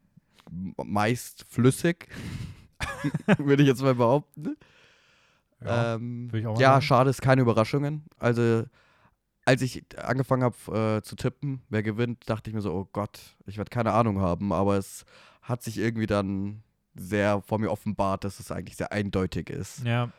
meist 0.51 1.47
flüssig, 1.49 2.09
würde 3.39 3.63
ich 3.63 3.69
jetzt 3.71 3.81
mal 3.81 3.95
behaupten. 3.95 4.57
Ja, 5.65 5.95
ähm, 5.95 6.31
ja 6.59 6.81
schade 6.83 7.09
ist 7.09 7.23
keine 7.23 7.41
Überraschungen. 7.41 8.05
Also 8.19 8.65
als 9.47 9.63
ich 9.63 9.83
angefangen 9.99 10.43
habe 10.43 10.99
äh, 10.99 11.03
zu 11.03 11.17
tippen, 11.17 11.63
wer 11.71 11.83
gewinnt, 11.83 12.29
dachte 12.29 12.51
ich 12.51 12.55
mir 12.55 12.61
so, 12.63 12.73
oh 12.75 12.89
Gott, 12.93 13.19
ich 13.47 13.57
werde 13.57 13.71
keine 13.71 13.93
Ahnung 13.93 14.21
haben, 14.21 14.53
aber 14.53 14.77
es 14.77 15.07
hat 15.41 15.63
sich 15.63 15.79
irgendwie 15.79 16.07
dann 16.07 16.63
sehr 16.95 17.41
vor 17.43 17.59
mir 17.59 17.71
offenbart, 17.71 18.25
dass 18.25 18.41
es 18.41 18.51
eigentlich 18.53 18.77
sehr 18.77 18.93
eindeutig 18.93 19.51
ist. 19.51 19.85
Ja. 19.85 20.11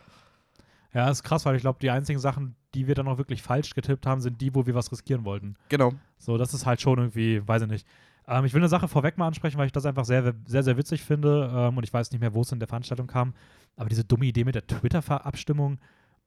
Ja, 0.94 1.10
ist 1.10 1.24
krass, 1.24 1.46
weil 1.46 1.56
ich 1.58 1.62
glaube, 1.62 1.80
die 1.82 1.90
einzigen 1.90 2.20
Sachen, 2.20 2.56
die 2.74 2.88
wir 2.88 2.96
dann 2.96 3.08
auch 3.10 3.18
wirklich 3.18 3.42
falsch 3.42 3.74
getippt 3.74 4.06
haben, 4.06 4.22
sind 4.22 4.40
die, 4.40 4.56
wo 4.56 4.66
wir 4.66 4.76
was 4.76 4.92
riskieren 4.92 5.26
wollten. 5.26 5.56
Genau. 5.70 5.92
So, 6.18 6.38
das 6.38 6.54
ist 6.54 6.66
halt 6.66 6.80
schon 6.82 6.98
irgendwie, 7.00 7.46
weiß 7.46 7.64
ich 7.64 7.68
nicht. 7.68 7.88
Ähm, 8.28 8.46
ich 8.46 8.54
will 8.54 8.62
eine 8.62 8.70
Sache 8.70 8.88
vorweg 8.88 9.18
mal 9.18 9.28
ansprechen, 9.28 9.58
weil 9.58 9.66
ich 9.66 9.74
das 9.74 9.86
einfach 9.86 10.06
sehr, 10.06 10.34
sehr, 10.46 10.64
sehr 10.64 10.78
witzig 10.78 11.04
finde. 11.04 11.52
Ähm, 11.54 11.78
und 11.78 11.84
ich 11.84 11.94
weiß 11.94 12.12
nicht 12.12 12.22
mehr, 12.22 12.34
wo 12.34 12.42
es 12.42 12.52
in 12.54 12.60
der 12.60 12.68
Veranstaltung 12.70 13.08
kam. 13.08 13.34
Aber 13.76 13.90
diese 13.90 14.06
dumme 14.06 14.26
Idee 14.26 14.46
mit 14.46 14.56
der 14.56 14.66
Twitter-Abstimmung, 14.66 15.80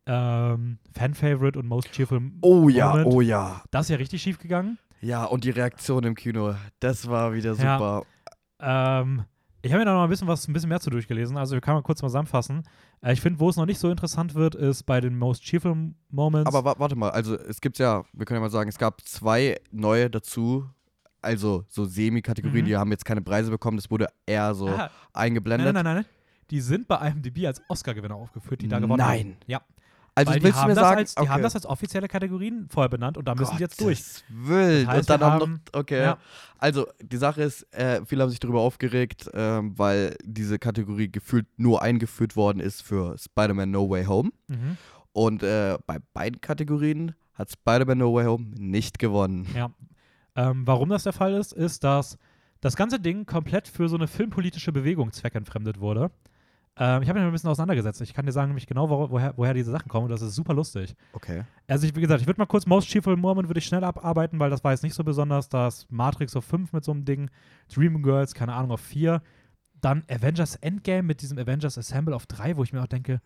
ähm, 0.07 0.79
Fan-Favorite 0.93 1.59
und 1.59 1.67
Most 1.67 1.91
Cheerful, 1.93 2.21
Oh 2.43 2.69
ja, 2.69 2.91
Moment. 2.91 3.07
oh 3.13 3.21
ja. 3.23 3.63
das 3.71 3.87
ist 3.87 3.91
ja 3.91 3.97
richtig 3.97 4.21
schief 4.23 4.39
gegangen. 4.39 4.79
Ja, 5.01 5.25
und 5.25 5.45
die 5.45 5.51
Reaktion 5.51 6.05
im 6.05 6.15
Kino, 6.15 6.55
das 6.81 7.09
war 7.09 7.33
wieder 7.33 7.55
Ja. 7.55 7.79
super. 7.79 8.03
Ähm, 8.61 9.25
ich 9.62 9.73
habe 9.73 9.81
mir 9.81 9.85
da 9.87 9.94
noch 9.94 10.05
ein 10.05 10.09
bisschen 10.11 10.29
was, 10.29 10.47
ein 10.47 10.53
bisschen 10.53 10.68
mehr 10.68 10.81
zu 10.81 10.90
durchgelesen. 10.90 11.37
Also, 11.37 11.55
wir 11.55 11.61
können 11.61 11.77
mal 11.77 11.83
kurz 11.83 12.01
mal 12.03 12.09
zusammenfassen. 12.09 12.62
Äh, 13.03 13.12
ich 13.12 13.21
finde, 13.21 13.40
wo 13.40 13.49
es 13.49 13.57
noch 13.57 13.66
nicht 13.66 13.79
so 13.81 13.90
interessant 13.90 14.35
wird, 14.35 14.55
ist 14.55 14.85
bei 14.85 15.01
den 15.01 15.18
Most 15.18 15.42
Cheerful 15.42 15.94
Moments. 16.11 16.47
Aber 16.55 16.64
wa 16.64 16.75
warte 16.79 16.97
mal, 16.97 17.11
also 17.11 17.35
es 17.37 17.61
gibt 17.61 17.79
ja, 17.79 18.05
wir 18.12 18.25
können 18.27 18.37
ja 18.38 18.42
mal 18.42 18.51
sagen, 18.51 18.68
es 18.68 18.79
gab 18.79 19.01
zwei 19.07 19.61
neue 19.71 20.09
dazu, 20.11 20.68
also 21.21 21.64
so 21.68 21.85
Semi-Kategorien, 21.85 22.62
Mhm. 22.64 22.68
die 22.68 22.77
haben 22.77 22.90
jetzt 22.92 23.05
keine 23.05 23.21
Preise 23.23 23.51
bekommen, 23.51 23.77
das 23.77 23.90
wurde 23.90 24.07
eher 24.27 24.55
so 24.55 24.68
Ah, 24.68 24.77
nein, 24.77 24.88
eingeblendet. 25.12 25.75
nein, 25.75 25.85
nein, 25.85 25.94
nein. 25.97 26.05
Die 26.51 26.61
sind 26.61 26.88
bei 26.88 27.09
IMDb 27.09 27.47
als 27.47 27.61
Oscar-Gewinner 27.68 28.14
aufgeführt, 28.14 28.62
die 28.62 28.68
da 28.68 28.79
gewonnen 28.79 28.99
Nein. 28.99 29.18
haben. 29.21 29.37
Ja. 29.47 29.61
Also 30.19 30.33
Weil 30.33 30.39
die, 30.41 30.45
willst 30.47 30.59
du 30.59 30.63
haben 30.63 30.69
mir 30.69 30.75
das 30.75 30.83
sagen, 30.85 30.99
als, 30.99 31.15
die 31.15 31.29
haben 31.29 31.43
das 31.43 31.55
als 31.55 31.65
offizielle 31.67 32.09
Kategorien 32.09 32.67
vorher 32.69 32.89
benannt 32.89 33.17
und 33.17 33.25
da 33.29 33.37
müssen 33.37 33.57
die 33.57 33.63
jetzt 33.63 33.81
durch. 33.81 34.03
Willen. 34.29 34.87
Das 34.87 34.95
heißt, 34.97 35.11
und 35.11 35.11
dann 35.11 35.21
wir 35.21 35.27
auch 35.27 35.39
noch, 35.39 35.47
haben- 35.47 35.61
okay. 35.73 36.03
ja. 36.03 36.19
Also, 36.59 36.89
die 37.01 37.17
Sache 37.19 37.43
ist, 37.43 37.63
äh, 37.73 38.01
viele 38.05 38.23
haben 38.25 38.31
sich 38.31 38.41
darüber 38.41 38.63
aufgeregt, 38.63 39.31
ähm, 39.33 39.79
weil 39.79 40.17
diese 40.25 40.59
Kategorie 40.59 41.09
gefühlt 41.09 41.47
nur 41.57 41.83
eingeführt 41.83 42.35
worden 42.35 42.59
ist 42.59 42.83
für 42.83 43.17
Spider-Man 43.17 43.71
No 43.71 43.89
Way 43.89 44.07
Home. 44.07 44.31
Mhm. 44.49 44.77
Und 45.13 45.45
äh, 45.45 45.79
bei 45.87 45.99
beiden 46.15 46.41
Kategorien 46.41 47.15
hat 47.35 47.53
Spider-Man 47.53 47.99
No 47.99 48.13
Way 48.13 48.27
Home 48.27 48.47
nicht 48.57 48.99
gewonnen. 48.99 49.47
Ja. 49.55 49.71
Ähm, 50.35 50.67
warum 50.67 50.89
das 50.89 51.05
der 51.05 51.13
Fall 51.13 51.35
ist, 51.35 51.53
ist, 51.53 51.85
dass 51.85 52.19
das 52.61 52.75
ganze 52.75 52.99
Ding 52.99 53.25
komplett 53.25 53.69
für 53.69 53.89
so 53.89 53.95
eine 53.97 54.09
filmpolitische 54.09 54.73
Bewegung 54.73 55.13
zweckentfremdet 55.13 55.79
wurde. 55.79 56.11
Ähm, 56.81 57.03
ich 57.03 57.09
habe 57.09 57.19
mich 57.19 57.27
ein 57.27 57.33
bisschen 57.33 57.51
auseinandergesetzt. 57.51 58.01
Ich 58.01 58.14
kann 58.14 58.25
dir 58.25 58.33
sagen, 58.33 58.49
nämlich 58.49 58.67
genau, 58.67 58.88
wo, 58.88 59.11
woher, 59.11 59.35
woher 59.37 59.53
diese 59.53 59.73
Sachen 59.73 59.88
kommen 59.88 60.05
und 60.05 60.12
das 60.12 60.23
ist 60.23 60.35
super 60.35 60.55
lustig. 60.55 60.95
Okay. 61.12 61.43
Also, 61.67 61.87
ich, 61.87 61.97
wie 61.97 62.01
gesagt, 62.01 62.21
ich 62.21 62.27
würde 62.27 62.41
mal 62.41 62.47
kurz 62.47 62.67
Most 62.67 62.88
Cheerful 62.88 63.17
Moment 63.17 63.49
würde 63.49 63.59
ich 63.59 63.67
schnell 63.67 63.83
abarbeiten, 63.83 64.38
weil 64.38 64.51
das 64.51 64.62
war 64.62 64.71
jetzt 64.71 64.85
nicht 64.85 64.95
so 64.95 65.03
besonders. 65.03 65.49
Da 65.49 65.69
ist 65.69 65.91
Matrix 65.91 66.37
auf 66.37 66.45
5 66.45 66.73
mit 66.73 66.85
so 66.85 66.93
einem 66.93 67.05
Ding, 67.05 67.31
Dreamgirls, 67.75 68.35
keine 68.35 68.55
Ahnung, 68.55 68.71
auf 68.71 68.81
4. 68.81 69.21
Dann 69.81 70.05
Avengers 70.09 70.57
Endgame 70.57 71.03
mit 71.03 71.21
diesem 71.23 71.38
Avengers 71.38 71.79
Assemble 71.79 72.14
auf 72.14 72.27
3, 72.27 72.57
wo 72.57 72.62
ich 72.62 72.73
mir 72.73 72.83
auch 72.83 72.87
denke, 72.87 73.21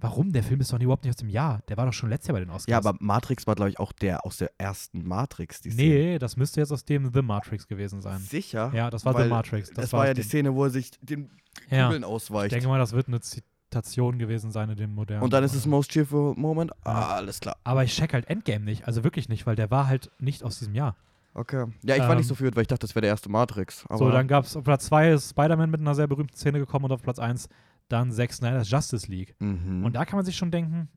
warum? 0.00 0.32
Der 0.32 0.42
Film 0.42 0.60
ist 0.60 0.72
doch 0.72 0.78
überhaupt 0.80 1.04
nicht 1.04 1.12
aus 1.12 1.16
dem 1.16 1.28
Jahr. 1.28 1.60
Der 1.68 1.76
war 1.76 1.86
doch 1.86 1.92
schon 1.92 2.10
letztes 2.10 2.28
Jahr 2.28 2.34
bei 2.34 2.40
den 2.40 2.50
Oscars. 2.50 2.66
Ja, 2.66 2.78
aber 2.78 2.96
Matrix 3.00 3.46
war, 3.46 3.54
glaube 3.54 3.70
ich, 3.70 3.78
auch 3.78 3.92
der 3.92 4.24
aus 4.26 4.36
der 4.38 4.50
ersten 4.58 5.06
Matrix. 5.06 5.60
Die 5.60 5.70
Szene. 5.70 5.88
Nee, 5.94 6.18
das 6.18 6.36
müsste 6.36 6.60
jetzt 6.60 6.72
aus 6.72 6.84
dem 6.84 7.12
The 7.12 7.22
Matrix 7.22 7.66
gewesen 7.66 8.00
sein. 8.02 8.18
Sicher? 8.18 8.70
Ja, 8.74 8.90
das 8.90 9.04
war 9.04 9.20
The 9.20 9.28
Matrix. 9.28 9.70
Das, 9.72 9.92
war 9.92 10.00
aus 10.00 10.06
ja 10.08 10.14
die 10.14 10.22
Szene, 10.22 10.54
wo 10.54 10.64
er 10.64 10.70
sich 10.70 10.90
den 11.00 11.30
Ja. 11.70 11.86
Kugeln 11.86 12.02
Ich 12.02 12.08
ausweicht. 12.08 12.52
denke 12.52 12.68
mal, 12.68 12.78
das 12.78 12.92
wird 12.92 13.08
eine 13.08 13.20
Zitation 13.20 14.18
gewesen 14.18 14.50
sein 14.50 14.70
in 14.70 14.76
dem 14.76 14.94
modernen. 14.94 15.22
Und 15.22 15.32
dann 15.32 15.42
ist 15.44 15.54
es 15.54 15.66
Most 15.66 15.90
Cheerful 15.90 16.34
Moment. 16.36 16.70
Ja. 16.84 16.92
Ah, 16.92 17.14
alles 17.16 17.40
klar. 17.40 17.56
Aber 17.64 17.82
ich 17.84 17.94
check 17.94 18.12
halt 18.12 18.28
Endgame 18.28 18.64
nicht, 18.64 18.86
also 18.86 19.04
wirklich 19.04 19.28
nicht, 19.28 19.46
weil 19.46 19.56
der 19.56 19.70
war 19.70 19.86
halt 19.86 20.10
nicht 20.18 20.42
aus 20.44 20.58
diesem 20.58 20.74
Jahr. 20.74 20.96
Okay. 21.36 21.66
Ja, 21.82 21.96
ich 21.96 22.02
war 22.02 22.14
nicht 22.14 22.26
Ähm, 22.26 22.28
so 22.28 22.34
führt, 22.36 22.54
weil 22.54 22.62
ich 22.62 22.68
dachte, 22.68 22.86
das 22.86 22.94
wäre 22.94 23.00
der 23.02 23.10
erste 23.10 23.28
Matrix. 23.28 23.84
So, 23.90 24.08
dann 24.10 24.28
gab 24.28 24.44
es 24.44 24.54
auf 24.56 24.62
Platz 24.62 24.86
2 24.86 25.12
ist 25.14 25.30
Spider-Man 25.30 25.68
mit 25.68 25.80
einer 25.80 25.94
sehr 25.96 26.06
berühmten 26.06 26.36
Szene 26.36 26.60
gekommen 26.60 26.84
und 26.84 26.92
auf 26.92 27.02
Platz 27.02 27.18
1 27.18 27.48
dann 27.88 28.12
Zack 28.12 28.32
Snyder's 28.32 28.70
Justice 28.70 29.10
League. 29.10 29.34
Mhm. 29.38 29.84
Und 29.84 29.94
da 29.94 30.04
kann 30.04 30.16
man 30.16 30.24
sich 30.24 30.36
schon 30.36 30.50
denken, 30.50 30.88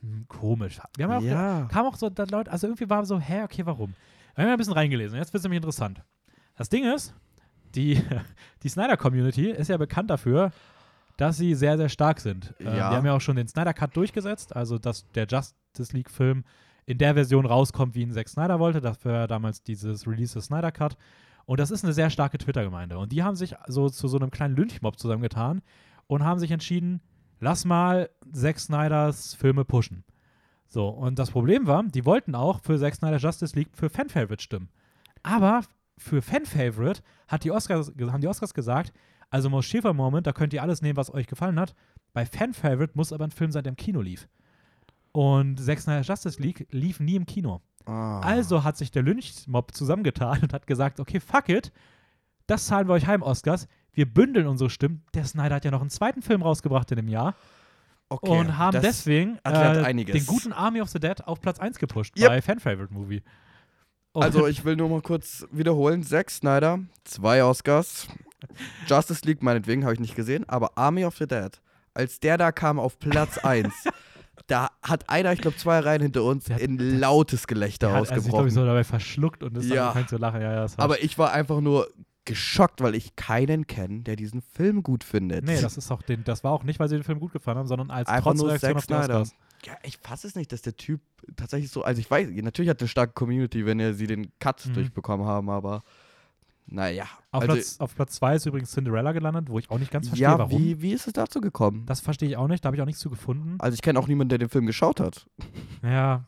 hm, 0.00 0.26
komisch. 0.28 0.78
Wir 0.96 1.08
haben 1.08 1.12
ja 1.12 1.18
auch, 1.18 1.62
ja. 1.62 1.68
kam 1.70 1.86
auch 1.86 1.96
so, 1.96 2.10
da 2.10 2.24
Leute, 2.24 2.50
also 2.50 2.66
irgendwie 2.66 2.88
war 2.90 3.04
so, 3.06 3.18
hä, 3.18 3.42
okay, 3.42 3.64
warum? 3.64 3.94
Wir 4.34 4.44
haben 4.44 4.52
ein 4.52 4.58
bisschen 4.58 4.72
reingelesen. 4.74 5.16
Jetzt 5.18 5.32
wird 5.32 5.40
es 5.40 5.44
nämlich 5.44 5.58
interessant. 5.58 6.02
Das 6.56 6.68
Ding 6.68 6.84
ist, 6.84 7.14
die, 7.74 8.02
die 8.62 8.68
Snyder-Community 8.68 9.50
ist 9.50 9.68
ja 9.68 9.76
bekannt 9.76 10.10
dafür, 10.10 10.50
dass 11.16 11.36
sie 11.36 11.54
sehr, 11.54 11.76
sehr 11.76 11.88
stark 11.88 12.20
sind. 12.20 12.54
Ähm, 12.58 12.66
Ja. 12.66 12.90
die 12.90 12.96
haben 12.96 13.06
ja 13.06 13.14
auch 13.14 13.20
schon 13.20 13.36
den 13.36 13.48
Snyder-Cut 13.48 13.96
durchgesetzt, 13.96 14.54
also 14.54 14.78
dass 14.78 15.10
der 15.12 15.26
Justice 15.26 15.92
League-Film 15.96 16.44
in 16.86 16.98
der 16.98 17.14
Version 17.14 17.46
rauskommt, 17.46 17.94
wie 17.94 18.02
ihn 18.02 18.12
Zack 18.12 18.28
Snyder 18.28 18.58
wollte. 18.58 18.80
Dafür 18.80 19.12
ja 19.12 19.26
damals 19.26 19.62
dieses 19.62 20.06
Release 20.06 20.34
des 20.34 20.46
Snyder-Cut. 20.46 20.96
Und 21.46 21.60
das 21.60 21.70
ist 21.70 21.84
eine 21.84 21.92
sehr 21.92 22.10
starke 22.10 22.38
Twitter-Gemeinde. 22.38 22.98
Und 22.98 23.12
die 23.12 23.22
haben 23.22 23.36
sich 23.36 23.54
so 23.68 23.88
zu 23.88 24.08
so 24.08 24.18
einem 24.18 24.30
kleinen 24.30 24.56
Lynchmob 24.56 24.98
zusammengetan 24.98 25.62
und 26.06 26.24
haben 26.24 26.38
sich 26.38 26.50
entschieden, 26.50 27.00
lass 27.40 27.64
mal 27.64 28.10
Zack 28.32 28.58
Snyders 28.58 29.34
Filme 29.34 29.64
pushen. 29.64 30.04
So, 30.68 30.88
und 30.88 31.18
das 31.18 31.30
Problem 31.30 31.66
war, 31.66 31.84
die 31.84 32.04
wollten 32.04 32.34
auch 32.34 32.60
für 32.60 32.78
Zack 32.78 32.96
Snyder 32.96 33.18
Justice 33.18 33.54
League 33.54 33.70
für 33.74 33.88
Fan-Favorite 33.88 34.42
stimmen. 34.42 34.68
Aber 35.22 35.62
für 35.98 36.20
Fan-Favorite 36.20 37.02
hat 37.28 37.44
die 37.44 37.52
Oscars, 37.52 37.92
haben 37.96 38.20
die 38.20 38.28
Oscars 38.28 38.54
gesagt, 38.54 38.92
also 39.30 39.50
Most 39.50 39.68
Schäfer 39.68 39.92
Moment, 39.92 40.26
da 40.26 40.32
könnt 40.32 40.52
ihr 40.52 40.62
alles 40.62 40.82
nehmen, 40.82 40.96
was 40.96 41.12
euch 41.12 41.26
gefallen 41.26 41.60
hat. 41.60 41.74
Bei 42.12 42.26
Fan-Favorite 42.26 42.92
muss 42.94 43.12
aber 43.12 43.24
ein 43.24 43.30
Film 43.30 43.52
sein, 43.52 43.64
der 43.64 43.72
im 43.72 43.76
Kino 43.76 44.00
lief. 44.00 44.28
Und 45.12 45.60
Zack 45.60 45.80
Snyder 45.80 46.02
Justice 46.02 46.42
League 46.42 46.66
lief 46.70 46.98
nie 46.98 47.16
im 47.16 47.26
Kino. 47.26 47.60
Ah. 47.86 48.20
Also 48.20 48.64
hat 48.64 48.76
sich 48.76 48.90
der 48.90 49.02
Lynch-Mob 49.02 49.74
zusammengetan 49.74 50.40
und 50.42 50.52
hat 50.52 50.66
gesagt, 50.66 50.98
okay, 50.98 51.20
fuck 51.20 51.48
it, 51.48 51.72
das 52.46 52.66
zahlen 52.66 52.88
wir 52.88 52.94
euch 52.94 53.06
heim, 53.06 53.22
Oscars. 53.22 53.68
Wir 53.94 54.06
bündeln 54.12 54.46
unsere 54.46 54.70
Stimmen. 54.70 55.02
Der 55.14 55.24
Snyder 55.24 55.56
hat 55.56 55.64
ja 55.64 55.70
noch 55.70 55.80
einen 55.80 55.90
zweiten 55.90 56.20
Film 56.22 56.42
rausgebracht 56.42 56.90
in 56.90 56.96
dem 56.96 57.08
Jahr 57.08 57.34
okay. 58.08 58.30
und 58.30 58.58
haben 58.58 58.80
deswegen 58.82 59.38
äh, 59.44 59.94
den 60.04 60.26
guten 60.26 60.52
Army 60.52 60.80
of 60.80 60.88
the 60.90 60.98
Dead 61.00 61.22
auf 61.26 61.40
Platz 61.40 61.58
1 61.60 61.78
gepusht 61.78 62.18
Yep. 62.18 62.28
bei 62.28 62.42
Fan-Favorite 62.42 62.92
Movie. 62.92 63.22
Und 64.12 64.22
Also 64.22 64.46
ich 64.46 64.64
will 64.64 64.76
nur 64.76 64.88
mal 64.88 65.00
kurz 65.02 65.46
wiederholen. 65.50 66.02
Zack 66.02 66.30
Snyder, 66.30 66.80
zwei 67.04 67.42
Oscars. 67.44 68.06
Justice 68.86 69.22
League 69.24 69.42
meinetwegen 69.42 69.84
habe 69.84 69.94
ich 69.94 70.00
nicht 70.00 70.14
gesehen, 70.14 70.48
aber 70.48 70.76
Army 70.76 71.04
of 71.04 71.16
the 71.16 71.26
Dead, 71.26 71.50
als 71.94 72.20
der 72.20 72.36
da 72.36 72.52
kam 72.52 72.78
auf 72.78 72.98
Platz 72.98 73.38
1, 73.42 73.72
da 74.48 74.68
hat 74.82 75.08
einer, 75.08 75.32
ich 75.32 75.40
glaube 75.40 75.56
zwei 75.56 75.78
Reihen 75.80 76.02
hinter 76.02 76.24
uns, 76.24 76.50
hat- 76.50 76.60
in 76.60 76.78
lautes 77.00 77.46
Gelächter 77.46 77.88
hat 77.92 77.96
also, 77.96 78.02
ich 78.02 78.08
glaube, 78.10 78.20
ausgebrochen. 78.26 78.48
ich 78.48 78.54
so 78.54 78.66
dabei 78.66 78.84
verschluckt 78.84 79.42
und 79.42 79.56
ist 79.56 79.70
Ja. 79.70 79.92
dann 79.94 80.06
zu 80.06 80.16
lachen. 80.18 80.40
Ja, 80.42 80.52
ja, 80.52 80.66
aber 80.76 81.02
ich 81.02 81.16
war 81.18 81.32
einfach 81.32 81.60
nur 81.60 81.88
geschockt, 82.24 82.80
weil 82.80 82.94
ich 82.94 83.16
keinen 83.16 83.66
kenne, 83.66 84.00
der 84.00 84.16
diesen 84.16 84.40
Film 84.42 84.82
gut 84.82 85.04
findet. 85.04 85.44
Nee, 85.44 85.60
das 85.60 85.76
ist 85.76 85.90
auch 85.90 86.02
den, 86.02 86.24
das 86.24 86.44
war 86.44 86.52
auch 86.52 86.62
nicht, 86.64 86.80
weil 86.80 86.88
sie 86.88 86.96
den 86.96 87.04
Film 87.04 87.20
gut 87.20 87.32
gefallen 87.32 87.58
haben, 87.58 87.66
sondern 87.68 87.90
als 87.90 88.08
Einfach 88.08 88.34
Trotzreaktion 88.34 88.76
auf 88.76 88.86
die. 88.86 88.94
Oscars. 88.94 89.34
Ja, 89.66 89.74
ich 89.82 89.98
fasse 89.98 90.26
es 90.26 90.34
nicht, 90.34 90.52
dass 90.52 90.62
der 90.62 90.76
Typ 90.76 91.00
tatsächlich 91.36 91.70
so, 91.70 91.82
also 91.82 91.98
ich 92.00 92.10
weiß, 92.10 92.28
natürlich 92.42 92.68
hat 92.68 92.80
eine 92.80 92.88
starke 92.88 93.12
Community, 93.14 93.64
wenn 93.64 93.80
er 93.80 93.94
sie 93.94 94.06
den 94.06 94.30
Cut 94.38 94.66
Mhm. 94.66 94.74
durchbekommen 94.74 95.26
haben, 95.26 95.48
aber 95.48 95.82
naja. 96.66 97.04
Auf, 97.30 97.42
also, 97.42 97.54
Platz, 97.54 97.76
auf 97.78 97.94
Platz 97.94 98.14
2 98.14 98.36
ist 98.36 98.46
übrigens 98.46 98.70
Cinderella 98.72 99.12
gelandet, 99.12 99.48
wo 99.50 99.58
ich 99.58 99.70
auch 99.70 99.78
nicht 99.78 99.90
ganz 99.90 100.08
verstehe, 100.08 100.28
ja, 100.28 100.38
warum. 100.38 100.58
wie, 100.58 100.80
wie 100.80 100.92
ist 100.92 101.06
es 101.06 101.12
dazu 101.12 101.40
gekommen? 101.40 101.84
Das 101.86 102.00
verstehe 102.00 102.28
ich 102.28 102.36
auch 102.36 102.48
nicht, 102.48 102.64
da 102.64 102.68
habe 102.68 102.76
ich 102.76 102.82
auch 102.82 102.86
nichts 102.86 103.00
zu 103.02 103.10
gefunden. 103.10 103.56
Also 103.58 103.74
ich 103.74 103.82
kenne 103.82 103.98
auch 103.98 104.06
niemanden, 104.08 104.30
der 104.30 104.38
den 104.38 104.48
Film 104.48 104.66
geschaut 104.66 105.00
hat. 105.00 105.26
Ja, 105.82 106.24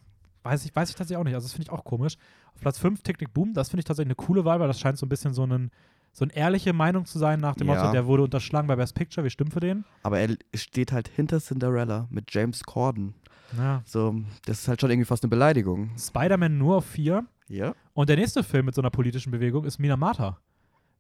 weiß 0.47 0.65
ich, 0.65 0.75
weiß 0.75 0.89
ich 0.91 0.97
tatsächlich 0.97 1.19
auch 1.19 1.25
nicht. 1.25 1.35
Also 1.35 1.45
das 1.47 1.53
finde 1.53 1.65
ich 1.65 1.71
auch 1.73 1.85
komisch. 1.85 2.17
Auf 2.55 2.61
Platz 2.61 2.79
5 2.79 3.03
Tick 3.03 3.19
Tick 3.19 3.33
Boom, 3.35 3.53
das 3.55 3.69
finde 3.69 3.81
ich 3.81 3.85
tatsächlich 3.85 4.17
eine 4.19 4.27
coole 4.27 4.45
Wahl, 4.45 4.61
weil 4.61 4.69
das 4.69 4.81
scheint 4.81 4.99
so 4.99 5.07
ein 5.07 5.09
bisschen 5.09 5.35
so, 5.35 5.43
einen, 5.43 5.71
so 6.13 6.25
eine 6.25 6.35
ehrliche 6.35 6.73
Meinung 6.73 7.05
zu 7.05 7.19
sein 7.19 7.41
nach 7.41 7.55
dem 7.55 7.69
Ja. 7.69 7.75
Motto, 7.75 7.93
der 7.93 8.07
wurde 8.07 8.23
unterschlagen 8.25 8.67
bei 8.69 8.77
Best 8.77 8.95
Picture, 8.95 9.23
wir 9.25 9.31
stimmen 9.31 9.51
für 9.51 9.61
den. 9.61 9.85
Aber 10.03 10.19
er 10.19 10.37
steht 10.55 10.93
halt 10.93 11.09
hinter 11.09 11.41
Cinderella 11.41 12.07
mit 12.11 12.33
James 12.33 12.63
Corden. 12.65 13.15
Ja. 13.57 13.83
So, 13.85 14.17
das 14.47 14.61
ist 14.61 14.69
halt 14.69 14.81
schon 14.81 14.91
irgendwie 14.91 15.05
fast 15.07 15.23
eine 15.23 15.31
Beleidigung. 15.31 15.91
Spider-Man 15.99 16.59
nur 16.59 16.77
auf 16.77 16.87
4. 16.87 17.25
Ja. 17.49 17.75
Und 17.93 18.09
der 18.09 18.17
nächste 18.17 18.43
Film 18.43 18.67
mit 18.67 18.75
so 18.75 18.81
einer 18.83 18.91
politischen 18.91 19.31
Bewegung 19.31 19.65
ist 19.65 19.79
Minamata. 19.79 20.39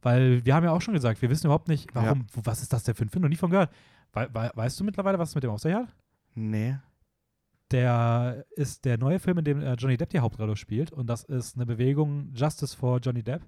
Weil 0.02 0.44
wir 0.44 0.54
haben 0.54 0.62
ja 0.64 0.70
auch 0.70 0.80
schon 0.82 0.94
gesagt, 0.94 1.20
wir 1.22 1.30
wissen 1.30 1.46
überhaupt 1.46 1.66
nicht, 1.68 1.92
warum, 1.94 2.26
wo, 2.32 2.42
was 2.44 2.62
ist 2.62 2.72
das 2.72 2.84
denn 2.84 2.94
für 2.94 3.04
ein 3.04 3.08
Film? 3.08 3.22
Noch 3.22 3.28
nie 3.28 3.36
von 3.36 3.50
gehört. 3.50 3.70
Wei- 4.12 4.28
wei- 4.32 4.50
weißt 4.54 4.78
du 4.78 4.84
mittlerweile, 4.84 5.18
was 5.18 5.30
es 5.30 5.34
mit 5.34 5.42
dem 5.42 5.50
auf 5.50 5.60
sich 5.60 5.74
hat? 5.74 5.88
Nee. 6.34 6.76
Der 7.72 8.44
ist 8.54 8.84
der 8.84 8.98
neue 8.98 9.18
Film, 9.18 9.38
in 9.38 9.44
dem 9.44 9.60
äh, 9.60 9.74
Johnny 9.74 9.96
Depp 9.96 10.10
die 10.10 10.20
Hauptrolle 10.20 10.56
spielt. 10.56 10.92
Und 10.92 11.08
das 11.08 11.24
ist 11.24 11.56
eine 11.56 11.66
Bewegung 11.66 12.30
Justice 12.34 12.76
for 12.76 12.98
Johnny 12.98 13.22
Depp. 13.22 13.42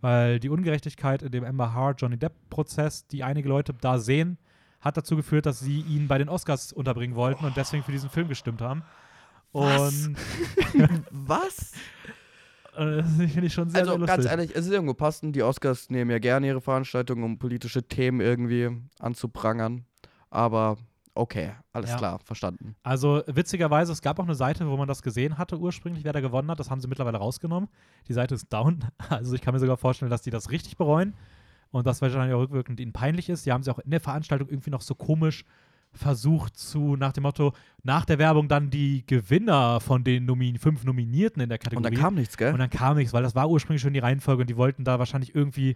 Weil 0.00 0.40
die 0.40 0.48
Ungerechtigkeit 0.48 1.22
in 1.22 1.30
dem 1.32 1.44
Amber 1.44 1.74
Hart 1.74 2.00
Johnny 2.00 2.16
Depp-Prozess, 2.16 3.06
die 3.06 3.22
einige 3.22 3.48
Leute 3.48 3.74
da 3.78 3.98
sehen, 3.98 4.38
hat 4.80 4.96
dazu 4.96 5.14
geführt, 5.14 5.46
dass 5.46 5.60
sie 5.60 5.80
ihn 5.80 6.08
bei 6.08 6.16
den 6.16 6.28
Oscars 6.28 6.72
unterbringen 6.72 7.14
wollten 7.14 7.44
und 7.44 7.56
deswegen 7.56 7.82
für 7.82 7.92
diesen 7.92 8.08
Film 8.08 8.28
gestimmt 8.28 8.62
haben. 8.62 8.82
Was? 9.52 10.06
Und 10.06 10.16
Was? 11.10 11.72
äh, 12.76 12.96
das 12.96 13.06
finde 13.16 13.46
ich 13.46 13.52
schon 13.52 13.68
sehr, 13.68 13.80
also 13.80 13.98
sehr 13.98 14.06
ganz 14.06 14.24
ehrlich, 14.24 14.52
es 14.54 14.66
ist 14.66 14.72
irgendwo 14.72 14.94
passend. 14.94 15.36
Die 15.36 15.42
Oscars 15.42 15.90
nehmen 15.90 16.10
ja 16.10 16.18
gerne 16.18 16.46
ihre 16.46 16.60
Veranstaltungen, 16.60 17.24
um 17.24 17.38
politische 17.38 17.82
Themen 17.82 18.20
irgendwie 18.20 18.70
anzuprangern. 18.98 19.84
Aber 20.30 20.78
okay, 21.20 21.52
alles 21.72 21.90
Ja. 21.90 21.96
klar, 21.96 22.18
verstanden. 22.24 22.74
Also 22.82 23.22
witzigerweise, 23.26 23.92
es 23.92 24.02
gab 24.02 24.18
auch 24.18 24.24
eine 24.24 24.34
Seite, 24.34 24.68
wo 24.68 24.76
man 24.76 24.88
das 24.88 25.02
gesehen 25.02 25.38
hatte 25.38 25.58
ursprünglich, 25.58 26.04
wer 26.04 26.12
da 26.12 26.20
gewonnen 26.20 26.50
hat. 26.50 26.58
Das 26.60 26.70
haben 26.70 26.80
sie 26.80 26.88
mittlerweile 26.88 27.18
rausgenommen. 27.18 27.68
Die 28.08 28.12
Seite 28.12 28.34
ist 28.34 28.52
down. 28.52 28.84
Also 29.10 29.34
ich 29.34 29.40
kann 29.42 29.54
mir 29.54 29.60
sogar 29.60 29.76
vorstellen, 29.76 30.10
dass 30.10 30.22
die 30.22 30.30
das 30.30 30.50
richtig 30.50 30.76
bereuen 30.76 31.14
und 31.70 31.86
das 31.86 32.02
wahrscheinlich 32.02 32.34
auch 32.34 32.40
rückwirkend 32.40 32.80
ihnen 32.80 32.92
peinlich 32.92 33.28
ist. 33.28 33.46
Die 33.46 33.52
haben 33.52 33.62
sie 33.62 33.70
auch 33.70 33.78
in 33.78 33.90
der 33.90 34.00
Veranstaltung 34.00 34.48
irgendwie 34.48 34.70
noch 34.70 34.80
so 34.82 34.94
komisch 34.94 35.44
versucht 35.92 36.56
zu, 36.56 36.94
nach 36.96 37.12
dem 37.12 37.22
Motto, 37.24 37.52
nach 37.82 38.04
der 38.04 38.18
Werbung 38.18 38.46
dann 38.48 38.70
die 38.70 39.04
Gewinner 39.06 39.80
von 39.80 40.04
den 40.04 40.24
Nomin 40.24 40.56
fünf 40.58 40.84
Nominierten 40.84 41.42
in 41.42 41.48
der 41.48 41.56
Und 41.58 41.64
Kategorie. 41.64 41.82
dann 41.94 41.94
kam 42.00 42.14
nichts, 42.14 42.36
gell? 42.36 42.52
Und 42.52 42.60
dann 42.60 42.70
kam 42.70 42.96
nichts, 42.96 43.12
weil 43.12 43.22
das 43.24 43.34
war 43.34 43.50
ursprünglich 43.50 43.82
schon 43.82 43.92
die 43.92 43.98
Reihenfolge 43.98 44.42
und 44.42 44.50
die 44.50 44.56
wollten 44.56 44.84
da 44.84 44.98
wahrscheinlich 45.00 45.34
irgendwie 45.34 45.74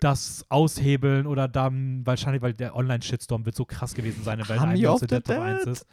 das 0.00 0.44
aushebeln 0.48 1.26
oder 1.26 1.48
dann 1.48 2.04
wahrscheinlich, 2.06 2.42
weil 2.42 2.54
der 2.54 2.74
Online-Shitstorm 2.74 3.44
wird 3.46 3.56
so 3.56 3.64
krass 3.64 3.94
gewesen 3.94 4.24
sein, 4.24 4.42
weil 4.46 4.58
ein 4.58 4.76
the 4.76 5.06
Dead 5.06 5.24
Top 5.24 5.38
1 5.38 5.64
Dead. 5.64 5.72
ist. 5.72 5.86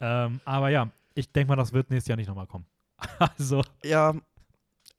Ähm, 0.00 0.40
aber 0.44 0.70
ja, 0.70 0.90
ich 1.14 1.30
denke 1.32 1.48
mal, 1.48 1.56
das 1.56 1.72
wird 1.72 1.90
nächstes 1.90 2.08
Jahr 2.08 2.16
nicht 2.16 2.28
nochmal 2.28 2.46
kommen. 2.46 2.66
also, 3.18 3.62
ja, 3.84 4.14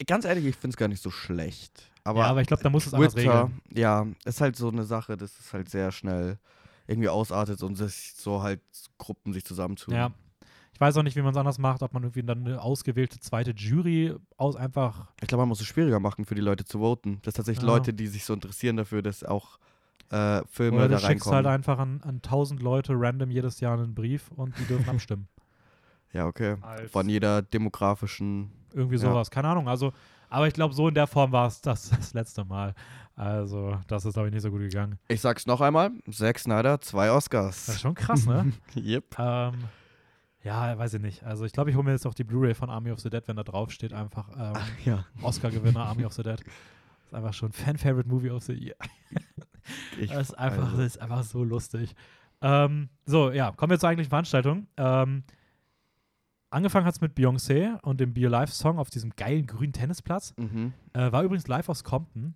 ganz 0.05 0.25
ehrlich, 0.25 0.45
ich 0.45 0.55
finde 0.55 0.73
es 0.73 0.77
gar 0.77 0.87
nicht 0.87 1.01
so 1.01 1.11
schlecht. 1.11 1.89
Aber, 2.03 2.21
ja, 2.21 2.25
aber 2.27 2.41
ich 2.41 2.47
glaube, 2.47 2.63
da 2.63 2.69
muss 2.69 2.87
es 2.87 2.93
anders 2.93 3.15
regeln. 3.15 3.61
ja, 3.73 4.07
ist 4.25 4.41
halt 4.41 4.55
so 4.55 4.69
eine 4.69 4.83
Sache, 4.83 5.17
das 5.17 5.39
ist 5.39 5.53
halt 5.53 5.69
sehr 5.69 5.91
schnell 5.91 6.39
irgendwie 6.87 7.09
ausartet 7.09 7.61
und 7.63 7.75
sich 7.75 8.13
so 8.15 8.41
halt 8.41 8.61
Gruppen 8.97 9.33
sich 9.33 9.45
zusammentun. 9.45 9.93
Ja. 9.93 10.11
Ich 10.81 10.87
weiß 10.87 10.97
auch 10.97 11.03
nicht, 11.03 11.15
wie 11.15 11.21
man 11.21 11.29
es 11.29 11.37
anders 11.37 11.59
macht, 11.59 11.83
ob 11.83 11.93
man 11.93 12.01
irgendwie 12.01 12.23
dann 12.23 12.39
eine 12.43 12.59
ausgewählte 12.59 13.19
zweite 13.19 13.51
Jury 13.51 14.15
aus 14.37 14.55
einfach. 14.55 15.05
Ich 15.21 15.27
glaube, 15.27 15.43
man 15.43 15.49
muss 15.49 15.61
es 15.61 15.67
schwieriger 15.67 15.99
machen 15.99 16.25
für 16.25 16.33
die 16.33 16.41
Leute 16.41 16.65
zu 16.65 16.79
voten. 16.79 17.19
Dass 17.21 17.35
tatsächlich 17.35 17.61
Ja. 17.61 17.71
Leute, 17.71 17.93
die 17.93 18.07
sich 18.07 18.25
so 18.25 18.33
interessieren 18.33 18.77
dafür, 18.77 19.03
das 19.03 19.23
auch 19.23 19.59
äh, 20.09 20.41
Filme 20.49 20.77
Oder 20.77 20.87
du 20.87 20.93
da 20.95 20.97
schickst 20.97 21.27
reinkommen. 21.27 21.35
halt 21.35 21.45
einfach 21.45 21.77
an, 21.77 22.01
an 22.01 22.15
1000 22.15 22.63
Leute 22.63 22.93
random 22.95 23.29
jedes 23.29 23.59
Jahr 23.59 23.77
einen 23.77 23.93
Brief 23.93 24.31
und 24.35 24.57
die 24.57 24.63
dürfen 24.65 24.89
abstimmen. 24.89 25.27
ja, 26.13 26.25
okay. 26.25 26.55
Als- 26.61 26.89
Von 26.89 27.07
jeder 27.07 27.43
demografischen. 27.43 28.49
Irgendwie 28.73 28.95
Ja. 28.95 29.01
sowas, 29.01 29.29
keine 29.29 29.49
Ahnung. 29.49 29.69
Also, 29.69 29.93
aber 30.29 30.47
ich 30.47 30.53
glaube, 30.55 30.73
so 30.73 30.87
in 30.87 30.95
der 30.95 31.05
Form 31.05 31.31
war 31.31 31.45
es 31.45 31.61
das, 31.61 31.89
das 31.95 32.15
letzte 32.15 32.43
Mal. 32.43 32.73
Also, 33.15 33.77
das 33.87 34.03
ist, 34.05 34.13
glaube 34.13 34.29
ich, 34.29 34.33
nicht 34.33 34.41
so 34.41 34.49
gut 34.49 34.61
gegangen. 34.61 34.97
Ich 35.09 35.21
sag's 35.21 35.45
noch 35.45 35.61
einmal: 35.61 35.91
Zack 36.11 36.39
Snyder, 36.39 36.81
zwei 36.81 37.05
Das 37.05 37.17
ist 37.17 37.27
Oscars. 37.27 37.81
schon 37.81 37.93
krass, 37.93 38.25
ne? 38.25 38.51
yep. 38.75 39.05
ähm, 39.19 39.53
ja, 40.43 40.77
weiß 40.77 40.95
ich 40.95 41.01
nicht. 41.01 41.23
Also, 41.23 41.45
ich 41.45 41.53
glaube, 41.53 41.69
ich 41.69 41.75
hole 41.75 41.85
mir 41.85 41.91
jetzt 41.91 42.05
auch 42.05 42.13
die 42.13 42.23
Blu-ray 42.23 42.53
von 42.53 42.69
Army 42.69 42.91
of 42.91 42.99
the 42.99 43.09
Dead, 43.09 43.27
wenn 43.27 43.35
da 43.35 43.43
drauf 43.43 43.71
steht, 43.71 43.93
einfach 43.93 44.29
ähm, 44.37 44.61
Ja. 44.85 45.05
Oscar-Gewinner 45.21 45.85
Army 45.85 46.05
of 46.05 46.13
the 46.13 46.23
Dead. 46.23 46.39
ist 47.05 47.13
einfach 47.13 47.33
schon 47.33 47.51
Fan-Favorite 47.51 48.09
Movie 48.09 48.29
of 48.31 48.43
the 48.43 48.53
Year. 48.53 48.75
Ich, 49.99 50.09
Das 50.09 50.29
ist 50.29 50.37
einfach, 50.39 50.65
also, 50.65 50.77
das 50.77 50.85
ist 50.87 51.01
einfach 51.01 51.23
so 51.23 51.43
lustig. 51.43 51.93
Ähm, 52.41 52.89
so, 53.05 53.31
ja, 53.31 53.51
kommen 53.51 53.69
wir 53.69 53.79
zur 53.79 53.89
eigentlichen 53.89 54.09
Veranstaltung. 54.09 54.67
Ähm, 54.77 55.23
angefangen 56.49 56.85
hat 56.85 56.95
es 56.95 57.01
mit 57.01 57.15
Beyoncé 57.15 57.79
und 57.81 57.99
dem 57.99 58.13
Be 58.13 58.25
Alive 58.25 58.51
Song 58.51 58.79
auf 58.79 58.89
diesem 58.89 59.11
geilen 59.15 59.45
grünen 59.45 59.73
Tennisplatz. 59.73 60.33
mhm. 60.37 60.73
Äh, 60.93 61.11
war 61.11 61.23
übrigens 61.23 61.47
live 61.47 61.69
aus 61.69 61.83
Compton. 61.83 62.33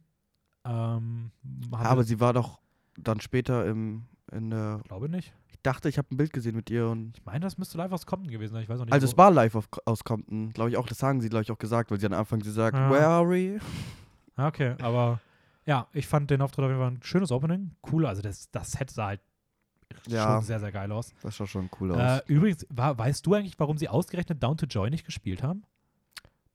Ähm, 0.63 1.31
haben 1.71 1.85
Aber 1.85 2.03
sie 2.03 2.19
war 2.19 2.33
doch 2.33 2.59
dann 2.97 3.19
später 3.21 3.65
im. 3.65 4.05
In 4.31 4.49
der, 4.49 4.81
glaube 4.87 5.07
nicht. 5.07 5.33
ich 5.49 5.59
dachte, 5.61 5.87
ich 5.87 5.97
habe 5.97 6.07
ein 6.11 6.17
Bild 6.17 6.33
gesehen 6.33 6.55
mit 6.55 6.69
ihr 6.69 6.87
und. 6.87 7.17
Ich 7.17 7.25
meine, 7.25 7.41
das 7.41 7.57
müsste 7.57 7.77
live 7.77 7.91
aus 7.91 8.05
Compton 8.05 8.31
gewesen 8.31 8.53
sein. 8.53 8.63
Ich 8.63 8.69
weiß 8.69 8.79
auch 8.79 8.85
nicht. 8.85 8.93
Also 8.93 9.05
es 9.05 9.17
war 9.17 9.29
live 9.31 9.55
auf, 9.55 9.69
aus 9.85 10.03
Compton, 10.03 10.51
glaube 10.51 10.71
ich 10.71 10.77
auch. 10.77 10.87
Das 10.87 10.97
sagen 10.97 11.21
sie, 11.21 11.29
glaube 11.29 11.43
ich, 11.43 11.51
auch 11.51 11.57
gesagt, 11.59 11.91
weil 11.91 11.99
sie 11.99 12.07
am 12.07 12.13
Anfang 12.13 12.41
sie 12.41 12.51
sagt, 12.51 12.75
Ja. 12.75 12.89
where 12.89 13.05
are 13.07 13.29
we? 13.29 13.59
Ah, 14.35 14.47
Okay, 14.47 14.75
aber 14.81 15.19
ja, 15.65 15.87
ich 15.93 16.07
fand 16.07 16.29
den 16.31 16.41
Auftritt 16.41 16.65
auf 16.65 16.69
jeden 16.69 16.81
Fall 16.81 16.91
ein 16.91 16.99
schönes 17.03 17.31
Opening. 17.31 17.71
Cool, 17.91 18.05
also 18.05 18.21
das, 18.21 18.49
das 18.51 18.71
Set 18.71 18.89
sah 18.91 19.07
halt 19.07 19.21
Ja. 20.07 20.33
schon 20.33 20.41
sehr, 20.43 20.59
sehr 20.59 20.71
geil 20.71 20.91
aus. 20.91 21.13
Das 21.21 21.37
sah 21.37 21.45
schon 21.47 21.69
cool 21.79 21.91
aus. 21.93 22.21
Äh, 22.27 22.33
übrigens, 22.33 22.65
war, 22.69 22.97
weißt 22.97 23.25
du 23.25 23.33
eigentlich, 23.35 23.57
warum 23.59 23.77
sie 23.77 23.87
ausgerechnet 23.89 24.41
Down 24.41 24.57
to 24.57 24.65
Joy 24.65 24.89
nicht 24.89 25.05
gespielt 25.05 25.41
haben? 25.43 25.63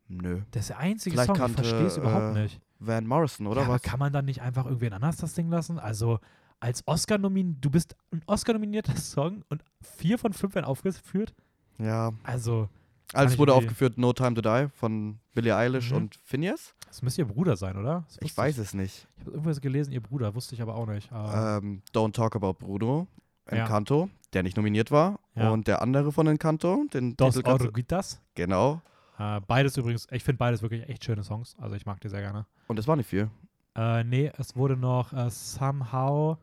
Nö. 0.09 0.43
Das 0.51 0.63
ist 0.63 0.69
der 0.71 0.79
einzige 0.79 1.15
Vielleicht 1.15 1.27
Song, 1.29 1.37
ich 1.37 1.41
kannte, 1.41 1.63
verstehe 1.63 1.87
es 1.87 1.97
überhaupt 1.97 2.37
äh, 2.37 2.43
nicht. 2.43 2.61
Van 2.81 3.07
Morrison, 3.07 3.47
oder 3.47 3.61
ja, 3.61 3.67
aber 3.67 3.75
was? 3.77 3.83
kann 3.83 3.99
man 3.99 4.13
dann 4.13 4.25
nicht 4.25 4.43
einfach 4.43 4.65
irgendwen 4.67 4.93
anders 4.93 5.17
das 5.19 5.35
Ding 5.35 5.49
lassen? 5.51 5.79
Also 5.79 6.19
als 6.61 6.87
Oscar 6.87 7.19
nomin, 7.19 7.57
du 7.61 7.71
bist 7.71 7.97
ein 8.13 8.23
Oscar-nominierter 8.27 8.95
Song 8.97 9.43
und 9.49 9.65
vier 9.83 10.19
von 10.19 10.33
fünf 10.33 10.55
werden 10.55 10.67
aufgeführt. 10.67 11.35
Ja. 11.79 12.13
Also, 12.23 12.69
Also 13.15 13.27
ich 13.29 13.33
es 13.35 13.39
wurde 13.39 13.55
aufgeführt 13.55 13.97
No 13.99 14.13
Time 14.13 14.35
to 14.35 14.43
Die 14.43 14.69
von 14.71 15.19
Billie 15.35 15.57
Eilish 15.57 15.91
Mhm. 15.91 15.97
und 15.97 16.17
Phineas? 16.23 16.75
das 16.87 17.03
müsste 17.03 17.23
ihr 17.23 17.27
Bruder 17.29 17.57
sein, 17.57 17.77
oder? 17.77 18.05
Ich 18.21 18.37
weiß 18.37 18.59
es 18.59 18.75
nicht. 18.75 19.07
Ich 19.17 19.21
habe 19.23 19.31
irgendwas 19.33 19.61
gelesen, 19.61 19.93
ihr 19.93 20.03
Bruder, 20.03 20.35
wusste 20.35 20.55
ich 20.55 20.61
aber 20.63 20.75
auch 20.75 20.87
nicht. 20.87 21.11
Aber 21.13 21.59
Ähm, 21.63 21.83
Don't 21.95 22.13
Talk 22.13 22.35
About 22.37 22.55
Bruno, 22.55 23.07
Ja. 23.51 23.59
Encanto, 23.59 24.11
der 24.33 24.43
nicht 24.43 24.57
nominiert 24.57 24.91
war. 24.91 25.19
Ja. 25.37 25.51
Und 25.51 25.67
der 25.69 25.83
andere 25.83 26.13
von 26.13 26.27
Encanto, 26.27 26.85
den 26.93 27.17
Dos 27.17 27.37
Orguitas. 27.45 28.21
Genau. 28.35 28.83
Äh, 29.19 29.41
beides 29.47 29.77
übrigens, 29.77 30.07
ich 30.11 30.25
finde 30.25 30.39
beides 30.39 30.63
wirklich 30.63 30.89
echt 30.89 31.05
schöne 31.05 31.23
Songs. 31.25 31.55
Also 31.59 31.77
ich 31.77 31.87
mag 31.87 32.01
die 32.01 32.09
sehr 32.09 32.21
gerne. 32.21 32.47
Und 32.69 32.77
das 32.79 32.87
war 32.89 32.97
nicht 32.97 33.09
viel. 33.09 33.31
Äh, 33.77 34.03
nee, 34.05 34.31
es 34.37 34.57
wurde 34.57 34.77
noch 34.77 35.13
äh, 35.13 35.31
Somehow. 35.31 36.37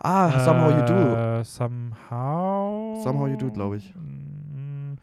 Ah, 0.00 0.40
Somehow 0.44 0.70
You 0.70 0.84
Do. 0.86 0.94
äh, 1.40 1.44
Somehow. 1.44 3.00
Somehow 3.02 3.26
You 3.28 3.36
Do, 3.36 3.50
glaube 3.50 3.76
ich. 3.78 3.94
Mm, 3.94 4.96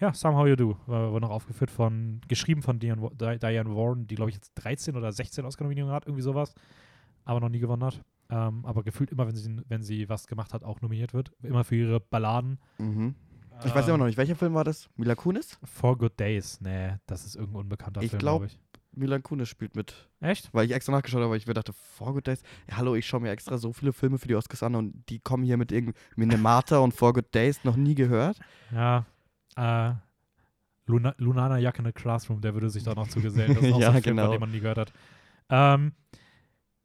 Ja, 0.00 0.12
Somehow 0.12 0.46
You 0.46 0.56
Do. 0.56 0.76
Wurde 0.86 1.20
noch 1.20 1.30
aufgeführt 1.30 1.70
von, 1.70 2.20
geschrieben 2.28 2.62
von 2.62 2.78
Diane, 2.78 3.10
Diane 3.38 3.74
Warren, 3.74 4.06
die 4.06 4.14
glaube 4.14 4.30
ich 4.30 4.36
jetzt 4.36 4.52
13 4.56 4.96
oder 4.96 5.12
16 5.12 5.44
Oscar-Nominierungen 5.44 5.94
hat, 5.94 6.06
irgendwie 6.06 6.22
sowas. 6.22 6.54
Aber 7.24 7.40
noch 7.40 7.48
nie 7.48 7.58
gewonnen 7.60 7.84
hat. 7.84 8.02
Ähm, 8.30 8.64
aber 8.64 8.82
gefühlt 8.82 9.10
immer, 9.12 9.26
wenn 9.26 9.36
sie, 9.36 9.56
wenn 9.68 9.82
sie 9.82 10.08
was 10.08 10.26
gemacht 10.26 10.52
hat, 10.54 10.64
auch 10.64 10.80
nominiert 10.80 11.14
wird. 11.14 11.30
Immer 11.42 11.64
für 11.64 11.76
ihre 11.76 12.00
Balladen. 12.00 12.58
Mhm. 12.78 13.14
Ich 13.64 13.74
weiß 13.74 13.86
immer 13.86 13.98
noch 13.98 14.06
nicht, 14.06 14.18
welcher 14.18 14.34
Film 14.34 14.54
war 14.54 14.64
das? 14.64 14.88
Mila 14.96 15.14
Kunis? 15.14 15.58
For 15.62 15.96
Good 15.96 16.18
Days. 16.18 16.60
Nee, 16.60 16.94
das 17.06 17.24
ist 17.24 17.36
irgendein 17.36 17.60
unbekannter 17.62 18.02
Ich 18.02 18.10
Film, 18.10 18.18
glaub- 18.18 18.40
glaube 18.40 18.46
ich. 18.46 18.58
Mila 18.96 19.18
Kunis 19.18 19.48
spielt 19.48 19.76
mit. 19.76 20.08
Echt? 20.20 20.52
Weil 20.52 20.66
ich 20.66 20.72
extra 20.72 20.92
nachgeschaut 20.92 21.20
habe, 21.20 21.30
weil 21.30 21.38
ich 21.38 21.46
mir 21.46 21.54
dachte, 21.54 21.72
For 21.72 22.12
Good 22.12 22.26
Days. 22.26 22.42
Ja, 22.68 22.76
hallo, 22.78 22.94
ich 22.94 23.06
schaue 23.06 23.20
mir 23.20 23.30
extra 23.30 23.58
so 23.58 23.72
viele 23.72 23.92
Filme 23.92 24.18
für 24.18 24.28
die 24.28 24.34
Oscars 24.34 24.62
an 24.62 24.74
und 24.74 25.04
die 25.08 25.18
kommen 25.18 25.44
hier 25.44 25.56
mit 25.56 25.72
irgendwie 25.72 25.98
Minnemata 26.16 26.78
und 26.78 26.92
For 26.92 27.12
Good 27.12 27.34
Days 27.34 27.64
noch 27.64 27.76
nie 27.76 27.94
gehört. 27.94 28.38
Ja. 28.72 29.04
Äh, 29.56 29.94
Luna, 30.86 31.14
Lunana 31.18 31.58
Jack 31.58 31.78
in 31.78 31.86
a 31.86 31.92
Classroom, 31.92 32.40
der 32.40 32.54
würde 32.54 32.68
sich 32.68 32.82
da 32.82 32.94
noch 32.94 33.08
zugesellen. 33.08 33.54
Das 33.54 33.64
ist 33.64 33.72
auch 33.72 33.78
Ja, 33.80 33.90
so 33.90 33.96
ein 33.96 34.02
Film, 34.02 34.16
genau. 34.16 34.30
dem 34.30 34.40
man 34.40 34.50
nie 34.50 34.60
gehört 34.60 34.78
hat. 34.78 34.92
Ähm, 35.48 35.92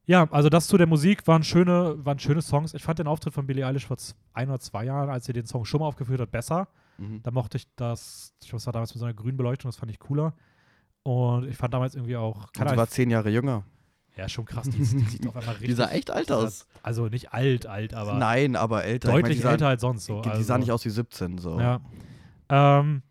ja, 0.06 0.28
also 0.32 0.50
das 0.50 0.68
zu 0.68 0.78
der 0.78 0.88
Musik 0.88 1.28
waren 1.28 1.44
schöne, 1.44 2.04
waren 2.04 2.18
schöne 2.18 2.42
Songs. 2.42 2.74
Ich 2.74 2.82
fand 2.82 3.00
den 3.00 3.08
Auftritt 3.08 3.34
von 3.34 3.46
Billie 3.46 3.66
Eilish 3.66 3.86
vor 3.86 3.98
ein 4.34 4.50
oder 4.50 4.60
zwei 4.60 4.86
Jahren, 4.86 5.10
als 5.10 5.26
sie 5.26 5.34
den 5.34 5.46
Song 5.46 5.66
schon 5.66 5.82
mal 5.82 5.88
aufgeführt 5.88 6.20
hat, 6.20 6.32
besser. 6.32 6.68
Mhm. 6.98 7.22
Da 7.22 7.32
mochte 7.32 7.58
ich 7.58 7.68
das, 7.76 8.34
ich 8.42 8.50
glaube, 8.50 8.58
es 8.58 8.66
war 8.66 8.74
damals 8.74 8.94
mit 8.94 9.00
so 9.00 9.06
einer 9.06 9.14
grünen 9.14 9.38
Beleuchtung, 9.38 9.70
das 9.70 9.78
fand 9.78 9.92
ich 9.92 10.00
cooler. 10.00 10.34
Und 11.04 11.48
ich 11.48 11.58
fand 11.58 11.74
damals 11.74 11.96
irgendwie 11.96 12.18
auch, 12.18 12.50
sie 12.54 12.62
Ahnung, 12.62 12.78
war 12.78 12.88
zehn 12.88 13.10
Jahre 13.10 13.30
jünger. 13.30 13.64
ja, 14.16 14.28
schon 14.30 14.46
krass, 14.46 14.70
die, 14.70 14.78
die 14.78 14.84
sieht 14.84 15.28
auf 15.28 15.36
einmal 15.36 15.54
richtig. 15.56 15.70
Die 15.70 15.74
sah 15.76 15.90
echt 15.90 16.12
alt 16.12 16.32
aus. 16.32 16.68
Also 16.84 17.08
nicht 17.08 17.34
alt, 17.34 17.66
alt, 17.66 17.94
aber 17.94 18.14
Nein, 18.16 18.56
aber 18.56 18.84
älter. 18.84 19.10
Ich 19.10 19.14
mein, 19.14 19.22
deutlich 19.22 19.38
die 19.38 19.44
sah, 19.44 19.52
älter 19.52 19.68
als 19.70 19.82
sonst 19.82 20.06
so. 20.06 20.18
Die, 20.18 20.24
die 20.24 20.30
also. 20.30 20.44
sah 20.44 20.58
nicht 20.58 20.72
aus 20.72 20.84
wie 20.86 20.90
17, 20.90 21.38
so. 21.38 21.60
Ja. 21.60 21.80
Ähm, 22.50 23.02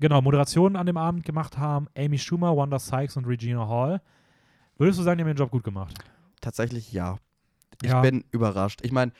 genau, 0.00 0.20
Moderationen 0.20 0.76
an 0.76 0.86
dem 0.86 0.96
Abend 0.96 1.24
gemacht 1.24 1.58
haben 1.58 1.88
Amy 1.96 2.18
Schumer, 2.18 2.56
Wanda 2.56 2.78
Sykes 2.78 3.16
und 3.16 3.24
Regina 3.26 3.66
Hall. 3.68 4.00
Würdest 4.78 4.98
du 4.98 5.02
sagen, 5.02 5.18
die 5.18 5.22
haben 5.24 5.28
ihren 5.28 5.36
Job 5.38 5.50
gut 5.50 5.64
gemacht? 5.64 5.94
Tatsächlich 6.40 6.92
ja. 6.92 7.18
Ich 7.82 7.90
Ja. 7.90 8.00
bin 8.00 8.24
überrascht. 8.32 8.80
Ich 8.84 8.92
meine, 8.92 9.12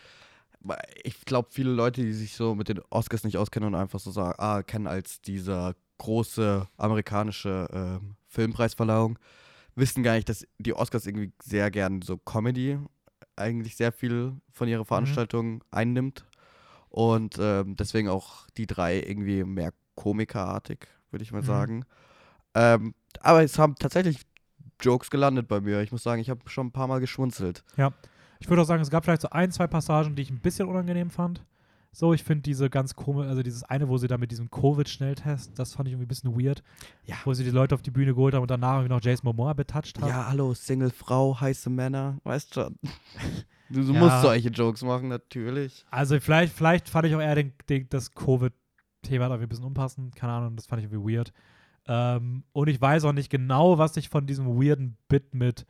ich 1.02 1.24
glaube, 1.24 1.48
viele 1.50 1.70
Leute, 1.70 2.02
die 2.02 2.12
sich 2.12 2.34
so 2.34 2.54
mit 2.54 2.68
den 2.68 2.80
Oscars 2.90 3.24
nicht 3.24 3.36
auskennen 3.38 3.74
und 3.74 3.80
einfach 3.80 3.98
so 3.98 4.10
sagen, 4.10 4.34
ah, 4.38 4.62
kennen 4.62 4.86
als 4.86 5.20
dieser 5.20 5.74
große 6.02 6.66
amerikanische 6.76 7.68
ähm, 7.72 8.16
Filmpreisverleihung, 8.26 9.18
wissen 9.76 10.02
gar 10.02 10.14
nicht, 10.14 10.28
dass 10.28 10.44
die 10.58 10.74
Oscars 10.74 11.06
irgendwie 11.06 11.32
sehr 11.42 11.70
gern 11.70 12.02
so 12.02 12.16
Comedy 12.18 12.78
eigentlich 13.36 13.76
sehr 13.76 13.92
viel 13.92 14.34
von 14.50 14.68
ihrer 14.68 14.84
Veranstaltung 14.84 15.62
einnimmt. 15.70 16.24
Und 16.88 17.38
ähm, 17.40 17.76
deswegen 17.76 18.08
auch 18.08 18.46
die 18.56 18.66
drei 18.66 19.00
irgendwie 19.00 19.44
mehr 19.44 19.72
komikerartig, 19.94 20.88
würde 21.10 21.22
ich 21.22 21.32
mal 21.32 21.40
Mhm. 21.42 21.46
sagen. 21.46 21.84
Ähm, 22.54 22.94
aber 23.20 23.42
es 23.42 23.58
haben 23.58 23.76
tatsächlich 23.76 24.18
Jokes 24.80 25.08
gelandet 25.08 25.48
bei 25.48 25.60
mir. 25.60 25.80
Ich 25.80 25.92
muss 25.92 26.02
sagen, 26.02 26.20
ich 26.20 26.28
habe 26.28 26.40
schon 26.50 26.66
ein 26.66 26.72
paar 26.72 26.88
Mal 26.88 27.00
geschmunzelt. 27.00 27.64
Ich 28.40 28.48
würde 28.48 28.62
auch 28.62 28.66
sagen, 28.66 28.82
es 28.82 28.90
gab 28.90 29.04
vielleicht 29.04 29.22
so 29.22 29.30
ein, 29.30 29.52
zwei 29.52 29.68
Passagen, 29.68 30.16
die 30.16 30.22
ich 30.22 30.30
ein 30.30 30.40
bisschen 30.40 30.68
unangenehm 30.68 31.10
fand. 31.10 31.44
So, 31.94 32.14
ich 32.14 32.24
finde 32.24 32.42
diese 32.42 32.70
ganz 32.70 32.94
komisch, 32.96 33.26
also 33.26 33.42
dieses 33.42 33.64
eine, 33.64 33.86
wo 33.88 33.98
sie 33.98 34.08
da 34.08 34.16
mit 34.16 34.30
diesem 34.30 34.50
Covid-Schnelltest, 34.50 35.58
das 35.58 35.74
fand 35.74 35.88
ich 35.88 35.92
irgendwie 35.92 36.06
ein 36.06 36.08
bisschen 36.08 36.34
weird. 36.34 36.62
Ja. 37.04 37.16
Wo 37.24 37.34
sie 37.34 37.44
die 37.44 37.50
Leute 37.50 37.74
auf 37.74 37.82
die 37.82 37.90
Bühne 37.90 38.14
geholt 38.14 38.34
haben 38.34 38.40
und 38.42 38.50
danach 38.50 38.76
irgendwie 38.76 38.94
noch 38.94 39.02
Jason 39.02 39.26
Momoa 39.26 39.52
betatscht 39.52 40.00
haben. 40.00 40.08
Ja, 40.08 40.26
hallo, 40.28 40.54
Single-Frau, 40.54 41.38
heiße 41.38 41.68
Männer, 41.68 42.16
weißt 42.24 42.54
schon. 42.54 42.78
Du, 43.68 43.84
du 43.84 43.92
Ja. 43.92 43.98
musst 44.00 44.22
solche 44.22 44.48
Jokes 44.48 44.82
machen, 44.82 45.08
natürlich. 45.08 45.84
Also 45.90 46.18
vielleicht, 46.18 46.54
vielleicht 46.54 46.88
fand 46.88 47.06
ich 47.08 47.14
auch 47.14 47.20
eher 47.20 47.34
den, 47.34 47.52
den, 47.68 47.86
das 47.90 48.10
Covid-Thema 48.12 49.28
da 49.28 49.34
irgendwie 49.34 49.44
ein 49.44 49.48
bisschen 49.50 49.64
unpassend. 49.66 50.16
Keine 50.16 50.32
Ahnung, 50.32 50.56
das 50.56 50.64
fand 50.66 50.82
ich 50.82 50.90
irgendwie 50.90 51.14
weird. 51.14 51.32
Ähm, 51.86 52.44
und 52.52 52.68
ich 52.68 52.80
weiß 52.80 53.04
auch 53.04 53.12
nicht 53.12 53.28
genau, 53.28 53.76
was 53.76 53.98
ich 53.98 54.08
von 54.08 54.26
diesem 54.26 54.46
weirden 54.46 54.96
Bit 55.08 55.34
mit, 55.34 55.66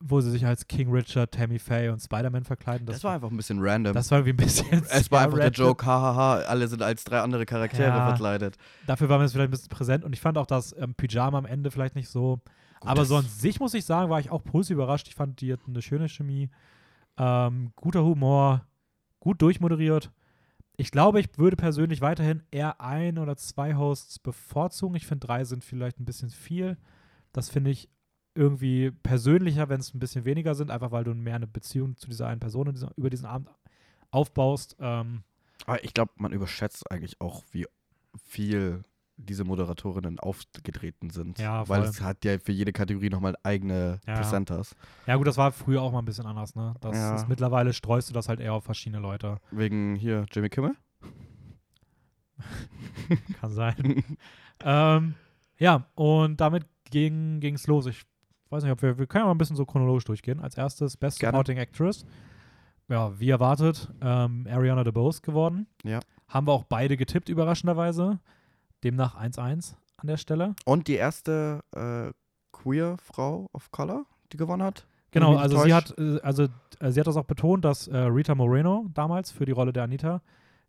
wo 0.00 0.20
sie 0.20 0.30
sich 0.30 0.44
als 0.44 0.66
King 0.68 0.90
Richard, 0.90 1.32
Tammy 1.32 1.58
Faye 1.58 1.88
und 1.90 2.00
Spider-Man 2.00 2.44
verkleiden. 2.44 2.86
Das, 2.86 3.02
war 3.02 3.14
einfach 3.14 3.30
ein 3.30 3.36
bisschen 3.36 3.58
random. 3.60 3.94
das 3.94 4.10
war 4.10 4.18
irgendwie 4.18 4.34
ein 4.42 4.46
bisschen. 4.46 4.84
es 4.90 5.10
war 5.10 5.22
einfach 5.22 5.38
der. 5.38 5.50
Joke, 5.50 5.84
hahaha, 5.86 6.40
alle 6.42 6.68
sind 6.68 6.82
als 6.82 7.04
drei 7.04 7.20
andere 7.20 7.46
Charaktere 7.46 7.88
Ja. 7.88 8.06
verkleidet. 8.08 8.56
Dafür 8.86 9.08
war 9.08 9.18
mir 9.18 9.24
das 9.24 9.32
vielleicht 9.32 9.48
ein 9.48 9.52
bisschen 9.52 9.68
präsent 9.70 10.04
und 10.04 10.12
ich 10.12 10.20
fand 10.20 10.36
auch 10.38 10.46
das 10.46 10.74
ähm, 10.78 10.94
Pyjama 10.94 11.38
am 11.38 11.46
Ende 11.46 11.70
vielleicht 11.70 11.94
nicht 11.94 12.08
so. 12.08 12.40
Gut, 12.80 12.90
Aber 12.90 13.00
das- 13.00 13.08
so 13.08 13.16
an 13.16 13.24
sich 13.24 13.58
muss 13.58 13.72
ich 13.74 13.84
sagen, 13.86 14.10
war 14.10 14.20
ich 14.20 14.30
auch 14.30 14.44
positiv 14.44 14.74
überrascht. 14.74 15.08
Ich 15.08 15.14
fand, 15.14 15.40
die 15.40 15.52
hatten 15.52 15.70
eine 15.70 15.80
schöne 15.82 16.08
Chemie, 16.08 16.50
ähm, 17.16 17.72
guter 17.76 18.04
Humor, 18.04 18.66
gut 19.20 19.40
durchmoderiert. 19.40 20.10
Ich 20.76 20.90
glaube, 20.90 21.20
ich 21.20 21.38
würde 21.38 21.56
persönlich 21.56 22.02
weiterhin 22.02 22.42
eher 22.50 22.82
ein 22.82 23.16
oder 23.16 23.36
zwei 23.36 23.76
Hosts 23.76 24.18
bevorzugen. 24.18 24.94
Ich 24.94 25.06
finde, 25.06 25.26
drei 25.26 25.44
sind 25.44 25.64
vielleicht 25.64 25.98
ein 25.98 26.04
bisschen 26.04 26.28
viel. 26.28 26.76
Das 27.32 27.48
finde 27.48 27.70
ich 27.70 27.88
irgendwie 28.36 28.90
persönlicher, 28.90 29.68
wenn 29.68 29.80
es 29.80 29.94
ein 29.94 29.98
bisschen 29.98 30.24
weniger 30.24 30.54
sind, 30.54 30.70
einfach 30.70 30.90
weil 30.92 31.04
du 31.04 31.14
mehr 31.14 31.34
eine 31.36 31.46
Beziehung 31.46 31.96
zu 31.96 32.08
dieser 32.08 32.28
einen 32.28 32.40
Person 32.40 32.66
in 32.68 32.74
diesem, 32.74 32.90
über 32.96 33.10
diesen 33.10 33.26
Abend 33.26 33.48
aufbaust. 34.10 34.76
Ähm, 34.78 35.22
Aber 35.66 35.82
ich 35.84 35.94
glaube, 35.94 36.12
man 36.16 36.32
überschätzt 36.32 36.90
eigentlich 36.90 37.20
auch, 37.20 37.42
wie 37.52 37.66
viel 38.24 38.84
diese 39.18 39.44
Moderatorinnen 39.44 40.20
aufgetreten 40.20 41.08
sind. 41.08 41.38
Ja, 41.38 41.66
Weil 41.70 41.82
es 41.84 42.02
hat 42.02 42.24
ja 42.26 42.38
für 42.38 42.52
jede 42.52 42.72
Kategorie 42.72 43.08
nochmal 43.08 43.34
eigene 43.42 43.98
Ja. 44.06 44.14
Presenters. 44.16 44.76
ja, 45.06 45.16
gut, 45.16 45.26
das 45.26 45.38
war 45.38 45.52
früher 45.52 45.80
auch 45.80 45.90
mal 45.90 46.00
ein 46.00 46.04
bisschen 46.04 46.26
anders, 46.26 46.54
ne? 46.54 46.74
Das 46.82 46.94
Ja. 46.94 47.14
ist, 47.14 47.26
mittlerweile 47.28 47.72
streust 47.72 48.10
du 48.10 48.12
das 48.12 48.28
halt 48.28 48.40
eher 48.40 48.52
auf 48.52 48.64
verschiedene 48.64 49.00
Leute. 49.00 49.38
Wegen 49.50 49.96
hier 49.96 50.26
Jimmy 50.30 50.50
Kimmel. 50.50 50.74
Kann 53.40 53.50
sein. 53.50 54.04
ähm, 54.64 55.14
ja, 55.58 55.86
und 55.94 56.40
damit 56.40 56.66
ging 56.90 57.42
es 57.54 57.66
los. 57.66 57.86
Ich 57.86 58.02
weiß 58.50 58.62
nicht, 58.62 58.72
ob 58.72 58.82
wir, 58.82 58.98
wir 58.98 59.06
können 59.06 59.22
ja 59.22 59.26
mal 59.26 59.34
ein 59.34 59.38
bisschen 59.38 59.56
so 59.56 59.64
chronologisch 59.64 60.04
durchgehen. 60.04 60.40
Als 60.40 60.56
erstes 60.56 60.96
Best 60.96 61.20
Gerne. 61.20 61.32
Supporting 61.32 61.58
Actress. 61.58 62.06
Ja, 62.88 63.18
wie 63.18 63.30
erwartet, 63.30 63.90
ähm, 64.00 64.46
Ariana 64.48 64.84
DeBose 64.84 65.20
geworden. 65.20 65.66
Ja. 65.82 66.00
Haben 66.28 66.46
wir 66.46 66.52
auch 66.52 66.64
beide 66.64 66.96
getippt, 66.96 67.28
überraschenderweise. 67.28 68.20
Demnach 68.84 69.20
1-1 69.20 69.74
an 69.96 70.06
der 70.06 70.16
Stelle. 70.16 70.54
Und 70.64 70.86
die 70.86 70.94
erste 70.94 71.64
äh, 71.74 72.12
queer 72.52 72.96
Frau 72.98 73.48
of 73.52 73.70
Color, 73.72 74.04
die 74.32 74.36
gewonnen 74.36 74.62
hat. 74.62 74.86
Genau, 75.10 75.36
also 75.36 75.58
sie 75.62 75.72
hat, 75.72 75.94
äh, 75.98 76.20
also 76.20 76.44
äh, 76.78 76.90
sie 76.90 77.00
hat 77.00 77.06
das 77.06 77.16
auch 77.16 77.24
betont, 77.24 77.64
dass 77.64 77.88
äh, 77.88 77.96
Rita 77.96 78.34
Moreno 78.34 78.86
damals 78.92 79.32
für 79.32 79.46
die 79.46 79.52
Rolle 79.52 79.72
der 79.72 79.84
Anita 79.84 80.20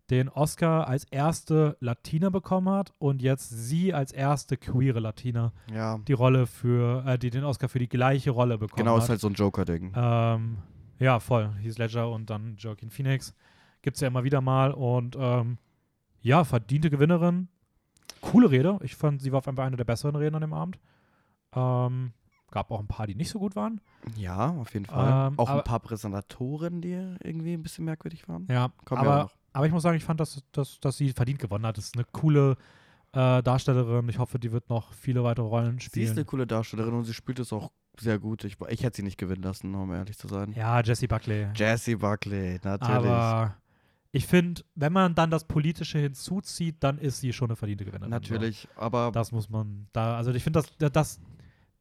den 0.10 0.30
Oscar 0.30 0.88
als 0.88 1.04
erste 1.06 1.76
Latina 1.80 2.30
bekommen 2.30 2.70
hat 2.70 2.94
und 2.98 3.22
jetzt 3.22 3.50
sie 3.50 3.94
als 3.94 4.12
erste 4.12 4.56
queere 4.56 5.00
Latina 5.00 5.52
Ja, 5.74 5.98
die 6.08 6.14
Rolle 6.14 6.48
für, 6.48 7.06
äh, 7.06 7.20
die 7.20 7.30
den 7.30 7.44
Oscar 7.44 7.68
für 7.68 7.80
die 7.80 7.90
gleiche 7.90 8.32
Rolle 8.32 8.58
bekommen 8.58 8.78
genau, 8.78 8.96
hat. 8.96 9.04
ist 9.04 9.10
halt 9.10 9.20
so 9.20 9.28
ein 9.28 9.34
Joker-Ding. 9.34 9.94
Ähm, 9.96 10.58
ja, 11.00 11.20
voll. 11.20 11.52
Heath 11.62 11.78
Ledger 11.78 12.10
und 12.10 12.30
dann 12.30 12.56
Joaquin 12.58 12.90
Phoenix. 12.90 13.36
Gibt 13.82 13.98
es 13.98 14.02
ja 14.02 14.08
immer 14.08 14.24
wieder 14.24 14.42
mal. 14.42 14.72
Und 14.72 15.16
ähm, 15.20 15.58
ja, 16.22 16.44
verdiente 16.44 16.90
Gewinnerin. 16.90 17.50
Coole 18.22 18.50
Rede. 18.50 18.80
Ich 18.82 18.96
fand, 18.96 19.22
sie 19.22 19.32
war 19.32 19.40
auf 19.40 19.48
einmal 19.48 19.68
eine 19.68 19.78
der 19.78 19.84
besseren 19.84 20.16
Reden 20.16 20.36
an 20.36 20.42
dem 20.42 20.54
Abend. 20.54 20.80
Ähm, 21.54 22.14
gab 22.50 22.72
auch 22.72 22.80
ein 22.80 22.88
paar, 22.88 23.08
die 23.08 23.16
nicht 23.16 23.30
so 23.30 23.40
gut 23.40 23.56
waren. 23.56 23.82
Ja, 24.16 24.50
auf 24.52 24.74
jeden 24.74 24.86
Fall. 24.86 25.28
Ähm, 25.32 25.40
auch 25.40 25.50
ein 25.50 25.64
paar 25.64 25.80
Präsentatoren, 25.80 26.82
die 26.82 26.94
irgendwie 27.24 27.54
ein 27.54 27.62
bisschen 27.62 27.86
merkwürdig 27.86 28.28
waren. 28.28 28.48
Ja, 28.50 28.72
Kommen 28.86 29.02
wir 29.04 29.08
auch 29.10 29.14
aber, 29.14 29.24
noch. 29.24 29.37
Aber 29.54 29.66
ich 29.66 29.72
muss 29.72 29.84
sagen, 29.84 29.98
ich 29.98 30.04
fand, 30.04 30.20
dass, 30.20 30.44
dass, 30.52 30.80
dass 30.80 30.98
sie 30.98 31.12
verdient 31.14 31.40
gewonnen 31.40 31.66
hat. 31.66 31.78
Das 31.78 31.86
ist 31.86 31.96
eine 31.96 32.06
coole 32.12 32.56
äh, 33.14 33.42
Darstellerin. 33.42 34.08
Ich 34.10 34.20
hoffe, 34.20 34.40
die 34.40 34.52
wird 34.52 34.70
noch 34.70 34.94
viele 34.94 35.24
weitere 35.24 35.46
Rollen 35.46 35.74
Sie 35.80 35.86
ist 35.86 35.86
spielen. 35.86 36.12
eine 36.12 36.26
coole 36.26 36.46
Darstellerin 36.48 36.94
und 36.94 37.06
sie 37.06 37.14
spielt 37.14 37.40
es 37.40 37.52
auch 37.54 37.72
sehr 38.00 38.20
gut. 38.20 38.44
Ich, 38.44 38.58
ich 38.70 38.84
hätte 38.84 38.98
sie 38.98 39.04
nicht 39.04 39.18
gewinnen 39.18 39.42
lassen, 39.44 39.74
um 39.74 39.92
ehrlich 39.94 40.18
zu 40.18 40.28
sein. 40.28 40.54
ja, 40.56 40.80
Jessie 40.82 41.08
Buckley. 41.08 41.48
Jessie 41.56 41.96
Buckley, 41.96 42.60
natürlich. 42.64 42.92
aber 43.10 43.56
ich 44.12 44.26
finde, 44.28 44.62
wenn 44.76 44.94
man 44.94 45.16
dann 45.16 45.32
das 45.32 45.46
Politische 45.46 45.98
hinzuzieht, 46.00 46.78
dann 46.82 46.98
ist 47.00 47.20
sie 47.22 47.34
schon 47.34 47.50
eine 47.50 47.56
verdiente 47.56 47.86
Gewinnerin. 47.86 48.10
So. 48.12 48.16
natürlich, 48.16 48.68
aber 48.76 49.12
Das 49.12 49.32
muss 49.32 49.50
man 49.50 49.88
da, 49.94 50.16
also 50.18 50.32
ich 50.32 50.44
finde, 50.44 50.62
das, 50.78 50.92
das, 50.92 51.20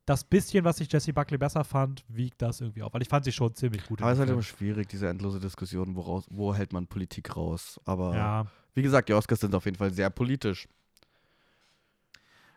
das 0.07 0.23
bisschen, 0.23 0.65
was 0.65 0.81
ich 0.81 0.91
Jessie 0.91 1.13
Buckley 1.13 1.37
besser 1.37 1.65
fand, 1.65 2.05
wiegt 2.09 2.41
das 2.41 2.61
irgendwie 2.61 2.83
auf. 2.83 2.95
Weil 2.95 3.03
ich 3.03 3.09
fand 3.09 3.25
sie 3.25 3.33
schon 3.33 3.55
ziemlich 3.55 3.85
gut. 3.87 4.01
Aber 4.01 4.13
es 4.13 4.17
ist 4.17 4.21
halt 4.21 4.31
im 4.31 4.35
immer 4.37 4.43
schwierig, 4.43 4.89
diese 4.89 5.09
endlose 5.09 5.41
Diskussion, 5.41 5.97
woraus, 5.97 6.25
wo 6.31 6.55
hält 6.55 6.73
man 6.73 6.87
Politik 6.87 7.37
raus. 7.37 7.81
Aber 7.85 8.15
ja, 8.15 8.47
wie 8.75 8.83
gesagt, 8.83 9.09
die 9.09 9.15
Oscars 9.15 9.41
sind 9.41 9.55
auf 9.55 9.65
jeden 9.65 9.77
Fall 9.77 9.93
sehr 9.93 10.09
politisch. 10.09 10.69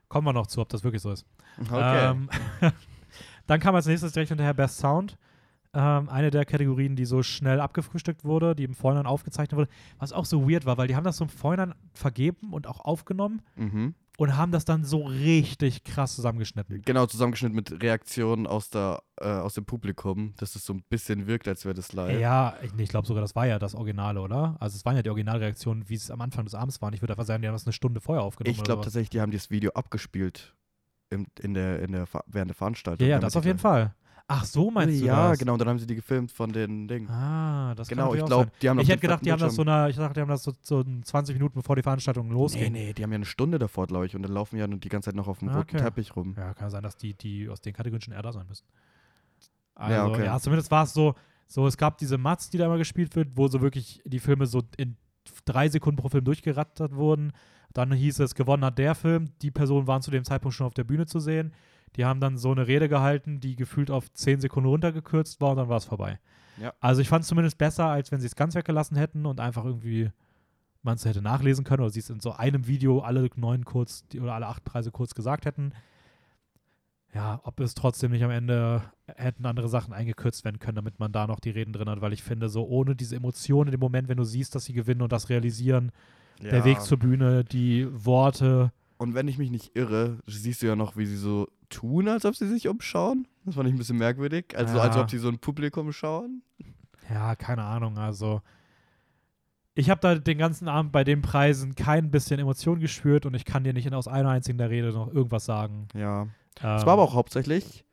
kommen 0.08 0.28
wir 0.28 0.34
noch 0.34 0.48
zu, 0.48 0.62
ob 0.62 0.70
das 0.70 0.84
wirklich 0.84 1.02
so 1.02 1.12
ist. 1.12 1.26
Okay. 1.60 2.12
Ähm, 2.12 2.30
dann 3.48 3.60
kam 3.60 3.74
als 3.74 3.88
nächstes 3.88 4.14
direkt 4.14 4.30
hinterher 4.30 4.54
Best 4.54 4.78
Sound. 4.78 5.18
Ähm, 5.74 6.08
eine 6.10 6.30
der 6.30 6.46
Kategorien, 6.46 6.96
die 6.96 7.06
so 7.06 7.24
schnell 7.24 7.60
abgefrühstückt 7.60 8.26
wurde, 8.26 8.56
die 8.56 8.64
im 8.64 8.74
Vorhinein 8.76 9.06
aufgezeichnet 9.08 9.58
wurde, 9.58 9.72
was 9.98 10.14
auch 10.14 10.26
so 10.26 10.48
weird 10.50 10.66
war, 10.66 10.78
weil 10.78 10.88
die 10.88 10.96
haben 10.96 11.04
das 11.04 11.18
so 11.18 11.26
im 11.26 11.30
Vorhinein 11.30 11.74
vergeben 11.94 12.54
und 12.54 12.68
auch 12.68 12.80
aufgenommen 12.80 13.42
mhm. 13.56 13.96
Und 14.20 14.36
haben 14.36 14.52
das 14.52 14.66
dann 14.66 14.84
so 14.84 15.06
richtig 15.06 15.86
krass 15.86 16.16
zusammengeschnitten. 16.16 16.82
Genau, 16.82 17.06
zusammengeschnitten 17.06 17.56
mit 17.56 17.82
Reaktionen 17.82 18.48
aus, 18.48 18.70
der, 18.70 19.02
äh, 19.22 19.30
aus 19.30 19.54
dem 19.54 19.64
Publikum, 19.64 20.34
dass 20.36 20.56
es 20.56 20.66
so 20.66 20.74
ein 20.74 20.84
bisschen 20.90 21.26
wirkt, 21.26 21.48
als 21.48 21.64
wäre 21.64 21.74
das 21.74 21.94
live. 21.94 22.20
Ja, 22.20 22.56
ich, 22.62 22.74
ich 22.78 22.90
glaube 22.90 23.08
sogar, 23.08 23.22
das 23.22 23.34
war 23.38 23.48
ja 23.48 23.60
das 23.60 23.76
Originale, 23.76 24.20
oder? 24.20 24.58
Also 24.60 24.76
es 24.76 24.84
waren 24.84 24.98
ja 24.98 25.04
die 25.04 25.10
Originalreaktionen, 25.10 25.88
wie 25.88 25.96
es 25.96 26.12
am 26.12 26.20
Anfang 26.20 26.44
des 26.44 26.54
Abends 26.54 26.82
waren. 26.82 26.94
Ich 26.94 27.02
würde 27.02 27.14
einfach 27.14 27.26
sagen, 27.26 27.42
die 27.42 27.48
haben 27.48 27.56
das 27.56 27.66
eine 27.66 27.72
Stunde 27.72 28.02
vorher 28.02 28.22
aufgenommen. 28.22 28.54
ich 28.54 28.62
glaube 28.62 28.84
tatsächlich, 28.84 29.10
die 29.10 29.22
haben 29.22 29.32
das 29.32 29.52
Video 29.52 29.72
abgespielt 29.72 30.54
im, 31.10 31.28
in 31.40 31.54
der, 31.54 31.82
in 31.82 31.94
der, 31.94 32.06
während 32.28 32.50
der 32.50 32.56
Veranstaltung. 32.56 33.08
Ja, 33.08 33.16
ja, 33.16 33.20
das 33.20 33.38
auf 33.38 33.46
jeden 33.46 33.60
Fall. 33.60 33.96
Ach, 34.32 34.46
so 34.46 34.70
meinst 34.70 35.02
du 35.02 35.06
Ja, 35.06 35.30
das? 35.32 35.40
genau, 35.40 35.54
und 35.54 35.60
dann 35.60 35.70
haben 35.70 35.80
sie 35.80 35.88
die 35.88 35.96
gefilmt 35.96 36.32
von 36.32 36.52
den 36.52 36.88
Dingen. 36.88 37.10
Ah, 37.10 37.74
das 37.74 37.88
genau, 37.88 38.14
ich 38.14 38.24
glaube, 38.24 38.52
die 38.62 38.70
haben 38.70 38.78
Ich 38.80 38.88
hätte 38.88 39.02
gedacht, 39.02 39.26
die 39.26 39.32
haben 39.32 39.40
das 39.40 39.56
so 39.56 39.64
eine, 39.64 39.90
ich 39.90 39.96
dachte, 39.96 40.14
die 40.14 40.22
haben 40.22 40.30
das 40.30 40.44
so, 40.44 40.54
so 40.62 40.84
20 40.84 41.36
Minuten 41.36 41.56
bevor 41.56 41.76
die 41.76 41.82
Veranstaltung 41.82 42.28
Nee, 42.28 42.34
losging. 42.34 42.72
nee, 42.72 42.94
die 42.94 43.02
haben 43.04 43.12
ja 43.12 43.16
eine 43.16 43.26
Stunde 43.26 43.58
davor, 43.58 43.88
glaube 43.88 44.06
ich, 44.06 44.16
und 44.16 44.22
dann 44.22 44.32
laufen 44.32 44.58
ja 44.58 44.68
die 44.68 44.88
ganze 44.88 45.08
Zeit 45.08 45.16
noch 45.16 45.28
auf 45.28 45.40
dem 45.40 45.50
Ah, 45.50 45.58
roten 45.58 45.76
okay. 45.76 45.84
Teppich 45.84 46.16
rum. 46.16 46.36
Ja, 46.38 46.54
kann 46.54 46.70
sein, 46.70 46.84
dass 46.84 46.96
die, 46.96 47.16
die 47.16 47.50
aus 47.50 47.60
den 47.62 47.74
Kategorien 47.74 48.02
schon 48.02 48.14
eher 48.14 48.22
da 48.22 48.32
sein 48.32 48.46
müssen. 48.48 48.66
Also, 49.74 49.94
Ja, 49.94 50.24
ja, 50.24 50.36
okay. 50.36 50.40
zumindest 50.42 50.70
war 50.70 50.84
es 50.84 50.94
so, 50.94 51.16
so, 51.48 51.66
es 51.66 51.78
gab 51.78 51.98
diese 51.98 52.20
Mats, 52.20 52.52
die 52.52 52.60
da 52.60 52.66
immer 52.68 52.78
gespielt 52.78 53.16
wird, 53.16 53.30
wo 53.36 53.48
so 53.48 53.62
wirklich 53.62 54.00
die 54.06 54.20
Filme 54.20 54.46
so 54.46 54.62
in 54.78 54.96
drei 55.46 55.70
Sekunden 55.70 56.00
pro 56.00 56.10
Film 56.10 56.24
durchgerattert 56.24 56.96
wurden. 56.96 57.32
Dann 57.74 57.92
hieß 57.92 58.20
es, 58.20 58.36
gewonnen 58.36 58.64
hat 58.66 58.78
der 58.78 58.94
Film. 58.94 59.32
Die 59.42 59.50
Personen 59.52 59.88
waren 59.88 60.02
zu 60.04 60.12
dem 60.12 60.24
Zeitpunkt 60.24 60.56
schon 60.56 60.68
auf 60.68 60.74
der 60.76 60.84
Bühne 60.84 61.08
zu 61.08 61.20
sehen. 61.20 61.54
Die 61.96 62.06
haben 62.06 62.20
dann 62.20 62.38
so 62.38 62.52
eine 62.52 62.68
Rede 62.68 62.90
gehalten, 62.90 63.40
die 63.40 63.56
gefühlt 63.56 63.92
auf 63.92 64.12
zehn 64.14 64.40
Sekunden 64.40 64.70
runtergekürzt 64.70 65.42
war 65.42 65.52
und 65.52 65.58
dann 65.58 65.70
war 65.70 65.78
es 65.78 65.86
vorbei. 65.86 66.20
Ja. 66.62 66.74
Also 66.80 67.02
ich 67.02 67.10
fand 67.10 67.24
es 67.24 67.30
zumindest 67.30 67.58
besser, 67.58 67.86
als 67.86 68.12
wenn 68.12 68.20
sie 68.20 68.28
es 68.28 68.36
ganz 68.36 68.56
weggelassen 68.56 68.98
hätten 68.98 69.26
und 69.26 69.40
einfach 69.40 69.66
irgendwie 69.66 70.12
man 70.82 70.96
es 70.96 71.06
hätte 71.06 71.22
nachlesen 71.22 71.66
können 71.66 71.82
oder 71.82 71.90
sie 71.90 72.00
es 72.00 72.10
in 72.10 72.20
so 72.20 72.32
einem 72.32 72.68
Video 72.68 73.00
alle 73.00 73.30
neun 73.36 73.66
kurz 73.66 74.08
die, 74.08 74.20
oder 74.20 74.34
alle 74.34 74.48
acht 74.48 74.64
Preise 74.64 74.92
kurz 74.92 75.14
gesagt 75.14 75.46
hätten. 75.46 75.74
Ja, 77.14 77.42
ob 77.44 77.60
es 77.60 77.74
trotzdem 77.74 78.12
nicht 78.12 78.24
am 78.24 78.30
Ende 78.30 78.84
hätten 79.08 79.46
andere 79.46 79.68
Sachen 79.68 79.94
eingekürzt 79.94 80.46
werden 80.46 80.60
können, 80.60 80.76
damit 80.76 81.00
man 81.00 81.12
da 81.12 81.26
noch 81.26 81.40
die 81.40 81.50
Reden 81.50 81.74
drin 81.74 81.90
hat, 81.90 82.02
weil 82.02 82.14
ich 82.14 82.22
finde, 82.22 82.50
so 82.50 82.68
ohne 82.68 82.96
diese 82.96 83.16
Emotionen 83.16 83.70
in 83.70 83.72
dem 83.72 83.80
Moment, 83.80 84.10
wenn 84.10 84.18
du 84.18 84.24
siehst, 84.24 84.54
dass 84.54 84.66
sie 84.66 84.74
gewinnen 84.74 85.02
und 85.02 85.12
das 85.12 85.30
realisieren, 85.30 85.92
der 86.40 86.64
Weg 86.64 86.80
zur 86.82 87.00
Bühne, 87.00 87.44
die 87.44 87.88
Worte, 87.92 88.72
Und 89.00 89.16
wenn 89.16 89.30
ich 89.30 89.38
mich 89.38 89.50
nicht 89.50 89.76
irre, 89.76 90.20
siehst 90.28 90.62
du 90.62 90.68
ja 90.68 90.76
noch, 90.76 90.98
wie 90.98 91.06
sie 91.06 91.16
so 91.16 91.48
tun, 91.70 92.08
als 92.08 92.26
ob 92.26 92.36
sie 92.36 92.48
sich 92.48 92.68
umschauen. 92.68 93.28
Das 93.46 93.56
fand 93.56 93.68
ich 93.68 93.74
ein 93.76 93.78
bisschen 93.78 93.98
merkwürdig. 93.98 94.58
Also 94.58 94.78
Ja. 94.78 94.84
als 94.84 94.98
ob 94.98 95.10
sie 95.10 95.18
so 95.18 95.30
ein 95.30 95.40
Publikum 95.40 95.92
schauen. 95.94 96.42
ja, 97.10 97.36
keine 97.36 97.64
Ahnung, 97.64 97.98
also 97.98 98.42
ich 99.76 99.90
habe 99.90 100.02
da 100.02 100.16
den 100.16 100.38
ganzen 100.38 100.68
Abend 100.68 100.92
bei 100.92 101.04
den 101.04 101.22
Preisen 101.22 101.74
kein 101.76 102.12
bisschen 102.12 102.40
Emotion 102.40 102.80
gespürt 102.80 103.26
und 103.26 103.34
ich 103.34 103.46
kann 103.46 103.64
dir 103.64 103.72
nicht 103.74 103.92
aus 103.94 104.08
einer 104.08 104.30
einzigen 104.30 104.58
der 104.58 104.70
Rede 104.70 104.92
noch 104.92 105.08
irgendwas 105.14 105.46
sagen. 105.46 105.88
Ja. 105.94 106.24
Ähm, 106.24 106.30
Es 106.76 106.86
war 106.86 106.94
aber 106.94 107.04
auch 107.04 107.14
hauptsächlich. 107.14 107.86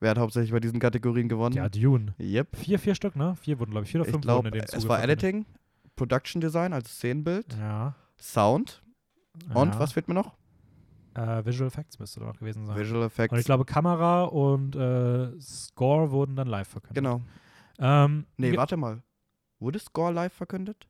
Wer 0.00 0.10
hat 0.10 0.18
hauptsächlich 0.18 0.52
bei 0.52 0.60
diesen 0.60 0.78
Kategorien 0.80 1.28
gewonnen? 1.28 1.56
Ja, 1.56 1.68
Dune. 1.68 2.14
Yep. 2.18 2.56
Vier, 2.56 2.78
vier 2.78 2.94
Stück, 2.94 3.16
ne? 3.16 3.36
Vier 3.36 3.58
wurden, 3.60 3.70
glaube 3.70 3.84
ich, 3.84 3.90
vier 3.90 4.00
oder 4.00 4.08
Ich 4.08 4.12
fünf 4.12 4.22
glaube, 4.22 4.44
wurden 4.46 4.54
in 4.54 4.60
dem 4.60 4.64
es 4.64 4.70
Zuge 4.70 4.88
war. 4.88 5.02
Editing, 5.02 5.44
Production 5.96 6.40
Design, 6.40 6.72
also 6.72 6.88
Szenenbild, 6.88 7.54
Ja. 7.58 7.94
Sound 8.18 8.82
und 9.54 9.74
ja. 9.74 9.78
was 9.80 9.92
fehlt 9.92 10.08
mir 10.08 10.14
noch? 10.14 10.36
Äh, 11.14 11.44
Visual 11.44 11.68
Effects 11.68 11.98
müsste 11.98 12.20
da 12.20 12.26
noch 12.26 12.38
gewesen 12.38 12.66
sein. 12.66 12.76
Visual 12.76 13.02
Effects. 13.04 13.32
Und 13.32 13.38
ich 13.38 13.44
glaube, 13.44 13.64
Kamera 13.64 14.24
und 14.24 14.76
äh, 14.76 15.38
Score 15.40 16.10
wurden 16.10 16.36
dann 16.36 16.46
live 16.48 16.68
verkündet. 16.68 16.94
genau. 16.96 17.20
Ähm, 17.78 18.26
Nee, 18.36 18.56
warte 18.56 18.76
mal. 18.76 19.02
Wurde 19.58 19.78
Score 19.78 20.12
live 20.12 20.32
verkündet? 20.32 20.88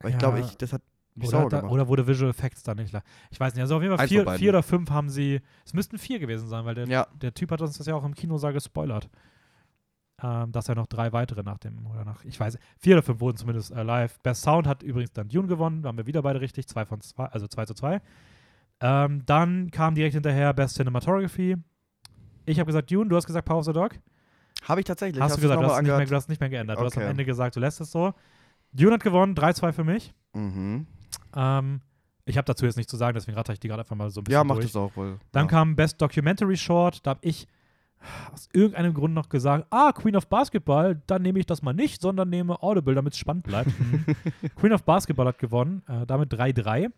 Weil 0.00 0.10
ich 0.10 0.14
Ja, 0.14 0.18
glaube, 0.18 0.40
ich, 0.40 0.56
das 0.56 0.72
hat 0.72 0.82
oder, 1.22 1.48
da, 1.48 1.64
oder 1.64 1.88
wurde 1.88 2.06
Visual 2.06 2.30
Effects 2.30 2.62
dann 2.62 2.78
nicht 2.78 2.92
live? 2.92 3.02
Ich 3.30 3.38
weiß 3.38 3.54
nicht. 3.54 3.60
Also 3.62 3.76
auf 3.76 3.82
jeden 3.82 3.96
Fall 3.96 4.08
vier, 4.08 4.26
vier 4.32 4.48
oder 4.50 4.62
fünf 4.62 4.90
haben 4.90 5.10
sie. 5.10 5.40
Es 5.64 5.74
müssten 5.74 5.98
vier 5.98 6.18
gewesen 6.18 6.48
sein, 6.48 6.64
weil 6.64 6.74
der, 6.74 6.86
ja, 6.88 7.06
der 7.14 7.34
Typ 7.34 7.50
hat 7.50 7.60
uns 7.60 7.76
das 7.76 7.86
ja 7.86 7.94
auch 7.94 8.04
im 8.04 8.14
Kinosaal 8.14 8.52
gespoilert. 8.54 9.10
Ähm, 10.22 10.52
dass 10.52 10.68
er 10.68 10.76
noch 10.76 10.86
drei 10.86 11.12
weitere 11.12 11.42
nach 11.42 11.58
dem, 11.58 11.84
oder 11.86 12.04
nach, 12.04 12.24
ich 12.24 12.38
weiß, 12.38 12.56
vier 12.78 12.94
oder 12.94 13.02
fünf 13.02 13.20
wurden 13.20 13.36
zumindest 13.36 13.72
äh, 13.72 13.82
live. 13.82 14.20
Best 14.20 14.42
Sound 14.42 14.66
hat 14.68 14.82
übrigens 14.82 15.12
dann 15.12 15.28
Dune 15.28 15.48
gewonnen, 15.48 15.82
da 15.82 15.88
haben 15.88 15.98
wir 15.98 16.06
wieder 16.06 16.22
beide 16.22 16.40
richtig, 16.40 16.68
zwei 16.68 16.84
von 16.86 17.00
zwei, 17.00 17.26
also 17.26 17.48
zwei 17.48 17.66
zu 17.66 17.74
zwei. 17.74 18.00
Ähm, 18.82 19.22
dann 19.26 19.70
kam 19.70 19.94
direkt 19.94 20.14
hinterher 20.14 20.52
Best 20.52 20.76
Cinematography. 20.76 21.56
Ich 22.44 22.58
habe 22.58 22.66
gesagt 22.66 22.90
Dune, 22.90 23.08
du 23.08 23.16
hast 23.16 23.26
gesagt 23.26 23.46
Power 23.46 23.58
of 23.60 23.64
the 23.66 23.72
Dog. 23.72 23.92
habe 24.64 24.80
ich 24.80 24.86
tatsächlich. 24.86 25.22
Hast 25.22 25.36
du 25.36 25.40
gesagt, 25.40 25.62
du 25.62 25.66
hast, 25.66 25.82
mehr, 25.82 26.04
du 26.04 26.14
hast 26.16 26.28
nicht 26.28 26.40
mehr 26.40 26.50
geändert. 26.50 26.78
Du 26.78 26.84
hast 26.84 26.96
am 26.96 27.02
Okay. 27.02 27.10
Ende 27.10 27.24
gesagt, 27.24 27.54
du 27.56 27.60
lässt 27.60 27.80
es 27.80 27.90
so. 27.92 28.12
Dune 28.72 28.92
hat 28.94 29.02
gewonnen, 29.02 29.34
3-2 29.34 29.72
für 29.72 29.84
mich. 29.84 30.12
Mhm. 30.34 30.86
Ähm, 31.36 31.80
ich 32.24 32.36
habe 32.36 32.44
dazu 32.46 32.64
jetzt 32.64 32.76
nichts 32.76 32.90
zu 32.90 32.96
sagen, 32.96 33.14
deswegen 33.14 33.36
rate 33.36 33.52
ich 33.52 33.60
die 33.60 33.68
gerade 33.68 33.82
einfach 33.82 33.96
mal 33.96 34.10
so 34.10 34.20
ein 34.20 34.24
bisschen 34.24 34.38
Ja, 34.38 34.44
macht 34.44 34.64
es 34.64 34.74
auch 34.76 34.96
wohl. 34.96 35.18
Dann 35.32 35.44
ja. 35.46 35.50
kam 35.50 35.76
Best 35.76 36.00
Documentary 36.00 36.56
Short, 36.56 37.04
da 37.06 37.10
habe 37.10 37.20
ich 37.22 37.46
aus 38.32 38.48
irgendeinem 38.52 38.94
Grund 38.94 39.14
noch 39.14 39.28
gesagt, 39.28 39.66
ah, 39.70 39.92
Queen 39.92 40.16
of 40.16 40.26
Basketball, 40.28 41.00
dann 41.06 41.22
nehme 41.22 41.38
ich 41.38 41.46
das 41.46 41.62
mal 41.62 41.72
nicht, 41.72 42.00
sondern 42.00 42.30
nehme 42.30 42.60
Audible, 42.62 42.94
damit 42.94 43.12
es 43.12 43.18
spannend 43.18 43.44
bleibt. 43.44 43.70
Hm. 43.78 44.04
Queen 44.56 44.72
of 44.72 44.82
Basketball 44.84 45.26
hat 45.26 45.38
gewonnen, 45.38 45.82
äh, 45.88 46.04
damit 46.06 46.32
3-3. 46.32 46.90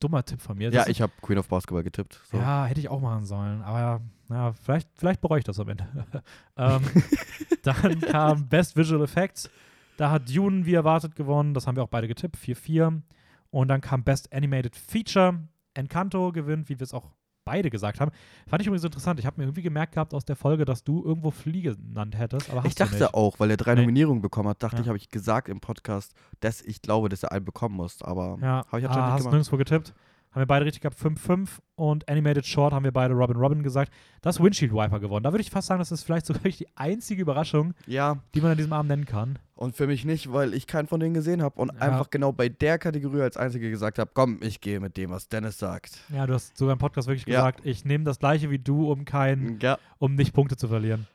Dummer 0.00 0.24
Tipp 0.24 0.40
von 0.40 0.56
mir. 0.56 0.70
Ja, 0.70 0.80
Das- 0.80 0.88
ich 0.88 1.00
habe 1.00 1.12
Queen 1.22 1.38
of 1.38 1.48
Basketball 1.48 1.82
getippt. 1.82 2.20
So. 2.30 2.36
ja, 2.36 2.64
hätte 2.66 2.80
ich 2.80 2.88
auch 2.88 3.00
machen 3.00 3.24
sollen. 3.24 3.62
Aber 3.62 4.00
ja, 4.30 4.52
vielleicht, 4.52 4.88
vielleicht 4.96 5.20
bereue 5.20 5.38
ich 5.38 5.44
das 5.44 5.58
am 5.58 5.68
Ende. 5.68 5.86
ähm, 6.56 6.82
dann 7.62 8.00
kam 8.00 8.48
Best 8.48 8.76
Visual 8.76 9.02
Effects. 9.02 9.50
Da 9.96 10.10
hat 10.10 10.28
Dune 10.34 10.64
wie 10.66 10.74
erwartet 10.74 11.16
gewonnen. 11.16 11.54
Das 11.54 11.66
haben 11.66 11.76
wir 11.76 11.82
auch 11.82 11.88
beide 11.88 12.06
getippt. 12.08 12.36
4-4. 12.36 13.02
Und 13.50 13.68
dann 13.68 13.80
kam 13.80 14.04
Best 14.04 14.32
Animated 14.32 14.76
Feature. 14.76 15.40
Encanto 15.74 16.32
gewinnt, 16.32 16.68
wie 16.68 16.78
wir 16.78 16.84
es 16.84 16.92
auch 16.94 17.10
beide 17.48 17.70
gesagt 17.70 18.00
haben. 18.00 18.10
Fand 18.46 18.60
ich 18.60 18.66
übrigens 18.66 18.84
interessant. 18.84 19.18
Ich 19.20 19.26
habe 19.26 19.40
mir 19.40 19.44
irgendwie 19.44 19.62
gemerkt 19.62 19.94
gehabt 19.94 20.12
aus 20.14 20.24
der 20.24 20.36
Folge, 20.36 20.64
dass 20.64 20.84
du 20.84 21.04
irgendwo 21.04 21.30
Fliege 21.30 21.76
genannt 21.76 22.16
hättest. 22.18 22.50
Aber 22.50 22.60
hast 22.62 22.68
Ich 22.68 22.74
dachte 22.74 23.14
auch, 23.14 23.38
weil 23.40 23.50
er 23.50 23.56
drei 23.56 23.74
Nee. 23.74 23.80
Nominierungen 23.82 24.20
bekommen 24.22 24.48
hat, 24.48 24.62
dachte 24.62 24.76
Ja. 24.76 24.82
ich, 24.82 24.88
habe 24.88 24.98
ich 24.98 25.08
gesagt 25.10 25.48
im 25.48 25.60
Podcast, 25.60 26.12
dass 26.40 26.60
ich 26.62 26.82
glaube, 26.82 27.08
dass 27.08 27.22
er 27.22 27.32
einen 27.32 27.44
bekommen 27.44 27.76
muss. 27.76 28.02
Aber 28.02 28.38
Ja, 28.40 28.64
habe 28.70 28.80
ich 28.80 28.86
ah, 28.86 28.88
anscheinend 28.88 28.96
hast 28.96 29.14
nicht 29.14 29.18
du 29.18 29.30
gemacht. 29.30 29.32
nirgendwo 29.32 29.56
getippt. 29.56 29.94
Haben 30.30 30.40
wir 30.42 30.46
beide 30.46 30.64
richtig 30.66 30.82
gehabt, 30.82 30.98
5-5 30.98 31.48
und 31.74 32.08
Animated 32.08 32.44
Short 32.46 32.72
haben 32.74 32.84
wir 32.84 32.92
beide 32.92 33.14
Robin 33.14 33.36
Robin 33.36 33.62
gesagt. 33.62 33.92
Das 34.20 34.40
Windshield 34.42 34.72
Wiper 34.72 35.00
gewonnen. 35.00 35.22
Da 35.24 35.32
würde 35.32 35.40
ich 35.42 35.50
fast 35.50 35.68
sagen, 35.68 35.78
das 35.78 35.90
ist 35.90 36.02
vielleicht 36.04 36.26
sogar 36.26 36.42
die 36.50 36.66
einzige 36.76 37.22
Überraschung, 37.22 37.74
Ja, 37.86 38.18
die 38.34 38.40
man 38.40 38.50
an 38.52 38.56
diesem 38.58 38.72
Abend 38.72 38.88
nennen 38.90 39.06
kann. 39.06 39.38
und 39.54 39.74
für 39.74 39.86
mich 39.86 40.04
nicht, 40.04 40.32
weil 40.32 40.52
ich 40.54 40.66
keinen 40.66 40.86
von 40.86 41.00
denen 41.00 41.14
gesehen 41.14 41.42
habe 41.42 41.60
und 41.60 41.72
Ja. 41.74 41.80
einfach 41.80 42.10
genau 42.10 42.32
bei 42.32 42.48
der 42.48 42.78
Kategorie 42.78 43.22
als 43.22 43.36
einzige 43.36 43.70
gesagt 43.70 43.98
habe, 43.98 44.10
komm, 44.12 44.38
ich 44.42 44.60
gehe 44.60 44.80
mit 44.80 44.96
dem, 44.96 45.10
was 45.10 45.28
Dennis 45.28 45.58
sagt. 45.58 45.98
Ja, 46.10 46.26
du 46.26 46.34
hast 46.34 46.56
sogar 46.56 46.72
im 46.74 46.78
Podcast 46.78 47.08
wirklich 47.08 47.26
Ja. 47.26 47.40
gesagt, 47.40 47.60
ich 47.64 47.84
nehme 47.84 48.04
das 48.04 48.18
gleiche 48.18 48.50
wie 48.50 48.58
du, 48.58 48.90
um 48.90 49.04
kein, 49.04 49.58
Ja, 49.62 49.78
um 49.98 50.14
nicht 50.14 50.34
Punkte 50.34 50.56
zu 50.56 50.68
verlieren. 50.68 51.06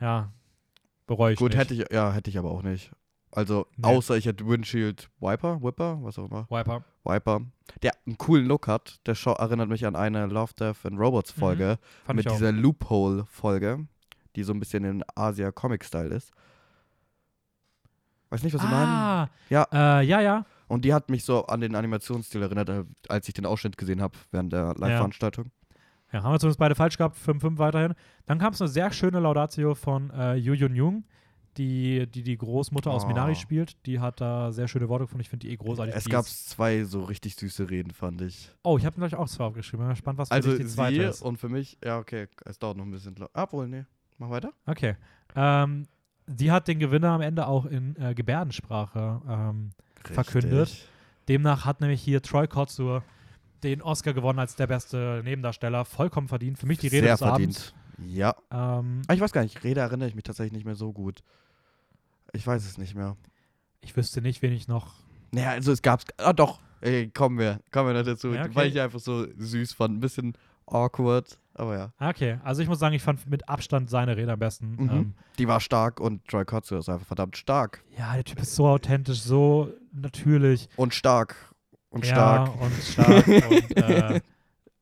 Ja, 0.00 0.30
bereue 1.06 1.32
ich 1.32 1.38
gut, 1.38 1.52
nicht. 1.52 1.58
hätte 1.58 1.74
ich, 1.74 1.84
ja, 1.92 2.12
hätte 2.12 2.28
ich 2.30 2.38
aber 2.38 2.50
auch 2.50 2.62
nicht. 2.62 2.90
Also, 3.34 3.66
Nee. 3.76 3.88
außer 3.88 4.16
ich 4.16 4.26
hätte 4.26 4.46
Windshield 4.46 5.08
Wiper, 5.20 5.62
Whipper, 5.62 5.98
was 6.02 6.18
auch 6.18 6.30
immer, 6.30 6.46
Wiper. 6.50 6.84
Wiper, 7.04 7.40
der 7.82 7.92
einen 8.06 8.18
coolen 8.18 8.46
Look 8.46 8.68
hat. 8.68 9.00
Der 9.06 9.14
Show 9.14 9.32
erinnert 9.32 9.68
mich 9.70 9.86
an 9.86 9.96
eine 9.96 10.26
Love, 10.26 10.52
Death 10.58 10.84
and 10.84 10.98
Robots 10.98 11.30
Folge 11.32 11.78
Fand 12.04 12.16
mit 12.18 12.30
dieser 12.30 12.52
Loophole-Folge, 12.52 13.86
die 14.36 14.42
so 14.44 14.52
ein 14.52 14.60
bisschen 14.60 14.84
in 14.84 15.02
Asia-Comic-Style 15.14 16.14
ist. 16.14 16.32
Weiß 18.30 18.42
nicht, 18.42 18.54
was 18.54 18.62
ich 18.64 18.70
meine. 18.70 18.86
ah, 18.90 19.28
Ja. 19.50 19.66
Äh, 19.72 20.04
ja, 20.04 20.20
ja. 20.20 20.44
Und 20.68 20.84
die 20.86 20.94
hat 20.94 21.10
mich 21.10 21.24
so 21.24 21.46
an 21.46 21.60
den 21.60 21.74
Animationsstil 21.74 22.42
erinnert, 22.42 22.68
äh, 22.70 22.84
als 23.08 23.28
ich 23.28 23.34
den 23.34 23.44
Ausschnitt 23.44 23.76
gesehen 23.76 24.00
habe 24.00 24.16
während 24.30 24.52
der 24.52 24.74
Live-Veranstaltung. 24.76 25.50
Ja, 26.12 26.22
haben 26.22 26.32
wir 26.32 26.38
zumindest 26.40 26.58
beide 26.58 26.74
falsch 26.74 26.96
gehabt, 26.98 27.16
5-5 27.18 27.58
weiterhin. 27.58 27.94
Dann 28.26 28.38
kam 28.38 28.52
es 28.52 28.60
eine 28.60 28.68
sehr 28.68 28.90
schöne 28.92 29.20
Laudatio 29.20 29.74
von 29.74 30.10
äh, 30.10 30.34
Yu 30.36 30.54
Yun 30.54 30.74
Jung, 30.74 31.04
die, 31.58 32.06
die 32.06 32.22
die 32.22 32.36
Großmutter 32.36 32.90
aus 32.90 33.04
Oh. 33.04 33.08
Minari 33.08 33.34
spielt. 33.34 33.76
Die 33.86 34.00
hat 34.00 34.20
da 34.20 34.52
sehr 34.52 34.68
schöne 34.68 34.88
Worte 34.88 35.04
gefunden. 35.04 35.20
Ich 35.22 35.28
finde 35.28 35.46
die 35.46 35.52
eh 35.52 35.56
großartig. 35.56 35.94
Es 35.94 36.08
gab 36.08 36.24
zwei 36.24 36.84
so 36.84 37.02
richtig 37.04 37.34
süße 37.36 37.68
Reden, 37.68 37.90
fand 37.92 38.20
ich. 38.22 38.50
Oh, 38.62 38.78
ich 38.78 38.86
habe 38.86 38.96
gleich 38.96 39.14
auch 39.14 39.28
zwei 39.28 39.44
aufgeschrieben. 39.44 39.80
Bin 39.80 39.86
mal 39.88 39.92
gespannt, 39.94 40.18
was 40.18 40.28
für 40.28 40.34
Also 40.34 40.50
dich 40.50 40.60
die 40.60 40.66
zweite 40.66 40.94
sie 40.96 41.02
ist. 41.02 41.22
und 41.22 41.36
für 41.38 41.48
mich, 41.48 41.76
ja, 41.84 41.98
okay, 41.98 42.28
es 42.44 42.58
dauert 42.58 42.76
noch 42.76 42.84
ein 42.84 42.90
bisschen. 42.90 43.14
glaub- 43.14 43.30
Ah, 43.34 43.46
wohl, 43.50 43.68
nee. 43.68 43.84
Mach 44.18 44.30
weiter. 44.30 44.52
Okay. 44.66 44.96
Ähm, 45.36 45.86
die 46.26 46.50
hat 46.50 46.68
den 46.68 46.78
Gewinner 46.78 47.10
am 47.10 47.20
Ende 47.20 47.46
auch 47.46 47.66
in 47.66 47.96
äh, 47.96 48.14
Gebärdensprache 48.14 49.20
ähm, 49.28 49.70
Verkündet. 50.04 50.88
Demnach 51.28 51.64
hat 51.64 51.80
nämlich 51.80 52.00
hier 52.02 52.22
Troy 52.22 52.46
Kotsur 52.48 53.02
den 53.62 53.80
Oscar 53.82 54.12
gewonnen 54.12 54.38
als 54.40 54.56
der 54.56 54.66
beste 54.66 55.20
Nebendarsteller. 55.24 55.84
Vollkommen 55.84 56.28
verdient. 56.28 56.58
Für 56.58 56.66
mich 56.66 56.78
die 56.78 56.88
Rede 56.88 57.06
Sehr 57.06 57.12
des 57.14 57.20
verdient. 57.20 57.74
Ja. 58.06 58.34
Ähm, 58.50 59.02
Ah, 59.08 59.14
ich 59.14 59.20
weiß 59.20 59.32
gar 59.32 59.42
nicht, 59.42 59.62
Rede 59.64 59.80
erinnere 59.80 60.08
ich 60.08 60.14
mich 60.14 60.24
tatsächlich 60.24 60.52
nicht 60.52 60.64
mehr 60.66 60.74
so 60.74 60.92
gut. 60.92 61.22
Ich 62.32 62.46
weiß 62.46 62.64
es 62.64 62.78
nicht 62.78 62.94
mehr. 62.94 63.16
ich 63.80 63.96
wüsste 63.96 64.22
nicht, 64.22 64.40
wen 64.42 64.52
ich 64.52 64.68
noch. 64.68 64.94
Naja, 65.32 65.50
also 65.50 65.72
es 65.72 65.82
gab's. 65.82 66.04
Ah, 66.18 66.32
doch. 66.32 66.60
Ey, 66.80 67.08
kommen 67.10 67.38
wir. 67.38 67.60
Kommen 67.70 67.88
wir 67.88 67.94
noch 67.94 68.04
dazu. 68.06 68.32
Ja, 68.32 68.42
okay. 68.44 68.54
Weil 68.54 68.68
ich 68.68 68.80
einfach 68.80 69.00
so 69.00 69.26
süß 69.38 69.72
fand. 69.74 69.96
Ein 69.96 70.00
bisschen 70.00 70.34
awkward. 70.66 71.38
Aber 71.54 71.76
ja. 71.76 71.92
Ah, 71.98 72.08
Okay, 72.10 72.38
also 72.42 72.62
ich 72.62 72.68
muss 72.68 72.78
sagen, 72.78 72.94
ich 72.94 73.02
fand 73.02 73.26
mit 73.28 73.48
Abstand 73.48 73.90
seine 73.90 74.16
Rede 74.16 74.32
am 74.32 74.38
besten. 74.38 74.72
Mhm. 74.76 74.90
Ähm, 74.90 75.14
Die 75.38 75.46
war 75.48 75.60
stark 75.60 76.00
und 76.00 76.26
Troy 76.26 76.44
Kotsur 76.44 76.78
ist 76.78 76.88
einfach 76.88 77.06
verdammt 77.06 77.36
stark. 77.36 77.84
ja, 77.98 78.14
der 78.14 78.24
Typ 78.24 78.40
ist 78.40 78.54
so 78.56 78.66
authentisch, 78.66 79.20
so 79.20 79.68
natürlich. 79.92 80.68
Und 80.76 80.94
stark. 80.94 81.36
Und 81.90 82.06
ja, 82.06 82.12
stark. 82.46 82.60
und 82.60 82.72
stark. 82.82 83.26
und, 83.50 83.76
äh, 83.76 84.20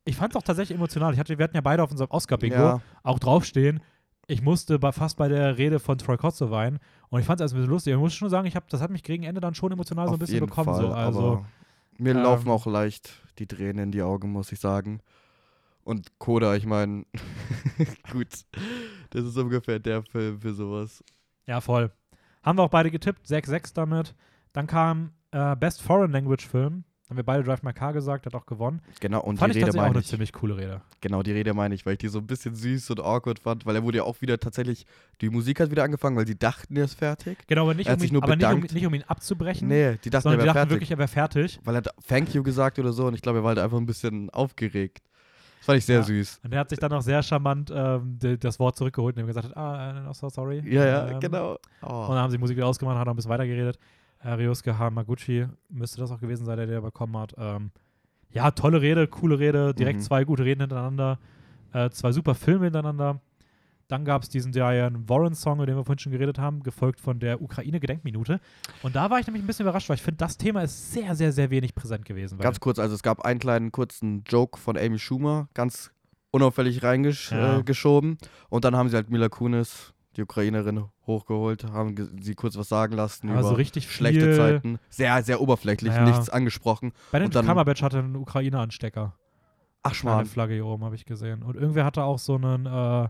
ich 0.05 0.17
fand 0.17 0.33
es 0.33 0.37
auch 0.37 0.43
tatsächlich 0.43 0.77
emotional. 0.77 1.13
Ich 1.13 1.19
hatte, 1.19 1.37
wir 1.39 1.45
hatten 1.45 1.57
ja 1.57 1.61
beide 1.61 1.83
auf 1.83 1.91
unserem 1.91 2.11
Oscar-Bingo 2.11 2.57
Ja. 2.57 2.81
auch 3.03 3.19
draufstehen. 3.19 3.81
Ich 4.27 4.43
musste 4.43 4.79
bei, 4.79 4.93
fast 4.93 5.17
bei 5.17 5.29
der 5.29 5.59
Rede 5.59 5.81
von 5.81 5.99
Troy 5.99 6.17
Kotze 6.17 6.51
weinen. 6.51 6.79
Und 7.09 7.21
ich 7.21 7.27
fand 7.27 7.41
es 7.41 7.53
ein 7.53 7.57
bisschen 7.57 7.71
lustig. 7.71 7.93
Ich 7.95 7.99
muss 7.99 8.15
schon 8.15 8.31
sagen, 8.31 8.47
ich 8.47 8.55
hab, 8.57 8.69
das 8.69 8.81
hat 8.81 8.91
mich 8.91 9.03
gegen 9.03 9.25
Ende 9.25 9.41
dann 9.41 9.55
schon 9.55 9.73
emotional 9.73 10.07
so 10.07 10.13
ein 10.13 10.15
Auf 10.15 10.21
bisschen 10.21 10.41
bekommen. 10.47 10.67
Fall, 10.67 10.81
so. 10.81 10.93
Also, 10.93 11.47
mir 11.99 12.13
ähm, 12.15 12.23
laufen 12.23 12.49
auch 12.51 12.67
leicht 12.67 13.11
die 13.39 13.47
Tränen 13.47 13.85
in 13.85 13.93
die 13.93 14.03
Augen, 14.03 14.31
muss 14.31 14.53
ich 14.53 14.61
sagen. 14.61 15.01
Und 15.83 16.19
Coda, 16.19 16.55
ich 16.55 16.67
meine, 16.67 17.05
gut, 18.13 18.29
das 19.11 19.25
ist 19.25 19.37
ungefähr 19.37 19.79
der 19.81 20.03
Film 20.03 20.41
für 20.41 20.55
sowas. 20.55 21.03
ja, 21.47 21.61
voll. 21.61 21.91
Haben 22.43 22.59
wir 22.59 22.63
auch 22.63 22.71
beide 22.71 22.91
getippt. 22.91 23.27
6-6 23.27 23.75
damit. 23.75 24.15
Dann 24.53 24.67
kam 24.67 25.13
äh, 25.33 25.55
Best 25.57 25.83
Foreign 25.83 26.11
Language 26.13 26.47
Film. 26.47 26.85
Haben 27.11 27.17
wir 27.17 27.25
beide 27.25 27.43
Drive 27.43 27.65
My 27.65 27.73
Car 27.73 27.93
gesagt, 27.93 28.25
hat 28.27 28.35
auch 28.37 28.47
gewonnen. 28.47 28.81
Genau, 29.01 29.21
und 29.21 29.37
Fand 29.39 29.53
die 29.53 29.59
ich 29.59 29.65
Rede 29.65 29.67
tatsächlich 29.67 29.81
auch 29.81 29.85
meine 29.87 29.95
eine 29.97 30.01
ich. 30.01 30.07
ziemlich 30.07 30.33
coole 30.33 30.57
Rede. 30.57 30.81
Genau, 31.01 31.25
die 31.25 31.33
Rede 31.33 31.53
meine 31.55 31.75
ich, 31.75 31.85
weil 31.85 31.95
ich 31.95 31.99
die 31.99 32.07
so 32.09 32.21
ein 32.21 32.27
bisschen 32.29 32.55
süß 32.55 32.89
und 32.91 33.01
awkward 33.01 33.41
fand, 33.41 33.67
weil 33.67 33.75
er 33.75 33.83
wurde 33.83 33.99
ja 33.99 34.05
auch 34.05 34.21
wieder 34.21 34.39
tatsächlich, 34.39 34.87
die 35.21 35.29
Musik 35.29 35.59
hat 35.59 35.73
wieder 35.73 35.83
angefangen, 35.83 36.17
weil 36.17 36.27
sie 36.29 36.39
dachten, 36.39 36.77
er 36.77 36.85
ist 36.85 36.95
fertig. 36.95 37.37
Genau, 37.49 37.63
aber 37.63 37.75
nicht, 37.75 37.91
um 37.91 38.01
ihn, 38.01 38.17
aber 38.23 38.37
nicht, 38.37 38.47
um, 38.49 38.61
nicht 38.61 38.87
um 38.87 38.95
ihn 38.95 39.03
abzubrechen, 39.03 39.67
Nee, 39.67 39.99
die 40.05 40.09
dachten, 40.11 40.29
er 40.29 40.39
wäre 40.39 40.53
fertig. 40.53 40.71
wirklich, 40.71 40.91
er 40.93 40.99
wäre 40.99 41.09
fertig. 41.09 41.59
weil 41.65 41.75
er 41.75 41.79
hat 41.79 41.89
Thank 42.09 42.33
you 42.33 42.45
gesagt 42.45 42.79
oder 42.79 42.93
so 42.93 43.07
und 43.07 43.15
ich 43.15 43.23
glaube, 43.23 43.39
er 43.41 43.43
war 43.43 43.49
halt 43.49 43.59
einfach 43.59 43.79
ein 43.79 43.87
bisschen 43.87 44.31
aufgeregt. 44.31 45.03
Das 45.59 45.67
fand 45.67 45.79
ich 45.79 45.85
sehr 45.87 45.97
Ja. 45.99 46.03
süß. 46.05 46.41
Und 46.45 46.53
er 46.55 46.61
hat 46.61 46.71
sich 46.71 46.79
dann 46.79 46.93
auch 46.93 47.03
sehr 47.03 47.23
charmant 47.25 47.73
ähm, 47.75 48.19
das 48.39 48.59
Wort 48.61 48.77
zurückgeholt 48.77 49.17
und 49.17 49.23
ihm 49.25 49.27
gesagt 49.27 49.49
hat, 49.49 49.57
ah, 49.57 50.09
äh, 50.11 50.15
so 50.15 50.29
sorry. 50.31 50.63
Ja, 50.65 50.87
ja, 50.87 51.09
Ähm, 51.09 51.21
genau. 51.21 51.51
Und 51.55 51.59
Oh. 51.83 52.07
dann 52.09 52.19
haben 52.19 52.31
sie 52.31 52.37
die 52.37 52.41
Musik 52.41 52.57
wieder 52.57 52.67
ausgemacht, 52.69 52.97
hat 52.97 53.07
auch 53.09 53.13
ein 53.13 53.17
bisschen 53.17 53.31
weitergeredet. 53.33 53.79
Äh, 54.23 54.33
Ryosuke 54.33 54.79
Hamaguchi 54.79 55.47
müsste 55.69 56.01
das 56.01 56.11
auch 56.11 56.21
gewesen 56.21 56.45
sein, 56.45 56.57
der 56.57 56.67
der 56.67 56.81
bekommen 56.81 57.17
hat. 57.17 57.35
Ähm, 57.39 57.71
ja, 58.31 58.51
tolle 58.51 58.81
Rede, 58.81 59.09
coole 59.09 59.39
Rede, 59.39 59.75
direkt 59.75 59.99
Mhm. 60.01 60.03
zwei 60.05 60.25
gute 60.25 60.45
Reden 60.45 60.61
hintereinander, 60.61 61.19
äh, 61.73 61.91
zwei 61.91 62.13
super 62.13 62.35
Filme 62.35 62.65
hintereinander. 62.67 63.21
Dann 63.89 64.05
gab 64.05 64.23
es 64.23 64.29
diesen 64.29 64.53
Diane 64.53 65.09
Warren-Song, 65.09 65.57
über 65.57 65.67
den 65.67 65.75
wir 65.77 65.85
vorhin 65.85 65.99
schon 65.99 66.13
geredet 66.13 66.39
haben, 66.39 66.63
gefolgt 66.63 67.01
von 67.01 67.19
der 67.19 67.43
Ukraine-Gedenkminute. 67.43 68.39
Und 68.85 68.95
da 68.95 69.11
war 69.11 69.19
ich 69.19 69.27
nämlich 69.27 69.43
ein 69.43 69.49
bisschen 69.49 69.65
überrascht, 69.65 69.89
weil 69.89 69.97
ich 69.97 70.03
finde, 70.03 70.19
das 70.19 70.37
Thema 70.37 70.63
ist 70.63 70.93
sehr, 70.93 71.17
sehr, 71.17 71.33
sehr 71.33 71.51
wenig 71.51 71.75
präsent 71.75 72.05
gewesen. 72.05 72.39
Ganz 72.39 72.61
kurz, 72.61 72.79
also 72.79 72.95
es 72.95 73.03
gab 73.03 73.23
einen 73.23 73.41
kleinen 73.41 73.73
kurzen 73.73 74.23
Joke 74.29 74.61
von 74.61 74.77
Amy 74.79 75.01
Schumer, 75.01 75.49
ganz 75.55 75.91
unauffällig 76.31 76.85
reingeschoben. 76.85 78.11
Ja. 78.21 78.27
Äh, 78.27 78.29
und 78.49 78.65
dann 78.65 78.77
haben 78.77 78.89
sie 78.91 78.95
halt 78.97 79.11
Mila 79.11 79.29
Kunis, 79.29 79.93
die 80.17 80.23
Ukrainerin, 80.23 80.85
hochgeholt, 81.11 81.65
haben 81.65 81.95
sie 82.23 82.35
kurz 82.35 82.57
was 82.57 82.69
sagen 82.69 82.95
lassen 82.95 83.29
aber 83.31 83.41
über 83.41 83.57
richtig 83.59 83.91
schlechte 83.93 84.37
Zeiten. 84.37 84.79
Sehr, 84.89 85.23
sehr 85.23 85.41
oberflächlich, 85.41 85.93
Ja. 85.95 86.05
nichts 86.05 86.29
angesprochen. 86.31 86.93
Benedict 87.13 87.37
Und 87.37 87.47
Cumberbatch 87.47 87.83
hatte 87.83 87.99
einen 87.99 88.17
Ukraine-Anstecker. 88.17 89.15
Ach, 89.83 89.91
Eine 89.91 89.95
Schmarrn. 89.95 90.27
Flagge 90.27 90.55
hier 90.55 90.67
oben 90.67 90.85
habe 90.85 90.95
ich 90.95 91.05
gesehen. 91.07 91.43
Und 91.43 91.57
irgendwer 91.57 91.85
hatte 91.85 92.03
auch 92.05 92.19
so, 92.19 92.35
einen, 92.37 92.67
äh, 92.67 93.09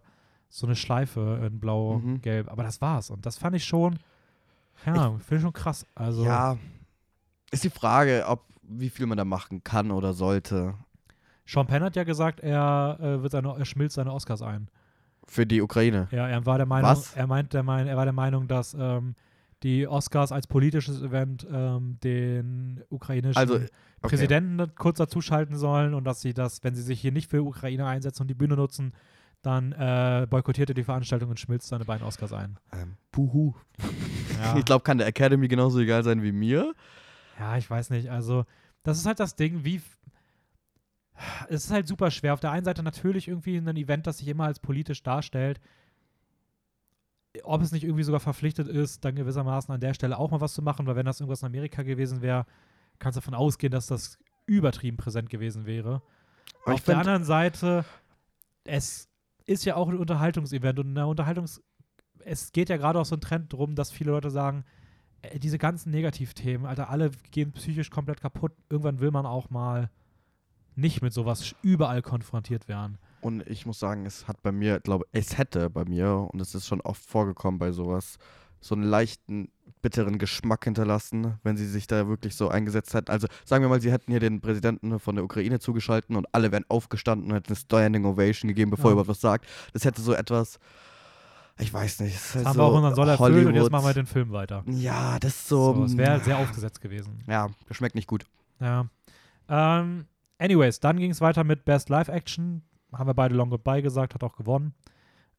so 0.49 0.67
eine 0.67 0.77
Schleife 0.77 1.41
in 1.47 1.55
Mhm. 1.55 1.61
blau-gelb. 1.61 2.51
Aber 2.51 2.63
das 2.63 2.81
war's. 2.81 3.11
Und 3.11 3.27
das 3.27 3.39
fand 3.39 3.57
ich 3.57 3.65
schon, 3.65 3.99
ja, 4.87 5.11
finde 5.19 5.37
ich 5.37 5.43
schon 5.43 5.53
krass. 5.53 5.85
Also, 5.95 6.25
Ja, 6.25 6.57
ist 7.51 7.65
die 7.65 7.71
Frage, 7.71 8.25
ob 8.29 8.45
wie 8.63 8.89
viel 8.91 9.07
man 9.07 9.19
da 9.19 9.25
machen 9.25 9.65
kann 9.65 9.91
oder 9.91 10.13
sollte 10.13 10.75
Sean 11.45 11.67
Penn 11.67 11.83
hat 11.83 11.97
ja 11.97 12.05
gesagt, 12.05 12.39
er, 12.39 12.97
äh, 13.01 13.23
wird 13.23 13.33
seine, 13.33 13.53
er 13.59 13.65
schmilzt 13.65 13.97
seine 13.97 14.13
Oscars 14.13 14.41
ein. 14.43 14.69
Für 15.31 15.47
die 15.47 15.63
Ukraine. 15.63 16.09
Ja, 16.11 16.27
er 16.27 16.45
war 16.45 16.59
der 16.59 16.67
Meinung, 16.67 16.91
Was? 16.91 17.15
er 17.15 17.29
meint, 17.29 17.55
der 17.55 17.63
mein, 17.63 17.87
er 17.87 17.97
war 17.97 18.05
der 18.05 18.13
Meinung, 18.13 18.49
dass 18.49 18.75
ähm, 18.75 19.15
die 19.63 19.87
Oscars 19.87 20.33
als 20.33 20.49
politisches 20.49 21.01
Event 21.03 21.47
ähm, 21.51 21.99
den 22.03 22.83
ukrainischen 22.89 23.39
Also, 23.39 23.55
okay. 23.55 23.69
Präsidenten 24.03 24.75
kurz 24.75 24.99
dazuschalten 24.99 25.57
sollen 25.57 25.95
und 25.95 26.03
dass 26.03 26.21
sie 26.21 26.35
das, 26.35 26.65
wenn 26.65 26.75
sie 26.75 26.83
sich 26.83 27.01
hier 27.01 27.13
nicht 27.13 27.31
für 27.31 27.45
Ukraine 27.45 27.87
einsetzen 27.87 28.23
und 28.23 28.29
die 28.29 28.35
Bühne 28.35 28.57
nutzen, 28.57 28.93
dann 29.43 29.71
äh, 29.71 30.27
boykottiert 30.29 30.71
er 30.71 30.75
die 30.75 30.83
Veranstaltung 30.83 31.31
und 31.31 31.39
schmilzt 31.39 31.69
seine 31.69 31.85
beiden 31.85 32.05
Oscars 32.05 32.33
ein. 32.33 32.59
Ähm, 32.73 32.97
puhu. 33.13 33.55
Ja. 34.43 34.55
Ich 34.59 34.65
glaube, 34.65 34.83
kann 34.83 34.99
der 34.99 35.07
Academy 35.07 35.47
genauso 35.47 35.79
egal 35.79 36.03
sein 36.03 36.23
wie 36.25 36.33
mir. 36.33 36.75
Ja, 37.39 37.57
ich 37.57 37.71
weiß 37.71 37.91
nicht. 37.91 38.11
Also, 38.11 38.47
das 38.83 38.99
ist 38.99 39.07
halt 39.07 39.21
das 39.21 39.37
Ding, 39.37 39.65
wie. 39.65 39.81
Es 41.49 41.65
ist 41.65 41.71
halt 41.71 41.87
super 41.87 42.11
schwer. 42.11 42.35
Auf 42.35 42.41
der 42.41 42.51
einen 42.51 42.65
Seite 42.65 42.83
natürlich 42.83 43.29
irgendwie 43.29 43.57
ein 43.57 43.77
Event, 43.77 44.07
das 44.07 44.19
sich 44.19 44.29
immer 44.29 44.45
als 44.45 44.61
politisch 44.61 45.03
darstellt. 45.03 45.61
Ob 47.45 47.63
es 47.63 47.73
nicht 47.73 47.85
irgendwie 47.85 48.03
sogar 48.03 48.21
verpflichtet 48.21 48.69
ist, 48.69 49.05
dann 49.05 49.15
gewissermaßen 49.15 49.73
an 49.73 49.81
der 49.81 49.95
Stelle 49.95 50.19
auch 50.19 50.31
mal 50.31 50.41
was 50.41 50.55
zu 50.55 50.63
machen, 50.63 50.87
weil 50.87 50.97
wenn 50.97 51.07
das 51.07 51.21
irgendwas 51.21 51.43
in 51.43 51.47
Amerika 51.47 51.83
gewesen 51.83 52.23
wäre, 52.23 52.47
kannst 52.99 53.17
du 53.17 53.21
davon 53.21 53.35
ausgehen, 53.35 53.71
dass 53.71 53.87
das 53.87 54.19
übertrieben 54.47 54.97
präsent 54.97 55.31
gewesen 55.31 55.65
wäre. 55.65 56.03
Aber 56.65 56.75
Auf 56.75 56.83
der 56.83 56.99
anderen 56.99 57.25
Seite, 57.25 57.85
es 58.65 59.09
ist 59.47 59.65
ja 59.65 59.77
auch 59.77 59.89
ein 59.89 59.97
Unterhaltungsevent 59.97 60.79
und 60.81 60.89
in 60.89 60.95
der 60.97 61.07
Unterhaltungs 61.07 61.63
es 62.25 62.53
geht 62.53 62.69
ja 62.69 62.77
gerade 62.77 62.99
auch 62.99 63.05
so 63.05 63.17
ein 63.17 63.21
Trend 63.21 63.53
drum, 63.53 63.75
dass 63.75 63.91
viele 63.91 64.11
Leute 64.11 64.31
sagen, 64.31 64.65
äh, 65.23 65.39
diese 65.39 65.59
ganzen 65.59 65.91
Negativthemen, 65.91 66.67
Alter, 66.67 66.91
alle 66.91 67.11
gehen 67.31 67.53
psychisch 67.53 67.91
komplett 67.91 68.21
kaputt. 68.21 68.53
Irgendwann 68.69 69.01
will 69.01 69.11
man 69.11 69.27
auch 69.27 69.51
mal 69.51 69.91
nicht 70.81 71.03
mit 71.03 71.13
sowas 71.13 71.55
überall 71.63 72.03
konfrontiert 72.03 72.69
werden. 72.69 72.99
Und 73.21 73.47
ich 73.47 73.67
muss 73.67 73.79
sagen, 73.79 74.07
es 74.07 74.27
hat 74.27 74.43
bei 74.43 74.51
mir, 74.53 74.81
glaube 74.81 75.05
es 75.13 75.37
hätte 75.37 75.69
bei 75.71 75.85
mir, 75.85 76.29
und 76.33 76.41
es 76.41 76.55
ist 76.55 76.67
schon 76.67 76.81
oft 76.81 77.03
vorgekommen 77.05 77.59
bei 77.59 77.71
sowas, 77.73 78.17
so 78.61 78.75
einen 78.75 78.85
leichten, 78.85 79.51
bitteren 79.83 80.19
Geschmack 80.19 80.65
hinterlassen, 80.65 81.39
wenn 81.43 81.57
sie 81.57 81.67
sich 81.67 81.87
da 81.87 82.07
wirklich 82.09 82.35
so 82.37 82.49
eingesetzt 82.49 82.93
hätten. 82.93 83.11
Also 83.11 83.27
sagen 83.47 83.65
wir 83.65 83.69
mal, 83.71 83.81
sie 83.81 83.91
hätten 83.91 84.11
hier 84.11 84.21
den 84.21 84.41
Präsidenten 84.43 84.99
von 84.99 85.15
der 85.17 85.25
Ukraine 85.25 85.59
zugeschalten 85.59 86.17
und 86.17 86.27
alle 86.35 86.53
wären 86.53 86.65
aufgestanden 86.69 87.31
und 87.31 87.35
hätten 87.37 87.49
eine 87.49 87.57
Standing 87.57 88.05
Ovation 88.05 88.49
gegeben, 88.49 88.71
bevor 88.71 88.87
Ja. 88.87 88.91
er 88.91 88.93
überhaupt 88.93 89.09
was 89.09 89.21
sagt. 89.23 89.47
Das 89.73 89.85
hätte 89.87 90.03
so 90.03 90.13
etwas, 90.13 90.59
ich 91.59 91.73
weiß 91.73 92.01
nicht, 92.01 92.19
halt 92.35 92.45
haben 92.47 92.53
so 92.55 92.61
wir 92.61 92.65
auch 92.65 92.75
unseren 92.75 92.95
Soll 92.95 93.09
erfüllt 93.09 93.47
und 93.47 93.55
jetzt 93.55 93.71
machen 93.71 93.87
wir 93.87 93.95
den 93.95 94.07
Film 94.07 94.33
weiter. 94.33 94.63
Ja, 94.67 95.19
das 95.19 95.33
ist 95.37 95.49
so. 95.49 95.75
So, 95.75 95.85
es 95.85 95.97
wäre 95.97 96.21
sehr 96.21 96.37
aufgesetzt 96.39 96.81
gewesen. 96.83 97.19
ja, 97.27 97.49
das 97.69 97.77
schmeckt 97.79 97.95
nicht 97.95 98.07
gut. 98.09 98.25
Ja. 98.61 98.87
Ähm, 99.49 100.05
anyways, 100.41 100.81
dann 100.81 100.97
ging 100.99 101.11
es 101.13 101.21
weiter 101.21 101.45
mit 101.45 101.65
Best 101.65 101.89
Live 101.89 102.09
Action. 102.09 102.63
Haben 102.93 103.09
wir 103.09 103.15
beide 103.15 103.35
Long 103.37 103.51
Goodbye 103.51 103.83
gesagt, 103.83 104.15
hat 104.15 104.25
auch 104.25 104.35
gewonnen. 104.37 104.75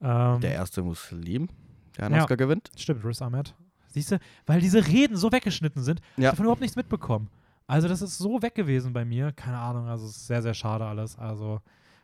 Ähm, 0.01 0.39
Der 0.39 0.53
erste 0.53 0.81
Muslim, 0.83 1.49
der 1.97 2.05
einen 2.05 2.15
Ja. 2.15 2.21
Oscar 2.23 2.37
gewinnt. 2.37 2.71
Stimmt, 2.77 3.03
Riz 3.03 3.21
Ahmed. 3.21 3.53
Siehst 3.89 4.11
du, 4.11 4.19
weil 4.45 4.61
diese 4.61 4.87
Reden 4.87 5.17
so 5.17 5.31
weggeschnitten 5.31 5.83
sind, 5.83 5.99
ich 6.15 6.23
Ja. 6.23 6.27
habe 6.29 6.35
davon 6.37 6.45
überhaupt 6.45 6.61
nichts 6.61 6.77
mitbekommen. 6.77 7.29
Also, 7.67 7.87
das 7.87 8.01
ist 8.01 8.17
so 8.17 8.41
weg 8.41 8.55
gewesen 8.55 8.93
bei 8.93 9.03
mir. 9.05 9.31
Keine 9.33 9.57
Ahnung, 9.57 9.87
also 9.87 10.05
es 10.05 10.15
ist 10.15 10.27
sehr, 10.27 10.41
sehr 10.41 10.53
schade 10.53 10.85
alles. 10.85 11.17
Also, 11.17 11.59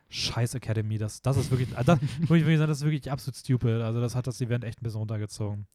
scheiß 0.10 0.56
Academy, 0.56 0.98
das, 0.98 1.22
das 1.22 1.36
ist 1.38 1.50
wirklich, 1.52 1.76
also 1.78 1.94
das, 1.96 2.02
muss 2.20 2.38
ich 2.38 2.46
wirklich 2.46 2.58
sagen, 2.58 2.70
das 2.70 2.78
ist 2.80 2.84
wirklich 2.86 3.12
absolut 3.12 3.36
stupid. 3.38 3.82
Also, 3.82 4.00
das 4.02 4.16
hat 4.16 4.28
das 4.28 4.40
Event 4.42 4.64
echt 4.64 4.82
ein 4.82 4.84
bisschen 4.84 5.00
runtergezogen. 5.00 5.66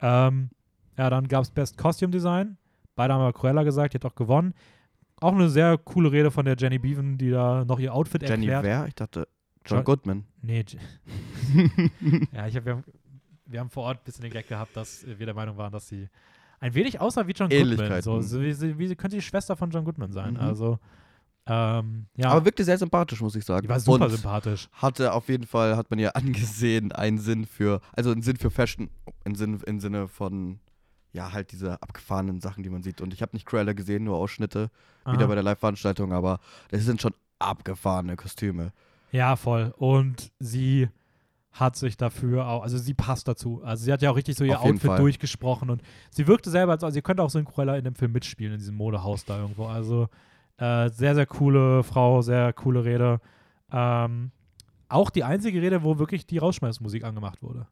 Ähm, 0.00 0.50
ja, 0.98 1.08
dann 1.10 1.28
gab 1.28 1.42
es 1.42 1.50
Best 1.50 1.76
Costume 1.78 2.10
Design. 2.10 2.56
Beide 2.96 3.14
haben 3.14 3.20
aber 3.20 3.32
Cruella 3.32 3.62
gesagt, 3.62 3.94
die 3.94 3.98
hat 3.98 4.04
auch 4.04 4.14
gewonnen. 4.14 4.54
Auch 5.20 5.32
eine 5.34 5.48
sehr 5.50 5.76
coole 5.78 6.10
Rede 6.12 6.30
von 6.30 6.44
der 6.46 6.56
Jenny 6.58 6.78
Beaven, 6.78 7.18
die 7.18 7.30
da 7.30 7.64
noch 7.64 7.78
ihr 7.78 7.94
Outfit 7.94 8.22
Jenny 8.22 8.46
erklärt. 8.46 8.64
wer? 8.64 8.86
Ich 8.88 8.94
dachte 8.94 9.28
John 9.66 9.78
John- 9.78 9.84
Goodman. 9.84 10.24
Nee, 10.42 10.64
ja, 12.32 12.46
ich 12.46 12.56
hab, 12.56 12.64
wir, 12.64 12.72
haben, 12.76 12.84
wir 13.46 13.60
haben 13.60 13.70
vor 13.70 13.84
Ort 13.84 13.98
ein 13.98 14.04
bisschen 14.04 14.22
den 14.22 14.32
Gag 14.32 14.48
gehabt, 14.48 14.76
dass 14.76 15.04
wir 15.06 15.26
der 15.26 15.34
Meinung 15.34 15.56
waren, 15.56 15.72
dass 15.72 15.88
sie 15.88 16.08
ein 16.60 16.74
wenig 16.74 17.00
aussah 17.00 17.26
wie 17.26 17.32
John 17.32 17.48
Goodman. 17.50 18.02
So, 18.02 18.20
so 18.20 18.40
wie, 18.40 18.52
sie- 18.52 18.78
wie 18.78 18.86
sie 18.86 18.96
könnte 18.96 19.16
die 19.16 19.22
Schwester 19.22 19.56
von 19.56 19.70
John 19.70 19.84
Goodman 19.84 20.12
sein. 20.12 20.34
Mhm. 20.34 20.40
Also, 20.40 20.78
ähm, 21.46 22.06
ja, 22.16 22.30
Aber 22.30 22.44
wirkte 22.44 22.64
sehr 22.64 22.78
sympathisch, 22.78 23.20
muss 23.20 23.34
ich 23.34 23.44
sagen. 23.44 23.62
die 23.62 23.68
war 23.68 23.80
super 23.80 24.04
Und 24.04 24.10
sympathisch. 24.12 24.68
hatte 24.72 25.12
auf 25.12 25.28
jeden 25.28 25.46
Fall, 25.46 25.76
hat 25.76 25.90
man 25.90 25.98
ja 25.98 26.10
angesehen, 26.14 26.92
einen 26.92 27.18
Sinn 27.18 27.44
für, 27.46 27.80
also 27.92 28.10
einen 28.12 28.22
Sinn 28.22 28.36
für 28.36 28.50
Fashion, 28.50 28.88
im, 29.24 29.34
Sinn, 29.34 29.58
im 29.66 29.80
Sinne 29.80 30.06
von, 30.08 30.60
ja, 31.12 31.32
halt 31.32 31.52
diese 31.52 31.82
abgefahrenen 31.82 32.40
Sachen, 32.40 32.62
die 32.62 32.70
man 32.70 32.82
sieht. 32.82 33.00
Und 33.00 33.12
ich 33.12 33.22
habe 33.22 33.32
nicht 33.34 33.46
Cruella 33.46 33.72
gesehen, 33.72 34.04
nur 34.04 34.16
Ausschnitte, 34.16 34.70
wieder 35.06 35.18
Aha. 35.18 35.26
bei 35.26 35.34
der 35.34 35.42
Live-Veranstaltung, 35.42 36.12
aber 36.12 36.40
das 36.70 36.84
sind 36.84 37.00
schon 37.00 37.14
abgefahrene 37.38 38.16
Kostüme. 38.16 38.72
Ja, 39.12 39.36
voll. 39.36 39.74
Und 39.76 40.30
sie 40.38 40.88
hat 41.52 41.76
sich 41.76 41.96
dafür 41.96 42.46
auch, 42.46 42.62
also 42.62 42.78
sie 42.78 42.94
passt 42.94 43.26
dazu. 43.26 43.60
Also 43.64 43.84
sie 43.84 43.92
hat 43.92 44.02
ja 44.02 44.10
auch 44.10 44.16
richtig 44.16 44.36
so 44.36 44.44
ihr 44.44 44.60
Auf 44.60 44.66
Outfit 44.66 44.98
durchgesprochen 44.98 45.68
und 45.70 45.82
sie 46.10 46.26
wirkte 46.28 46.48
selber, 46.48 46.72
als, 46.72 46.84
also 46.84 46.94
sie 46.94 47.02
könnte 47.02 47.22
auch 47.22 47.30
so 47.30 47.38
in 47.38 47.44
Cruella 47.44 47.76
in 47.76 47.84
dem 47.84 47.96
Film 47.96 48.12
mitspielen, 48.12 48.52
in 48.52 48.58
diesem 48.58 48.76
Modehaus 48.76 49.24
da 49.24 49.40
irgendwo. 49.40 49.66
Also 49.66 50.08
äh, 50.58 50.90
sehr, 50.90 51.14
sehr 51.14 51.26
coole 51.26 51.82
Frau, 51.82 52.22
sehr 52.22 52.52
coole 52.52 52.84
Rede. 52.84 53.20
Ähm, 53.72 54.30
auch 54.88 55.10
die 55.10 55.24
einzige 55.24 55.60
Rede, 55.60 55.82
wo 55.82 55.98
wirklich 55.98 56.26
die 56.26 56.38
Rausschmeißmusik 56.38 57.04
angemacht 57.04 57.42
wurde. 57.42 57.66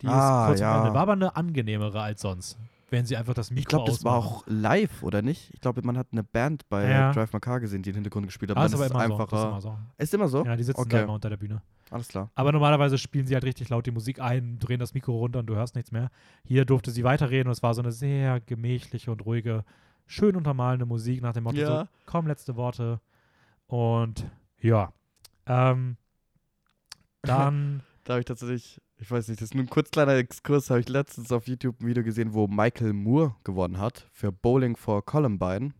Die 0.00 0.06
Ah, 0.08 0.44
ist 0.44 0.48
kurz 0.48 0.60
ja. 0.60 0.78
Ende. 0.80 0.94
War 0.94 1.02
aber 1.02 1.12
eine 1.12 1.36
angenehmere 1.36 2.00
als 2.00 2.22
sonst, 2.22 2.58
wenn 2.90 3.04
sie 3.06 3.16
einfach 3.16 3.34
das 3.34 3.50
Mikro 3.50 3.60
Ich 3.60 3.66
glaube, 3.66 3.90
das 3.90 4.04
war 4.04 4.16
auch 4.16 4.42
live, 4.46 5.02
oder 5.02 5.22
nicht? 5.22 5.50
Ich 5.54 5.60
glaube, 5.60 5.82
man 5.82 5.96
hat 5.98 6.08
eine 6.12 6.24
Band 6.24 6.68
bei 6.68 6.88
Ja. 6.88 7.12
Drive 7.12 7.32
My 7.32 7.40
Car 7.40 7.60
gesehen, 7.60 7.82
die 7.82 7.90
den 7.90 7.96
Hintergrund 7.96 8.26
gespielt 8.26 8.50
hat. 8.50 8.56
Ah, 8.56 8.64
ist 8.64 8.74
aber 8.74 8.86
immer 8.86 8.94
so. 9.06 9.12
einfacher. 9.14 9.26
Das 9.30 9.40
ist 9.40 9.44
immer 9.44 9.60
so. 9.60 9.78
Ist 9.98 10.14
immer 10.14 10.28
so? 10.28 10.44
Ja, 10.44 10.56
die 10.56 10.64
sitzen 10.64 10.80
Okay. 10.80 10.90
da 10.96 11.02
immer 11.02 11.12
unter 11.14 11.28
der 11.30 11.36
Bühne. 11.36 11.62
Alles 11.90 12.08
klar. 12.08 12.30
Aber 12.34 12.52
normalerweise 12.52 12.96
spielen 12.96 13.26
sie 13.26 13.34
halt 13.34 13.44
richtig 13.44 13.68
laut 13.68 13.84
die 13.86 13.90
Musik 13.90 14.18
ein, 14.20 14.58
drehen 14.58 14.80
das 14.80 14.94
Mikro 14.94 15.12
runter 15.18 15.40
und 15.40 15.46
du 15.46 15.54
hörst 15.54 15.74
nichts 15.74 15.92
mehr. 15.92 16.10
Hier 16.42 16.64
durfte 16.64 16.90
sie 16.90 17.04
weiterreden 17.04 17.48
und 17.48 17.52
es 17.52 17.62
war 17.62 17.74
so 17.74 17.82
eine 17.82 17.92
sehr 17.92 18.40
gemächliche 18.40 19.10
und 19.12 19.24
ruhige, 19.26 19.64
schön 20.06 20.34
untermalende 20.34 20.86
Musik 20.86 21.20
nach 21.22 21.34
dem 21.34 21.44
Motto, 21.44 21.58
Ja. 21.58 21.80
so, 21.82 21.88
kaum 22.06 22.26
letzte 22.26 22.56
Worte. 22.56 23.00
Und 23.66 24.26
ja. 24.58 24.92
Ähm, 25.46 25.96
dann, 27.22 27.82
Da 28.04 28.14
habe 28.14 28.20
ich 28.20 28.26
tatsächlich, 28.26 28.80
ich 29.02 29.10
weiß 29.10 29.26
nicht, 29.28 29.40
das 29.40 29.48
ist 29.48 29.54
nur 29.54 29.64
ein 29.64 29.68
kurz 29.68 29.90
kleiner 29.90 30.14
Exkurs, 30.14 30.70
habe 30.70 30.78
ich 30.78 30.88
letztens 30.88 31.32
auf 31.32 31.48
YouTube 31.48 31.80
ein 31.80 31.88
Video 31.88 32.04
gesehen, 32.04 32.34
wo 32.34 32.46
Michael 32.46 32.92
Moore 32.92 33.34
gewonnen 33.42 33.78
hat 33.78 34.08
für 34.12 34.30
Bowling 34.30 34.76
for 34.76 35.04
Columbine. 35.04 35.74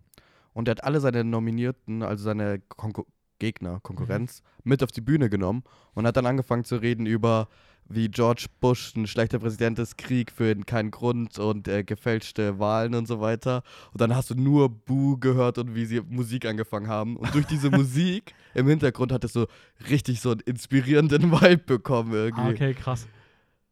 Und 0.53 0.67
er 0.67 0.73
hat 0.73 0.85
alle 0.85 1.01
seine 1.01 1.23
Nominierten, 1.23 2.03
also 2.03 2.25
seine 2.25 2.59
Konkur 2.69 3.07
Gegner, 3.39 3.81
Konkurrenz, 3.81 4.43
mit 4.63 4.85
auf 4.85 4.93
die 4.93 5.01
Bühne 5.01 5.29
genommen 5.29 5.65
und 5.95 6.07
hat 6.07 6.17
dann 6.17 6.27
angefangen 6.27 6.65
zu 6.65 6.77
reden 6.77 7.07
über, 7.07 7.49
wie 7.89 8.09
George 8.09 8.47
Bush 8.61 8.95
ein 8.97 9.07
schlechter 9.07 9.39
Präsident 9.39 9.79
ist, 9.79 9.99
Krieg 9.99 10.33
für 10.33 10.55
keinen 10.57 10.91
Grund 10.91 11.39
und 11.39 11.69
äh, 11.69 11.85
gefälschte 11.85 12.59
Wahlen 12.59 12.95
und 12.95 13.07
so 13.07 13.21
weiter. 13.21 13.63
Und 13.93 14.01
dann 14.01 14.15
hast 14.15 14.31
du 14.31 14.35
nur 14.35 14.69
Boo 14.69 15.19
gehört 15.19 15.59
und 15.59 15.75
wie 15.75 15.85
sie 15.85 16.01
Musik 16.01 16.47
angefangen 16.47 16.89
haben. 16.89 17.17
Und 17.17 17.35
durch 17.35 17.47
diese 17.47 17.71
Musik 17.77 18.35
im 18.55 18.69
Hintergrund 18.69 19.13
hattest 19.13 19.37
du 19.37 19.47
richtig 19.89 20.21
so 20.21 20.31
einen 20.31 20.41
inspirierenden 20.41 21.31
Vibe 21.41 21.65
bekommen 21.65 22.13
irgendwie. 22.13 22.43
ah, 22.43 22.51
okay, 22.51 22.75
krass. 22.75 23.07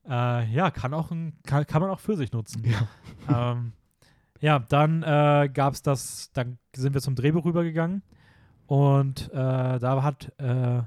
Äh, 0.09 0.51
ja, 0.53 0.71
kann, 0.71 0.95
auch 0.95 1.11
ein, 1.11 1.35
kann, 1.47 1.67
kann 1.67 1.83
man 1.83 1.91
auch 1.91 2.01
für 2.01 2.17
sich 2.17 2.33
nutzen. 2.33 2.65
Ja, 2.65 2.89
ähm, 3.53 3.73
ja 4.41 4.59
dann 4.59 5.03
äh, 5.03 5.49
gab 5.53 5.75
es 5.75 5.83
das, 5.83 6.31
dann 6.33 6.59
sind 6.75 6.95
wir 6.95 7.01
zum 7.01 7.15
Drehbuch 7.15 7.45
rübergegangen 7.45 8.03
und 8.67 9.31
äh, 9.33 9.79
da 9.79 10.03
hat 10.03 10.33
äh, 10.39 10.83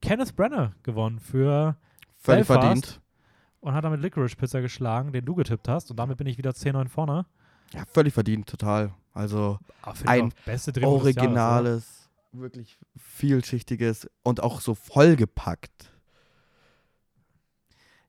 Kenneth 0.00 0.36
Brenner 0.36 0.72
gewonnen 0.82 1.18
für 1.18 1.76
Völlig 2.26 2.46
Belfast. 2.46 2.62
verdient. 2.66 3.00
und 3.60 3.72
hat 3.74 3.84
damit 3.84 4.00
Licorice 4.00 4.36
Pizza 4.36 4.60
geschlagen, 4.60 5.12
den 5.12 5.24
du 5.24 5.34
getippt 5.34 5.68
hast. 5.68 5.90
Und 5.90 5.96
damit 5.96 6.18
bin 6.18 6.26
ich 6.26 6.36
wieder 6.38 6.50
10-9 6.50 6.88
vorne. 6.88 7.26
Ja, 7.72 7.84
völlig 7.86 8.12
verdient, 8.14 8.46
total. 8.48 8.92
Also 9.12 9.58
Ah, 9.82 9.94
Ein 10.06 10.32
des 10.46 10.66
Jahres, 10.66 10.84
originales, 10.84 12.10
wirklich 12.32 12.78
vielschichtiges 12.96 14.08
und 14.22 14.42
auch 14.42 14.60
so 14.60 14.74
vollgepackt. 14.74 15.90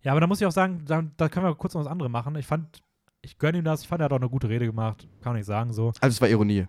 Ja, 0.02 0.12
aber 0.12 0.22
da 0.22 0.28
muss 0.28 0.40
ich 0.42 0.46
auch 0.48 0.52
sagen, 0.52 0.84
da, 0.86 1.04
da 1.18 1.30
können 1.30 1.46
wir 1.46 1.56
kurz 1.56 1.74
noch 1.74 1.82
was 1.82 1.88
anderes 1.88 2.12
machen. 2.12 2.36
Ich 2.36 2.46
fand, 2.46 2.82
ich 3.22 3.38
gönne 3.40 3.58
ihm 3.58 3.64
das. 3.64 3.82
Ich 3.82 3.88
fand, 3.88 4.02
er 4.02 4.06
hat 4.06 4.12
auch 4.14 4.18
eine 4.18 4.30
gute 4.30 4.50
Rede 4.50 4.66
gemacht. 4.66 5.08
Kann 5.22 5.32
man 5.32 5.38
nicht 5.38 5.46
sagen 5.48 5.74
so. 5.74 5.88
Also 6.02 6.08
es 6.16 6.22
war 6.22 6.30
Ironie. 6.30 6.68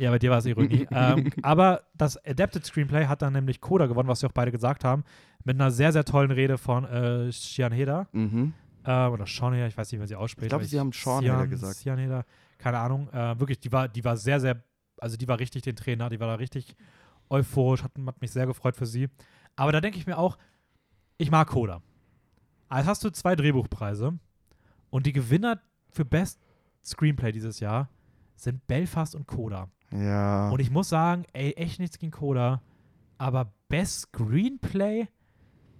Ja, 0.00 0.10
bei 0.10 0.18
dir 0.18 0.30
war 0.30 0.38
es 0.38 0.46
Ironie. 0.46 0.86
ähm, 0.90 1.30
aber 1.42 1.82
das 1.94 2.16
Adapted 2.24 2.64
Screenplay 2.64 3.06
hat 3.06 3.20
dann 3.20 3.34
nämlich 3.34 3.60
Coda 3.60 3.86
gewonnen, 3.86 4.08
was 4.08 4.22
wir 4.22 4.30
auch 4.30 4.34
beide 4.34 4.50
gesagt 4.50 4.82
haben. 4.82 5.04
Mit 5.44 5.56
einer 5.56 5.70
sehr, 5.70 5.92
sehr 5.92 6.04
tollen 6.04 6.30
Rede 6.30 6.56
von 6.56 6.84
äh, 6.84 7.30
Sian 7.30 7.72
Heder. 7.72 8.08
Mhm. 8.12 8.54
Äh, 8.84 9.06
oder 9.06 9.26
Sean 9.26 9.52
Heder, 9.52 9.66
ich 9.66 9.76
weiß 9.76 9.88
nicht, 9.88 9.98
wie 9.98 9.98
man 9.98 10.08
sie 10.08 10.16
ausspricht. 10.16 10.46
Ich 10.46 10.48
glaube, 10.48 10.64
sie 10.64 10.80
haben 10.80 10.92
Sean 10.92 11.22
Heder 11.22 11.46
gesagt. 11.46 11.76
Sian 11.76 11.98
Heder, 11.98 12.24
keine 12.56 12.78
Ahnung. 12.78 13.10
Äh, 13.10 13.38
wirklich, 13.38 13.60
die 13.60 13.70
war, 13.70 13.88
die 13.88 14.02
war 14.02 14.16
sehr, 14.16 14.40
sehr, 14.40 14.62
also 14.98 15.18
die 15.18 15.28
war 15.28 15.38
richtig 15.38 15.62
den 15.62 15.76
Trainer, 15.76 16.08
die 16.08 16.18
war 16.18 16.28
da 16.28 16.34
richtig 16.36 16.74
euphorisch, 17.28 17.82
hat, 17.82 17.92
hat 18.06 18.20
mich 18.22 18.30
sehr 18.30 18.46
gefreut 18.46 18.76
für 18.76 18.86
sie. 18.86 19.08
Aber 19.54 19.70
da 19.72 19.82
denke 19.82 19.98
ich 19.98 20.06
mir 20.06 20.16
auch, 20.16 20.38
ich 21.18 21.30
mag 21.30 21.48
Coda. 21.48 21.82
Also 22.68 22.88
hast 22.88 23.04
du 23.04 23.10
zwei 23.10 23.36
Drehbuchpreise 23.36 24.18
und 24.88 25.06
die 25.06 25.12
Gewinner 25.12 25.60
für 25.90 26.06
Best 26.06 26.40
Screenplay 26.82 27.32
dieses 27.32 27.60
Jahr 27.60 27.90
sind 28.42 28.66
Belfast 28.66 29.14
und 29.14 29.26
Coda. 29.26 29.68
Ja. 29.92 30.50
Und 30.50 30.60
ich 30.60 30.70
muss 30.70 30.88
sagen, 30.88 31.24
ey, 31.32 31.52
echt 31.52 31.80
nichts 31.80 31.98
gegen 31.98 32.12
Coda, 32.12 32.62
aber 33.18 33.52
Best 33.68 34.00
Screenplay, 34.02 35.08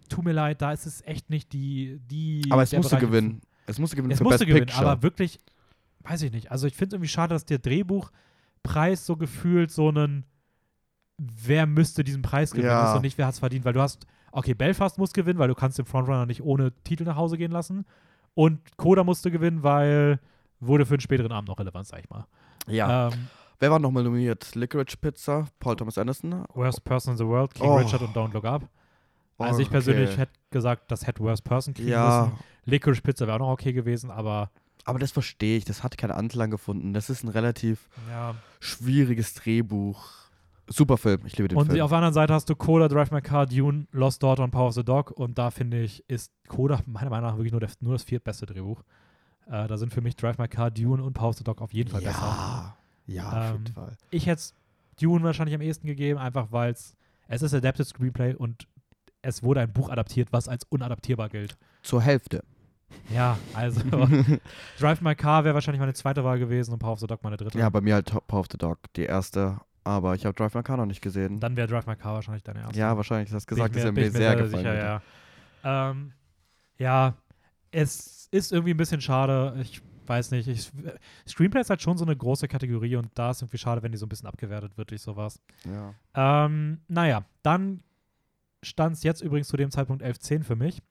tut 0.09 0.25
mir 0.25 0.33
leid, 0.33 0.61
da 0.63 0.73
ist 0.73 0.87
es 0.87 1.03
echt 1.07 1.31
nicht 1.31 1.53
die, 1.53 2.01
die 2.07 2.43
aber 2.51 2.63
es 2.63 2.73
musste 2.73 2.97
Bereich- 2.97 3.01
gewinnen. 3.09 3.41
Es 3.67 3.79
musste 3.79 3.95
gewinnen 3.97 4.11
Es 4.13 4.21
musste 4.21 4.39
Best 4.39 4.49
gewinnen, 4.49 4.67
Picture. 4.67 4.87
aber 4.91 5.03
wirklich, 5.03 5.39
weiß 6.01 6.23
ich 6.23 6.33
nicht. 6.33 6.51
Also 6.51 6.67
ich 6.67 6.75
finde 6.75 6.89
es 6.89 6.99
irgendwie 6.99 7.09
schade, 7.09 7.35
dass 7.35 7.45
der 7.45 7.59
Drehbuchpreis 7.61 9.07
so 9.07 9.17
gefühlt 9.17 9.71
so 9.71 9.89
einen, 9.89 10.25
wer 11.19 11.67
müsste 11.67 12.03
diesen 12.03 12.23
Preis 12.23 12.51
gewinnen 12.51 12.69
Ja. 12.71 12.91
ist 12.91 12.97
und 12.97 13.03
nicht, 13.03 13.17
wer 13.19 13.27
hat 13.27 13.35
es 13.35 13.39
verdient, 13.41 13.65
weil 13.65 13.75
du 13.75 13.81
hast, 13.81 14.07
okay, 14.33 14.55
Belfast 14.55 14.99
muss 14.99 15.13
gewinnen, 15.13 15.39
weil 15.39 15.49
du 15.49 15.55
kannst 15.55 15.79
den 15.79 15.85
Frontrunner 15.85 16.27
nicht 16.27 16.43
ohne 16.43 16.73
Titel 16.83 17.05
nach 17.05 17.17
Hause 17.17 17.37
gehen 17.39 17.53
lassen 17.53 17.85
und 18.35 18.77
Coda 18.77 19.05
musste 19.05 19.31
gewinnen, 19.31 19.63
weil 19.63 20.19
wurde 20.59 20.85
für 20.85 20.95
einen 20.95 21.01
späteren 21.01 21.33
Abend 21.33 21.49
noch 21.49 21.59
relevant, 21.59 21.87
sag 21.87 22.01
ich 22.01 22.11
mal. 22.11 22.27
Ja. 22.67 23.09
Ähm, 23.09 23.29
Wer 23.59 23.71
war 23.71 23.79
nochmal 23.79 24.03
nominiert? 24.03 24.55
Licorice 24.55 24.97
Pizza, 24.97 25.47
Paul 25.59 25.77
Thomas 25.77 25.99
Anderson. 25.99 26.45
Worst 26.55 26.83
Person 26.83 27.13
in 27.13 27.19
the 27.19 27.27
World, 27.27 27.53
King 27.55 27.69
Oh. 27.69 27.77
Richard 27.77 28.01
und 28.01 28.17
Don't 28.17 28.33
Look 28.33 28.45
Up. 28.45 28.69
Also 29.37 29.61
ich 29.61 29.71
persönlich 29.71 30.11
okay. 30.11 30.21
hätte 30.21 30.33
gesagt, 30.51 30.91
das 30.91 31.07
hätte 31.07 31.21
Worst 31.21 31.45
Person 31.45 31.75
kriegen 31.75 31.89
Ja, 31.91 32.31
müssen. 32.31 32.39
Licorice 32.65 33.03
Pizza 33.03 33.27
wäre 33.27 33.37
auch 33.37 33.41
noch 33.41 33.51
okay 33.53 33.73
gewesen, 33.73 34.11
aber 34.11 34.51
aber 34.85 34.99
das 34.99 35.13
verstehe 35.13 35.59
ich. 35.59 35.65
Das 35.65 35.83
hat 35.83 35.99
keinen 35.99 36.13
Anklang 36.13 36.51
gefunden. 36.51 36.93
Das 36.95 37.11
ist 37.11 37.23
ein 37.23 37.29
relativ 37.29 37.89
ja. 38.09 38.35
schwieriges 38.61 39.35
Drehbuch. 39.35 40.05
Super 40.69 40.97
Film. 40.97 41.21
Ich 41.27 41.37
liebe 41.37 41.49
den 41.49 41.59
Und 41.59 41.67
Film. 41.67 41.81
auf 41.83 41.91
der 41.91 41.99
anderen 41.99 42.15
Seite 42.15 42.33
hast 42.33 42.49
du 42.49 42.55
Coda, 42.55 42.89
Drive 42.89 43.11
My 43.11 43.21
Car, 43.21 43.47
Dune, 43.47 43.87
Lost 43.93 44.23
Daughter 44.23 44.45
und 44.45 44.53
Power 44.53 44.69
of 44.69 44.75
the 44.75 44.85
Dog. 44.85 45.11
Und 45.11 45.37
da 45.37 45.51
finde 45.51 45.83
ich, 45.83 46.05
ist 46.09 46.33
Coda 46.49 46.81
meiner 46.87 47.11
Meinung 47.11 47.31
nach 47.31 47.37
wirklich 47.37 47.53
nur, 47.53 47.61
der, 47.61 47.71
nur 47.81 47.95
das 47.95 48.05
viertbeste 48.05 48.47
Drehbuch. 48.47 48.83
Äh, 49.51 49.67
da 49.67 49.77
sind 49.77 49.93
für 49.93 50.01
mich 50.01 50.17
Drive 50.17 50.39
My 50.39 50.49
Car, 50.49 50.71
Dune 50.71 51.03
und 51.03 51.13
Power 51.13 51.31
of 51.31 51.37
the 51.39 51.45
Dog 51.45 51.61
auf 51.61 51.73
jeden 51.73 51.91
Fall 51.91 52.01
besser. 52.03 52.21
ja, 52.21 52.77
ja, 53.07 53.29
auf 53.29 53.53
jeden 53.53 53.67
Ähm, 53.67 53.75
Fall. 53.75 53.93
Ich 54.11 54.27
hätte 54.27 54.39
es 54.41 54.55
Dune 55.01 55.25
wahrscheinlich 55.25 55.55
am 55.55 55.61
ehesten 55.61 55.87
gegeben, 55.87 56.19
einfach 56.19 56.53
weil 56.53 56.73
es 56.73 56.97
es 57.29 57.43
ist 57.43 57.55
Adapted 57.55 57.87
Screenplay 57.87 58.35
und 58.35 58.67
es 59.23 59.43
wurde 59.43 59.61
ein 59.61 59.73
Buch 59.73 59.89
adaptiert, 59.91 60.33
was 60.33 60.49
als 60.49 60.65
unadaptierbar 60.65 61.29
gilt. 61.29 61.57
Zur 61.83 62.03
Hälfte. 62.03 62.43
Ja, 63.15 63.39
also 63.55 63.81
Drive 64.81 65.01
My 65.01 65.15
Car 65.15 65.45
wäre 65.45 65.55
wahrscheinlich 65.55 65.79
meine 65.81 65.95
zweite 65.95 66.25
Wahl 66.25 66.39
gewesen 66.39 66.73
und 66.73 66.81
Power 66.81 66.93
of 66.95 67.01
the 67.01 67.07
Dog 67.07 67.23
meine 67.23 67.37
dritte. 67.37 67.59
Ja, 67.59 67.69
bei 67.69 67.81
mir 67.81 67.95
halt 67.95 68.07
Power 68.27 68.41
of 68.41 68.47
the 68.51 68.59
Dog, 68.59 68.79
die 68.97 69.05
erste. 69.05 69.61
Aber 69.85 70.15
ich 70.15 70.27
habe 70.27 70.35
Drive 70.35 70.55
My 70.55 70.63
Car 70.63 70.77
noch 70.77 70.87
nicht 70.87 71.01
gesehen. 71.01 71.39
Dann 71.41 71.57
wäre 71.57 71.69
Drive 71.69 71.87
My 71.87 71.97
Car 71.97 72.15
wahrscheinlich 72.15 72.43
deine 72.43 72.61
erste. 72.61 72.79
ja, 72.79 72.97
wahrscheinlich. 72.97 73.31
Du 73.31 73.37
hast 73.37 73.47
gesagt, 73.47 73.77
er 73.77 73.85
bin 73.93 73.95
mir 73.95 74.07
ich 74.09 74.13
sehr 74.13 74.37
gefallen 74.37 74.51
sicher, 74.51 74.75
ja. 74.75 75.03
Ähm, 75.91 76.13
ja, 76.79 77.15
es 77.71 78.29
ist 78.31 78.53
irgendwie 78.53 78.75
ein 78.75 78.77
bisschen 78.77 79.01
schade. 79.01 79.57
Ich 79.61 79.83
weiß 80.07 80.31
nicht. 80.33 80.49
Ich, 80.49 80.71
Screenplay 81.27 81.61
ist 81.61 81.71
halt 81.71 81.83
schon 81.83 81.97
so 81.97 82.05
eine 82.05 82.17
große 82.17 82.49
Kategorie 82.49 82.97
und 82.97 83.11
da 83.15 83.31
ist 83.31 83.43
irgendwie 83.43 83.59
schade, 83.59 83.83
wenn 83.83 83.93
die 83.93 83.99
so 83.99 84.07
ein 84.07 84.09
bisschen 84.09 84.29
abgewertet 84.29 84.77
wird 84.77 84.91
durch 84.91 85.03
sowas. 85.03 85.41
Ja. 85.65 85.95
Ähm, 86.15 86.81
naja, 86.89 87.25
dann 87.43 87.83
stand 88.63 88.97
es 88.97 89.03
jetzt 89.03 89.23
übrigens 89.23 89.49
zu 89.49 89.57
dem 89.57 89.71
Zeitpunkt 89.71 90.03
11.10 90.03 90.45
für 90.45 90.57
mich. 90.57 90.83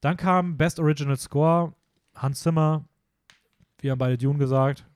Dann 0.00 0.16
kam 0.16 0.56
Best 0.56 0.80
Original 0.80 1.16
Score, 1.16 1.74
Hans 2.14 2.40
Zimmer, 2.40 2.84
wir 3.78 3.92
haben 3.92 3.98
beide 3.98 4.18
Dune 4.18 4.38
gesagt, 4.38 4.86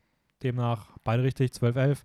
demnach 0.42 0.96
beide 1.04 1.22
richtig, 1.22 1.52
12.11. 1.52 1.98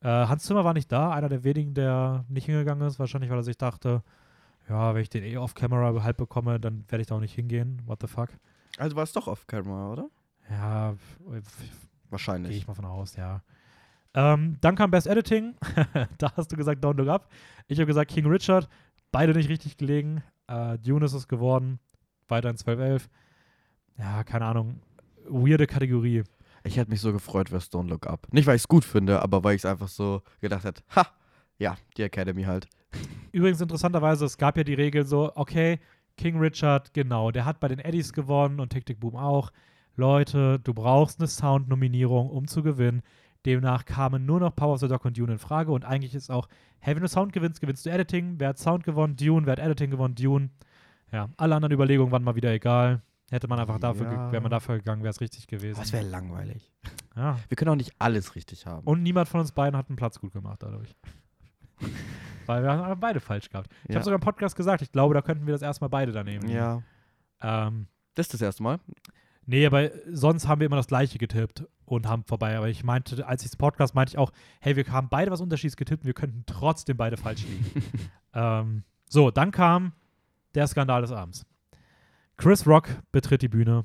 Äh, 0.00 0.08
Hans 0.28 0.44
Zimmer 0.44 0.64
war 0.64 0.74
nicht 0.74 0.90
da, 0.90 1.12
einer 1.12 1.28
der 1.28 1.44
wenigen, 1.44 1.74
der 1.74 2.24
nicht 2.28 2.46
hingegangen 2.46 2.86
ist, 2.86 2.98
wahrscheinlich, 2.98 3.30
weil 3.30 3.38
er 3.38 3.44
sich 3.44 3.58
dachte, 3.58 4.02
ja, 4.68 4.94
wenn 4.94 5.02
ich 5.02 5.08
den 5.10 5.24
eh 5.24 5.36
off-camera 5.36 6.02
halt 6.02 6.16
bekomme, 6.16 6.58
dann 6.60 6.84
werde 6.88 7.00
ich 7.02 7.08
da 7.08 7.14
auch 7.16 7.20
nicht 7.20 7.34
hingehen. 7.34 7.82
What 7.86 8.00
the 8.00 8.06
fuck? 8.06 8.28
Also 8.76 8.96
war 8.96 9.02
es 9.04 9.12
doch 9.12 9.26
off-camera, 9.26 9.92
oder? 9.92 10.10
Ja, 10.50 10.92
f- 10.92 11.18
gehe 11.28 11.42
Wahrscheinlich. 12.10 12.56
ich 12.56 12.66
mal 12.66 12.74
von 12.74 12.84
aus, 12.84 13.16
ja. 13.16 13.42
Ähm, 14.14 14.56
dann 14.60 14.74
kam 14.76 14.90
Best 14.90 15.06
Editing. 15.06 15.54
da 16.18 16.32
hast 16.36 16.50
du 16.50 16.56
gesagt 16.56 16.84
Don't 16.84 16.96
Look 16.96 17.08
Up. 17.08 17.28
Ich 17.66 17.78
habe 17.78 17.86
gesagt 17.86 18.10
King 18.10 18.26
Richard. 18.26 18.68
Beide 19.12 19.32
nicht 19.34 19.48
richtig 19.48 19.76
gelegen. 19.76 20.22
Äh, 20.46 20.78
Dune 20.78 21.04
ist 21.04 21.12
es 21.12 21.28
geworden. 21.28 21.78
Weiterhin 22.28 22.56
12-11. 22.56 23.02
Ja, 23.98 24.24
keine 24.24 24.46
Ahnung. 24.46 24.80
Weirde 25.28 25.66
Kategorie. 25.66 26.24
Ich 26.64 26.76
hätte 26.76 26.90
mich 26.90 27.00
so 27.00 27.12
gefreut 27.12 27.50
für 27.50 27.56
Don't 27.56 27.88
Look 27.88 28.06
Up. 28.06 28.26
Nicht, 28.32 28.46
weil 28.46 28.56
ich 28.56 28.62
es 28.62 28.68
gut 28.68 28.84
finde, 28.84 29.22
aber 29.22 29.44
weil 29.44 29.54
ich 29.56 29.60
es 29.62 29.66
einfach 29.66 29.88
so 29.88 30.22
gedacht 30.40 30.64
hätte, 30.64 30.82
ha, 30.94 31.06
ja, 31.58 31.76
die 31.96 32.02
Academy 32.02 32.44
halt. 32.44 32.68
Übrigens 33.32 33.60
interessanterweise, 33.60 34.24
es 34.24 34.38
gab 34.38 34.56
ja 34.56 34.64
die 34.64 34.74
Regel 34.74 35.04
so, 35.06 35.32
okay, 35.34 35.78
King 36.16 36.38
Richard, 36.38 36.92
genau, 36.94 37.30
der 37.30 37.44
hat 37.44 37.60
bei 37.60 37.68
den 37.68 37.78
Eddies 37.78 38.12
gewonnen 38.12 38.58
und 38.60 38.70
Tick 38.70 38.86
Tick 38.86 38.98
Boom 39.00 39.16
auch. 39.16 39.52
Leute, 39.96 40.58
du 40.60 40.74
brauchst 40.74 41.20
eine 41.20 41.28
Sound-Nominierung, 41.28 42.30
um 42.30 42.46
zu 42.48 42.62
gewinnen. 42.62 43.02
Demnach 43.46 43.84
kamen 43.84 44.26
nur 44.26 44.40
noch 44.40 44.54
Power 44.56 44.74
of 44.74 44.80
the 44.80 44.88
Dog 44.88 45.04
und 45.04 45.16
Dune 45.16 45.32
in 45.32 45.38
Frage 45.38 45.70
und 45.72 45.84
eigentlich 45.84 46.14
ist 46.14 46.30
auch, 46.30 46.48
hey, 46.80 46.94
wenn 46.94 47.02
du 47.02 47.08
Sound 47.08 47.32
gewinnst, 47.32 47.60
gewinnst 47.60 47.86
du 47.86 47.90
Editing. 47.90 48.34
Wer 48.38 48.48
hat 48.48 48.58
Sound 48.58 48.84
gewonnen? 48.84 49.16
Dune. 49.16 49.46
Wer 49.46 49.52
hat 49.52 49.58
Editing 49.60 49.90
gewonnen? 49.90 50.14
Dune. 50.14 50.50
Ja, 51.12 51.28
alle 51.36 51.54
anderen 51.54 51.72
Überlegungen 51.72 52.10
waren 52.12 52.22
mal 52.24 52.34
wieder 52.36 52.52
egal. 52.52 53.02
Hätte 53.30 53.46
man 53.46 53.58
einfach 53.60 53.78
dafür, 53.78 54.10
Ja. 54.10 54.32
wäre 54.32 54.42
man 54.42 54.50
dafür 54.50 54.76
gegangen, 54.78 55.02
wäre 55.02 55.10
es 55.10 55.20
richtig 55.20 55.46
gewesen. 55.46 55.76
Aber 55.76 55.84
es 55.84 55.92
wäre 55.92 56.04
langweilig. 56.08 56.72
ja. 57.16 57.38
Wir 57.48 57.56
können 57.56 57.70
auch 57.70 57.76
nicht 57.76 57.92
alles 57.98 58.34
richtig 58.34 58.66
haben. 58.66 58.86
Und 58.86 59.02
niemand 59.02 59.28
von 59.28 59.40
uns 59.40 59.52
beiden 59.52 59.76
hat 59.76 59.88
einen 59.88 59.96
Platz 59.96 60.18
gut 60.18 60.32
gemacht 60.32 60.62
dadurch. 60.62 60.94
Weil 62.48 62.62
wir 62.62 62.70
haben 62.70 62.98
beide 63.00 63.20
falsch 63.20 63.48
gehabt. 63.50 63.70
Ich 63.84 63.90
Ja. 63.90 63.94
habe 63.96 64.04
sogar 64.04 64.16
im 64.18 64.22
Podcast 64.24 64.56
gesagt, 64.56 64.82
ich 64.82 64.90
glaube, 64.90 65.14
da 65.14 65.22
könnten 65.22 65.46
wir 65.46 65.52
das 65.52 65.62
erstmal 65.62 65.90
beide 65.90 66.12
daneben. 66.12 66.46
nehmen. 66.46 66.56
ja, 66.56 66.82
Ähm, 67.40 67.86
das 68.14 68.26
ist 68.26 68.34
das 68.34 68.40
erste 68.42 68.62
Mal. 68.62 68.80
nee, 69.46 69.64
aber 69.66 69.90
sonst 70.10 70.48
haben 70.48 70.60
wir 70.60 70.66
immer 70.66 70.76
das 70.76 70.86
gleiche 70.88 71.18
getippt 71.18 71.64
und 71.84 72.08
haben 72.08 72.24
vorbei. 72.24 72.56
Aber 72.56 72.68
ich 72.68 72.82
meinte, 72.84 73.26
als 73.26 73.44
ich 73.44 73.50
das 73.50 73.56
Podcast 73.56 73.94
meinte 73.94 74.12
ich 74.14 74.18
auch, 74.18 74.32
hey, 74.60 74.74
wir 74.76 74.84
haben 74.90 75.08
beide 75.08 75.30
was 75.30 75.40
Unterschieds 75.40 75.76
getippt 75.76 76.02
und 76.02 76.06
wir 76.06 76.14
könnten 76.14 76.42
trotzdem 76.46 76.96
beide 76.96 77.16
falsch 77.16 77.44
liegen. 77.46 77.82
ähm, 78.34 78.82
so, 79.08 79.30
dann 79.30 79.50
kam 79.52 79.92
der 80.54 80.66
Skandal 80.66 81.02
des 81.02 81.12
Abends. 81.12 81.46
Chris 82.36 82.66
Rock 82.66 82.88
betritt 83.12 83.42
die 83.42 83.48
Bühne 83.48 83.84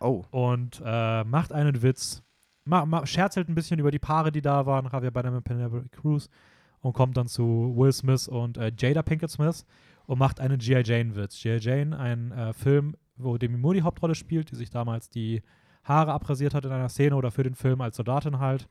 Oh, 0.00 0.24
und 0.30 0.82
äh, 0.84 1.22
macht 1.24 1.52
einen 1.52 1.82
Witz, 1.82 2.22
ma, 2.64 2.84
ma, 2.84 3.06
scherzelt 3.06 3.48
ein 3.48 3.54
bisschen 3.54 3.78
über 3.78 3.90
die 3.92 3.98
Paare, 4.00 4.32
die 4.32 4.42
da 4.42 4.66
waren, 4.66 4.88
Javier 4.92 5.12
Bardem 5.12 5.34
und 5.36 5.44
Penelope 5.44 5.84
Cruz 5.90 6.28
und 6.82 6.92
kommt 6.92 7.16
dann 7.16 7.28
zu 7.28 7.72
Will 7.76 7.92
Smith 7.92 8.28
und 8.28 8.58
äh, 8.58 8.70
Jada 8.76 9.02
Pinkett 9.02 9.30
Smith 9.30 9.64
und 10.06 10.18
macht 10.18 10.40
einen 10.40 10.58
G.I. 10.58 10.82
Jane-Witz. 10.84 11.40
G.I. 11.40 11.58
Jane, 11.58 11.98
ein 11.98 12.32
äh, 12.32 12.52
Film, 12.52 12.96
wo 13.16 13.38
Demi 13.38 13.56
Moore 13.56 13.76
die 13.76 13.82
Hauptrolle 13.82 14.14
spielt, 14.14 14.50
die 14.50 14.56
sich 14.56 14.68
damals 14.70 15.08
die 15.08 15.42
Haare 15.84 16.12
abrasiert 16.12 16.54
hat 16.54 16.64
in 16.64 16.72
einer 16.72 16.88
Szene 16.88 17.16
oder 17.16 17.30
für 17.30 17.44
den 17.44 17.54
Film 17.54 17.80
als 17.80 17.96
Soldatin 17.96 18.38
halt. 18.38 18.68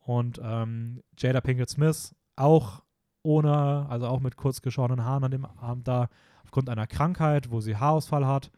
Und 0.00 0.40
ähm, 0.42 1.02
Jada 1.18 1.40
Pinkett 1.40 1.68
Smith 1.68 2.14
auch 2.36 2.82
ohne, 3.22 3.86
also 3.90 4.06
auch 4.06 4.20
mit 4.20 4.36
kurz 4.36 4.62
geschorenen 4.62 5.04
Haaren 5.04 5.24
an 5.24 5.30
dem 5.30 5.44
Abend 5.44 5.86
da, 5.86 6.08
aufgrund 6.44 6.70
einer 6.70 6.86
Krankheit, 6.86 7.50
wo 7.50 7.60
sie 7.60 7.76
Haarausfall 7.76 8.26
hat, 8.26 8.50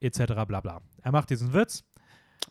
etc. 0.00 0.34
bla 0.46 0.60
bla. 0.60 0.80
Er 1.02 1.12
macht 1.12 1.30
diesen 1.30 1.54
Witz. 1.54 1.84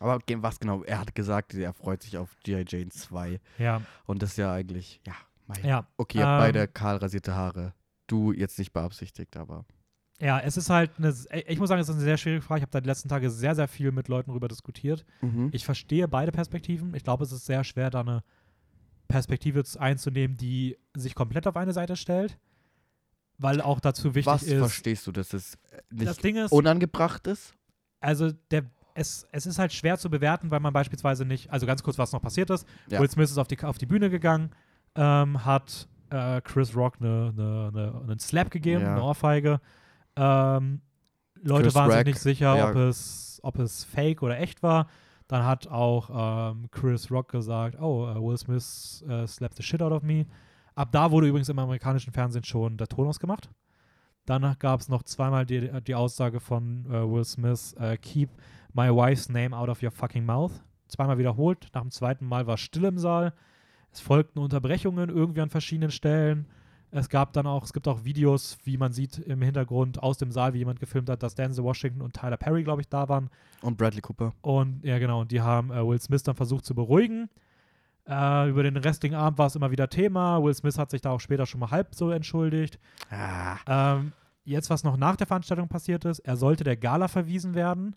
aber 0.00 0.18
was 0.38 0.58
genau? 0.58 0.82
Er 0.82 0.98
hat 1.00 1.14
gesagt, 1.14 1.54
er 1.54 1.72
freut 1.72 2.02
sich 2.02 2.18
auf 2.18 2.36
G.I. 2.42 2.64
Jane 2.66 2.88
2. 2.88 3.40
Ja, 3.58 3.82
Und 4.06 4.22
das 4.22 4.30
ist 4.30 4.38
ja 4.38 4.52
eigentlich, 4.52 5.00
ja, 5.06 5.12
mein. 5.48 5.64
ja. 5.64 5.86
Okay, 5.96 6.18
ihr 6.18 6.26
habt 6.26 6.44
Ähm, 6.44 6.52
beide 6.52 6.68
kahl 6.68 6.96
rasierte 6.96 7.34
Haare. 7.34 7.74
Du 8.06 8.32
jetzt 8.32 8.58
nicht 8.58 8.72
beabsichtigt, 8.72 9.36
aber. 9.36 9.64
Ja, 10.20 10.40
es 10.40 10.56
ist 10.56 10.68
halt 10.70 10.90
eine, 10.98 11.14
ich 11.46 11.58
muss 11.60 11.68
sagen, 11.68 11.80
es 11.80 11.88
ist 11.88 11.94
eine 11.94 12.02
sehr 12.04 12.16
schwierige 12.16 12.42
Frage. 12.42 12.58
Ich 12.58 12.62
habe 12.62 12.72
da 12.72 12.80
die 12.80 12.88
letzten 12.88 13.08
Tage 13.08 13.30
sehr, 13.30 13.54
sehr 13.54 13.68
viel 13.68 13.92
mit 13.92 14.08
Leuten 14.08 14.30
darüber 14.30 14.48
diskutiert. 14.48 15.04
Mhm. 15.20 15.50
Ich 15.52 15.64
verstehe 15.64 16.08
beide 16.08 16.32
Perspektiven. 16.32 16.94
Ich 16.94 17.04
glaube, 17.04 17.22
es 17.24 17.30
ist 17.32 17.46
sehr 17.46 17.62
schwer, 17.64 17.90
da 17.90 18.00
eine 18.00 18.22
Perspektive 19.06 19.62
einzunehmen, 19.78 20.36
die 20.36 20.76
sich 20.94 21.14
komplett 21.14 21.46
auf 21.46 21.56
eine 21.56 21.72
Seite 21.72 21.96
stellt. 21.96 22.38
Weil 23.38 23.60
auch 23.60 23.78
dazu 23.78 24.14
wichtig 24.16 24.26
was 24.26 24.42
ist. 24.42 24.58
verstehst 24.58 25.06
du, 25.06 25.12
dass 25.12 25.32
es 25.32 25.54
äh, 25.70 25.80
nicht 25.90 26.08
Das 26.08 26.16
Ding 26.18 26.36
ist, 26.36 26.50
unangebracht 26.52 27.26
ist? 27.28 27.54
also 28.00 28.32
der, 28.50 28.64
es, 28.94 29.26
es 29.30 29.46
ist 29.46 29.58
halt 29.60 29.72
schwer 29.72 29.96
zu 29.98 30.10
bewerten, 30.10 30.50
weil 30.50 30.58
man 30.60 30.72
beispielsweise 30.72 31.24
nicht, 31.24 31.50
also 31.50 31.64
ganz 31.66 31.82
kurz, 31.84 31.98
was 31.98 32.12
noch 32.12 32.20
passiert 32.20 32.50
ist. 32.50 32.66
Ja. 32.88 32.98
Will 33.00 33.08
Smith 33.08 33.30
ist 33.30 33.38
auf 33.38 33.46
die, 33.46 33.62
auf 33.62 33.78
die 33.78 33.86
Bühne 33.86 34.10
gegangen, 34.10 34.50
ähm, 34.98 35.44
hat 35.44 35.88
äh, 36.10 36.40
Chris 36.42 36.74
Rock 36.76 36.96
eine, 37.00 37.32
eine, 37.36 37.70
eine, 37.72 38.00
einen 38.02 38.18
Slap 38.18 38.50
gegeben, 38.50 38.82
Ja. 38.82 38.92
eine 38.92 39.02
Ohrfeige. 39.02 39.60
Ähm, 40.16 40.80
Leute 41.40 41.64
Chris 41.64 41.74
waren 41.76 41.90
sich 41.90 41.98
Rock, 41.98 42.06
nicht 42.06 42.18
sicher, 42.18 42.56
ja. 42.56 42.70
ob, 42.70 42.76
es, 42.76 43.40
ob 43.42 43.58
es 43.58 43.84
fake 43.84 44.22
oder 44.22 44.38
echt 44.38 44.62
war. 44.62 44.88
Dann 45.28 45.44
hat 45.44 45.68
auch 45.68 46.50
ähm, 46.52 46.68
Chris 46.70 47.10
Rock 47.10 47.28
gesagt, 47.30 47.80
oh, 47.80 48.08
äh, 48.08 48.20
Will 48.20 48.36
Smith 48.36 49.04
äh, 49.08 49.26
slapped 49.26 49.56
the 49.56 49.62
shit 49.62 49.80
out 49.82 49.92
of 49.92 50.02
me. 50.02 50.26
Ab 50.74 50.88
da 50.92 51.10
wurde 51.10 51.28
übrigens 51.28 51.48
im 51.48 51.58
amerikanischen 51.58 52.12
Fernsehen 52.12 52.44
schon 52.44 52.76
der 52.76 52.88
Ton 52.88 53.06
ausgemacht. 53.06 53.50
Danach 54.24 54.58
gab 54.58 54.80
es 54.80 54.88
noch 54.88 55.02
zweimal 55.04 55.46
die, 55.46 55.70
die 55.82 55.94
Aussage 55.94 56.40
von 56.40 56.86
äh, 56.86 57.08
Will 57.08 57.24
Smith, 57.24 57.74
keep 58.02 58.30
my 58.74 58.88
wife's 58.90 59.28
name 59.28 59.56
out 59.56 59.68
of 59.68 59.82
your 59.82 59.90
fucking 59.90 60.24
mouth. 60.24 60.52
Zweimal 60.88 61.18
wiederholt. 61.18 61.68
Nach 61.74 61.82
dem 61.82 61.90
zweiten 61.90 62.26
Mal 62.26 62.46
war 62.46 62.56
still 62.56 62.84
im 62.84 62.98
Saal. 62.98 63.32
Es 63.98 64.04
folgten 64.04 64.38
Unterbrechungen 64.38 65.10
irgendwie 65.10 65.40
an 65.40 65.50
verschiedenen 65.50 65.90
Stellen. 65.90 66.46
Es 66.92 67.08
gab 67.08 67.32
dann 67.32 67.48
auch, 67.48 67.64
es 67.64 67.72
gibt 67.72 67.88
auch 67.88 68.04
Videos, 68.04 68.56
wie 68.62 68.78
man 68.78 68.92
sieht 68.92 69.18
im 69.18 69.42
Hintergrund 69.42 70.00
aus 70.02 70.18
dem 70.18 70.30
Saal, 70.30 70.54
wie 70.54 70.58
jemand 70.58 70.78
gefilmt 70.78 71.10
hat, 71.10 71.22
dass 71.22 71.34
Denzel 71.34 71.64
Washington 71.64 72.00
und 72.00 72.14
Tyler 72.14 72.36
Perry, 72.36 72.62
glaube 72.62 72.80
ich, 72.80 72.88
da 72.88 73.08
waren. 73.08 73.28
Und 73.60 73.76
Bradley 73.76 74.00
Cooper. 74.00 74.32
Und 74.40 74.84
ja, 74.84 74.98
genau, 74.98 75.20
und 75.20 75.32
die 75.32 75.40
haben 75.40 75.72
äh, 75.72 75.84
Will 75.84 76.00
Smith 76.00 76.22
dann 76.22 76.36
versucht 76.36 76.64
zu 76.64 76.76
beruhigen. 76.76 77.28
Äh, 78.08 78.48
über 78.48 78.62
den 78.62 78.76
restlichen 78.76 79.16
Abend 79.16 79.36
war 79.36 79.48
es 79.48 79.56
immer 79.56 79.72
wieder 79.72 79.90
Thema. 79.90 80.42
Will 80.42 80.54
Smith 80.54 80.78
hat 80.78 80.90
sich 80.90 81.00
da 81.00 81.10
auch 81.10 81.20
später 81.20 81.44
schon 81.44 81.60
mal 81.60 81.72
halb 81.72 81.94
so 81.94 82.10
entschuldigt. 82.10 82.78
Ah. 83.10 83.96
Ähm, 83.96 84.12
jetzt, 84.44 84.70
was 84.70 84.84
noch 84.84 84.96
nach 84.96 85.16
der 85.16 85.26
Veranstaltung 85.26 85.68
passiert 85.68 86.04
ist, 86.04 86.20
er 86.20 86.36
sollte 86.36 86.62
der 86.62 86.76
Gala 86.76 87.08
verwiesen 87.08 87.54
werden. 87.54 87.96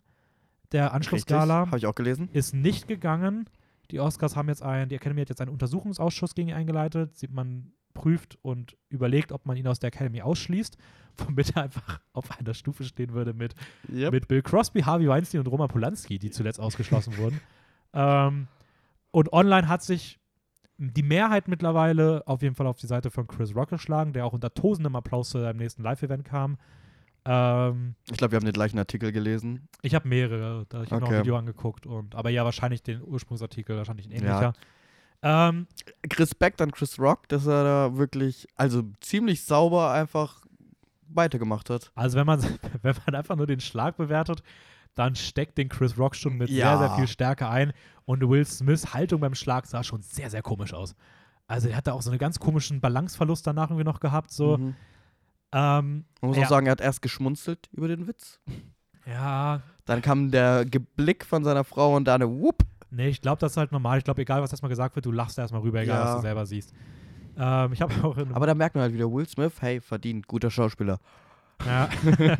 Der 0.72 0.92
Anschlussgala 0.92 1.66
Habe 1.66 1.78
ich 1.78 1.86
auch 1.86 1.94
gelesen. 1.94 2.28
ist 2.32 2.54
nicht 2.54 2.88
gegangen. 2.88 3.46
Die 3.92 4.00
Oscars 4.00 4.34
haben 4.36 4.48
jetzt 4.48 4.62
ein, 4.62 4.88
die 4.88 4.96
Academy 4.96 5.20
hat 5.20 5.28
jetzt 5.28 5.40
einen 5.40 5.50
Untersuchungsausschuss 5.52 6.34
gegen 6.34 6.48
ihn 6.48 6.54
eingeleitet. 6.54 7.16
Sie- 7.16 7.28
Man 7.28 7.72
prüft 7.94 8.38
und 8.40 8.76
überlegt, 8.88 9.32
ob 9.32 9.44
man 9.44 9.54
ihn 9.56 9.66
aus 9.68 9.78
der 9.78 9.88
Academy 9.88 10.22
ausschließt, 10.22 10.78
womit 11.18 11.54
er 11.56 11.64
einfach 11.64 12.00
auf 12.14 12.30
einer 12.38 12.54
Stufe 12.54 12.84
stehen 12.84 13.12
würde 13.12 13.34
mit 13.34 13.54
Yep. 13.92 14.12
mit 14.12 14.28
Bill 14.28 14.40
Crosby, 14.42 14.80
Harvey 14.80 15.08
Weinstein 15.08 15.40
und 15.40 15.46
Roman 15.48 15.68
Polanski, 15.68 16.18
die 16.18 16.30
zuletzt 16.30 16.58
ausgeschlossen 16.58 17.16
wurden. 17.18 17.40
Ähm, 17.94 18.48
und 19.10 19.34
online 19.34 19.68
hat 19.68 19.82
sich 19.82 20.18
die 20.78 21.02
Mehrheit 21.02 21.46
mittlerweile 21.46 22.26
auf 22.26 22.40
jeden 22.40 22.54
Fall 22.54 22.66
auf 22.66 22.78
die 22.78 22.86
Seite 22.86 23.10
von 23.10 23.26
Chris 23.26 23.54
Rock 23.54 23.68
geschlagen, 23.68 24.14
der 24.14 24.24
auch 24.24 24.32
unter 24.32 24.54
tosendem 24.54 24.96
Applaus 24.96 25.28
zu 25.28 25.38
seinem 25.38 25.58
nächsten 25.58 25.82
Live-Event 25.82 26.24
kam. 26.24 26.56
Ähm, 27.24 27.94
Ich 28.10 28.16
glaube, 28.16 28.32
wir 28.32 28.36
haben 28.36 28.44
den 28.44 28.52
gleichen 28.52 28.78
Artikel 28.78 29.12
gelesen. 29.12 29.68
ich 29.82 29.94
habe 29.94 30.08
mehrere, 30.08 30.66
da 30.68 30.82
ich 30.82 30.90
habe 30.90 31.00
noch 31.00 31.08
Okay. 31.08 31.18
ein 31.18 31.22
Video 31.24 31.36
angeguckt 31.36 31.86
und 31.86 32.14
aber 32.14 32.30
ja, 32.30 32.44
wahrscheinlich 32.44 32.82
den 32.82 33.02
Ursprungsartikel, 33.02 33.76
wahrscheinlich 33.76 34.06
ein 34.06 34.12
Ja. 34.12 34.18
ähnlicher. 34.18 34.52
Ähm, 35.22 35.66
Respekt 36.14 36.60
an 36.60 36.72
Chris 36.72 36.98
Rock, 36.98 37.28
dass 37.28 37.46
er 37.46 37.62
da 37.62 37.96
wirklich, 37.96 38.48
also 38.56 38.82
ziemlich 39.00 39.44
sauber 39.44 39.92
einfach 39.92 40.42
weitergemacht 41.08 41.70
hat. 41.70 41.92
also 41.94 42.18
wenn 42.18 42.26
man, 42.26 42.40
wenn 42.82 42.96
man 43.06 43.14
einfach 43.14 43.36
nur 43.36 43.46
den 43.46 43.60
Schlag 43.60 43.96
bewertet, 43.96 44.42
dann 44.94 45.14
steckt 45.14 45.58
den 45.58 45.68
Chris 45.68 45.96
Rock 45.96 46.16
schon 46.16 46.36
mit 46.36 46.50
Ja. 46.50 46.76
sehr, 46.76 46.88
sehr 46.88 46.96
viel 46.96 47.06
Stärke 47.06 47.48
ein. 47.48 47.72
Und 48.04 48.28
Will 48.28 48.44
Smiths 48.44 48.92
Haltung 48.94 49.20
beim 49.20 49.34
Schlag 49.34 49.66
sah 49.66 49.84
schon 49.84 50.02
sehr, 50.02 50.28
sehr 50.28 50.42
komisch 50.42 50.74
aus. 50.74 50.94
Also 51.46 51.68
er 51.68 51.76
hatte 51.76 51.92
auch 51.94 52.02
so 52.02 52.10
einen 52.10 52.18
ganz 52.18 52.38
komischen 52.40 52.80
Balanceverlust 52.80 53.46
danach 53.46 53.70
irgendwie 53.70 53.84
noch 53.84 54.00
gehabt. 54.00 54.32
So. 54.32 54.58
Mhm. 54.58 54.74
Ähm, 55.52 56.04
Man 56.20 56.28
muss 56.30 56.36
Ja. 56.36 56.44
auch 56.44 56.48
sagen, 56.48 56.66
er 56.66 56.72
hat 56.72 56.80
erst 56.80 57.02
geschmunzelt 57.02 57.68
über 57.72 57.88
den 57.88 58.06
Witz. 58.06 58.40
ja, 59.06 59.60
Dann 59.84 60.00
kam 60.02 60.30
der 60.30 60.64
Geblick 60.64 61.24
von 61.24 61.44
seiner 61.44 61.64
Frau 61.64 61.96
und 61.96 62.04
dann 62.06 62.22
whoop. 62.22 62.62
nee, 62.90 63.08
ich 63.08 63.20
glaube, 63.20 63.40
das 63.40 63.52
ist 63.52 63.56
halt 63.56 63.72
normal. 63.72 63.98
Ich 63.98 64.04
glaube, 64.04 64.22
egal 64.22 64.42
was 64.42 64.52
erstmal 64.52 64.68
gesagt 64.70 64.94
wird, 64.94 65.04
du 65.06 65.12
lachst 65.12 65.38
erstmal 65.38 65.60
rüber, 65.62 65.80
egal 65.82 65.98
Ja. 65.98 66.04
was 66.06 66.14
du 66.16 66.20
selber 66.22 66.46
siehst. 66.46 66.72
Ähm, 67.36 67.72
ich 67.72 67.80
habe 67.82 67.92
auch 68.04 68.16
Aber 68.34 68.46
da 68.46 68.54
merkt 68.54 68.74
man 68.74 68.82
halt 68.82 68.94
wieder, 68.94 69.10
Will 69.10 69.26
Smith, 69.28 69.54
hey, 69.60 69.80
verdient, 69.80 70.26
guter 70.26 70.50
Schauspieler. 70.50 70.98
Ja. 71.66 71.88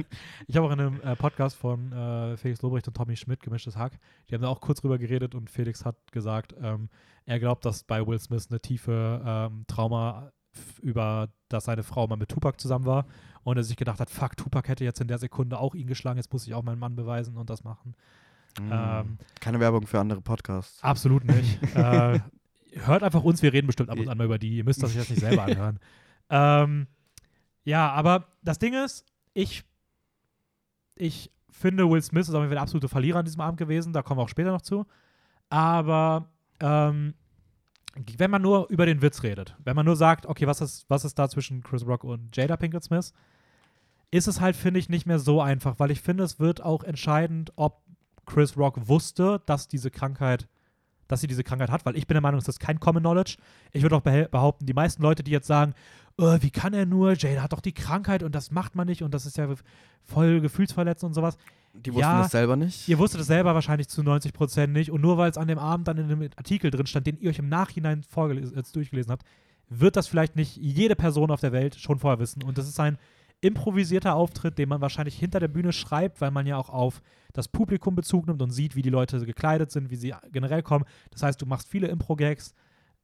ich 0.49 0.57
habe 0.57 0.67
auch 0.67 0.73
in 0.73 0.81
einem 0.81 1.01
äh, 1.03 1.15
Podcast 1.17 1.57
von 1.57 1.93
äh, 1.93 2.37
Felix 2.37 2.61
Lobrecht 2.63 2.89
und 2.89 2.95
Tommy 2.97 3.17
Schmidt, 3.17 3.41
Gemischtes 3.43 3.77
Hack, 3.77 3.93
die 4.29 4.35
haben 4.35 4.43
da 4.43 4.49
auch 4.49 4.61
kurz 4.61 4.81
drüber 4.81 4.99
geredet 4.99 5.35
und 5.35 5.49
Felix 5.51 5.85
hat 5.85 5.97
gesagt, 6.13 6.55
ähm, 6.61 6.89
er 7.25 7.39
glaubt, 7.39 7.65
dass 7.65 7.85
bei 7.85 8.05
Will 8.07 8.19
Smith 8.19 8.49
eine 8.51 8.59
tiefe 8.61 9.23
ähm, 9.25 9.65
Trauma 9.69 10.33
über, 10.81 11.29
dass 11.49 11.65
seine 11.65 11.83
Frau 11.83 12.07
mal 12.07 12.17
mit 12.17 12.29
Tupac 12.29 12.61
zusammen 12.61 12.87
war 12.87 13.07
und 13.45 13.57
er 13.57 13.65
sich 13.65 13.77
gedacht 13.77 14.01
hat, 14.01 14.11
fuck, 14.11 14.37
Tupac 14.37 14.69
hätte 14.69 14.85
jetzt 14.85 15.01
in 15.01 15.09
der 15.09 15.19
Sekunde 15.19 15.59
auch 15.59 15.75
ihn 15.75 15.87
geschlagen, 15.87 16.19
jetzt 16.19 16.33
muss 16.33 16.47
ich 16.47 16.55
auch 16.55 16.63
meinen 16.63 16.79
Mann 16.79 16.95
beweisen 16.95 17.37
und 17.37 17.51
das 17.51 17.65
machen. 17.65 17.95
Ähm, 18.61 19.19
Keine 19.41 19.61
Werbung 19.61 19.87
für 19.87 19.99
andere 19.99 20.21
Podcasts. 20.21 20.83
Absolut 20.83 21.25
nicht. 21.25 21.63
äh, 21.75 22.21
hört 22.75 23.03
einfach 23.03 23.23
uns, 23.23 23.43
wir 23.43 23.53
reden 23.53 23.67
bestimmt 23.67 23.91
ab 23.91 23.99
und 23.99 24.09
an 24.09 24.19
mal 24.19 24.25
über 24.25 24.39
die. 24.39 24.57
Ihr 24.59 24.65
müsst 24.65 24.83
das 24.83 24.91
euch 24.91 24.97
jetzt 24.97 25.11
nicht 25.11 25.21
selber 25.21 25.45
anhören. 25.45 25.79
ähm, 26.31 26.87
ja, 27.65 27.91
aber 27.93 28.29
das 28.43 28.59
Ding 28.59 28.75
ist, 28.75 29.07
ich, 29.35 29.65
ich 30.97 31.31
finde, 31.51 31.89
Will 31.89 32.03
Smith 32.03 32.29
ist 32.29 32.35
auf 32.35 32.41
jeden 32.41 32.49
Fall 32.49 32.57
der 32.57 32.63
absolute 32.63 32.89
Verlierer 32.89 33.21
an 33.21 33.25
diesem 33.25 33.41
Abend 33.41 33.59
gewesen. 33.59 33.93
Da 33.93 34.03
kommen 34.03 34.19
wir 34.19 34.25
auch 34.25 34.29
später 34.29 34.53
noch 34.53 34.63
zu. 34.63 34.87
Aber 35.49 36.31
ähm, 36.61 37.15
wenn 38.19 38.31
man 38.31 38.43
nur 38.43 38.69
über 38.69 38.87
den 38.87 39.03
Witz 39.03 39.23
redet, 39.23 39.57
wenn 39.65 39.77
man 39.77 39.87
nur 39.87 39.97
sagt, 39.97 40.27
okay, 40.27 40.47
was 40.47 40.61
ist, 40.61 40.87
was 40.89 41.05
ist 41.05 41.19
da 41.19 41.29
zwischen 41.29 41.63
Chris 41.63 41.87
Rock 41.87 42.05
und 42.05 42.35
Jada 42.37 42.57
Pinkett 42.57 42.85
Smith, 42.85 43.13
ist 44.11 44.29
es 44.29 44.41
halt, 44.41 44.57
finde 44.57 44.79
ich, 44.79 44.89
nicht 44.89 45.07
mehr 45.07 45.19
so 45.19 45.41
einfach, 45.41 45.79
weil 45.79 45.91
ich 45.91 46.01
finde, 46.01 46.25
es 46.25 46.39
wird 46.39 46.63
auch 46.63 46.85
entscheidend, 46.85 47.53
ob 47.57 47.83
Chris 48.27 48.57
Rock 48.57 48.89
wusste, 48.89 49.43
dass 49.47 49.69
diese 49.69 49.91
Krankheit, 49.91 50.49
dass 51.09 51.21
sie 51.21 51.27
diese 51.27 51.45
Krankheit 51.45 51.71
hat, 51.71 51.85
weil 51.85 51.97
ich 51.97 52.07
bin 52.07 52.15
der 52.15 52.23
Meinung, 52.23 52.41
es 52.41 52.49
ist 52.49 52.61
kein 52.61 52.81
Common 52.81 53.03
Knowledge. 53.03 53.37
Ich 53.73 53.83
würde 53.83 53.97
auch 53.97 54.01
behaupten, 54.01 54.67
die 54.67 54.75
meisten 54.75 55.03
Leute, 55.03 55.23
die 55.23 55.31
jetzt 55.31 55.47
sagen, 55.47 55.75
äh, 56.19 56.39
wie 56.41 56.51
kann 56.51 56.75
er 56.75 56.87
nur, 56.87 57.15
Jada 57.15 57.43
hat 57.43 57.53
doch 57.53 57.61
die 57.61 57.73
Krankheit 57.73 58.23
und 58.23 58.35
das 58.35 58.51
macht 58.51 58.75
man 58.75 58.87
nicht 58.87 59.03
und 59.03 59.13
das 59.13 59.27
ist 59.27 59.37
ja 59.37 59.49
voll 60.05 60.41
gefühlsverletzend 60.41 61.11
und 61.11 61.15
sowas. 61.15 61.37
Die 61.75 61.93
wussten 61.93 62.03
Ja, 62.03 62.23
das 62.23 62.33
selber 62.33 62.57
nicht. 62.57 62.89
Ihr 62.89 62.99
wusstet 62.99 63.23
es 63.23 63.27
selber 63.27 63.55
wahrscheinlich 63.55 63.89
zu 63.89 64.03
90 64.03 64.33
Prozent 64.33 64.73
nicht 64.73 64.91
und 64.91 65.01
nur 65.01 65.17
weil 65.17 65.31
es 65.31 65.39
an 65.39 65.49
dem 65.49 65.59
Abend 65.59 65.89
dann 65.89 65.99
in 65.99 66.05
einem 66.05 66.29
Artikel 66.37 66.71
drin 66.71 66.87
stand, 66.87 67.07
den 67.07 67.19
ihr 67.19 67.31
euch 67.31 67.39
im 67.39 67.49
Nachhinein 67.49 68.05
jetzt 68.55 68.77
durchgelesen 68.77 69.11
habt, 69.11 69.27
wird 69.69 69.97
das 69.97 70.07
vielleicht 70.07 70.37
nicht 70.37 70.57
jede 70.57 70.97
Person 70.97 71.31
auf 71.31 71.41
der 71.41 71.53
Welt 71.53 71.77
schon 71.77 71.99
vorher 71.99 72.19
wissen. 72.19 72.43
Und 72.43 72.59
das 72.59 72.69
ist 72.69 72.79
ein 72.79 72.99
improvisierter 73.41 74.15
Auftritt, 74.15 74.59
den 74.59 74.69
man 74.69 74.81
wahrscheinlich 74.81 75.19
hinter 75.19 75.41
der 75.41 75.49
Bühne 75.49 75.73
schreibt, 75.73 76.21
weil 76.21 76.31
man 76.31 76.47
ja 76.47 76.57
auch 76.57 76.71
auf 76.71 77.03
das 77.33 77.49
Publikum 77.49 77.95
Bezug 77.95 78.27
nimmt 78.27 78.41
und 78.41 78.51
sieht, 78.51 78.77
wie 78.77 78.83
die 78.83 78.91
Leute 78.91 79.25
gekleidet 79.25 79.71
sind, 79.71 79.91
wie 79.91 79.97
sie 79.97 80.15
generell 80.31 80.63
kommen. 80.63 80.85
Das 81.11 81.23
heißt, 81.23 81.43
du 81.43 81.47
machst 81.47 81.69
viele 81.69 81.89
Impro-Gags, 81.89 82.55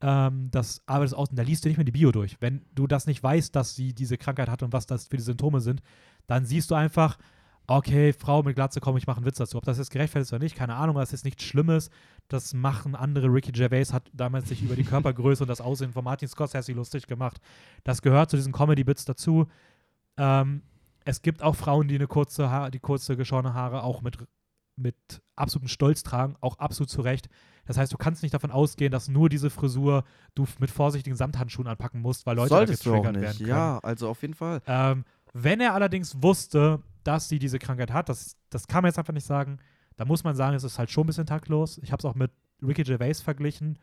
ähm, 0.00 0.48
das 0.52 0.82
arbeitest 0.86 1.16
aus 1.16 1.30
und 1.30 1.38
da 1.38 1.42
liest 1.42 1.64
du 1.64 1.68
nicht 1.68 1.76
mehr 1.76 1.84
die 1.84 1.92
Bio 1.92 2.12
durch. 2.12 2.36
Wenn 2.40 2.62
du 2.74 2.86
das 2.86 3.06
nicht 3.06 3.22
weißt, 3.22 3.54
dass 3.56 3.74
sie 3.74 3.94
diese 3.94 4.16
Krankheit 4.16 4.48
hat 4.48 4.62
und 4.62 4.72
was 4.72 4.86
das 4.86 5.08
für 5.08 5.16
die 5.16 5.22
Symptome 5.22 5.60
sind, 5.60 5.82
dann 6.28 6.44
siehst 6.44 6.70
du 6.70 6.76
einfach, 6.76 7.18
okay, 7.68 8.12
Frau 8.14 8.42
mit 8.42 8.56
Glatze, 8.56 8.80
komm, 8.80 8.96
ich 8.96 9.06
mache 9.06 9.18
einen 9.18 9.26
Witz 9.26 9.36
dazu. 9.36 9.58
Ob 9.58 9.64
das 9.64 9.78
jetzt 9.78 9.90
gerechtfertigt 9.90 10.28
ist 10.28 10.32
oder 10.32 10.42
nicht, 10.42 10.56
keine 10.56 10.74
Ahnung, 10.74 10.96
das 10.96 11.12
ist 11.12 11.24
nichts 11.24 11.44
Schlimmes. 11.44 11.90
Das 12.26 12.54
machen 12.54 12.96
andere. 12.96 13.28
Ricky 13.28 13.52
Gervais 13.52 13.92
hat 13.92 14.10
damals 14.12 14.48
sich 14.48 14.62
über 14.62 14.74
die 14.74 14.84
Körpergröße 14.84 15.44
und 15.44 15.48
das 15.48 15.60
Aussehen 15.60 15.92
von 15.92 16.02
Martin 16.02 16.28
Scorsese 16.28 16.72
lustig 16.72 17.06
gemacht. 17.06 17.38
Das 17.84 18.02
gehört 18.02 18.30
zu 18.30 18.36
diesen 18.36 18.52
Comedy-Bits 18.52 19.04
dazu. 19.04 19.46
Ähm, 20.16 20.62
es 21.04 21.22
gibt 21.22 21.42
auch 21.42 21.54
Frauen, 21.54 21.88
die 21.88 21.94
eine 21.94 22.06
kurze, 22.06 22.50
ha 22.50 22.70
die 22.70 22.80
kurze 22.80 23.16
geschorene 23.16 23.54
Haare 23.54 23.82
auch 23.82 24.00
mit, 24.00 24.16
mit 24.76 24.96
absolutem 25.36 25.68
Stolz 25.68 26.02
tragen, 26.02 26.36
auch 26.40 26.58
absolut 26.58 26.90
zu 26.90 27.02
Recht. 27.02 27.28
Das 27.66 27.76
heißt, 27.76 27.92
du 27.92 27.98
kannst 27.98 28.22
nicht 28.22 28.34
davon 28.34 28.50
ausgehen, 28.50 28.90
dass 28.90 29.08
nur 29.08 29.28
diese 29.28 29.50
Frisur 29.50 30.04
du 30.34 30.46
mit 30.58 30.70
vorsichtigen 30.70 31.16
Samthandschuhen 31.16 31.68
anpacken 31.68 32.00
musst, 32.00 32.24
weil 32.24 32.36
Leute 32.36 32.48
Solltest 32.48 32.86
da 32.86 32.90
du 32.90 32.96
auch 32.96 33.02
getriggert 33.02 33.16
nicht. 33.20 33.24
werden 33.24 33.38
können. 33.38 33.50
Ja, 33.50 33.78
also 33.82 34.08
auf 34.08 34.22
jeden 34.22 34.34
Fall. 34.34 34.62
Ähm, 34.66 35.04
wenn 35.34 35.60
er 35.60 35.74
allerdings 35.74 36.22
wusste, 36.22 36.80
dass 37.08 37.28
sie 37.28 37.38
diese 37.38 37.58
Krankheit 37.58 37.90
hat, 37.90 38.10
das, 38.10 38.36
das 38.50 38.66
kann 38.66 38.82
man 38.82 38.90
jetzt 38.90 38.98
einfach 38.98 39.14
nicht 39.14 39.26
sagen, 39.26 39.58
da 39.96 40.04
muss 40.04 40.24
man 40.24 40.36
sagen, 40.36 40.54
es 40.54 40.62
ist 40.62 40.78
halt 40.78 40.90
schon 40.90 41.04
ein 41.04 41.06
bisschen 41.06 41.24
taktlos. 41.26 41.78
Ich 41.78 41.90
habe 41.90 42.00
es 42.00 42.04
auch 42.04 42.14
mit 42.14 42.30
Ricky 42.62 42.82
Gervais 42.82 43.14
verglichen. 43.22 43.78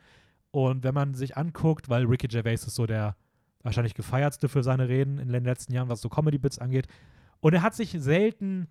Und 0.52 0.84
wenn 0.84 0.94
man 0.94 1.16
sich 1.16 1.36
anguckt, 1.36 1.90
weil 1.90 2.06
Ricky 2.06 2.28
Gervais 2.28 2.54
ist 2.54 2.76
so 2.76 2.86
der 2.86 3.16
wahrscheinlich 3.64 3.96
gefeiertste 3.96 4.48
für 4.48 4.62
seine 4.62 4.88
Reden 4.88 5.18
in 5.18 5.30
den 5.30 5.44
letzten 5.44 5.74
Jahren, 5.74 5.90
was 5.90 6.02
so 6.02 6.08
Comedy-Bits 6.08 6.60
angeht. 6.60 6.88
Und 7.40 7.56
er 7.56 7.64
hat 7.64 7.74
sich 7.74 7.96
selten 7.98 8.68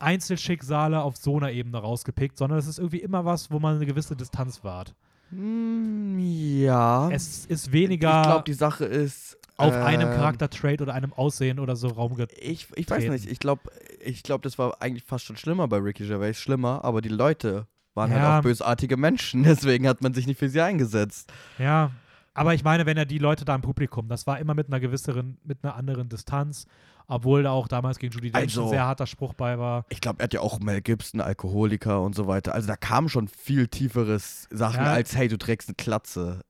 Einzelschicksale 0.00 1.00
auf 1.00 1.16
so 1.16 1.36
einer 1.36 1.52
Ebene 1.52 1.78
rausgepickt, 1.78 2.36
sondern 2.36 2.58
es 2.58 2.66
ist 2.66 2.78
irgendwie 2.78 3.00
immer 3.00 3.24
was, 3.24 3.52
wo 3.52 3.60
man 3.60 3.76
eine 3.76 3.86
gewisse 3.86 4.16
Distanz 4.16 4.64
wahrt. 4.64 4.96
Hm, 5.30 6.18
ja. 6.18 7.08
Es 7.10 7.46
ist 7.46 7.70
weniger 7.70 8.20
ich 8.20 8.26
glaube, 8.26 8.44
die 8.44 8.54
Sache 8.54 8.84
ist. 8.84 9.38
Auf 9.56 9.72
ähm, 9.74 9.82
einem 9.82 10.08
Charaktertrait 10.10 10.80
oder 10.82 10.94
einem 10.94 11.12
Aussehen 11.12 11.60
oder 11.60 11.76
so 11.76 11.88
Raum 11.88 12.16
Ich, 12.40 12.66
ich 12.74 12.90
weiß 12.90 13.08
nicht. 13.08 13.30
Ich 13.30 13.38
glaube, 13.38 13.62
ich 14.04 14.22
glaub, 14.22 14.42
das 14.42 14.58
war 14.58 14.80
eigentlich 14.82 15.04
fast 15.04 15.24
schon 15.24 15.36
schlimmer 15.36 15.68
bei 15.68 15.78
Ricky 15.78 16.06
Gervais. 16.06 16.34
Schlimmer, 16.34 16.84
aber 16.84 17.00
die 17.02 17.08
Leute 17.08 17.66
waren 17.94 18.10
Ja. 18.10 18.18
halt 18.18 18.38
auch 18.40 18.42
bösartige 18.42 18.96
Menschen. 18.96 19.42
Deswegen 19.44 19.86
hat 19.86 20.02
man 20.02 20.12
sich 20.14 20.26
nicht 20.26 20.38
für 20.38 20.48
sie 20.48 20.60
eingesetzt. 20.60 21.32
Ja, 21.58 21.92
aber 22.34 22.54
ich 22.54 22.64
meine, 22.64 22.84
wenn 22.86 22.96
er 22.96 23.04
die 23.06 23.18
Leute 23.18 23.44
da 23.44 23.54
im 23.54 23.62
Publikum, 23.62 24.08
das 24.08 24.26
war 24.26 24.40
immer 24.40 24.54
mit 24.54 24.66
einer 24.66 24.80
gewisseren, 24.80 25.38
mit 25.44 25.62
einer 25.62 25.76
anderen 25.76 26.08
Distanz, 26.08 26.66
obwohl 27.06 27.44
da 27.44 27.52
auch 27.52 27.68
damals 27.68 27.98
gegen 28.00 28.12
Judy 28.12 28.32
Dench 28.32 28.42
Also- 28.44 28.64
ein 28.64 28.68
sehr 28.70 28.84
harter 28.86 29.06
Spruch 29.06 29.34
bei 29.34 29.56
war. 29.58 29.84
Ich 29.90 30.00
glaube, 30.00 30.18
er 30.18 30.24
hat 30.24 30.34
ja 30.34 30.40
auch 30.40 30.58
Mel 30.58 30.80
Gibson, 30.80 31.20
Alkoholiker 31.20 32.02
und 32.02 32.16
so 32.16 32.26
weiter. 32.26 32.54
Also 32.54 32.66
da 32.66 32.74
kamen 32.76 33.08
schon 33.08 33.28
viel 33.28 33.68
tieferes 33.68 34.48
Sachen 34.50 34.84
Ja. 34.84 34.92
als, 34.92 35.14
hey, 35.14 35.28
du 35.28 35.38
trägst 35.38 35.68
eine 35.68 35.76
Klatze. 35.76 36.40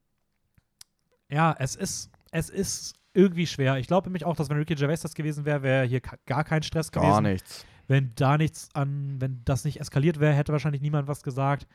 Ja, 1.29 1.55
es 1.59 1.75
ist, 1.77 2.11
es 2.35 2.51
ist 2.51 2.95
irgendwie 3.13 3.47
schwer. 3.47 3.79
Ich 3.79 3.87
glaube 3.87 4.09
nämlich 4.09 4.25
auch, 4.25 4.35
dass 4.35 4.51
wenn 4.51 4.57
Ricky 4.57 4.75
Gervais 4.75 5.01
das 5.01 5.15
gewesen 5.15 5.45
wäre, 5.45 5.63
wäre 5.63 5.87
hier 5.87 6.01
gar 6.27 6.43
kein 6.43 6.65
Stress 6.65 6.91
gewesen. 6.91 7.11
Gar 7.11 7.21
nichts. 7.21 7.65
Wenn 7.87 8.11
da 8.17 8.37
nichts 8.37 8.69
an, 8.75 9.17
wenn 9.21 9.43
das 9.45 9.65
nicht 9.65 9.81
eskaliert 9.81 10.19
wäre, 10.19 10.35
hätte 10.35 10.51
wahrscheinlich 10.53 10.83
niemand 10.83 11.07
was 11.07 11.23
gesagt. 11.23 11.69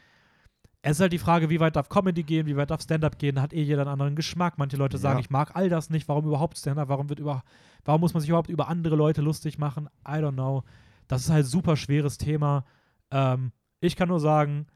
Es 0.81 0.93
ist 0.97 0.99
halt 0.99 1.13
die 1.13 1.17
Frage, 1.19 1.49
wie 1.49 1.61
weit 1.61 1.77
darf 1.77 1.87
Comedy 1.87 2.23
gehen, 2.23 2.45
wie 2.45 2.57
weit 2.57 2.71
darf 2.71 2.81
Stand-up 2.81 3.17
gehen, 3.19 3.41
hat 3.41 3.53
eh 3.53 3.61
jeder 3.61 3.81
einen 3.83 3.91
anderen 3.91 4.15
Geschmack. 4.15 4.57
Manche 4.57 4.75
Leute 4.75 4.97
sagen, 4.97 5.19
Ja. 5.19 5.21
ich 5.21 5.29
mag 5.29 5.51
all 5.55 5.69
das 5.69 5.89
nicht, 5.89 6.07
warum 6.09 6.25
überhaupt 6.25 6.57
Stand-up, 6.57 6.89
warum 6.89 7.07
wird 7.09 7.19
über, 7.19 7.43
warum 7.85 8.01
muss 8.01 8.13
man 8.13 8.19
sich 8.21 8.29
überhaupt 8.29 8.49
über 8.49 8.67
andere 8.67 8.95
Leute 8.97 9.21
lustig 9.21 9.57
machen? 9.57 9.87
I 10.05 10.11
don't 10.19 10.33
know. 10.33 10.63
Das 11.07 11.21
ist 11.21 11.29
halt 11.29 11.45
ein 11.45 11.49
super 11.49 11.77
schweres 11.77 12.17
Thema. 12.17 12.65
Ähm, 13.11 13.53
ich 13.79 13.95
kann 13.95 14.09
nur 14.09 14.19
sagen, 14.19 14.67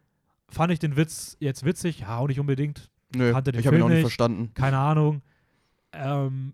fand 0.49 0.71
ich 0.71 0.79
den 0.79 0.95
Witz 0.95 1.35
jetzt 1.41 1.65
witzig? 1.65 1.99
Ja, 2.01 2.17
auch 2.19 2.27
nicht 2.27 2.39
unbedingt. 2.39 2.89
Nö, 3.15 3.29
ich 3.29 3.35
habe 3.67 3.75
ihn 3.75 3.81
auch 3.81 3.87
nicht 3.89 3.95
nicht. 3.97 4.01
verstanden. 4.01 4.53
Keine 4.53 4.77
Ahnung. 4.77 5.21
Ähm, 5.93 6.53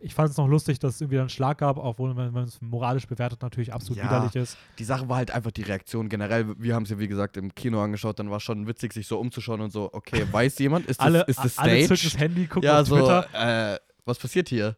ich 0.00 0.14
fand 0.14 0.30
es 0.30 0.36
noch 0.36 0.46
lustig, 0.46 0.78
dass 0.78 0.94
es 0.96 1.00
irgendwie 1.00 1.18
einen 1.18 1.28
Schlag 1.28 1.58
gab, 1.58 1.76
obwohl, 1.76 2.16
wenn 2.16 2.32
man 2.32 2.44
es 2.44 2.60
moralisch 2.60 3.06
bewertet, 3.06 3.42
natürlich 3.42 3.72
absolut 3.72 3.98
Ja. 3.98 4.04
widerlich 4.04 4.36
ist. 4.36 4.56
Die 4.78 4.84
Sache 4.84 5.08
war 5.08 5.16
halt 5.16 5.30
einfach 5.32 5.50
die 5.50 5.62
Reaktion 5.62 6.08
generell. 6.08 6.54
Wir 6.58 6.74
haben 6.74 6.84
es 6.84 6.90
ja, 6.90 6.98
wie 6.98 7.08
gesagt, 7.08 7.36
im 7.36 7.54
Kino 7.54 7.82
angeschaut. 7.82 8.18
Dann 8.18 8.30
war 8.30 8.38
schon 8.40 8.66
witzig, 8.66 8.92
sich 8.92 9.06
so 9.08 9.18
umzuschauen 9.18 9.60
und 9.60 9.70
so, 9.72 9.90
okay, 9.92 10.24
weiß 10.32 10.58
jemand, 10.60 10.86
ist 10.86 11.00
das, 11.00 11.06
alle, 11.06 11.22
ist 11.22 11.38
das 11.44 11.58
alle 11.58 11.80
zücken 11.86 12.00
das 12.04 12.18
Handy, 12.18 12.46
gucken 12.46 12.62
ja, 12.68 12.80
auf 12.80 12.86
so, 12.86 12.96
Twitter. 12.96 13.74
äh, 13.74 13.78
was 14.04 14.18
passiert 14.18 14.48
hier? 14.48 14.76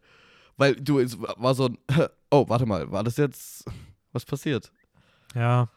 Weil 0.56 0.74
du, 0.76 0.98
es 0.98 1.18
war 1.20 1.54
so 1.54 1.66
ein, 1.66 1.78
oh, 2.30 2.44
warte 2.48 2.66
mal, 2.66 2.90
war 2.90 3.04
das 3.04 3.16
jetzt, 3.18 3.64
was 4.12 4.24
passiert? 4.24 4.72
Ja. 5.34 5.68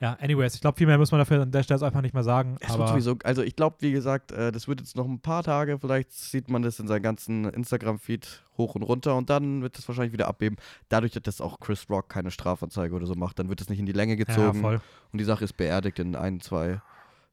Ja, 0.00 0.14
anyways, 0.14 0.54
ich 0.54 0.62
glaube, 0.62 0.78
viel 0.78 0.86
mehr 0.86 0.96
muss 0.96 1.12
man 1.12 1.18
dafür 1.18 1.42
an 1.42 1.50
der 1.50 1.62
Stelle 1.62 1.84
einfach 1.84 2.00
nicht 2.00 2.14
mehr 2.14 2.22
sagen. 2.22 2.56
Es 2.60 2.76
wird 2.76 2.88
sowieso, 2.88 3.16
also 3.22 3.42
ich 3.42 3.54
glaube, 3.54 3.76
wie 3.80 3.92
gesagt, 3.92 4.32
äh, 4.32 4.50
das 4.50 4.66
wird 4.66 4.80
jetzt 4.80 4.96
noch 4.96 5.04
ein 5.04 5.20
paar 5.20 5.42
Tage, 5.42 5.78
vielleicht 5.78 6.10
sieht 6.12 6.48
man 6.48 6.62
das 6.62 6.80
in 6.80 6.88
seinem 6.88 7.02
ganzen 7.02 7.44
Instagram-Feed 7.44 8.42
hoch 8.56 8.74
und 8.76 8.82
runter 8.82 9.14
und 9.14 9.28
dann 9.28 9.60
wird 9.60 9.76
das 9.76 9.86
wahrscheinlich 9.88 10.14
wieder 10.14 10.26
abheben. 10.26 10.56
Dadurch, 10.88 11.12
dass 11.12 11.42
auch 11.42 11.60
Chris 11.60 11.90
Rock 11.90 12.08
keine 12.08 12.30
Strafanzeige 12.30 12.94
oder 12.94 13.04
so 13.04 13.14
macht, 13.14 13.38
dann 13.38 13.50
wird 13.50 13.60
es 13.60 13.68
nicht 13.68 13.78
in 13.78 13.84
die 13.84 13.92
Länge 13.92 14.16
ja, 14.16 14.24
gezogen 14.24 14.62
voll. 14.62 14.80
und 15.12 15.18
die 15.18 15.24
Sache 15.24 15.44
ist 15.44 15.58
beerdigt 15.58 15.98
in 15.98 16.16
ein, 16.16 16.40
zwei 16.40 16.80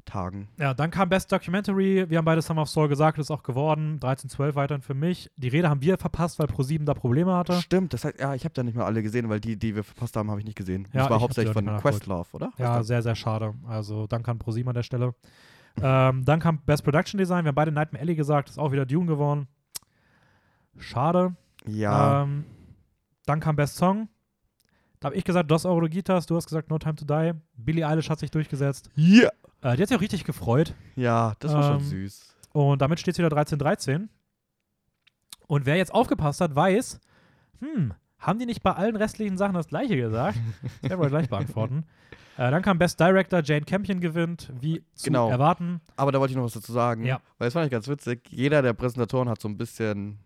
Tagen. 0.08 0.48
Ja, 0.58 0.74
dann 0.74 0.90
kam 0.90 1.10
Best 1.10 1.32
Documentary. 1.32 2.10
Wir 2.10 2.18
haben 2.18 2.26
beide 2.26 2.42
Summer 2.42 2.64
of 2.64 2.70
Soul 2.70 2.88
gesagt, 2.88 3.20
ist 3.20 3.30
auch 3.30 3.44
geworden. 3.44 4.00
13-12 4.02 4.56
weiterhin 4.56 4.82
für 4.82 4.96
mich. 4.96 5.30
Die 5.38 5.50
Rede 5.50 5.70
haben 5.70 5.82
wir 5.82 5.98
verpasst, 6.00 6.40
weil 6.40 6.48
ProSieben 6.48 6.86
da 6.88 6.94
Probleme 6.96 7.34
hatte. 7.36 7.54
Stimmt, 7.62 7.94
das 7.94 8.04
heißt, 8.06 8.20
ja, 8.20 8.34
ich 8.34 8.44
habe 8.46 8.54
da 8.54 8.64
nicht 8.64 8.76
mehr 8.76 8.86
alle 8.86 9.04
gesehen, 9.04 9.30
weil 9.30 9.40
die, 9.40 9.58
die 9.58 9.76
wir 9.76 9.84
verpasst 9.84 10.16
haben, 10.18 10.32
habe 10.32 10.40
ich 10.40 10.46
nicht 10.46 10.58
gesehen. 10.58 10.88
Ja, 10.94 11.02
das 11.02 11.04
ich 11.06 11.10
war 11.12 11.22
hauptsächlich 11.22 11.54
von 11.54 11.66
Questlove, 11.78 12.28
oder? 12.34 12.52
Ja, 12.58 12.82
sehr, 12.82 13.02
sehr 13.04 13.16
schade. 13.16 13.54
Also 13.68 14.08
dann 14.08 14.24
kam 14.24 14.40
ProSieben 14.40 14.70
an 14.70 14.76
der 14.76 14.84
Stelle. 14.84 15.14
ähm, 15.82 16.26
dann 16.26 16.40
kam 16.40 16.60
Best 16.66 16.84
Production 16.84 17.18
Design. 17.20 17.44
Wir 17.46 17.50
haben 17.50 17.56
beide 17.56 17.72
Nightmare 17.72 18.02
Alley 18.02 18.16
gesagt, 18.16 18.50
ist 18.50 18.58
auch 18.58 18.72
wieder 18.72 18.86
Dune 18.86 19.06
geworden. 19.06 19.48
Schade. 20.78 21.36
ja, 21.66 22.24
Ähm, 22.24 22.46
dann 23.26 23.40
kam 23.40 23.56
Best 23.56 23.76
Song. 23.78 24.10
Da 25.00 25.08
habe 25.08 25.16
ich 25.16 25.24
gesagt, 25.24 25.52
Dos 25.52 25.66
Eurogitas, 25.66 26.26
du 26.26 26.36
hast 26.36 26.48
gesagt 26.48 26.70
No 26.70 26.80
Time 26.80 26.96
to 26.96 27.06
Die. 27.06 27.34
Billie 27.56 27.88
Eilish 27.88 28.10
hat 28.10 28.20
sich 28.20 28.32
durchgesetzt. 28.32 28.90
ja, 28.96 29.30
Äh, 29.62 29.76
die 29.76 29.82
hat 29.82 29.90
sich 29.90 29.98
auch 29.98 30.02
richtig 30.02 30.24
gefreut. 30.24 30.74
ja, 30.96 31.34
das 31.40 31.54
war 31.54 31.64
Ähm, 31.74 31.80
schon 31.80 31.90
süß. 31.90 32.36
Und 32.54 32.82
damit 32.82 33.00
steht 33.00 33.14
es 33.14 33.20
wieder 33.20 33.30
13-13. 33.30 34.08
Und 35.48 35.66
wer 35.66 35.78
jetzt 35.78 35.94
aufgepasst 35.94 36.42
hat, 36.42 36.56
weiß, 36.56 37.00
hm, 37.60 37.94
haben 38.20 38.40
die 38.40 38.46
nicht 38.46 38.64
bei 38.64 38.74
allen 38.74 38.96
restlichen 38.96 39.38
Sachen 39.38 39.54
das 39.54 39.68
gleiche 39.68 39.96
gesagt? 39.96 40.38
Das 40.82 40.90
werden 40.90 41.02
wir 41.02 41.10
gleich 41.10 41.30
beantworten. 41.30 41.86
Äh, 42.38 42.52
dann 42.52 42.62
kam 42.62 42.78
Best 42.78 43.00
Director, 43.00 43.42
Jane 43.44 43.66
Campion 43.66 44.00
gewinnt, 44.00 44.52
wie 44.60 44.84
zu 44.94 45.06
Genau. 45.06 45.30
erwarten. 45.30 45.82
Aber 45.96 46.12
da 46.12 46.20
wollte 46.20 46.32
ich 46.32 46.38
noch 46.38 46.44
was 46.44 46.54
dazu 46.54 46.72
sagen, 46.72 47.04
Ja. 47.06 47.20
weil 47.38 47.48
das 47.48 47.54
fand 47.54 47.66
ich 47.66 47.72
ganz 47.72 47.88
witzig. 47.88 48.28
Jeder 48.30 48.62
der 48.62 48.74
Präsentatoren 48.74 49.30
hat 49.30 49.42
so 49.42 49.48
ein 49.48 49.58
bisschen 49.58 50.20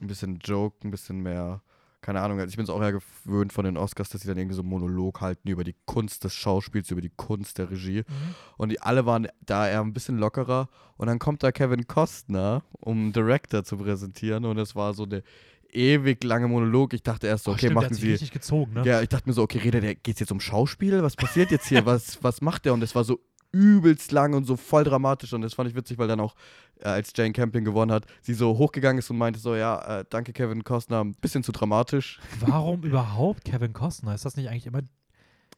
ein 0.00 0.06
bisschen 0.06 0.38
Joke, 0.38 0.86
ein 0.86 0.90
bisschen 0.90 1.20
mehr, 1.20 1.60
keine 2.00 2.20
Ahnung. 2.20 2.38
Also 2.38 2.50
ich 2.50 2.56
bin 2.56 2.64
es 2.64 2.70
auch 2.70 2.80
eher 2.80 2.92
gewöhnt 2.92 3.52
von 3.52 3.64
den 3.64 3.76
Oscars, 3.76 4.08
dass 4.08 4.20
sie 4.22 4.28
dann 4.28 4.38
irgendwie 4.38 4.54
so 4.54 4.62
einen 4.62 4.70
Monolog 4.70 5.20
halten 5.20 5.48
über 5.48 5.64
die 5.64 5.74
Kunst 5.86 6.24
des 6.24 6.32
Schauspiels, 6.34 6.90
über 6.90 7.00
die 7.00 7.12
Kunst 7.16 7.58
der 7.58 7.70
Regie. 7.70 8.04
Mhm. 8.06 8.34
Und 8.56 8.68
die 8.70 8.80
alle 8.80 9.06
waren 9.06 9.28
da 9.44 9.68
eher 9.68 9.80
ein 9.80 9.92
bisschen 9.92 10.18
lockerer. 10.18 10.68
Und 10.96 11.06
dann 11.08 11.18
kommt 11.18 11.42
da 11.42 11.52
Kevin 11.52 11.86
Costner, 11.86 12.62
um 12.72 12.98
einen 12.98 13.12
Director 13.12 13.64
zu 13.64 13.76
präsentieren. 13.76 14.44
Und 14.44 14.58
es 14.58 14.74
war 14.76 14.94
so 14.94 15.04
eine 15.04 15.22
ewig 15.70 16.24
lange 16.24 16.48
Monolog. 16.48 16.94
Ich 16.94 17.02
dachte 17.02 17.26
erst 17.26 17.44
so, 17.44 17.50
Oh, 17.50 17.54
okay, 17.54 17.66
stimmt, 17.66 17.74
machen 17.74 17.84
hat 17.86 17.94
sich 17.94 18.02
sie. 18.02 18.10
richtig 18.12 18.30
gezogen, 18.32 18.72
ne? 18.74 18.84
Ja, 18.84 19.02
ich 19.02 19.08
dachte 19.08 19.28
mir 19.28 19.34
so, 19.34 19.42
okay, 19.42 19.58
redet 19.58 19.82
der, 19.82 19.94
geht's 19.94 20.20
jetzt 20.20 20.32
um 20.32 20.40
Schauspiel? 20.40 21.02
Was 21.02 21.16
passiert 21.16 21.50
jetzt 21.50 21.66
hier? 21.66 21.84
Was, 21.86 22.22
was 22.22 22.40
macht 22.40 22.64
der? 22.64 22.74
Und 22.74 22.82
es 22.82 22.94
war 22.94 23.04
so 23.04 23.20
übelst 23.52 24.12
lang 24.12 24.34
und 24.34 24.44
so 24.44 24.56
voll 24.56 24.84
dramatisch. 24.84 25.32
Und 25.32 25.42
das 25.42 25.54
fand 25.54 25.68
ich 25.70 25.74
witzig, 25.76 25.98
weil 25.98 26.08
dann 26.08 26.20
auch, 26.20 26.34
äh, 26.80 26.88
als 26.88 27.12
Jane 27.16 27.32
Campion 27.32 27.64
gewonnen 27.64 27.92
hat, 27.92 28.04
sie 28.20 28.34
so 28.34 28.58
hochgegangen 28.58 28.98
ist 28.98 29.10
und 29.10 29.18
meinte 29.18 29.38
so, 29.40 29.54
ja, 29.56 30.00
äh, 30.00 30.04
danke 30.08 30.32
Kevin 30.32 30.64
Costner, 30.64 31.02
ein 31.04 31.14
bisschen 31.14 31.42
zu 31.42 31.52
dramatisch. 31.52 32.20
Warum 32.40 32.82
überhaupt 32.82 33.44
Kevin 33.44 33.72
Costner? 33.72 34.14
Ist 34.14 34.24
das 34.24 34.36
nicht 34.36 34.48
eigentlich 34.48 34.66
immer 34.66 34.80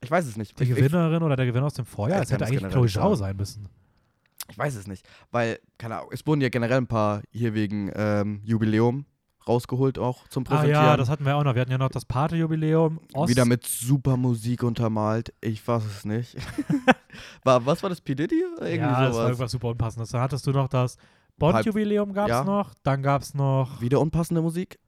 Ich 0.01 0.11
weiß 0.11 0.26
es 0.26 0.36
nicht. 0.36 0.59
die 0.59 0.64
ich, 0.64 0.70
ich, 0.70 0.76
Gewinnerin 0.76 1.22
oder 1.22 1.36
der 1.36 1.47
Gewinner 1.47 1.66
aus 1.66 1.74
dem 1.74 1.86
Vorjahr? 1.86 2.18
Ja, 2.18 2.22
Es 2.22 2.30
hätte 2.32 2.47
eigentlich 2.47 2.70
Chloe 2.70 2.88
Zhao 2.88 3.14
sein 3.16 3.36
müssen. 3.36 3.68
ich 4.51 4.57
weiß 4.59 4.74
es 4.76 4.86
nicht. 4.86 5.07
Weil, 5.30 5.59
keine 5.78 5.97
Ahnung, 5.99 6.11
es 6.12 6.26
wurden 6.26 6.41
ja 6.41 6.49
generell 6.49 6.78
ein 6.78 6.86
paar 6.86 7.22
hier 7.30 7.55
wegen 7.55 7.91
ähm, 7.95 8.41
Jubiläum 8.45 9.05
rausgeholt 9.47 9.99
auch 9.99 10.28
zum 10.28 10.45
Ah 10.47 10.51
Präsentieren. 10.51 10.84
ja, 10.84 10.97
das 10.97 11.09
hatten 11.09 11.24
wir 11.24 11.36
auch 11.36 11.45
noch. 11.45 11.55
Wir 11.55 11.62
hatten 11.62 11.70
ja 11.70 11.78
noch 11.78 11.91
das 11.91 12.05
Pate-Jubiläum. 12.05 13.01
Wieder 13.26 13.45
mit 13.45 13.66
super 13.66 14.16
Musik 14.16 14.62
untermalt. 14.62 15.32
Ich 15.41 15.66
weiß 15.66 15.84
es 15.84 16.05
nicht. 16.05 16.36
war, 17.45 17.64
was 17.66 17.82
war 17.82 17.91
das, 17.91 18.01
P. 18.01 18.14
Diddy? 18.14 18.43
Irgendwie 18.59 18.76
ja, 18.76 18.88
das 18.88 18.99
war 18.99 19.12
sowas. 19.12 19.28
irgendwas 19.28 19.51
super 19.53 19.68
Unpassendes. 19.68 20.11
Dann 20.11 20.20
hattest 20.20 20.47
du 20.47 20.53
noch 20.53 20.68
das 20.68 20.97
Bond-Jubiläum 21.38 22.12
gab 22.12 22.26
es 22.26 22.30
ja. 22.30 22.45
noch. 22.45 22.74
Dann 22.82 23.03
gab 23.03 23.22
es 23.22 23.34
noch. 23.34 23.80
Wieder 23.80 24.01
unpassende 24.01 24.43
Musik? 24.43 24.78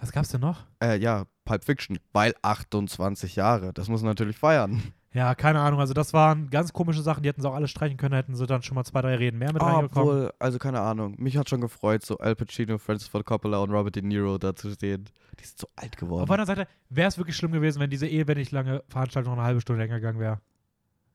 Was 0.00 0.12
gab 0.12 0.24
es 0.24 0.30
denn 0.30 0.40
noch? 0.40 0.64
Äh, 0.82 0.98
ja, 0.98 1.24
Pulp 1.44 1.64
Fiction, 1.64 1.98
weil 2.12 2.34
28 2.42 3.36
Jahre. 3.36 3.72
Das 3.74 3.88
muss 3.88 4.00
man 4.00 4.10
natürlich 4.10 4.38
feiern. 4.38 4.82
Ja, 5.12 5.34
keine 5.34 5.58
Ahnung. 5.60 5.80
Also, 5.80 5.92
das 5.92 6.12
waren 6.12 6.50
ganz 6.50 6.72
komische 6.72 7.02
Sachen. 7.02 7.22
Die 7.24 7.28
hätten 7.28 7.42
sie 7.42 7.48
auch 7.48 7.54
alle 7.54 7.66
streichen 7.66 7.96
können. 7.96 8.14
Hätten 8.14 8.36
sie 8.36 8.46
dann 8.46 8.62
schon 8.62 8.76
mal 8.76 8.84
zwei, 8.84 9.02
drei 9.02 9.16
Reden 9.16 9.38
mehr 9.38 9.52
mit 9.52 9.60
reingekommen. 9.60 10.08
Obwohl, 10.08 10.32
also 10.38 10.58
keine 10.58 10.80
Ahnung. 10.80 11.16
Mich 11.18 11.36
hat 11.36 11.48
schon 11.50 11.60
gefreut, 11.60 12.04
so 12.04 12.18
Al 12.18 12.36
Pacino, 12.36 12.78
Francis 12.78 13.08
Ford 13.08 13.26
Coppola 13.26 13.58
und 13.58 13.70
Robert 13.72 13.96
De 13.96 14.02
Niro 14.02 14.38
da 14.38 14.54
zu 14.54 14.70
stehen. 14.70 15.08
Die 15.40 15.44
sind 15.44 15.58
so 15.58 15.68
alt 15.74 15.96
geworden. 15.96 16.22
Auf 16.22 16.28
der 16.28 16.38
anderen 16.38 16.56
Seite 16.58 16.70
wäre 16.90 17.08
es 17.08 17.18
wirklich 17.18 17.36
schlimm 17.36 17.50
gewesen, 17.50 17.80
wenn 17.80 17.90
diese 17.90 18.06
nicht 18.06 18.52
lange 18.52 18.84
Veranstaltung 18.88 19.32
noch 19.32 19.38
eine 19.38 19.46
halbe 19.48 19.60
Stunde 19.60 19.82
länger 19.82 19.96
gegangen 19.96 20.20
wäre. 20.20 20.40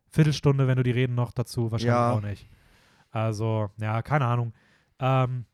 Viertelstunde, 0.10 0.68
wenn 0.68 0.76
du 0.78 0.84
die 0.84 0.92
Reden 0.92 1.16
noch 1.16 1.32
dazu, 1.32 1.72
wahrscheinlich 1.72 1.88
Ja. 1.96 2.12
auch 2.12 2.22
nicht. 2.22 2.50
Also, 3.12 3.70
ja, 3.78 4.02
keine 4.02 4.26
Ahnung. 4.26 4.54
Ähm, 5.00 5.46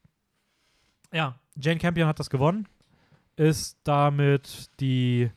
ja, 1.13 1.39
Jane 1.57 1.79
Campion 1.79 2.07
hat 2.07 2.19
das 2.19 2.29
gewonnen. 2.31 2.67
Ist 3.35 3.77
damit 3.83 4.69
die 4.79 5.29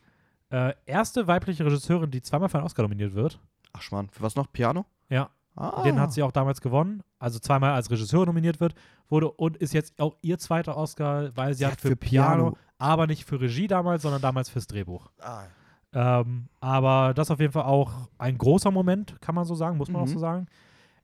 äh, 0.50 0.72
erste 0.86 1.26
weibliche 1.26 1.64
Regisseurin, 1.64 2.10
die 2.10 2.22
zweimal 2.22 2.48
für 2.48 2.58
einen 2.58 2.66
Oscar 2.66 2.82
nominiert 2.82 3.14
wird. 3.14 3.40
Ach 3.72 3.82
Schmarrn, 3.82 4.08
für 4.10 4.22
was 4.22 4.36
noch? 4.36 4.50
Piano? 4.52 4.84
Ja, 5.08 5.30
Ah. 5.56 5.82
den 5.84 6.00
hat 6.00 6.12
sie 6.12 6.22
auch 6.24 6.32
damals 6.32 6.60
gewonnen. 6.60 7.02
Also 7.20 7.38
zweimal 7.38 7.74
als 7.74 7.88
Regisseurin 7.90 8.26
nominiert 8.26 8.58
wird, 8.60 8.74
wurde 9.08 9.30
und 9.30 9.56
ist 9.56 9.72
jetzt 9.72 10.00
auch 10.00 10.16
ihr 10.20 10.38
zweiter 10.38 10.76
Oscar, 10.76 11.30
weil 11.36 11.54
sie, 11.54 11.58
Sie 11.60 11.66
hat 11.66 11.72
hat 11.74 11.80
für, 11.80 11.88
für 11.90 11.96
Piano, 11.96 12.50
Piano- 12.50 12.58
aber 12.78 13.06
nicht 13.06 13.24
für 13.24 13.40
Regie 13.40 13.68
damals, 13.68 14.02
sondern 14.02 14.20
damals 14.20 14.48
fürs 14.50 14.66
Drehbuch. 14.66 15.10
Ah. 15.20 15.44
Ähm, 15.92 16.48
aber 16.60 17.14
das 17.14 17.30
auf 17.30 17.38
jeden 17.38 17.52
Fall 17.52 17.62
auch 17.64 18.08
ein 18.18 18.36
großer 18.36 18.72
Moment, 18.72 19.20
kann 19.20 19.36
man 19.36 19.44
so 19.44 19.54
sagen, 19.54 19.76
muss 19.76 19.88
man 19.88 20.02
auch 20.02 20.06
Mhm. 20.06 20.12
so 20.12 20.18
sagen. 20.18 20.46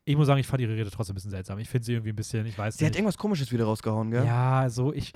Ich 0.04 0.16
muss 0.16 0.26
sagen, 0.26 0.40
ich 0.40 0.46
fand 0.48 0.60
ihre 0.62 0.74
Rede 0.74 0.90
trotzdem 0.90 1.12
ein 1.12 1.16
bisschen 1.16 1.30
seltsam. 1.30 1.58
Ich 1.60 1.68
finde 1.68 1.84
sie 1.84 1.92
irgendwie 1.92 2.10
ein 2.10 2.16
bisschen, 2.16 2.44
ich 2.46 2.58
weiß 2.58 2.76
Sie 2.76 2.84
hat 2.84 2.90
nicht. 2.90 2.98
irgendwas 2.98 3.18
Komisches 3.18 3.52
wieder 3.52 3.66
rausgehauen, 3.66 4.10
gell? 4.10 4.24
ja, 4.24 4.58
also 4.60 4.92
ich, 4.92 5.12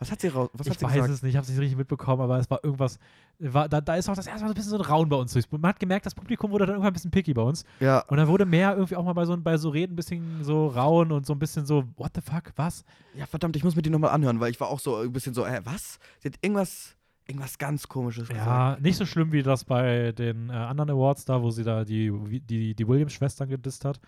Was 0.00 0.10
hat 0.10 0.20
sie 0.22 0.28
raus? 0.28 0.48
Was 0.54 0.66
ich 0.66 0.72
hat 0.72 0.78
sie 0.78 0.84
weiß 0.86 0.94
gesagt? 0.94 1.12
es 1.12 1.22
nicht, 1.22 1.30
ich 1.32 1.36
habe 1.36 1.44
es 1.44 1.50
nicht 1.50 1.60
richtig 1.60 1.76
mitbekommen, 1.76 2.22
aber 2.22 2.38
es 2.38 2.50
war 2.50 2.64
irgendwas, 2.64 2.98
war, 3.38 3.68
da, 3.68 3.82
da 3.82 3.96
ist 3.96 4.08
auch 4.08 4.14
das 4.14 4.26
erste 4.26 4.40
Mal 4.42 4.48
so 4.48 4.54
ein 4.54 4.56
bisschen 4.56 4.70
so 4.70 4.76
ein 4.78 4.82
Raun 4.82 5.10
bei 5.10 5.16
uns. 5.16 5.38
Man 5.50 5.62
hat 5.68 5.78
gemerkt, 5.78 6.06
das 6.06 6.14
Publikum 6.14 6.50
wurde 6.50 6.64
dann 6.64 6.76
irgendwann 6.76 6.90
ein 6.90 6.94
bisschen 6.94 7.10
picky 7.10 7.34
bei 7.34 7.42
uns. 7.42 7.64
Ja, 7.80 8.00
Und 8.08 8.16
dann 8.16 8.26
wurde 8.26 8.46
mehr 8.46 8.72
irgendwie 8.72 8.96
auch 8.96 9.04
mal 9.04 9.12
bei 9.12 9.26
so, 9.26 9.36
bei 9.36 9.58
so 9.58 9.68
Reden 9.68 9.92
ein 9.92 9.96
bisschen 9.96 10.42
so 10.42 10.68
rauen 10.68 11.12
und 11.12 11.26
so 11.26 11.34
ein 11.34 11.38
bisschen 11.38 11.66
so, 11.66 11.84
what 11.96 12.12
the 12.14 12.22
fuck, 12.22 12.52
was? 12.56 12.82
ja, 13.14 13.26
verdammt, 13.26 13.56
ich 13.56 13.62
muss 13.62 13.76
mir 13.76 13.82
die 13.82 13.90
nochmal 13.90 14.10
anhören, 14.10 14.40
weil 14.40 14.50
ich 14.50 14.58
war 14.58 14.68
auch 14.68 14.80
so 14.80 14.96
ein 14.96 15.12
bisschen 15.12 15.34
so, 15.34 15.44
äh, 15.44 15.60
was? 15.64 15.98
Sie 16.20 16.28
hat 16.28 16.38
irgendwas, 16.40 16.96
irgendwas 17.26 17.58
ganz 17.58 17.86
Komisches 17.86 18.28
gesagt. 18.28 18.46
Ja, 18.46 18.78
nicht 18.80 18.96
so 18.96 19.04
schlimm 19.04 19.32
wie 19.32 19.42
das 19.42 19.64
bei 19.64 20.12
den 20.12 20.48
äh, 20.48 20.54
anderen 20.54 20.88
Awards 20.88 21.26
da, 21.26 21.42
wo 21.42 21.50
sie 21.50 21.62
da 21.62 21.84
die, 21.84 22.10
die, 22.48 22.74
die 22.74 22.88
Williams-Schwestern 22.88 23.50
gedisst 23.50 23.84
hat. 23.84 24.00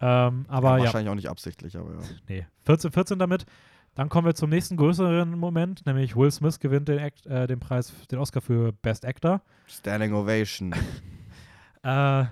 Ähm, 0.00 0.44
aber 0.48 0.78
ja, 0.78 0.84
Wahrscheinlich 0.84 1.10
auch 1.10 1.14
nicht 1.14 1.28
absichtlich, 1.28 1.76
aber 1.76 1.92
ja. 1.92 2.00
nee, 2.28 2.46
14, 2.66 2.92
14 2.92 3.18
damit. 3.18 3.46
Dann 3.94 4.08
kommen 4.08 4.26
wir 4.26 4.34
zum 4.34 4.50
nächsten 4.50 4.76
größeren 4.76 5.38
Moment, 5.38 5.86
nämlich 5.86 6.16
Will 6.16 6.30
Smith 6.30 6.58
gewinnt 6.58 6.88
den, 6.88 6.98
Act, 6.98 7.26
äh, 7.26 7.46
den 7.46 7.60
Preis, 7.60 7.92
den 8.10 8.18
Oscar 8.18 8.40
für 8.40 8.72
Best 8.72 9.04
Actor. 9.04 9.40
Standing 9.66 10.12
Ovation. 10.14 10.74
Äh, 11.86 12.24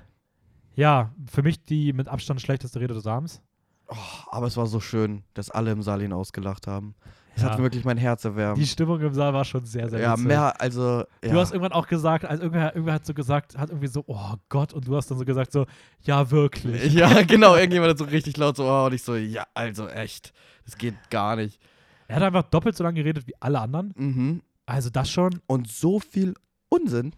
ja, 0.76 1.12
für 1.30 1.42
mich 1.42 1.62
die 1.62 1.92
mit 1.92 2.08
Abstand 2.08 2.40
schlechteste 2.40 2.80
Rede 2.80 2.94
des 2.94 3.06
Abends. 3.06 3.42
Oh, 3.88 3.96
aber 4.30 4.46
es 4.46 4.56
war 4.56 4.66
so 4.66 4.80
schön, 4.80 5.22
dass 5.34 5.50
alle 5.50 5.70
im 5.72 5.82
Saal 5.82 6.02
ihn 6.02 6.12
ausgelacht 6.12 6.66
haben. 6.66 6.94
Es 7.34 7.42
Ja. 7.42 7.50
hat 7.50 7.58
wirklich 7.58 7.84
mein 7.84 7.96
Herz 7.96 8.24
erwärmt. 8.24 8.58
Die 8.58 8.66
Stimmung 8.66 9.00
im 9.00 9.14
Saal 9.14 9.32
war 9.32 9.44
schon 9.44 9.64
sehr, 9.64 9.88
sehr 9.88 10.00
ja, 10.00 10.12
witzig. 10.12 10.26
mehr, 10.26 10.60
also. 10.60 11.04
Ja. 11.24 11.30
Du 11.32 11.38
hast 11.38 11.52
irgendwann 11.52 11.72
auch 11.72 11.86
gesagt, 11.86 12.24
also 12.26 12.42
irgendwer, 12.42 12.74
irgendwer 12.74 12.94
hat 12.94 13.06
so 13.06 13.14
gesagt, 13.14 13.56
hat 13.56 13.70
irgendwie 13.70 13.86
so, 13.88 14.04
oh 14.06 14.34
Gott, 14.50 14.72
und 14.74 14.86
du 14.86 14.96
hast 14.96 15.10
dann 15.10 15.18
so 15.18 15.24
gesagt, 15.24 15.50
so, 15.52 15.66
ja, 16.02 16.30
wirklich. 16.30 16.92
ja, 16.94 17.22
genau, 17.22 17.54
irgendjemand 17.54 17.90
hat 17.90 17.98
so 17.98 18.04
richtig 18.04 18.36
laut 18.36 18.56
so, 18.56 18.64
oh, 18.68 18.86
und 18.86 18.92
ich 18.94 19.02
so, 19.02 19.16
ja, 19.16 19.46
also 19.54 19.88
echt. 19.88 20.32
Das 20.66 20.76
geht 20.76 20.94
gar 21.10 21.36
nicht. 21.36 21.58
Er 22.08 22.16
hat 22.16 22.22
einfach 22.22 22.42
doppelt 22.44 22.76
so 22.76 22.84
lange 22.84 22.96
geredet 23.02 23.26
wie 23.26 23.34
alle 23.40 23.60
anderen. 23.60 23.94
Mhm. 23.96 24.42
Also 24.66 24.90
das 24.90 25.10
schon. 25.10 25.40
Und 25.46 25.68
so 25.68 26.00
viel 26.00 26.34
Unsinn. 26.68 27.14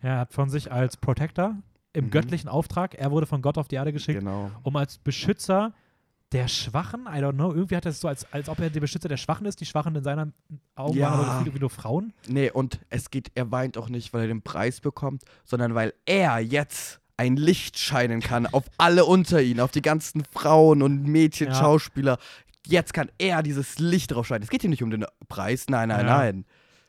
Er 0.00 0.18
hat 0.18 0.32
von 0.32 0.50
sich 0.50 0.72
als 0.72 0.96
Protector 0.96 1.54
im 1.92 2.06
Mhm. 2.06 2.10
göttlichen 2.10 2.48
Auftrag, 2.50 2.94
er 2.96 3.10
wurde 3.12 3.26
von 3.26 3.40
Gott 3.42 3.56
auf 3.58 3.68
die 3.68 3.76
Erde 3.76 3.92
geschickt, 3.92 4.18
Genau. 4.18 4.50
um 4.64 4.74
als 4.76 4.98
Beschützer 4.98 5.72
der 6.36 6.48
Schwachen, 6.48 7.02
I 7.06 7.18
don't 7.18 7.32
know, 7.34 7.52
irgendwie 7.52 7.76
hat 7.76 7.84
er 7.84 7.90
es 7.90 8.00
so, 8.00 8.08
als, 8.08 8.30
als 8.32 8.48
ob 8.48 8.58
er 8.60 8.70
der 8.70 8.80
Beschützer 8.80 9.08
der 9.08 9.16
Schwachen 9.16 9.46
ist. 9.46 9.60
Die 9.60 9.66
Schwachen 9.66 9.94
in 9.96 10.02
seinen 10.04 10.32
Augen 10.74 10.96
Ja. 10.96 11.10
waren 11.10 11.24
aber 11.28 11.40
irgendwie 11.40 11.60
nur 11.60 11.70
Frauen. 11.70 12.12
Nee, 12.28 12.50
und 12.50 12.80
es 12.90 13.10
geht, 13.10 13.30
er 13.34 13.50
weint 13.50 13.76
auch 13.78 13.88
nicht, 13.88 14.12
weil 14.12 14.22
er 14.22 14.28
den 14.28 14.42
Preis 14.42 14.80
bekommt, 14.80 15.22
sondern 15.44 15.74
weil 15.74 15.92
er 16.04 16.38
jetzt 16.40 17.00
ein 17.18 17.36
Licht 17.36 17.78
scheinen 17.78 18.20
kann 18.20 18.46
auf 18.46 18.64
alle 18.76 19.04
unter 19.06 19.40
ihn, 19.40 19.60
auf 19.60 19.70
die 19.70 19.80
ganzen 19.82 20.22
Frauen 20.32 20.82
und 20.82 21.04
Mädchen, 21.04 21.48
Ja. 21.48 21.54
Schauspieler. 21.54 22.18
Jetzt 22.66 22.92
kann 22.92 23.08
er 23.18 23.42
dieses 23.42 23.78
Licht 23.78 24.12
drauf 24.12 24.26
scheinen. 24.26 24.42
Es 24.42 24.50
geht 24.50 24.60
hier 24.60 24.70
nicht 24.70 24.82
um 24.82 24.90
den 24.90 25.06
Preis, 25.28 25.66
nein, 25.68 25.88
nein, 25.88 26.06
Ja. 26.06 26.18
nein. 26.18 26.44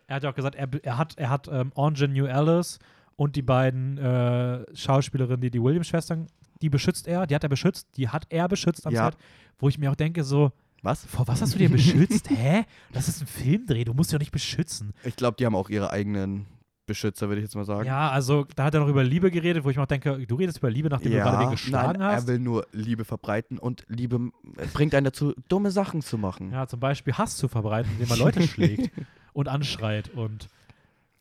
Er 0.07 0.15
hat 0.17 0.23
ja 0.23 0.29
auch 0.31 0.35
gesagt, 0.35 0.55
er, 0.55 0.67
er 0.83 0.97
hat, 0.97 1.17
er 1.17 1.29
hat 1.29 1.47
ähm, 1.51 1.71
Ingenue 1.75 2.33
Alice 2.33 2.79
und 3.15 3.35
die 3.35 3.41
beiden 3.41 3.97
äh, 3.97 4.65
Schauspielerinnen, 4.75 5.41
die 5.41 5.51
die 5.51 5.61
Williams-Schwestern, 5.61 6.27
die 6.61 6.69
beschützt 6.69 7.07
er, 7.07 7.27
die 7.27 7.35
hat 7.35 7.43
er 7.43 7.49
beschützt, 7.49 7.87
die 7.97 8.09
hat 8.09 8.25
er 8.29 8.47
beschützt 8.47 8.85
am 8.87 8.93
Ja. 8.93 9.05
Set, 9.05 9.17
wo 9.59 9.69
ich 9.69 9.77
mir 9.77 9.91
auch 9.91 9.95
denke, 9.95 10.23
so, 10.23 10.51
Was? 10.83 11.05
vor 11.05 11.27
was 11.27 11.41
hast 11.41 11.53
du 11.55 11.57
dir 11.57 11.69
beschützt? 11.69 12.29
Hä? 12.29 12.65
Das 12.91 13.07
ist 13.07 13.21
ein 13.21 13.27
Filmdreh, 13.27 13.83
du 13.83 13.93
musst 13.93 14.11
dich 14.11 14.15
doch 14.17 14.21
nicht 14.21 14.31
beschützen. 14.31 14.93
Ich 15.03 15.15
glaube, 15.15 15.37
die 15.37 15.45
haben 15.45 15.55
auch 15.55 15.69
ihre 15.69 15.91
eigenen 15.91 16.45
Beschützer, 16.85 17.27
würde 17.27 17.41
ich 17.41 17.45
jetzt 17.47 17.55
mal 17.55 17.65
sagen. 17.65 17.85
Ja, 17.85 18.09
also 18.11 18.45
da 18.55 18.63
hat 18.65 18.73
er 18.73 18.79
noch 18.79 18.87
über 18.87 19.03
Liebe 19.03 19.29
geredet, 19.29 19.63
wo 19.65 19.69
ich 19.69 19.75
mir 19.75 19.83
auch 19.83 19.87
denke, 19.87 20.25
du 20.25 20.35
redest 20.35 20.59
über 20.59 20.69
Liebe, 20.71 20.87
nachdem 20.89 21.11
du 21.11 21.17
gerade 21.17 21.39
den 21.43 21.51
geschlagen 21.51 21.99
nein, 21.99 22.11
hast. 22.15 22.23
er 22.23 22.27
will 22.33 22.39
nur 22.39 22.65
Liebe 22.71 23.03
verbreiten 23.03 23.59
und 23.59 23.83
Liebe 23.89 24.31
äh, 24.55 24.65
bringt 24.67 24.95
einen 24.95 25.03
dazu, 25.05 25.33
dumme 25.49 25.69
Sachen 25.71 26.01
zu 26.01 26.17
machen. 26.17 26.51
Ja, 26.53 26.65
zum 26.65 26.79
Beispiel 26.79 27.13
Hass 27.13 27.35
zu 27.35 27.49
verbreiten, 27.49 27.91
indem 27.93 28.07
man 28.07 28.19
Leute 28.19 28.41
schlägt 28.47 28.91
und 29.33 29.49
anschreit 29.49 30.09
und 30.13 30.47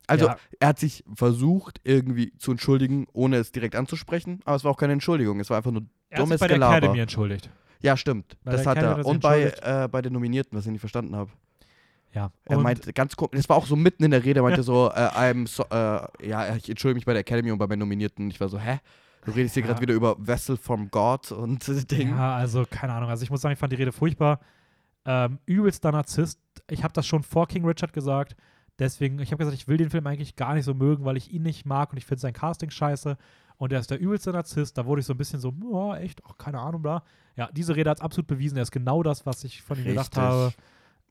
Also, 0.06 0.26
Ja. 0.26 0.36
er 0.60 0.68
hat 0.68 0.78
sich 0.78 1.04
versucht, 1.14 1.80
irgendwie 1.84 2.32
zu 2.38 2.52
entschuldigen, 2.52 3.06
ohne 3.12 3.36
es 3.36 3.50
direkt 3.52 3.74
anzusprechen, 3.74 4.40
aber 4.44 4.56
es 4.56 4.64
war 4.64 4.70
auch 4.70 4.76
keine 4.76 4.92
Entschuldigung, 4.92 5.40
es 5.40 5.50
war 5.50 5.56
einfach 5.56 5.72
nur 5.72 5.82
er 5.82 5.86
hat 5.86 6.10
sich 6.10 6.18
dummes 6.28 6.40
bei 6.40 6.48
der 6.48 6.56
Gelaber. 6.56 6.76
Academy 6.76 7.00
entschuldigt. 7.00 7.50
Ja, 7.80 7.96
stimmt, 7.96 8.36
Bei 8.44 8.52
das 8.52 8.66
hat 8.66 8.76
Academy 8.78 9.00
er. 9.00 9.04
er 9.04 9.06
Und 9.06 9.20
bei, 9.20 9.52
äh, 9.62 9.88
bei 9.90 10.02
den 10.02 10.12
Nominierten, 10.12 10.56
was 10.56 10.64
ich 10.66 10.72
nicht 10.72 10.80
verstanden 10.80 11.14
habe. 11.16 11.30
Ja. 12.14 12.30
Er 12.46 12.58
meinte 12.58 12.92
ganz 12.94 13.14
komisch, 13.16 13.32
das 13.36 13.48
war 13.48 13.56
auch 13.56 13.66
so 13.66 13.76
mitten 13.76 14.02
in 14.04 14.10
der 14.12 14.24
Rede, 14.24 14.40
er 14.40 14.42
meinte 14.44 14.62
so, 14.62 14.88
äh, 14.90 15.08
I'm 15.08 15.46
so, 15.46 15.64
äh, 15.64 16.26
ja, 16.28 16.56
ich 16.56 16.70
entschuldige 16.70 16.96
mich 16.96 17.04
bei 17.04 17.12
der 17.12 17.20
Academy 17.20 17.50
und 17.50 17.58
bei 17.58 17.66
meinen 17.66 17.80
Nominierten. 17.80 18.30
Ich 18.30 18.40
war 18.40 18.48
so, 18.48 18.58
hä? 18.58 18.78
Du 19.26 19.32
redest 19.32 19.54
hier 19.54 19.62
Ja. 19.64 19.66
gerade 19.68 19.80
wieder 19.82 19.92
über 19.92 20.16
Vessel 20.18 20.56
from 20.56 20.88
God 20.90 21.30
und 21.32 21.68
äh, 21.68 21.84
Ding. 21.90 22.10
Ja, 22.10 22.36
also 22.36 22.64
keine 22.70 22.92
Ahnung. 22.94 23.10
Also 23.10 23.24
ich 23.24 23.30
muss 23.30 23.40
sagen, 23.42 23.52
ich 23.52 23.58
fand 23.58 23.72
die 23.72 23.76
Rede 23.76 23.92
furchtbar. 23.92 24.40
Ähm, 25.04 25.38
übelster 25.46 25.92
Narzisst. 25.92 26.40
Ich 26.70 26.82
habe 26.84 26.94
das 26.94 27.06
schon 27.06 27.22
vor 27.22 27.46
King 27.48 27.64
Richard 27.66 27.92
gesagt. 27.92 28.34
Deswegen, 28.78 29.18
ich 29.20 29.32
habe 29.32 29.38
gesagt, 29.38 29.56
ich 29.56 29.68
will 29.68 29.78
den 29.78 29.90
Film 29.90 30.06
eigentlich 30.06 30.36
gar 30.36 30.54
nicht 30.54 30.64
so 30.64 30.74
mögen, 30.74 31.04
weil 31.04 31.16
ich 31.16 31.32
ihn 31.32 31.42
nicht 31.42 31.64
mag 31.64 31.92
und 31.92 31.98
ich 31.98 32.04
finde 32.04 32.20
sein 32.20 32.32
Casting 32.34 32.70
scheiße. 32.70 33.16
Und 33.58 33.72
er 33.72 33.80
ist 33.80 33.90
der 33.90 33.98
übelste 33.98 34.32
Narzisst. 34.32 34.76
Da 34.76 34.84
wurde 34.84 35.00
ich 35.00 35.06
so 35.06 35.14
ein 35.14 35.16
bisschen 35.16 35.40
so, 35.40 35.54
oh, 35.70 35.94
echt, 35.94 36.22
ach, 36.28 36.36
keine 36.36 36.60
Ahnung, 36.60 36.82
bla. 36.82 37.02
Ja, 37.36 37.48
diese 37.52 37.74
Rede 37.74 37.88
hat 37.88 37.98
es 37.98 38.02
absolut 38.02 38.26
bewiesen. 38.26 38.56
Er 38.56 38.62
ist 38.62 38.70
genau 38.70 39.02
das, 39.02 39.24
was 39.24 39.44
ich 39.44 39.62
von 39.62 39.78
ihm 39.78 39.84
gedacht 39.84 40.08
Richtig. 40.08 40.22
habe. 40.22 40.52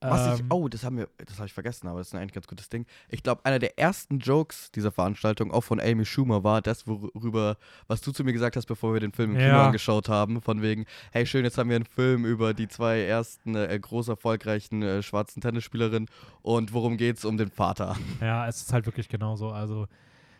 Was 0.02 0.36
ich, 0.36 0.42
Ähm, 0.42 0.48
oh, 0.50 0.68
das 0.68 0.84
haben 0.84 0.98
wir, 0.98 1.08
das 1.26 1.38
habe 1.38 1.48
ich 1.48 1.54
vergessen, 1.54 1.88
aber 1.88 2.00
das 2.00 2.08
ist 2.08 2.14
ein 2.14 2.22
eigentlich 2.22 2.34
ganz 2.34 2.48
gutes 2.48 2.70
Ding. 2.70 2.86
Ich 3.10 3.24
glaube, 3.24 3.44
einer 3.46 3.60
der 3.60 3.80
ersten 3.80 4.20
Jokes 4.20 4.70
dieser 4.72 4.92
Veranstaltung, 4.92 5.52
auch 5.52 5.62
von 5.62 5.80
Amy 5.80 6.06
Schumer, 6.06 6.44
war 6.44 6.62
das, 6.62 6.86
worüber, 6.86 7.58
was 7.88 8.02
du 8.02 8.12
zu 8.12 8.24
mir 8.24 8.34
gesagt 8.34 8.56
hast, 8.56 8.66
bevor 8.68 8.94
wir 8.94 9.00
den 9.00 9.14
Film 9.14 9.32
im 9.32 9.38
Kino 9.38 9.50
Ja. 9.50 9.66
angeschaut 9.66 10.08
haben, 10.10 10.42
von 10.42 10.62
wegen, 10.62 10.86
hey, 11.12 11.26
schön, 11.26 11.44
jetzt 11.46 11.58
haben 11.58 11.70
wir 11.70 11.78
einen 11.78 11.86
Film 11.86 12.26
über 12.26 12.54
die 12.54 12.68
zwei 12.68 13.02
ersten 13.02 13.56
äh, 13.56 13.80
groß 13.80 14.10
erfolgreichen 14.10 14.84
äh, 14.84 15.02
schwarzen 15.02 15.42
Tennisspielerinnen 15.42 16.10
und 16.42 16.74
worum 16.74 16.98
geht's 16.98 17.26
um 17.26 17.38
den 17.38 17.50
Vater? 17.50 17.96
Ja, 18.22 18.48
es 18.48 18.62
ist 18.62 18.74
halt 18.74 18.86
wirklich 18.86 19.10
genauso. 19.10 19.50
Also, 19.50 19.88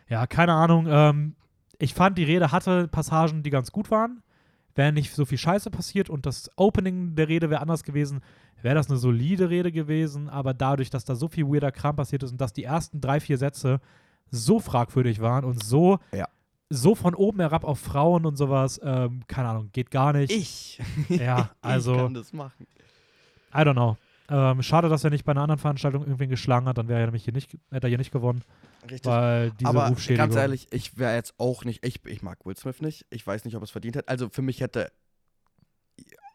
ja, 0.08 0.26
keine 0.26 0.52
Ahnung. 0.52 0.86
Ähm, 0.88 1.34
ich 1.78 1.94
fand, 1.94 2.18
die 2.18 2.24
Rede 2.24 2.52
hatte 2.52 2.88
Passagen, 2.88 3.42
die 3.42 3.50
ganz 3.50 3.72
gut 3.72 3.90
waren. 3.90 4.22
Wäre 4.76 4.92
nicht 4.92 5.12
so 5.12 5.24
viel 5.24 5.38
Scheiße 5.38 5.70
passiert 5.70 6.08
und 6.10 6.24
das 6.26 6.48
Opening 6.56 7.16
der 7.16 7.26
Rede 7.28 7.50
wäre 7.50 7.60
anders 7.60 7.82
gewesen, 7.82 8.20
wäre 8.62 8.74
das 8.76 8.88
eine 8.88 8.98
solide 8.98 9.50
Rede 9.50 9.72
gewesen. 9.72 10.28
Aber 10.28 10.54
dadurch, 10.54 10.90
dass 10.90 11.04
da 11.04 11.14
so 11.16 11.26
viel 11.28 11.46
weirder 11.48 11.72
Kram 11.72 11.96
passiert 11.96 12.22
ist 12.22 12.30
und 12.32 12.40
dass 12.40 12.52
die 12.52 12.64
ersten 12.64 13.00
drei, 13.00 13.18
vier 13.20 13.38
Sätze 13.38 13.80
so 14.30 14.60
fragwürdig 14.60 15.20
waren 15.20 15.44
und 15.44 15.64
so, 15.64 15.98
Ja. 16.12 16.28
so 16.68 16.94
von 16.94 17.14
oben 17.14 17.40
herab 17.40 17.64
auf 17.64 17.78
Frauen 17.80 18.26
und 18.26 18.36
sowas, 18.36 18.78
ähm, 18.84 19.22
keine 19.26 19.48
Ahnung, 19.48 19.70
geht 19.72 19.90
gar 19.90 20.12
nicht. 20.12 20.30
Ich. 20.32 20.80
Ja, 21.08 21.50
also- 21.62 21.92
ich 21.94 21.98
kann 22.02 22.14
das 22.14 22.32
machen. 22.32 22.66
I 23.54 23.58
don't 23.58 23.72
know. 23.74 23.96
Ähm, 24.28 24.62
schade, 24.62 24.88
dass 24.88 25.04
er 25.04 25.10
nicht 25.10 25.24
bei 25.24 25.32
einer 25.32 25.42
anderen 25.42 25.60
Veranstaltung 25.60 26.02
irgendwen 26.02 26.28
geschlagen 26.28 26.66
hat, 26.66 26.78
dann 26.78 26.88
wäre 26.88 27.00
er 27.00 27.06
nämlich 27.06 27.24
hier 27.24 27.32
nicht, 27.32 27.52
hätte 27.70 27.86
er 27.86 27.88
hier 27.88 27.98
nicht 27.98 28.12
gewonnen, 28.12 28.42
Richtig. 28.82 29.04
weil 29.04 29.52
diese 29.52 29.68
Aber 29.68 29.88
Rufschädigung. 29.88 30.28
ganz 30.28 30.36
ehrlich, 30.36 30.66
ich 30.72 30.98
wäre 30.98 31.14
jetzt 31.14 31.34
auch 31.38 31.64
nicht, 31.64 31.84
ich, 31.86 32.04
ich 32.06 32.22
mag 32.22 32.44
Will 32.44 32.56
Smith 32.56 32.80
nicht. 32.80 33.06
Ich 33.10 33.26
weiß 33.26 33.44
nicht, 33.44 33.54
ob 33.54 33.62
er 33.62 33.64
es 33.64 33.70
verdient 33.70 33.96
hat. 33.96 34.08
Also 34.08 34.28
für 34.28 34.42
mich 34.42 34.60
hätte 34.60 34.90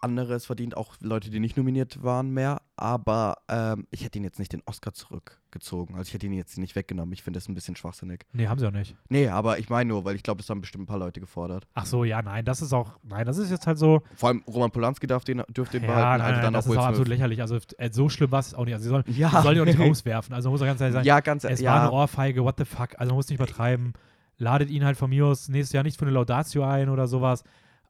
andere 0.02 0.34
es 0.34 0.46
verdient, 0.46 0.76
auch 0.76 0.96
Leute, 1.00 1.30
die 1.30 1.40
nicht 1.40 1.58
nominiert 1.58 2.02
waren 2.04 2.32
mehr. 2.32 2.62
Aber 2.82 3.38
ähm, 3.48 3.86
ich 3.92 4.04
hätte 4.04 4.18
ihn 4.18 4.24
jetzt 4.24 4.40
nicht 4.40 4.52
den 4.54 4.64
Oscar 4.66 4.92
zurückgezogen. 4.92 5.94
Also 5.96 6.08
ich 6.08 6.14
hätte 6.16 6.26
ihn 6.26 6.34
jetzt 6.34 6.58
nicht 6.58 6.76
weggenommen. 6.76 7.14
Ich 7.14 7.22
finde 7.22 7.38
das 7.38 7.48
ein 7.48 7.54
bisschen 7.54 7.76
schwachsinnig. 7.76 8.26
Nee, 8.34 8.48
haben 8.48 8.58
sie 8.58 8.66
auch 8.66 8.72
nicht. 8.72 8.96
Nee, 9.08 9.28
aber 9.28 9.60
ich 9.60 9.70
meine 9.70 9.88
nur, 9.90 10.04
weil 10.04 10.16
ich 10.16 10.24
glaube, 10.24 10.40
das 10.40 10.50
haben 10.50 10.62
bestimmt 10.62 10.86
ein 10.86 10.88
paar 10.88 10.98
Leute 10.98 11.20
gefordert. 11.20 11.68
Ach 11.76 11.86
so, 11.86 12.04
ja, 12.04 12.24
nein, 12.24 12.44
das 12.44 12.60
ist 12.64 12.74
auch, 12.74 12.94
nein, 13.04 13.28
das 13.28 13.38
ist 13.38 13.52
jetzt 13.52 13.68
halt 13.68 13.78
so. 13.78 14.02
Vor 14.16 14.30
allem 14.30 14.44
Roman 14.48 14.72
Polanski 14.72 15.06
darf 15.06 15.24
den, 15.24 15.44
dürfte 15.50 15.80
den 15.80 15.88
ja, 15.88 15.94
behalten, 15.96 16.24
nein, 16.24 16.34
also 16.34 16.42
nein, 16.42 16.54
das 16.54 16.66
ist 16.66 16.76
auch 16.78 16.86
absolut 16.88 17.08
lächerlich. 17.08 17.40
Also 17.42 17.60
äh, 17.78 17.92
so 17.92 18.10
schlimm 18.10 18.32
war 18.32 18.40
es 18.40 18.56
auch 18.56 18.66
nicht. 18.66 18.74
Also 18.74 18.84
sie 18.86 18.90
sollen, 18.90 19.04
Ja. 19.10 19.30
sie 19.30 19.42
sollen 19.44 19.60
auch 19.62 19.66
nicht 19.66 19.80
rauswerfen. 19.88 20.34
Also 20.34 20.50
man 20.50 20.54
muss 20.54 20.62
auch 20.64 20.66
ganz 20.66 20.82
ehrlich 20.82 20.96
sagen, 20.96 21.06
Ja, 21.06 21.20
ganz 21.20 21.44
es 21.44 21.62
ja. 21.62 21.74
war 21.76 21.82
eine 21.84 21.92
Ohrfeige, 21.92 22.44
what 22.44 22.56
the 22.58 22.66
fuck. 22.66 22.96
Also 22.98 23.12
man 23.12 23.18
muss 23.18 23.30
nicht 23.30 23.38
übertreiben. 23.40 23.94
Ladet 24.40 24.72
ihn 24.72 24.84
halt 24.84 24.98
von 24.98 25.12
mir 25.12 25.28
aus 25.28 25.50
nächstes 25.50 25.74
Jahr 25.74 25.84
nicht 25.84 26.00
für 26.00 26.06
eine 26.06 26.16
Laudatio 26.16 26.64
ein 26.64 26.90
oder 26.90 27.08
sowas. 27.08 27.44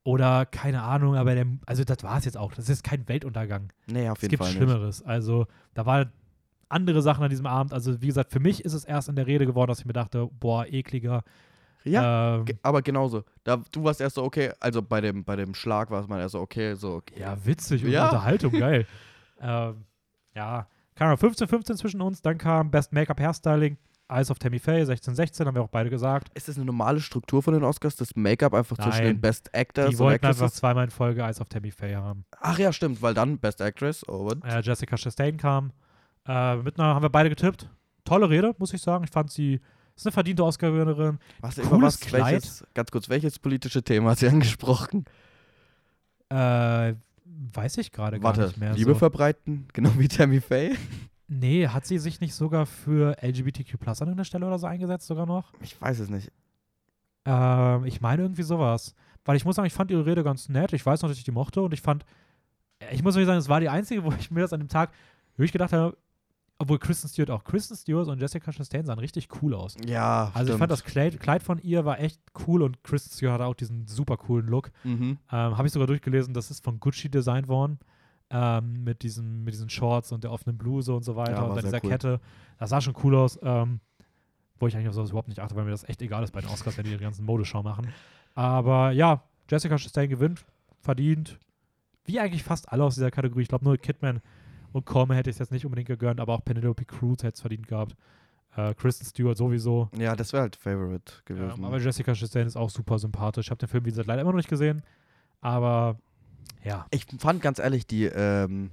Oder 0.04 0.46
keine 0.48 0.82
Ahnung, 0.82 1.16
aber 1.16 1.36
der, 1.36 1.46
also 1.66 1.84
das 1.84 2.02
war 2.04 2.18
es 2.18 2.26
jetzt 2.26 2.38
auch. 2.38 2.54
Das 2.54 2.70
ist 2.70 2.84
kein 2.84 3.08
Weltuntergang. 3.08 3.72
Nee, 3.86 4.10
auf 4.10 4.18
Es 4.18 4.24
jeden 4.24 4.32
gibt 4.32 4.44
Fall 4.44 4.50
nicht. 4.54 4.58
Schlimmeres. 4.58 5.04
Also 5.04 5.46
da 5.76 5.86
war 5.86 6.08
andere 6.70 7.02
Sachen 7.02 7.24
an 7.24 7.30
diesem 7.30 7.46
Abend. 7.46 7.72
Also 7.74 8.02
wie 8.02 8.08
gesagt, 8.08 8.32
für 8.32 8.40
mich 8.40 8.66
ist 8.66 8.74
es 8.74 8.84
erst 8.86 9.10
in 9.10 9.16
der 9.16 9.28
Rede 9.28 9.46
geworden, 9.46 9.70
dass 9.70 9.80
ich 9.80 9.86
mir 9.86 9.94
dachte, 9.94 10.28
boah, 10.40 10.66
ekliger. 10.66 11.24
Ja, 11.84 12.38
ähm, 12.38 12.46
aber 12.62 12.82
genauso. 12.82 13.24
Da, 13.44 13.62
du 13.72 13.84
warst 13.84 14.02
erst 14.02 14.16
so, 14.16 14.24
okay, 14.24 14.52
also 14.60 14.82
bei 14.82 15.02
dem, 15.02 15.24
bei 15.24 15.36
dem 15.36 15.54
Schlag 15.54 15.90
war 15.92 16.02
es 16.02 16.08
mal 16.08 16.20
erst 16.20 16.34
so, 16.34 16.40
okay, 16.40 16.76
so, 16.76 16.94
okay. 16.96 17.20
Ja, 17.20 17.38
witzig 17.46 17.84
und 17.84 17.92
Ja. 17.92 18.06
Unterhaltung, 18.06 18.52
geil. 18.54 18.86
ähm, 19.42 19.86
ja, 20.36 20.68
keine 20.96 21.12
Ahnung, 21.12 21.32
15-15 21.34 21.76
zwischen 21.78 22.02
uns, 22.02 22.22
dann 22.22 22.38
kam 22.38 22.70
Best 22.72 22.94
Make-up 22.94 23.20
Hairstyling, 23.20 23.78
Eyes 24.12 24.30
of 24.30 24.40
Tammy 24.40 24.60
Faye, 24.60 24.84
16-16, 24.84 25.46
haben 25.46 25.56
wir 25.56 25.64
auch 25.64 25.70
beide 25.70 25.90
gesagt. 25.90 26.30
Ist 26.34 26.48
das 26.48 26.58
eine 26.58 26.66
normale 26.66 27.00
Struktur 27.00 27.42
von 27.42 27.54
den 27.54 27.64
Oscars, 27.64 27.96
das 27.96 28.16
Make-up 28.16 28.54
einfach 28.54 28.78
zwischen 28.78 29.04
Nein. 29.04 29.16
den 29.16 29.22
Best 29.22 29.54
Actors 29.54 29.90
Die 29.90 30.00
wollten 30.00 30.26
einfach 30.26 30.52
zweimal 30.52 30.86
in 30.86 30.92
Folge 30.92 31.22
Eyes 31.22 31.40
of 31.40 31.48
Tammy 31.50 31.72
Faye 31.72 31.96
haben. 31.96 32.26
Ach 32.40 32.60
ja, 32.60 32.74
stimmt, 32.74 33.02
weil 33.02 33.14
dann 33.14 33.38
Best 33.40 33.62
Actress 33.62 34.08
oh, 34.08 34.30
und 34.30 34.44
Äh, 34.44 34.60
Jessica 34.62 34.98
Chastain 34.98 35.38
kam. 35.38 35.72
Äh, 36.28 36.58
mit 36.58 36.80
einer 36.80 36.94
haben 36.94 37.04
wir 37.04 37.10
beide 37.10 37.30
getippt. 37.30 37.70
Tolle 38.04 38.30
Rede, 38.30 38.54
muss 38.58 38.74
ich 38.74 38.82
sagen. 38.82 39.04
Ich 39.04 39.12
fand 39.12 39.32
sie, 39.32 39.60
ist 39.96 40.06
eine 40.06 40.12
verdiente 40.12 40.44
Oscar-Gewinnerin. 40.44 41.20
was, 41.40 41.56
cooles 41.56 41.82
was, 41.82 42.00
Kleid. 42.00 42.34
welches, 42.34 42.66
ganz 42.74 42.92
kurz, 42.92 43.10
welches 43.10 43.40
politische 43.40 43.84
Thema 43.84 44.12
hat 44.12 44.20
sie 44.20 44.28
angesprochen? 44.30 45.06
Äh, 46.30 46.94
weiß 47.54 47.78
ich 47.78 47.92
gerade 47.92 48.20
gar 48.20 48.38
nicht 48.38 48.58
mehr. 48.58 48.74
Liebe 48.74 48.94
so. 48.94 49.00
verbreiten, 49.00 49.68
genau 49.74 49.92
wie 49.98 50.08
Tammy 50.08 50.42
Faye? 50.42 50.76
Nee, 51.34 51.68
hat 51.70 51.86
sie 51.86 51.98
sich 51.98 52.20
nicht 52.20 52.36
sogar 52.36 52.66
für 52.66 53.16
LGBTQ 53.24 53.76
an 53.76 53.88
irgendeiner 53.88 54.26
Stelle 54.26 54.46
oder 54.46 54.60
so 54.60 54.68
eingesetzt 54.68 55.08
sogar 55.08 55.26
noch? 55.26 55.54
Ich 55.62 55.80
weiß 55.82 56.00
es 56.00 56.10
nicht. 56.10 56.30
Ähm, 57.26 57.86
ich 57.86 58.02
meine 58.02 58.24
irgendwie 58.24 58.44
sowas. 58.44 58.96
Weil 59.24 59.38
ich 59.38 59.46
muss 59.46 59.56
sagen, 59.56 59.68
ich 59.68 59.74
fand 59.74 59.92
ihre 59.92 60.06
Rede 60.06 60.24
ganz 60.24 60.50
nett. 60.50 60.74
Ich 60.74 60.86
weiß 60.86 61.02
noch, 61.02 61.10
dass 61.10 61.18
ich 61.18 61.24
die 61.24 61.32
mochte 61.32 61.62
und 61.62 61.74
ich 61.74 61.82
fand, 61.82 62.06
ich 62.92 63.02
muss 63.04 63.14
wirklich 63.16 63.28
sagen, 63.28 63.40
es 63.40 63.48
war 63.50 63.60
die 63.62 63.70
einzige, 63.70 64.04
wo 64.04 64.12
ich 64.20 64.30
mir 64.30 64.42
das 64.42 64.52
an 64.52 64.60
dem 64.60 64.68
Tag 64.70 64.92
wirklich 65.38 65.52
gedacht 65.54 65.72
habe, 65.72 65.96
obwohl 66.58 66.80
Kristen 66.80 67.08
Stewart 67.08 67.32
auch. 67.32 67.44
Kristen 67.44 67.76
Stewart 67.76 68.08
und 68.08 68.20
Jessica 68.20 68.52
Chastain 68.52 68.86
sahen 68.86 69.00
richtig 69.00 69.30
cool 69.42 69.54
aus. 69.56 69.76
Ja, 69.88 70.26
Also 70.34 70.40
ich 70.40 70.44
stimmt. 70.44 70.60
fand 70.60 70.72
das 70.72 70.84
Kleid, 70.84 71.20
Kleid 71.20 71.44
von 71.44 71.60
ihr 71.60 71.86
war 71.86 72.00
echt 72.00 72.20
cool 72.46 72.62
und 72.62 72.84
Kristen 72.84 73.12
Stewart 73.16 73.34
hatte 73.36 73.46
auch 73.46 73.56
diesen 73.56 73.88
super 73.88 74.18
coolen 74.18 74.48
Look. 74.48 74.72
Mhm. 74.84 75.18
Ähm, 75.32 75.58
Habe 75.58 75.66
ich 75.68 75.74
sogar 75.74 75.88
durchgelesen, 75.88 76.34
das 76.34 76.52
ist 76.52 76.64
von 76.64 76.80
Gucci 76.80 77.10
designt 77.10 77.48
worden. 77.48 77.80
Ähm, 78.34 78.84
mit, 78.84 79.04
diesen, 79.04 79.44
mit 79.44 79.54
diesen 79.54 79.70
Shorts 79.70 80.12
und 80.12 80.24
der 80.24 80.32
offenen 80.32 80.58
Bluse 80.58 80.94
und 80.94 81.04
so 81.04 81.16
weiter 81.18 81.34
Ja, 81.34 81.42
und 81.44 81.54
sehr 81.56 81.64
dieser 81.64 81.84
cool. 81.84 81.90
Kette. 81.90 82.20
Das 82.58 82.70
sah 82.70 82.80
schon 82.80 82.96
cool 83.04 83.16
aus. 83.16 83.38
Ähm, 83.44 83.82
wo 84.58 84.68
ich 84.68 84.76
eigentlich 84.76 84.90
auf 84.90 84.94
sowas 84.96 85.10
überhaupt 85.10 85.28
nicht 85.28 85.40
achte, 85.40 85.56
weil 85.56 85.66
mir 85.66 85.72
das 85.72 85.88
echt 85.90 86.02
egal 86.02 86.24
ist 86.24 86.32
bei 86.32 86.40
den 86.40 86.50
Oscars, 86.50 86.78
wenn 86.78 86.86
die 86.86 86.92
ihre 86.92 87.02
ganzen 87.02 87.26
Modeschau 87.26 87.64
machen. 87.64 87.88
Aber 88.36 88.92
ja, 88.92 89.24
Jessica 89.50 89.78
Chastain 89.78 90.10
gewinnt, 90.10 90.46
verdient. 90.80 91.40
Wie 92.06 92.20
eigentlich 92.20 92.44
fast 92.44 92.72
alle 92.72 92.84
aus 92.84 92.94
dieser 92.96 93.12
Kategorie. 93.12 93.42
Ich 93.42 93.48
glaube, 93.50 93.66
nur 93.66 93.78
Kidman 93.78 94.22
und 94.72 94.86
Corman 94.86 95.18
hätte 95.18 95.30
ich 95.30 95.36
es 95.36 95.40
jetzt 95.40 95.52
nicht 95.52 95.66
unbedingt 95.66 95.88
gegönnt, 95.88 96.20
aber 96.20 96.34
auch 96.36 96.46
Penelope 96.46 96.86
Cruz 96.86 97.24
hätte 97.24 97.34
es 97.36 97.42
verdient 97.42 97.68
gehabt. 97.68 97.96
Äh, 98.56 98.74
Kristen 98.76 99.06
Stewart 99.06 99.38
sowieso. 99.38 99.90
Ja, 99.98 100.16
das 100.16 100.32
wäre 100.34 100.44
halt 100.44 100.56
Favorite 100.56 101.14
gewesen. 101.26 101.60
Ähm, 101.60 101.66
aber 101.66 101.80
Jessica 101.80 102.14
Chastain 102.14 102.48
ist 102.48 102.56
auch 102.56 102.70
super 102.70 103.00
sympathisch. 103.00 103.48
Ich 103.48 103.52
habe 103.52 103.60
den 103.60 103.70
Film, 103.70 103.86
wie 103.86 103.90
gesagt, 103.90 104.08
leider 104.08 104.22
immer 104.22 104.32
noch 104.32 104.38
nicht 104.38 104.50
gesehen. 104.50 104.84
Aber 105.42 105.98
ja. 106.64 106.86
ich 106.92 107.06
fand 107.20 107.42
ganz 107.42 107.60
ehrlich 107.60 107.86
die, 107.88 108.06
ähm, 108.06 108.72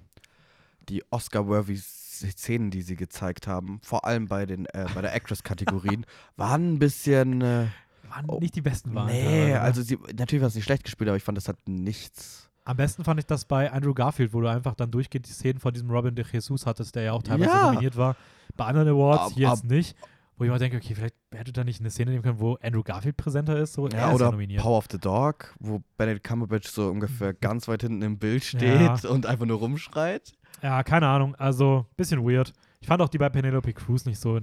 die 0.88 1.02
Oscar-worthy 1.10 1.76
Szenen, 1.76 2.70
die 2.70 2.82
sie 2.82 2.96
gezeigt 2.96 3.46
haben, 3.46 3.80
vor 3.84 4.04
allem 4.04 4.26
bei 4.26 4.44
den 4.46 4.66
äh, 4.66 4.86
bei 4.94 5.02
der 5.02 5.14
Actress-Kategorien, 5.14 6.04
waren 6.36 6.74
ein 6.74 6.78
bisschen. 6.78 7.40
Äh, 7.42 7.66
Waren 8.08 8.24
Oh, 8.28 8.38
nicht 8.40 8.54
die 8.56 8.62
besten 8.62 8.94
waren. 8.94 9.06
nee, 9.08 9.22
teilweise, 9.22 9.48
ne? 9.52 9.60
also 9.60 9.82
sie, 9.82 9.98
natürlich 10.16 10.40
war 10.40 10.48
es 10.48 10.54
nicht 10.54 10.64
schlecht 10.64 10.82
gespielt, 10.84 11.08
aber 11.10 11.16
ich 11.18 11.22
fand, 11.22 11.36
das 11.36 11.46
hat 11.46 11.58
nichts. 11.68 12.48
Am 12.64 12.76
besten 12.76 13.04
fand 13.04 13.20
ich 13.20 13.26
das 13.26 13.44
bei 13.44 13.70
Andrew 13.70 13.92
Garfield, 13.94 14.32
wo 14.32 14.40
du 14.40 14.48
einfach 14.48 14.74
dann 14.74 14.90
durchgehend 14.90 15.26
die 15.28 15.32
Szenen 15.32 15.58
von 15.60 15.72
diesem 15.74 15.90
Robin 15.90 16.14
de 16.14 16.24
Jesus 16.30 16.64
hattest, 16.66 16.94
der 16.96 17.02
ja 17.04 17.12
auch 17.12 17.22
teilweise 17.22 17.50
Ja. 17.50 17.66
nominiert 17.70 17.96
war. 17.96 18.16
Bei 18.56 18.64
anderen 18.64 18.88
Awards, 18.88 19.26
Ab- 19.26 19.32
hier 19.34 19.48
ab- 19.50 19.56
jetzt 19.56 19.64
nicht. 19.70 19.96
Wo 20.38 20.44
ich 20.44 20.50
mal 20.50 20.58
denke, 20.58 20.76
okay, 20.76 20.94
vielleicht 20.94 21.16
hätte 21.34 21.52
da 21.52 21.64
nicht 21.64 21.80
eine 21.80 21.90
Szene 21.90 22.12
nehmen 22.12 22.22
können, 22.22 22.38
wo 22.38 22.56
Andrew 22.62 22.82
Garfield 22.84 23.16
präsenter 23.16 23.58
ist. 23.58 23.72
So, 23.72 23.86
er 23.88 23.92
Ja, 23.92 23.98
ist 23.98 24.08
ja 24.10 24.14
oder 24.14 24.30
nominiert. 24.30 24.62
Power 24.62 24.78
of 24.78 24.86
the 24.90 24.98
Dog, 24.98 25.54
wo 25.58 25.82
Benedict 25.96 26.24
Cumberbatch 26.24 26.68
so 26.68 26.88
ungefähr 26.88 27.34
ganz 27.34 27.66
weit 27.68 27.82
hinten 27.82 28.02
im 28.02 28.18
Bild 28.18 28.44
steht 28.44 28.62
Ja. 29.02 29.10
und 29.10 29.26
einfach 29.26 29.46
nur 29.46 29.58
rumschreit. 29.58 30.32
Ja, 30.62 30.82
keine 30.84 31.08
Ahnung. 31.08 31.34
Also, 31.34 31.86
bisschen 31.96 32.24
weird. 32.24 32.52
Ich 32.80 32.86
fand 32.86 33.02
auch 33.02 33.08
die 33.08 33.18
bei 33.18 33.28
Penelope 33.28 33.72
Cruz 33.72 34.04
nicht 34.06 34.18
so. 34.20 34.40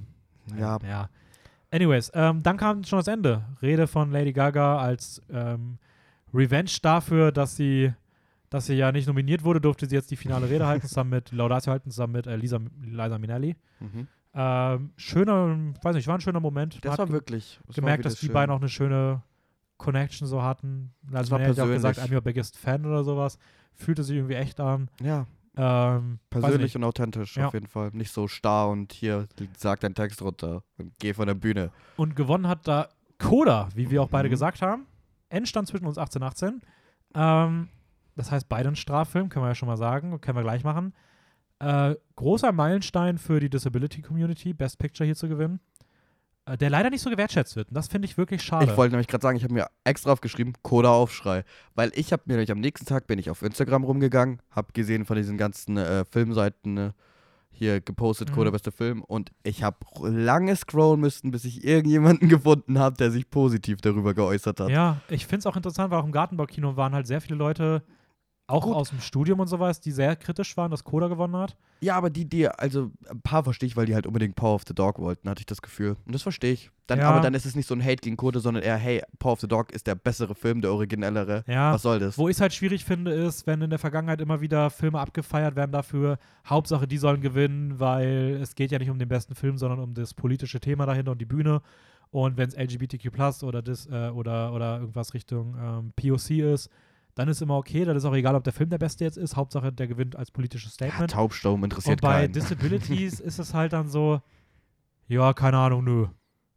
Ja, 0.60 0.78
Ja. 0.86 1.10
Anyways, 1.72 2.12
ähm, 2.14 2.44
dann 2.44 2.58
kam 2.58 2.84
schon 2.84 3.00
das 3.00 3.08
Ende. 3.08 3.44
Rede 3.62 3.88
von 3.88 4.12
Lady 4.12 4.32
Gaga 4.34 4.78
als 4.78 5.22
ähm, 5.30 5.78
Revenge 6.34 6.70
dafür, 6.82 7.32
dass 7.32 7.56
sie, 7.56 7.92
dass 8.50 8.68
sie 8.68 8.76
ja 8.76 8.92
nicht 8.92 9.08
nominiert 9.08 9.44
wurde, 9.44 9.60
durfte 9.60 9.86
sie 9.88 9.96
jetzt 9.96 10.12
die 10.12 10.16
finale 10.16 10.50
Rede 10.50 10.68
halten, 10.68 10.88
zusammen 10.88 11.10
mit 11.10 11.32
Laudatio 11.32 11.72
halten, 11.72 11.90
zusammen 11.92 12.14
mit 12.14 12.28
äh, 12.28 12.36
Lisa, 12.36 12.60
Liza 12.82 13.18
Minnelli. 13.18 13.56
mhm. 13.80 14.08
Ähm, 14.38 14.92
schöner, 14.98 15.58
weiß 15.82 15.96
nicht, 15.96 16.08
war 16.08 16.18
ein 16.18 16.22
schöner 16.22 16.40
Moment. 16.42 16.84
Das 16.84 16.98
war 16.98 17.10
wirklich. 17.10 17.58
das 17.68 17.78
war 17.78 17.82
gemerkt, 17.82 18.00
wieder 18.00 18.10
dass 18.10 18.20
die 18.20 18.26
schön. 18.26 18.34
beiden 18.34 18.54
auch 18.54 18.60
eine 18.60 18.68
schöne 18.70 19.22
Connection 19.78 20.28
so 20.28 20.42
hatten. 20.44 20.94
Also 21.14 21.32
war 21.32 21.40
man 21.40 21.54
ja 21.54 21.64
auch 21.64 21.68
gesagt. 21.68 22.00
I'm 22.00 22.14
your 22.14 22.22
biggest 22.22 22.58
fan 22.58 22.86
oder 22.86 23.04
sowas. 23.04 23.38
Fühlte 23.74 24.04
sich 24.04 24.18
irgendwie 24.18 24.36
echt 24.36 24.60
an. 24.60 24.90
Ja, 25.02 25.26
Ähm, 25.58 26.20
persönlich 26.30 26.76
und 26.76 26.84
authentisch 26.84 27.38
Ja. 27.38 27.48
auf 27.48 27.54
jeden 27.54 27.68
Fall. 27.68 27.90
Nicht 27.94 28.12
so 28.12 28.28
starr 28.28 28.68
und 28.70 28.92
hier 28.92 29.26
sag 29.58 29.80
deinen 29.80 29.96
Text 29.96 30.22
runter 30.22 30.64
und 30.78 30.92
geh 31.00 31.14
von 31.14 31.28
der 31.28 31.34
Bühne. 31.34 31.72
Und 31.96 32.16
gewonnen 32.18 32.50
hat 32.50 32.68
da 32.68 32.90
Coda, 33.20 33.70
wie 33.74 33.90
wir 33.90 34.02
auch 34.02 34.10
beide 34.10 34.28
Mhm. 34.28 34.32
gesagt 34.32 34.62
haben. 34.62 34.86
Endstand 35.30 35.70
zwischen 35.70 35.86
uns 35.86 35.98
18 35.98 36.24
18. 36.24 36.62
Ähm, 37.14 37.70
das 38.18 38.32
heißt, 38.32 38.50
beide 38.50 38.68
ein 38.68 38.76
Straffilm, 38.76 39.30
können 39.30 39.46
wir 39.46 39.50
ja 39.50 39.56
schon 39.56 39.68
mal 39.70 39.78
sagen, 39.78 40.20
können 40.20 40.38
wir 40.38 40.44
gleich 40.44 40.66
machen. 40.66 40.94
Äh, 41.60 41.96
großer 42.16 42.52
Meilenstein 42.52 43.18
für 43.18 43.40
die 43.40 43.50
Disability 43.50 44.02
Community, 44.02 44.54
Best 44.54 44.78
Picture 44.78 45.06
hier 45.06 45.16
zu 45.16 45.28
gewinnen. 45.30 45.60
Äh, 46.46 46.58
der 46.58 46.70
leider 46.70 46.90
nicht 46.90 47.02
so 47.02 47.10
gewertschätzt 47.10 47.56
wird. 47.56 47.70
Und 47.70 47.76
das 47.76 47.88
finde 47.88 48.06
ich 48.08 48.18
wirklich 48.18 48.44
schade. 48.44 48.66
Ich 48.66 48.78
wollte 48.78 48.92
nämlich 48.92 49.08
gerade 49.08 49.22
sagen, 49.22 49.38
ich 49.38 49.44
habe 49.44 49.54
mir 49.54 49.68
extra 49.84 50.12
aufgeschrieben, 50.12 50.54
Coda 50.62 50.90
Aufschrei. 50.90 51.44
Weil 51.74 51.92
ich 51.96 52.14
habe 52.14 52.24
mir 52.26 52.34
nämlich 52.34 52.52
am 52.52 52.60
nächsten 52.60 52.86
Tag 52.86 53.08
bin 53.08 53.18
ich 53.20 53.30
auf 53.30 53.42
Instagram 53.42 53.84
rumgegangen, 53.84 54.42
habe 54.52 54.72
gesehen 54.74 55.06
von 55.06 55.16
diesen 55.18 55.38
ganzen 55.38 55.78
äh, 55.78 56.06
Filmseiten 56.06 56.78
äh, 56.78 56.92
hier 57.50 57.82
gepostet, 57.82 58.30
Mhm. 58.30 58.36
Coda 58.36 58.52
beste 58.52 58.72
Film. 58.72 59.02
Und 59.02 59.32
ich 59.44 59.64
habe 59.64 59.78
lange 60.04 60.56
scrollen 60.56 61.00
müssen, 61.00 61.32
bis 61.32 61.46
ich 61.46 61.64
irgendjemanden 61.64 62.30
gefunden 62.30 62.78
habe, 62.78 62.96
der 62.98 63.10
sich 63.10 63.30
positiv 63.30 63.82
darüber 63.82 64.14
geäußert 64.14 64.60
hat. 64.60 64.70
Ja, 64.70 64.98
ich 65.10 65.26
finde 65.26 65.40
es 65.40 65.46
auch 65.48 65.56
interessant, 65.56 65.90
weil 65.90 66.00
auch 66.00 66.06
im 66.06 66.12
Gartenbaukino 66.12 66.76
waren 66.76 66.94
halt 66.94 67.08
sehr 67.08 67.22
viele 67.22 67.38
Leute 67.38 67.82
Auch 68.48 68.66
Gut. 68.66 68.76
aus 68.76 68.90
dem 68.90 69.00
Studium 69.02 69.40
und 69.40 69.48
sowas, 69.48 69.80
die 69.80 69.92
sehr 69.92 70.16
kritisch 70.16 70.56
waren, 70.56 70.70
dass 70.70 70.84
Coda 70.84 71.08
gewonnen 71.08 71.36
hat. 71.36 71.58
Ja, 71.82 71.96
aber 71.96 72.12
die, 72.12 72.26
die, 72.26 72.48
also 72.48 72.92
ein 73.10 73.22
paar 73.22 73.44
verstehe 73.44 73.66
ich, 73.66 73.76
weil 73.76 73.88
die 73.88 73.96
halt 73.96 74.06
unbedingt 74.06 74.36
Power 74.36 74.54
of 74.54 74.64
the 74.68 74.76
Dog 74.76 75.00
wollten, 75.00 75.28
hatte 75.28 75.40
ich 75.40 75.48
das 75.48 75.64
Gefühl. 75.64 75.98
Und 76.06 76.14
das 76.14 76.22
verstehe 76.22 76.54
ich. 76.54 76.70
Dann, 76.86 77.00
Ja. 77.00 77.10
Aber 77.10 77.22
dann 77.22 77.34
ist 77.34 77.48
es 77.48 77.56
nicht 77.56 77.68
so 77.68 77.74
ein 77.74 77.84
Hate 77.84 78.02
gegen 78.02 78.18
Code, 78.18 78.40
sondern 78.40 78.62
eher, 78.62 78.78
hey, 78.78 79.02
Power 79.18 79.34
of 79.34 79.42
the 79.42 79.48
Dog 79.48 79.72
ist 79.72 79.88
der 79.88 79.96
bessere 79.96 80.36
Film, 80.36 80.62
der 80.62 80.72
originellere. 80.72 81.44
Ja. 81.48 81.74
Was 81.74 81.82
soll 81.82 81.98
das? 81.98 82.20
Wo 82.20 82.30
ich 82.30 82.36
es 82.36 82.42
halt 82.42 82.54
schwierig 82.54 82.86
finde, 82.86 83.12
ist, 83.12 83.48
wenn 83.48 83.62
in 83.62 83.72
der 83.72 83.80
Vergangenheit 83.80 84.22
immer 84.22 84.42
wieder 84.42 84.70
Filme 84.70 85.00
abgefeiert 85.00 85.56
werden 85.56 85.72
dafür, 85.72 86.20
Hauptsache 86.48 86.88
die 86.88 87.00
sollen 87.00 87.22
gewinnen, 87.22 87.80
weil 87.80 88.38
es 88.42 88.54
geht 88.54 88.72
ja 88.72 88.78
nicht 88.78 88.92
um 88.92 89.00
den 89.00 89.10
besten 89.10 89.34
Film, 89.34 89.58
sondern 89.58 89.80
um 89.80 89.96
das 89.96 90.14
politische 90.14 90.60
Thema 90.60 90.86
dahinter 90.86 91.14
und 91.14 91.20
die 91.20 91.26
Bühne. 91.26 91.64
Und 92.12 92.38
wenn 92.38 92.48
es 92.48 92.56
LGBTQ 92.56 93.44
oder, 93.44 93.64
das, 93.64 93.88
äh, 93.88 94.10
oder, 94.10 94.54
oder 94.54 94.80
irgendwas 94.80 95.16
Richtung 95.16 95.56
ähm, 95.60 95.94
POC 95.96 96.30
ist, 96.54 96.70
dann 97.16 97.30
ist 97.30 97.42
immer 97.42 97.58
okay. 97.58 97.86
Dann 97.86 97.96
ist 97.96 98.06
auch 98.06 98.14
egal, 98.14 98.36
ob 98.36 98.44
der 98.44 98.54
Film 98.54 98.70
der 98.70 98.78
beste 98.78 99.04
jetzt 99.06 99.18
ist. 99.18 99.36
Hauptsache, 99.36 99.72
der 99.72 99.88
gewinnt 99.88 100.16
als 100.16 100.32
politisches 100.32 100.78
Ja, 100.80 100.88
Statement. 100.88 101.12
Taubsturm 101.12 101.64
interessiert 101.64 102.02
und 102.02 102.02
bei 102.02 102.22
keinen. 102.22 102.34
Disabilities 102.34 103.20
ist 103.22 103.40
es 103.40 103.54
halt 103.54 103.74
dann 103.74 103.88
so, 103.90 104.22
ja, 105.08 105.34
keine 105.34 105.58
Ahnung, 105.58 105.84
nö. 105.84 106.08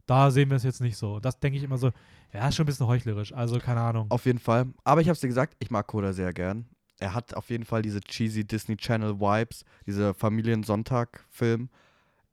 Da 0.05 0.31
sehen 0.31 0.49
wir 0.49 0.57
es 0.57 0.63
jetzt 0.63 0.81
nicht 0.81 0.97
so. 0.97 1.19
Das 1.19 1.39
denke 1.39 1.57
ich 1.57 1.63
immer 1.63 1.77
so, 1.77 1.91
ja, 2.33 2.47
ist 2.47 2.55
schon 2.55 2.63
ein 2.63 2.67
bisschen 2.67 2.87
heuchlerisch. 2.87 3.33
Also, 3.33 3.59
keine 3.59 3.79
Ahnung. 3.81 4.07
Auf 4.09 4.25
jeden 4.25 4.39
Fall. 4.39 4.67
Aber 4.83 5.01
ich 5.01 5.07
habe 5.07 5.13
es 5.13 5.19
dir 5.21 5.27
gesagt, 5.27 5.55
ich 5.59 5.71
mag 5.71 5.87
Koda 5.87 6.13
sehr 6.13 6.33
gern. 6.33 6.67
Er 6.99 7.13
hat 7.13 7.33
auf 7.35 7.49
jeden 7.49 7.63
Fall 7.63 7.81
diese 7.81 8.01
cheesy 8.01 8.45
Disney 8.45 8.75
Channel 8.75 9.19
Vibes, 9.19 9.63
diese 9.85 10.13
Familiensonntag-Film. 10.13 11.69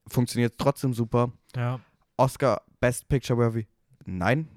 Funktioniert 0.09 0.55
trotzdem 0.59 0.93
super. 0.95 1.33
Ja. 1.55 1.79
Oscar 2.17 2.63
Best 2.81 3.09
Picture 3.09 3.39
Worthy? 3.39 3.67
Nein. 4.05 4.49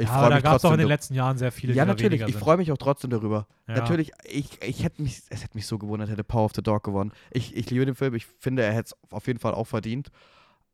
Ich 0.00 0.06
ja, 0.06 0.12
freue 0.12 0.18
aber 0.18 0.28
da 0.28 0.34
mich 0.36 0.44
gab 0.44 0.52
es 0.52 0.56
auch 0.58 0.68
trotzdem. 0.68 0.72
in 0.74 0.78
den 0.78 0.88
letzten 0.88 1.14
Jahren 1.14 1.38
sehr 1.38 1.50
viele, 1.50 1.74
ja, 1.74 1.84
natürlich. 1.84 2.22
Ich 2.22 2.36
freue 2.36 2.56
mich 2.56 2.70
auch 2.70 2.78
trotzdem 2.78 3.10
darüber. 3.10 3.48
Ja. 3.66 3.74
Natürlich, 3.74 4.12
ich, 4.24 4.62
ich 4.62 4.84
hätte 4.84 5.02
mich, 5.02 5.22
es 5.28 5.42
hätte 5.42 5.56
mich 5.56 5.66
so 5.66 5.76
gewundert, 5.76 6.08
hätte 6.08 6.22
Power 6.22 6.44
of 6.44 6.52
the 6.54 6.62
Dog 6.62 6.84
gewonnen. 6.84 7.10
Ich, 7.32 7.56
ich 7.56 7.68
liebe 7.68 7.84
den 7.84 7.96
Film, 7.96 8.14
ich 8.14 8.26
finde, 8.26 8.62
er 8.62 8.72
hätte 8.72 8.94
es 8.94 9.12
auf 9.12 9.26
jeden 9.26 9.40
Fall 9.40 9.54
auch 9.54 9.66
verdient. 9.66 10.10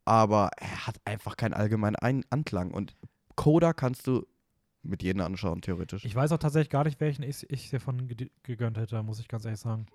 Aber 0.04 0.50
er 0.58 0.86
hat 0.86 0.96
einfach 1.06 1.38
keinen 1.38 1.54
allgemeinen 1.54 1.96
Ein 1.96 2.24
Anklang. 2.28 2.70
Und 2.70 2.94
Coda 3.34 3.72
kannst 3.72 4.06
du 4.06 4.26
mit 4.82 5.02
jedem 5.02 5.22
anschauen, 5.22 5.62
theoretisch. 5.62 6.04
Ich 6.04 6.14
weiß 6.14 6.32
auch 6.32 6.38
tatsächlich 6.38 6.68
gar 6.68 6.84
nicht, 6.84 7.00
welchen 7.00 7.22
ich, 7.22 7.48
ich 7.50 7.70
davon 7.70 8.06
gegönnt 8.42 8.76
hätte, 8.76 9.02
muss 9.02 9.20
ich 9.20 9.28
ganz 9.28 9.46
ehrlich 9.46 9.60
sagen. 9.60 9.86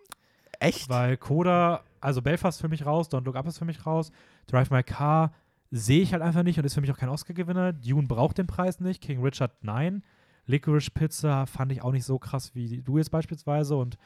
Echt? 0.60 0.90
Weil 0.90 1.18
Coda, 1.18 1.84
also 2.02 2.24
Belfast 2.24 2.60
für 2.60 2.68
mich 2.68 2.86
raus, 2.86 3.10
Don't 3.12 3.24
Look 3.24 3.36
Up 3.36 3.48
ist 3.48 3.60
für 3.60 3.66
mich 3.66 3.86
raus, 3.86 4.12
Drive 4.48 4.72
My 4.72 4.82
Car 4.82 5.32
sehe 5.72 6.02
ich 6.02 6.14
halt 6.14 6.24
einfach 6.24 6.44
nicht 6.44 6.58
und 6.58 6.66
ist 6.66 6.74
für 6.74 6.82
mich 6.82 6.92
auch 6.92 6.98
kein 6.98 7.10
Oscar-Gewinner. 7.10 7.74
Dune 7.74 8.08
braucht 8.08 8.38
den 8.38 8.48
Preis 8.48 8.80
nicht, 8.80 9.02
King 9.02 9.22
Richard 9.24 9.64
nein. 9.64 10.04
Licorice 10.46 10.90
Pizza 10.90 11.46
fand 11.46 11.72
ich 11.72 11.84
auch 11.84 11.92
nicht 11.92 12.06
so 12.06 12.18
krass 12.18 12.56
wie 12.56 12.82
du 12.82 12.98
jetzt 12.98 13.12
beispielsweise 13.12 13.76
und 13.76 13.98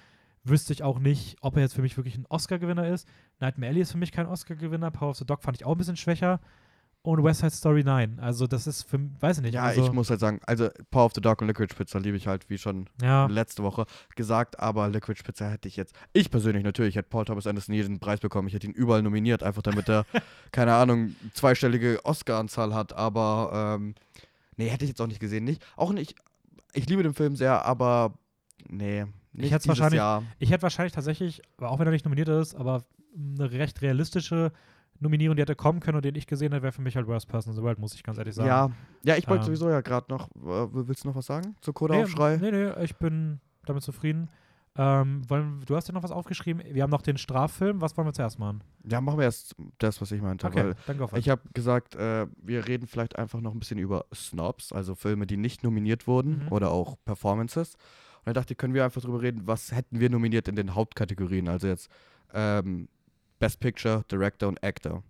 wüsste 0.43 0.73
ich 0.73 0.83
auch 0.83 0.99
nicht, 0.99 1.37
ob 1.41 1.55
er 1.55 1.61
jetzt 1.63 1.73
für 1.73 1.81
mich 1.81 1.95
wirklich 1.95 2.17
ein 2.17 2.25
Oscar-Gewinner 2.27 2.87
ist. 2.87 3.07
Nightmare 3.39 3.69
Alley 3.69 3.81
ist 3.81 3.93
für 3.93 3.97
mich 3.97 4.11
kein 4.11 4.25
Oscar-Gewinner, 4.25 4.91
Power 4.91 5.11
of 5.11 5.17
the 5.17 5.25
Dog 5.25 5.41
fand 5.41 5.55
ich 5.57 5.65
auch 5.65 5.71
ein 5.71 5.77
bisschen 5.77 5.95
schwächer 5.95 6.41
und 7.03 7.23
West 7.23 7.41
Side 7.41 7.51
Story 7.51 7.83
nein. 7.83 8.17
Also 8.21 8.47
das 8.47 8.65
ist 8.65 8.83
für, 8.83 8.99
weiß 9.19 9.37
ich 9.37 9.43
nicht. 9.43 9.53
Ja, 9.55 9.63
also, 9.63 9.83
ich 9.85 9.91
muss 9.91 10.09
halt 10.09 10.19
sagen, 10.21 10.39
also 10.45 10.69
Power 10.89 11.05
of 11.05 11.11
the 11.13 11.21
Dog 11.21 11.41
und 11.41 11.47
Liquid 11.47 11.73
Pizza 11.75 11.99
liebe 11.99 12.15
ich 12.15 12.27
halt, 12.27 12.49
wie 12.49 12.57
schon 12.57 12.89
ja, 13.01 13.25
letzte 13.25 13.61
Woche 13.61 13.85
gesagt, 14.15 14.59
aber 14.59 14.87
Liquid 14.89 15.21
Pizza 15.21 15.49
hätte 15.49 15.67
ich 15.67 15.75
jetzt, 15.75 15.93
ich 16.13 16.31
persönlich 16.31 16.63
natürlich, 16.63 16.95
hätte 16.95 17.09
Paul 17.09 17.25
Thomas 17.25 17.45
Anderson 17.45 17.75
jeden 17.75 17.99
Preis 17.99 18.21
bekommen. 18.21 18.47
Ich 18.47 18.53
hätte 18.53 18.67
ihn 18.67 18.73
überall 18.73 19.01
nominiert, 19.01 19.43
einfach 19.43 19.61
damit 19.61 19.89
er, 19.89 20.05
keine 20.51 20.73
Ahnung, 20.73 21.15
zweistellige 21.33 21.99
Oscar-Anzahl 22.05 22.73
hat, 22.73 22.93
aber 22.93 23.77
ähm, 23.79 23.95
nee, 24.55 24.69
hätte 24.69 24.85
ich 24.85 24.89
jetzt 24.89 25.01
auch 25.01 25.07
nicht 25.07 25.19
gesehen. 25.19 25.43
Nicht, 25.43 25.61
auch 25.75 25.91
nicht, 25.91 26.15
ich 26.73 26.87
liebe 26.87 27.03
den 27.03 27.13
Film 27.13 27.35
sehr, 27.35 27.65
aber 27.65 28.13
nee, 28.69 29.05
nicht 29.33 29.51
hätt's 29.51 29.63
dieses 29.63 29.77
wahrscheinlich- 29.77 29.97
Jahr. 29.97 30.23
Ich 30.39 30.51
hätte 30.51 30.63
wahrscheinlich 30.63 30.93
tatsächlich, 30.93 31.41
auch 31.59 31.79
wenn 31.79 31.87
er 31.87 31.91
nicht 31.91 32.05
nominiert 32.05 32.29
ist, 32.29 32.55
aber 32.55 32.85
eine 33.15 33.51
recht 33.51 33.81
realistische 33.81 34.53
Nominierung, 35.03 35.35
die 35.35 35.41
hätte 35.41 35.55
kommen 35.55 35.79
können 35.79 35.97
und 35.97 36.05
den 36.05 36.15
ich 36.15 36.25
gesehen 36.25 36.51
hätte, 36.51 36.63
wäre 36.63 36.71
für 36.73 36.81
mich 36.81 36.95
halt 36.95 37.05
Worst 37.07 37.27
Person 37.27 37.51
in 37.53 37.57
the 37.57 37.63
World, 37.63 37.77
muss 37.79 37.93
ich 37.93 38.03
ganz 38.03 38.17
ehrlich 38.17 38.33
sagen. 38.35 38.47
Ja, 38.47 38.71
ja, 39.03 39.15
ich 39.17 39.27
wollte 39.27 39.41
Ähm. 39.41 39.45
sowieso 39.45 39.69
ja 39.69 39.81
gerade 39.81 40.07
noch, 40.11 40.29
äh, 40.31 40.67
willst 40.87 41.03
du 41.03 41.09
noch 41.09 41.15
was 41.15 41.25
sagen 41.27 41.55
zu 41.61 41.69
nee, 41.71 41.73
Coda-Aufschrei? 41.75 42.37
nee, 42.37 42.51
nee, 42.51 42.71
ich 42.83 42.95
bin 42.95 43.39
damit 43.65 43.83
zufrieden. 43.83 44.29
Ähm, 44.75 45.21
wollen, 45.29 45.59
du 45.67 45.75
hast 45.75 45.87
ja 45.87 45.93
noch 45.93 46.01
was 46.01 46.09
aufgeschrieben. 46.09 46.63
Wir 46.73 46.81
haben 46.81 46.89
noch 46.89 47.03
den 47.03 47.17
Straffilm. 47.17 47.79
Was 47.79 47.95
wollen 47.95 48.07
wir 48.07 48.13
zuerst 48.13 48.39
machen? 48.39 48.63
Ja, 48.89 49.01
machen 49.01 49.19
wir 49.19 49.25
erst 49.25 49.55
das, 49.77 50.01
was 50.01 50.11
ich 50.11 50.19
meinte, 50.19 50.47
Okay, 50.47 50.73
dann 50.87 50.97
go 50.97 51.05
for 51.05 51.15
it. 51.15 51.23
Ich 51.23 51.29
habe 51.29 51.41
gesagt, 51.53 51.93
äh, 51.95 52.25
wir 52.41 52.67
reden 52.67 52.87
vielleicht 52.87 53.19
einfach 53.19 53.39
noch 53.39 53.53
ein 53.53 53.59
bisschen 53.59 53.77
über 53.77 54.05
Snobs, 54.15 54.71
also 54.73 54.95
Filme, 54.95 55.27
die 55.27 55.37
nicht 55.37 55.63
nominiert 55.63 56.07
wurden 56.07 56.45
Mhm. 56.45 56.51
oder 56.51 56.71
auch 56.71 56.95
Performances. 57.05 57.75
Und 58.25 58.27
da 58.27 58.33
dachte 58.33 58.53
ich, 58.53 58.57
können 58.57 58.73
wir 58.73 58.83
einfach 58.83 59.01
drüber 59.01 59.21
reden, 59.21 59.45
was 59.45 59.71
hätten 59.73 59.99
wir 59.99 60.09
nominiert 60.09 60.47
in 60.47 60.55
den 60.55 60.73
Hauptkategorien, 60.73 61.49
also 61.49 61.67
jetzt 61.67 61.91
ähm, 62.33 62.87
Best 63.43 63.59
Picture, 63.59 64.05
Director 64.09 64.47
und 64.47 64.63
Actor. 64.63 65.03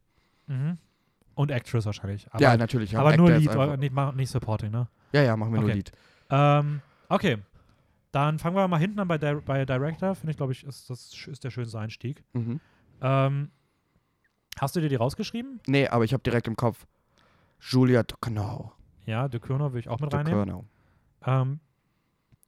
Mhm. 0.48 0.80
Und 1.36 1.52
Actress 1.52 1.86
wahrscheinlich. 1.86 2.28
Aber, 2.32 2.42
ja, 2.42 2.58
natürlich. 2.58 2.98
aber 2.98 3.16
nur 3.16 3.32
Lead, 3.32 3.56
oder 3.56 3.78
nicht, 3.78 3.94
nicht 4.16 4.32
Supporting, 4.32 4.72
ne? 4.72 4.88
Ja, 5.12 5.22
ja, 5.22 5.38
machen 5.38 5.54
wir 5.54 5.60
nur 5.60 5.70
Okay. 5.70 5.78
Lied. 5.78 5.92
Ähm, 6.32 6.82
okay. 7.10 7.38
Dann 8.12 8.40
fangen 8.40 8.56
wir 8.56 8.68
mal 8.68 8.80
hinten 8.80 9.00
an 9.00 9.08
bei, 9.08 9.20
Di 9.20 9.36
bei 9.46 9.66
Director. 9.66 10.16
Finde 10.16 10.32
ich, 10.32 10.38
glaube 10.38 10.52
ich, 10.52 10.64
ist, 10.64 10.90
das 10.90 11.14
ist 11.14 11.44
der 11.44 11.52
schönste 11.52 11.80
Einstieg. 11.80 12.24
Mhm. 12.34 12.60
Ähm, 13.02 13.52
hast 14.60 14.76
du 14.76 14.82
dir 14.82 14.90
die 14.90 14.96
rausgeschrieben? 14.96 15.60
Nee, 15.68 15.88
aber 15.88 16.04
ich 16.04 16.14
habe 16.14 16.24
direkt 16.24 16.48
im 16.48 16.56
Kopf 16.56 16.88
Julia 17.60 18.02
Ducournau. 18.02 18.74
Ja, 19.06 19.28
De 19.28 19.40
Cournau 19.40 19.66
würde 19.66 19.80
ich 19.80 19.90
auch 19.90 20.00
mit 20.00 20.12
reinnehmen. 20.12 20.48
Ducournau. 20.48 20.66
Ähm, 21.26 21.60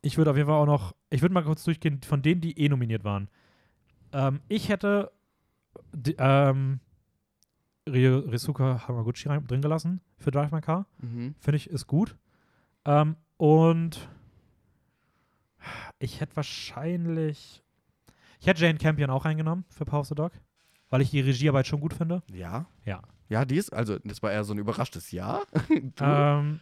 ich 0.02 0.18
würde 0.18 0.32
auf 0.32 0.38
jeden 0.38 0.48
Fall 0.48 0.58
auch 0.58 0.66
noch, 0.66 0.96
ich 1.12 1.22
würde 1.22 1.34
mal 1.34 1.44
kurz 1.44 1.64
durchgehen 1.64 2.02
von 2.02 2.24
denen, 2.24 2.42
die 2.42 2.60
eh 2.60 2.70
nominiert 2.70 3.04
waren. 3.04 3.30
Ähm, 4.14 4.40
ich 4.48 4.70
hätte 4.70 5.12
die, 5.94 6.16
ähm, 6.18 6.80
Ry- 7.88 8.08
Risuka 8.32 8.88
Hamaguchi 8.88 9.28
rein, 9.30 9.46
drin 9.46 9.62
gelassen 9.62 10.02
für 10.18 10.32
Drive 10.32 10.52
My 10.52 10.62
Car. 10.62 10.86
Mhm. 11.00 11.36
Finde 11.40 11.58
ich, 11.58 11.70
ist 11.70 11.88
gut. 11.88 12.16
Ähm, 12.86 13.16
und 13.38 14.10
ich 16.00 16.20
hätte 16.22 16.36
wahrscheinlich, 16.36 17.64
ich 18.40 18.48
hätte 18.48 18.62
Jane 18.62 18.78
Campion 18.78 19.10
auch 19.10 19.26
reingenommen 19.26 19.66
für 19.70 19.86
Power 19.86 20.02
of 20.02 20.08
the 20.08 20.16
Dog, 20.16 20.32
weil 20.90 21.02
ich 21.02 21.10
die 21.12 21.22
Regiearbeit 21.22 21.68
schon 21.68 21.80
gut 21.80 21.94
finde. 21.94 22.24
Ja? 22.32 22.66
Ja. 22.86 23.02
Ja, 23.28 23.44
die 23.44 23.56
ist, 23.58 23.74
also 23.74 23.98
das 24.04 24.22
war 24.22 24.32
eher 24.32 24.44
so 24.44 24.54
ein 24.54 24.60
überraschtes 24.60 25.12
Ja. 25.12 25.42
Ähm, 26.00 26.60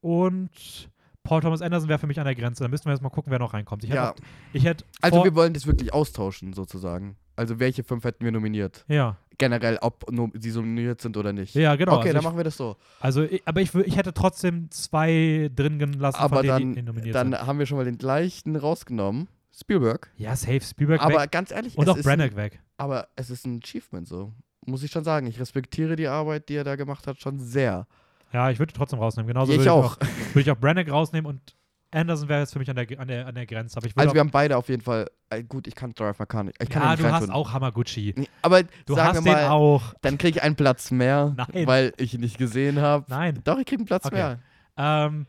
und 0.00 0.88
Paul 1.22 1.40
Thomas 1.40 1.60
Anderson 1.60 1.88
wäre 1.88 1.98
für 1.98 2.06
mich 2.06 2.18
an 2.20 2.24
der 2.26 2.34
Grenze. 2.34 2.62
Da 2.62 2.68
müssten 2.68 2.86
wir 2.86 2.92
jetzt 2.92 3.02
mal 3.02 3.10
gucken, 3.10 3.30
wer 3.32 3.38
noch 3.40 3.52
reinkommt. 3.52 3.82
Ich 3.84 3.90
hätte, 3.90 3.96
ja, 3.96 4.10
auch, 4.12 4.16
ich 4.52 4.64
hätte 4.64 4.84
also 5.00 5.24
wir 5.24 5.34
wollen 5.34 5.52
das 5.52 5.66
wirklich 5.66 5.92
austauschen, 5.92 6.52
sozusagen. 6.52 7.16
Also 7.36 7.60
welche 7.60 7.84
fünf 7.84 8.04
hätten 8.04 8.24
wir 8.24 8.32
nominiert? 8.32 8.84
ja, 8.88 9.16
generell, 9.38 9.78
ob 9.82 10.10
no 10.10 10.30
sie 10.34 10.50
nominiert 10.50 11.00
sind 11.00 11.16
oder 11.16 11.32
nicht. 11.32 11.54
ja, 11.54 11.76
genau. 11.76 11.98
okay, 11.98 12.08
also 12.08 12.12
dann 12.14 12.20
ich, 12.20 12.24
machen 12.24 12.36
wir 12.38 12.44
das 12.44 12.56
so. 12.56 12.76
also 13.00 13.22
ich, 13.22 13.42
aber 13.46 13.60
ich, 13.60 13.74
ich 13.74 13.96
hätte 13.96 14.14
trotzdem 14.14 14.70
zwei 14.70 15.50
drin 15.54 15.78
gelassen, 15.78 16.18
Aber 16.18 16.36
von 16.36 16.46
denen, 16.46 16.58
dann, 16.58 16.74
die 16.74 16.82
nominiert 16.82 17.14
dann 17.14 17.32
sind. 17.32 17.46
haben 17.46 17.58
wir 17.58 17.66
schon 17.66 17.76
mal 17.78 17.84
den 17.84 17.98
gleichen 17.98 18.56
rausgenommen. 18.56 19.28
Spielberg. 19.54 20.10
Ja, 20.16 20.36
safe 20.36 20.60
Spielberg 20.60 21.00
aber 21.00 21.22
weg 21.22 21.30
ganz 21.30 21.50
ehrlich, 21.50 21.76
und 21.78 21.88
es 21.88 21.94
auch 21.94 22.02
Branagh 22.02 22.32
ein, 22.32 22.36
weg. 22.36 22.60
aber 22.76 23.08
es 23.16 23.30
ist 23.30 23.46
ein 23.46 23.60
Achievement 23.62 24.06
so. 24.08 24.32
Muss 24.66 24.82
ich 24.82 24.90
schon 24.90 25.04
sagen. 25.04 25.26
Ich 25.26 25.38
respektiere 25.38 25.96
die 25.96 26.08
Arbeit, 26.08 26.48
die 26.48 26.54
er 26.56 26.64
da 26.64 26.76
gemacht 26.76 27.06
hat, 27.06 27.20
schon 27.20 27.38
sehr. 27.38 27.86
Ja, 28.32 28.50
ich 28.50 28.58
würde 28.58 28.72
trotzdem 28.72 28.98
rausnehmen. 28.98 29.28
Genauso 29.28 29.52
ich 29.52 29.58
würde 29.58 29.72
auch. 29.72 29.96
ich 30.00 30.02
auch, 30.02 30.34
würde 30.34 30.40
ich 30.40 30.50
auch 30.50 30.58
Branagh 30.58 30.90
rausnehmen 30.90 31.26
und 31.30 31.54
Anderson 31.96 32.28
wäre 32.28 32.40
jetzt 32.40 32.52
für 32.52 32.58
mich 32.58 32.68
an 32.70 32.76
der, 32.76 33.00
an 33.00 33.08
der, 33.08 33.26
an 33.26 33.34
der 33.34 33.46
Grenze. 33.46 33.80
Also 33.96 34.14
wir 34.14 34.20
haben 34.20 34.30
beide 34.30 34.56
auf 34.56 34.68
jeden 34.68 34.82
Fall. 34.82 35.08
Äh, 35.30 35.42
gut, 35.42 35.66
ich 35.66 35.74
kann 35.74 35.92
Drive 35.94 36.18
My 36.18 36.26
Car 36.26 36.44
nicht. 36.44 36.62
Ich 36.62 36.68
kann 36.68 36.82
ja, 36.82 36.90
nicht 36.90 37.02
du 37.02 37.06
hast 37.06 37.12
reintun. 37.22 37.30
auch 37.30 37.52
Hamaguchi. 37.52 38.14
Nee, 38.16 38.28
aber 38.42 38.62
Du 38.84 38.96
hast 38.96 39.14
wir 39.14 39.22
den 39.22 39.32
mal, 39.32 39.48
auch. 39.48 39.94
dann 40.02 40.18
kriege 40.18 40.38
ich 40.38 40.42
einen 40.42 40.56
Platz 40.56 40.90
mehr, 40.90 41.34
Nein. 41.36 41.66
weil 41.66 41.92
ich 41.96 42.14
ihn 42.14 42.20
nicht 42.20 42.38
gesehen 42.38 42.80
habe. 42.80 43.04
Nein. 43.08 43.40
Doch, 43.44 43.58
ich 43.58 43.66
kriege 43.66 43.80
einen 43.80 43.86
Platz 43.86 44.04
Okay. 44.06 44.14
mehr. 44.14 44.38
Ähm, 44.76 45.26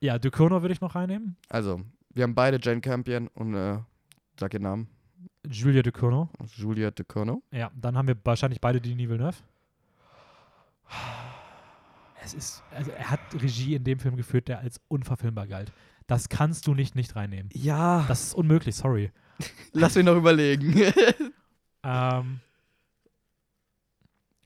ja, 0.00 0.18
Ducournau 0.18 0.62
würde 0.62 0.72
ich 0.74 0.80
noch 0.80 0.94
reinnehmen. 0.94 1.36
Also, 1.48 1.80
wir 2.14 2.22
haben 2.22 2.34
beide 2.34 2.58
Jane 2.62 2.80
Campion 2.80 3.28
und 3.34 3.54
äh, 3.54 3.78
sag 4.38 4.54
ihren 4.54 4.62
Namen. 4.62 4.88
Julia 5.48 5.82
Ducournau. 5.82 6.28
Julia 6.56 6.90
Ducournau. 6.90 7.42
Ja, 7.52 7.70
dann 7.74 7.96
haben 7.96 8.08
wir 8.08 8.16
wahrscheinlich 8.24 8.60
beide 8.60 8.80
Denis 8.80 9.08
Villeneuve. 9.08 9.36
Es 12.22 12.34
ist, 12.34 12.62
also 12.74 12.90
er 12.90 13.10
hat 13.10 13.20
Regie 13.34 13.74
in 13.74 13.84
dem 13.84 13.98
Film 14.00 14.16
geführt, 14.16 14.48
der 14.48 14.58
als 14.60 14.80
unverfilmbar 14.88 15.46
galt. 15.46 15.72
Das 16.06 16.28
kannst 16.28 16.66
du 16.66 16.74
nicht 16.74 16.94
nicht 16.94 17.16
reinnehmen. 17.16 17.50
Ja. 17.52 18.04
Das 18.08 18.22
ist 18.22 18.34
unmöglich, 18.34 18.76
sorry. 18.76 19.10
Lass 19.72 19.94
mich 19.94 20.04
noch 20.04 20.16
überlegen. 20.16 20.74
Ähm, 21.88 22.40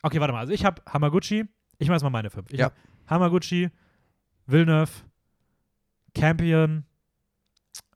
okay, 0.03 0.21
warte 0.21 0.35
mal. 0.35 0.41
Also 0.41 0.53
ich 0.53 0.67
habe 0.67 0.83
Hamaguchi. 0.87 1.47
Ich 1.79 1.89
mache 1.89 1.97
jetzt 1.97 2.03
mal 2.03 2.11
meine 2.11 2.29
fünf. 2.29 2.51
Ich 2.53 2.59
Ja. 2.59 2.71
Hamaguchi, 3.09 3.71
Villeneuve, 4.47 4.93
Campion, 6.15 6.85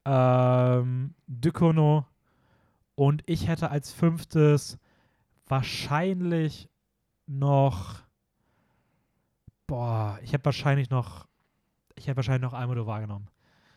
ähm, 0.06 1.14
Ducournau 1.26 2.06
und 2.94 3.22
ich 3.26 3.46
hätte 3.48 3.70
als 3.70 3.92
fünftes 3.92 4.78
wahrscheinlich 5.46 6.70
noch 7.26 8.02
boah, 9.66 10.18
ich 10.22 10.32
hätte 10.32 10.46
wahrscheinlich 10.46 10.88
noch 10.88 11.26
ich 11.96 12.06
hätte 12.06 12.16
wahrscheinlich 12.16 12.42
noch 12.50 12.58
Almodovar 12.58 13.00
genommen. 13.02 13.28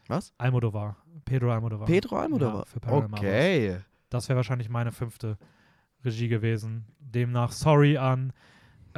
Was? 0.09 0.33
Almodovar. 0.37 0.97
Pedro 1.25 1.51
Almodovar. 1.51 1.87
Pedro 1.87 2.17
Almodovar. 2.17 2.65
Ja, 2.73 2.79
für 2.79 3.13
okay. 3.13 3.77
Das 4.09 4.29
wäre 4.29 4.37
wahrscheinlich 4.37 4.69
meine 4.69 4.91
fünfte 4.91 5.37
Regie 6.05 6.27
gewesen. 6.27 6.85
Demnach 6.99 7.51
sorry 7.51 7.97
an 7.97 8.33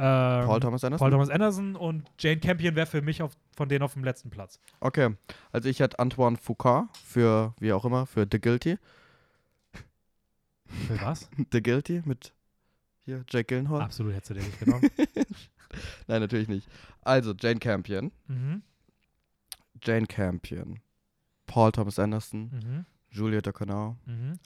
ähm, 0.02 0.46
Paul 0.46 0.60
Thomas 0.60 0.82
Anderson? 0.82 0.98
Paul 0.98 1.10
Thomas 1.10 1.28
Anderson 1.28 1.76
und 1.76 2.10
Jane 2.18 2.40
Campion 2.40 2.74
wäre 2.74 2.86
für 2.86 3.02
mich 3.02 3.20
auf, 3.20 3.36
von 3.54 3.68
denen 3.68 3.82
auf 3.82 3.92
dem 3.92 4.02
letzten 4.02 4.30
Platz. 4.30 4.58
Okay. 4.80 5.14
Also 5.52 5.68
ich 5.68 5.80
hätte 5.80 5.98
Antoine 5.98 6.38
Foucault 6.38 6.88
für, 6.96 7.54
wie 7.60 7.72
auch 7.72 7.84
immer, 7.84 8.06
für 8.06 8.26
The 8.30 8.40
Guilty. 8.40 8.78
Für 10.86 11.00
was? 11.02 11.28
The 11.52 11.62
Guilty 11.62 12.02
mit 12.06 12.32
hier 13.04 13.24
Jake 13.28 13.44
Gyllenhaal. 13.44 13.82
Absolut 13.82 14.14
hättest 14.14 14.30
du 14.30 14.34
den 14.34 14.44
nicht 14.44 14.60
genommen. 14.60 14.88
Nein, 16.06 16.20
natürlich 16.20 16.48
nicht. 16.48 16.66
Also 17.02 17.34
Jane 17.38 17.58
Campion. 17.58 18.12
mhm. 18.26 18.62
Jane 19.82 20.06
Campion. 20.06 20.80
Paul 21.50 21.72
Thomas 21.72 21.98
Anderson. 21.98 22.50
Mhm. 22.52 22.86
Juliette 23.10 23.50
O'Connor. 23.50 23.96
Mhm. 24.06 24.38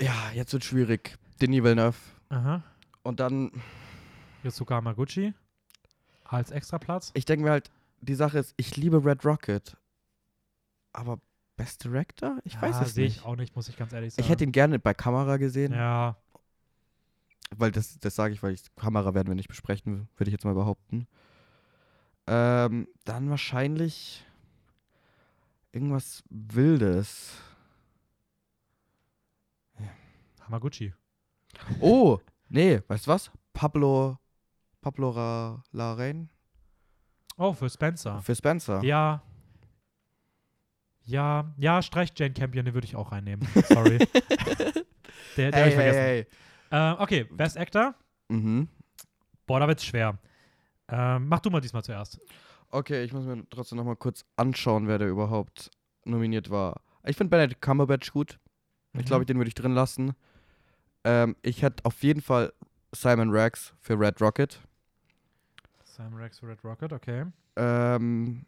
Ja, 0.00 0.30
jetzt 0.34 0.52
wird 0.52 0.64
schwierig. 0.64 1.16
Denis 1.40 1.62
Villeneuve. 1.62 1.96
Aha. 2.30 2.62
Und 3.04 3.20
dann, 3.20 3.52
Yosuke 4.42 4.74
Hamaguchi 4.74 5.32
als 6.24 6.50
Extraplatz. 6.50 7.12
ich 7.14 7.24
denke 7.24 7.44
mir 7.44 7.50
halt, 7.52 7.70
die 8.00 8.14
Sache 8.14 8.38
ist, 8.40 8.52
ich 8.56 8.76
liebe 8.76 9.04
Red 9.04 9.24
Rocket. 9.24 9.76
Aber 10.92 11.20
Best 11.56 11.84
Director? 11.84 12.38
Ich 12.44 12.60
weiß 12.60 12.76
Ja, 12.76 12.82
es 12.82 12.94
sehe 12.94 13.04
nicht. 13.04 13.18
ich 13.18 13.24
auch 13.24 13.36
nicht, 13.36 13.54
muss 13.56 13.68
ich 13.68 13.76
ganz 13.76 13.92
ehrlich 13.92 14.12
sagen. 14.14 14.24
Ich 14.24 14.28
hätte 14.30 14.42
ihn 14.44 14.52
gerne 14.52 14.78
bei 14.80 14.92
Kamera 14.94 15.36
gesehen, 15.36 15.72
Ja, 15.72 16.16
weil 17.56 17.70
das, 17.72 17.98
das 18.00 18.14
sage 18.16 18.34
ich, 18.34 18.42
weil 18.42 18.52
ich, 18.54 18.62
Kamera 18.76 19.14
werden 19.14 19.28
wir 19.28 19.34
nicht 19.36 19.48
besprechen, 19.48 20.08
würde 20.16 20.28
ich 20.30 20.32
jetzt 20.32 20.44
mal 20.44 20.54
behaupten. 20.54 21.06
Ähm, 22.26 22.88
dann 23.04 23.30
wahrscheinlich 23.30 24.24
irgendwas 25.72 26.22
Wildes. 26.30 27.36
Hamaguchi. 30.40 30.94
Oh, 31.80 32.18
nee, 32.48 32.80
weißt 32.86 33.06
du 33.06 33.10
was? 33.10 33.30
Pablo, 33.52 34.18
Pablo 34.80 35.10
Ra 35.10 35.62
Larraín 35.72 36.28
Oh, 37.36 37.52
für 37.52 37.68
Spencer. 37.70 38.20
für 38.22 38.34
Spencer. 38.34 38.82
Ja. 38.82 39.22
Ja, 41.04 41.54
ja, 41.56 41.80
streich 41.82 42.12
Jane 42.16 42.34
Campion, 42.34 42.64
den 42.64 42.74
würde 42.74 42.86
ich 42.86 42.94
auch 42.96 43.12
reinnehmen. 43.12 43.46
Sorry. 43.68 43.98
der 45.36 45.50
der 45.50 45.52
Hey, 45.52 45.68
ich 45.68 45.74
vergessen. 45.74 45.98
hey, 46.00 46.26
hey. 46.70 46.90
Äh, 46.92 47.02
okay, 47.02 47.24
Best 47.24 47.56
Actor. 47.56 47.94
Mhm. 48.28 48.68
Boah, 49.46 49.60
da 49.60 49.68
wird's 49.68 49.84
schwer. 49.86 50.18
Ähm, 50.88 51.28
mach 51.28 51.40
du 51.40 51.48
mal 51.50 51.60
diesmal 51.60 51.82
zuerst. 51.82 52.20
Okay, 52.70 53.02
ich 53.04 53.12
muss 53.12 53.24
mir 53.24 53.44
trotzdem 53.50 53.76
noch 53.78 53.84
mal 53.84 53.96
kurz 53.96 54.24
anschauen, 54.36 54.88
wer 54.88 54.98
da 54.98 55.06
überhaupt 55.06 55.70
nominiert 56.04 56.50
war. 56.50 56.80
Ich 57.04 57.16
finde 57.16 57.30
Benedict 57.30 57.62
Cumberbatch 57.62 58.12
gut. 58.12 58.38
Ich 58.94 59.04
glaube, 59.06 59.22
Mhm. 59.22 59.26
den 59.26 59.36
würde 59.38 59.48
ich 59.48 59.54
drin 59.54 59.72
lassen. 59.74 60.12
Ähm, 61.04 61.36
ich 61.42 61.62
hätte 61.62 61.84
auf 61.84 62.02
jeden 62.02 62.20
Fall 62.20 62.52
Simon 62.92 63.30
Rex 63.30 63.74
für 63.80 63.98
Red 63.98 64.20
Rocket. 64.20 64.60
Sam 65.84 66.14
Rex 66.14 66.38
für 66.40 66.48
Red 66.48 66.62
Rocket, 66.64 66.92
okay. 66.92 67.24
Ähm, 67.56 68.44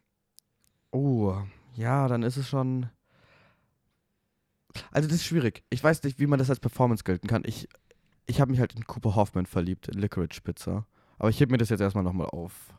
oh, 0.92 1.36
ja, 1.74 2.06
dann 2.08 2.22
ist 2.22 2.36
es 2.36 2.48
schon. 2.48 2.88
Also, 4.92 5.08
das 5.08 5.16
ist 5.16 5.24
schwierig. 5.24 5.64
Ich 5.70 5.82
weiß 5.82 6.02
nicht, 6.02 6.18
wie 6.20 6.26
man 6.26 6.38
das 6.38 6.50
als 6.50 6.60
Performance 6.60 7.04
gelten 7.04 7.26
kann. 7.26 7.42
Ich, 7.44 7.68
ich 8.26 8.40
habe 8.40 8.50
mich 8.50 8.60
halt 8.60 8.74
in 8.74 8.84
Cooper 8.86 9.14
Hoffman 9.16 9.46
verliebt, 9.46 9.88
in 9.88 9.98
Licorice 9.98 10.40
Pizza. 10.42 10.86
Aber 11.18 11.28
ich 11.30 11.40
heb 11.40 11.50
mir 11.50 11.58
das 11.58 11.70
jetzt 11.70 11.80
erstmal 11.80 12.04
nochmal 12.04 12.28
auf. 12.28 12.72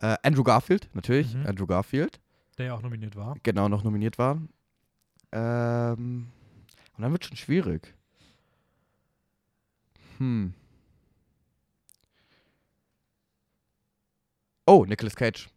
Äh, 0.00 0.16
Andrew 0.22 0.42
Garfield, 0.42 0.88
natürlich. 0.94 1.34
Mhm. 1.34 1.46
Andrew 1.46 1.66
Garfield. 1.66 2.20
Der 2.58 2.66
ja 2.66 2.74
auch 2.74 2.82
nominiert 2.82 3.16
war. 3.16 3.36
genau 3.42 3.68
noch 3.68 3.84
nominiert 3.84 4.18
war. 4.18 4.40
Ähm, 5.32 6.28
und 6.96 7.02
dann 7.02 7.12
wird 7.12 7.24
schon 7.24 7.36
schwierig. 7.36 7.94
Hm. 10.18 10.54
Oh, 14.66 14.84
Nicolas 14.84 15.16
Cage. 15.16 15.48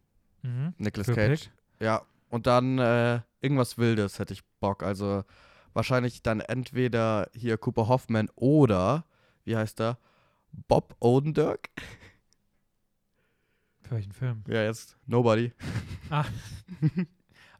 Mhm. 0.42 0.74
Nicolas 0.78 1.06
Für 1.06 1.14
Cage. 1.14 1.44
Pick. 1.44 1.52
Ja. 1.80 2.02
Und 2.30 2.46
dann 2.46 2.78
äh, 2.78 3.20
irgendwas 3.40 3.78
Wildes 3.78 4.18
hätte 4.18 4.32
ich 4.32 4.42
Bock. 4.60 4.82
Also 4.82 5.24
wahrscheinlich 5.72 6.22
dann 6.22 6.40
entweder 6.40 7.30
hier 7.34 7.58
Cooper 7.58 7.88
Hoffman 7.88 8.28
oder, 8.34 9.04
wie 9.44 9.56
heißt 9.56 9.80
er? 9.80 9.98
Bob 10.68 10.96
Odenkirk? 11.00 11.68
Für 13.86 13.94
welchen 13.96 14.12
Film? 14.12 14.42
Ja, 14.48 14.62
jetzt 14.64 14.96
Nobody. 15.06 15.52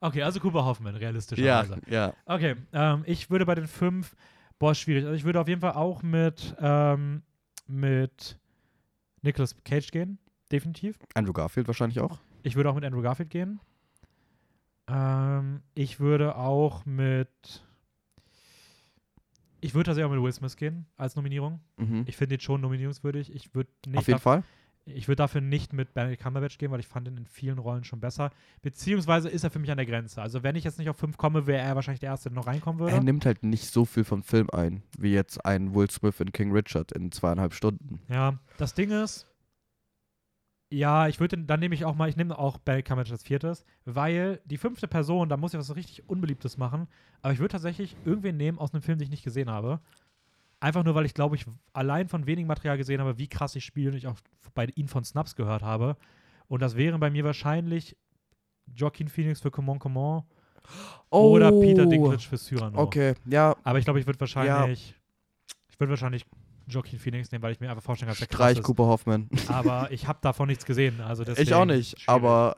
Okay, 0.01 0.23
also 0.23 0.39
Cooper 0.39 0.65
Hoffman, 0.67 0.93
Ja, 0.95 0.99
realistischerweise. 1.01 1.81
ja. 1.89 2.13
Okay, 2.27 2.57
ähm, 2.75 3.05
ich 3.07 3.31
würde 3.31 3.47
bei 3.47 3.55
den 3.55 3.67
fünf, 3.67 4.15
boah, 4.59 4.75
schwierig. 4.75 5.05
Also 5.05 5.17
ich 5.17 5.25
würde 5.25 5.41
auf 5.41 5.49
jeden 5.49 5.63
Fall 5.63 5.73
auch 5.73 6.03
mit, 6.03 6.55
ähm, 6.59 7.23
mit 7.67 8.39
Nicolas 9.23 9.57
Cage 9.65 9.91
gehen, 9.93 10.19
definitiv. 10.53 10.99
Andrew 11.15 11.33
Garfield 11.33 11.67
wahrscheinlich 11.69 12.01
auch. 12.01 12.19
Ich 12.43 12.55
würde 12.55 12.69
auch 12.69 12.75
mit 12.75 12.85
Andrew 12.85 13.01
Garfield 13.01 13.31
gehen. 13.31 13.61
Ähm, 14.89 15.63
ich 15.75 16.01
würde 16.01 16.37
auch 16.37 16.85
mit. 16.85 17.65
Ich 19.63 19.73
würde 19.73 19.87
tatsächlich 19.87 20.11
auch 20.11 20.15
mit 20.15 20.23
Will 20.23 20.33
Smith 20.33 20.57
gehen 20.57 20.85
als 20.99 21.17
Nominierung. 21.17 21.61
Mhm. 21.79 22.05
Ich 22.07 22.19
finde 22.19 22.35
ihn 22.35 22.41
schon 22.43 22.61
nominierungswürdig. 22.61 23.35
Ich 23.35 23.55
würde 23.55 23.71
nicht 23.87 23.97
Auf 23.97 24.07
jeden 24.07 24.19
daf- 24.19 24.23
Fall. 24.23 24.43
Ich 24.87 25.09
würde 25.09 25.17
dafür 25.17 25.41
nicht 25.41 25.73
mit 25.73 25.95
Benedict 25.95 26.23
Cumberbatch 26.23 26.59
gehen, 26.59 26.71
weil 26.71 26.81
ich 26.81 26.87
fand 26.87 27.09
ihn 27.09 27.17
in 27.17 27.27
vielen 27.27 27.59
Rollen 27.59 27.85
schon 27.85 28.01
besser. 28.01 28.31
Beziehungsweise 28.63 29.29
ist 29.29 29.45
er 29.45 29.51
für 29.51 29.59
mich 29.59 29.71
an 29.71 29.79
der 29.79 29.87
Grenze. 29.87 30.21
Also 30.21 30.43
wenn 30.43 30.57
ich 30.57 30.65
jetzt 30.65 30.79
nicht 30.79 30.91
auf 30.91 30.97
fünf 30.97 31.17
komme, 31.17 31.47
wäre 31.47 31.63
er 31.63 31.75
wahrscheinlich 31.75 32.01
der 32.01 32.11
Erste, 32.11 32.29
der 32.29 32.37
noch 32.37 32.47
reinkommen 32.47 32.81
würde. 32.81 32.95
Er 32.95 33.03
nimmt 33.03 33.25
halt 33.25 33.43
nicht 33.43 33.67
so 33.71 33.85
viel 33.85 34.05
vom 34.05 34.23
Film 34.23 34.51
ein, 34.51 34.83
wie 34.99 35.13
jetzt 35.13 35.45
ein 35.45 35.75
Will 35.75 35.91
Smith 35.91 36.21
in 36.21 36.33
King 36.33 36.53
Richard 36.53 36.93
in 36.93 37.11
zweieinhalb 37.13 37.55
Stunden. 37.55 38.01
Ja, 38.09 38.39
das 38.59 38.75
Ding 38.75 38.91
ist, 38.91 39.27
ja, 40.71 41.07
ich 41.09 41.21
würde, 41.21 41.39
dann 41.39 41.61
nehme 41.61 41.75
ich 41.75 41.85
auch 41.85 41.95
mal, 41.95 42.09
ich 42.09 42.17
nehme 42.17 42.37
auch 42.39 42.59
Benedict 42.59 42.89
Cumberbatch 42.89 43.13
als 43.13 43.23
viertes, 43.23 43.65
weil 43.85 44.41
die 44.45 44.59
fünfte 44.59 44.89
Person, 44.89 45.29
da 45.29 45.37
muss 45.37 45.55
ich 45.55 45.59
was 45.59 45.69
so 45.69 45.75
richtig 45.75 46.09
Unbeliebtes 46.09 46.59
machen, 46.59 46.89
aber 47.23 47.33
ich 47.33 47.39
würde 47.39 47.53
tatsächlich 47.53 47.97
irgendwen 48.05 48.37
nehmen 48.37 48.59
aus 48.59 48.75
einem 48.75 48.83
Film, 48.83 48.99
den 48.99 49.05
ich 49.05 49.11
nicht 49.11 49.25
gesehen 49.25 49.51
habe. 49.51 49.81
Einfach 50.65 50.83
nur, 50.83 50.95
weil 50.95 51.05
ich 51.05 51.13
glaube, 51.13 51.37
ich 51.37 51.45
allein 51.75 52.09
von 52.09 52.27
wenig 52.27 52.47
Material 52.47 52.79
gesehen 52.79 52.99
habe, 52.99 53.19
wie 53.19 53.29
krass 53.29 53.55
ich 53.55 53.67
spiele 53.67 53.91
und 53.91 53.99
ich 53.99 54.07
auch 54.07 54.17
bei 54.55 54.65
ihm 54.77 54.89
von 54.89 55.05
Snaps 55.05 55.37
gehört 55.37 55.61
habe. 55.61 55.95
Und 56.49 56.63
das 56.63 56.75
wären 56.75 56.99
bei 57.01 57.11
mir 57.11 57.23
wahrscheinlich 57.23 57.95
Joaquin 58.75 59.09
Phoenix 59.09 59.43
für 59.43 59.51
Comment 59.51 59.79
Comment 59.79 60.25
oder 61.11 61.53
Peter 61.53 61.85
Dinklage 61.85 62.19
für 62.21 62.39
Cyrano. 62.39 62.79
Oh, 62.79 62.85
Okay, 62.85 63.13
ja, 63.27 63.55
Aber 63.63 63.79
ich 63.79 63.85
glaube, 63.85 64.01
ich 64.01 64.07
würde 64.07 64.19
wahrscheinlich, 64.21 64.95
ich 65.69 65.79
würde 65.79 65.91
wahrscheinlich 65.91 66.25
Joaquin 66.67 66.99
Phoenix 66.99 67.31
nehmen, 67.31 67.43
weil 67.43 67.53
ich 67.53 67.61
mir 67.61 67.69
einfach 67.69 67.83
vorstellen 67.83 68.07
kann, 68.07 68.15
dass 68.19 68.27
der 68.27 68.29
krass 68.29 68.53
Streich 68.53 68.59
ist. 68.61 68.65
Cooper 68.65 68.87
Hoffman. 68.87 69.29
Aber 69.49 69.89
ich 69.91 70.07
habe 70.07 70.21
davon 70.23 70.49
nichts 70.49 70.65
gesehen. 70.65 70.99
Also 71.03 71.25
deswegen 71.25 71.47
ich 71.47 71.53
auch 71.53 71.67
nicht, 71.67 71.91
schwierig. 71.91 72.09
aber 72.09 72.57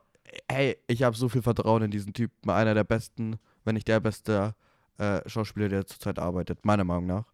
hey, 0.49 0.77
ich 0.87 1.03
habe 1.03 1.16
so 1.16 1.28
viel 1.28 1.43
Vertrauen 1.43 1.83
in 1.83 1.91
diesen 1.91 2.12
Typen. 2.12 2.51
Einer 2.51 2.74
der 2.74 2.85
besten, 2.85 3.41
wenn 3.65 3.74
nicht 3.74 3.89
der 3.89 3.99
beste 3.99 4.55
äh, 4.99 5.28
Schauspieler, 5.28 5.69
der 5.69 5.87
zurzeit 5.87 6.20
arbeitet, 6.20 6.65
meiner 6.65 6.85
Meinung 6.85 7.07
nach. 7.07 7.24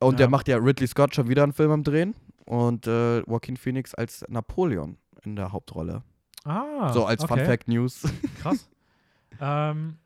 Und 0.00 0.12
Ja. 0.14 0.18
der 0.18 0.28
macht 0.30 0.48
ja 0.48 0.56
Ridley 0.58 0.86
Scott 0.86 1.14
schon 1.14 1.28
wieder 1.28 1.42
einen 1.42 1.52
Film 1.52 1.70
am 1.70 1.82
Drehen 1.82 2.14
und 2.44 2.86
äh, 2.86 3.20
Joaquin 3.20 3.56
Phoenix 3.56 3.94
als 3.94 4.24
Napoleon 4.28 4.98
in 5.24 5.36
der 5.36 5.52
Hauptrolle. 5.52 6.02
Ah, 6.44 6.92
so 6.92 7.06
als 7.06 7.24
Fun 7.24 7.38
okay. 7.38 7.44
Fact 7.46 7.68
News. 7.68 8.02
Krass. 8.40 8.68
ähm, 9.40 9.96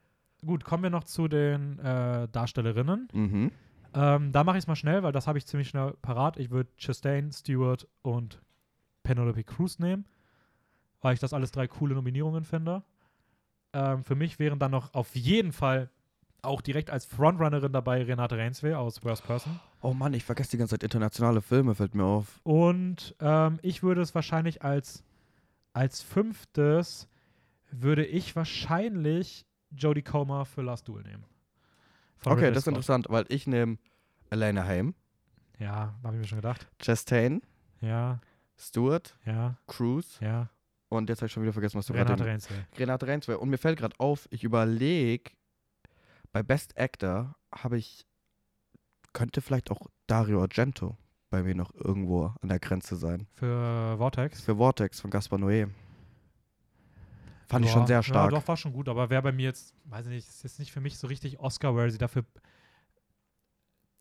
gut, 0.46 0.64
kommen 0.64 0.82
wir 0.84 0.90
noch 0.90 1.04
zu 1.04 1.28
den 1.28 1.78
äh, 1.80 2.28
Darstellerinnen. 2.28 3.08
mhm. 3.12 3.50
Ähm, 3.92 4.30
da 4.30 4.44
mache 4.44 4.56
ich 4.56 4.62
es 4.62 4.68
mal 4.68 4.76
schnell, 4.76 5.02
weil 5.02 5.10
das 5.10 5.26
habe 5.26 5.36
ich 5.38 5.46
ziemlich 5.46 5.68
schnell 5.68 5.94
parat. 6.00 6.36
Ich 6.36 6.50
würde 6.50 6.70
Chastain, 6.78 7.32
Stewart 7.32 7.88
und 8.02 8.40
Penelope 9.02 9.42
Cruz 9.42 9.80
nehmen, 9.80 10.04
weil 11.00 11.14
ich 11.14 11.18
das 11.20 11.32
alles 11.32 11.50
drei 11.50 11.66
coole 11.66 11.96
Nominierungen 11.96 12.44
finde. 12.44 12.84
Ähm, 13.72 14.04
für 14.04 14.14
mich 14.14 14.38
wären 14.38 14.60
dann 14.60 14.70
noch 14.70 14.94
auf 14.94 15.16
jeden 15.16 15.50
Fall 15.50 15.90
auch 16.42 16.60
direkt 16.60 16.88
als 16.90 17.04
Frontrunnerin 17.04 17.72
dabei 17.72 18.04
Renate 18.04 18.38
Reinswe 18.38 18.78
aus 18.78 19.02
Worst 19.04 19.24
Person. 19.26 19.58
Oh 19.82 19.94
Mann, 19.94 20.12
ich 20.14 20.24
vergesse 20.24 20.50
die 20.52 20.56
ganze 20.58 20.74
Zeit 20.74 20.82
internationale 20.82 21.40
Filme, 21.40 21.74
fällt 21.74 21.94
mir 21.94 22.04
auf. 22.04 22.40
Und 22.42 23.14
ähm, 23.20 23.58
ich 23.62 23.82
würde 23.82 24.02
es 24.02 24.14
wahrscheinlich 24.14 24.62
als, 24.62 25.02
als 25.72 26.02
fünftes, 26.02 27.08
würde 27.70 28.04
ich 28.04 28.36
wahrscheinlich 28.36 29.46
Jodie 29.70 30.02
Comer 30.02 30.44
für 30.44 30.62
Last 30.62 30.88
Duel 30.88 31.02
nehmen. 31.04 31.24
Von 32.16 32.32
Okay, 32.32 32.40
Ridley 32.46 32.54
das 32.54 32.58
ist 32.58 32.64
Scott. 32.64 32.72
interessant, 32.74 33.06
weil 33.08 33.24
ich 33.28 33.46
nehme 33.46 33.78
Elena 34.28 34.64
Haim, 34.64 34.94
Ja, 35.58 35.94
habe 36.02 36.16
ich 36.16 36.20
mir 36.20 36.26
schon 36.26 36.38
gedacht. 36.38 36.68
Chastain, 36.78 37.40
Ja, 37.80 38.20
Stewart, 38.58 39.16
ja, 39.24 39.56
Cruz 39.66 40.18
ja. 40.20 40.50
und 40.90 41.08
jetzt 41.08 41.20
habe 41.20 41.26
ich 41.28 41.32
schon 41.32 41.42
wieder 41.42 41.54
vergessen, 41.54 41.78
was 41.78 41.86
du 41.86 41.94
Renate 41.94 42.16
gerade 42.16 42.26
Reinswe. 42.30 42.54
Renate 42.76 43.06
Reinswe. 43.06 43.38
Und 43.38 43.48
mir 43.48 43.56
fällt 43.56 43.78
gerade 43.78 43.98
auf, 43.98 44.28
ich 44.30 44.44
überlege, 44.44 45.30
bei 46.32 46.42
Best 46.42 46.76
Actor 46.78 47.34
habe 47.52 47.78
ich, 47.78 48.04
könnte 49.12 49.40
vielleicht 49.40 49.70
auch 49.70 49.86
Dario 50.06 50.40
Argento 50.42 50.96
bei 51.30 51.42
mir 51.42 51.54
noch 51.54 51.74
irgendwo 51.74 52.32
an 52.40 52.48
der 52.48 52.58
Grenze 52.58 52.96
sein. 52.96 53.26
Für 53.34 53.96
Vortex. 53.98 54.40
Für 54.40 54.56
Vortex 54.56 55.00
von 55.00 55.10
Gaspar 55.10 55.38
Noé. 55.38 55.68
Fand 57.48 57.64
ich 57.64 57.70
Ja, 57.70 57.74
schon 57.78 57.86
sehr 57.86 58.02
stark. 58.02 58.32
Ja, 58.32 58.38
doch, 58.38 58.48
war 58.48 58.56
schon 58.56 58.72
gut, 58.72 58.88
aber 58.88 59.10
wäre 59.10 59.22
bei 59.22 59.32
mir 59.32 59.44
jetzt, 59.44 59.74
weiß 59.84 60.06
ich 60.06 60.12
nicht, 60.12 60.28
ist 60.28 60.42
jetzt 60.44 60.58
nicht 60.58 60.72
für 60.72 60.80
mich 60.80 60.98
so 60.98 61.06
richtig 61.08 61.40
Oscar-worthy. 61.40 61.98
Dafür. 61.98 62.24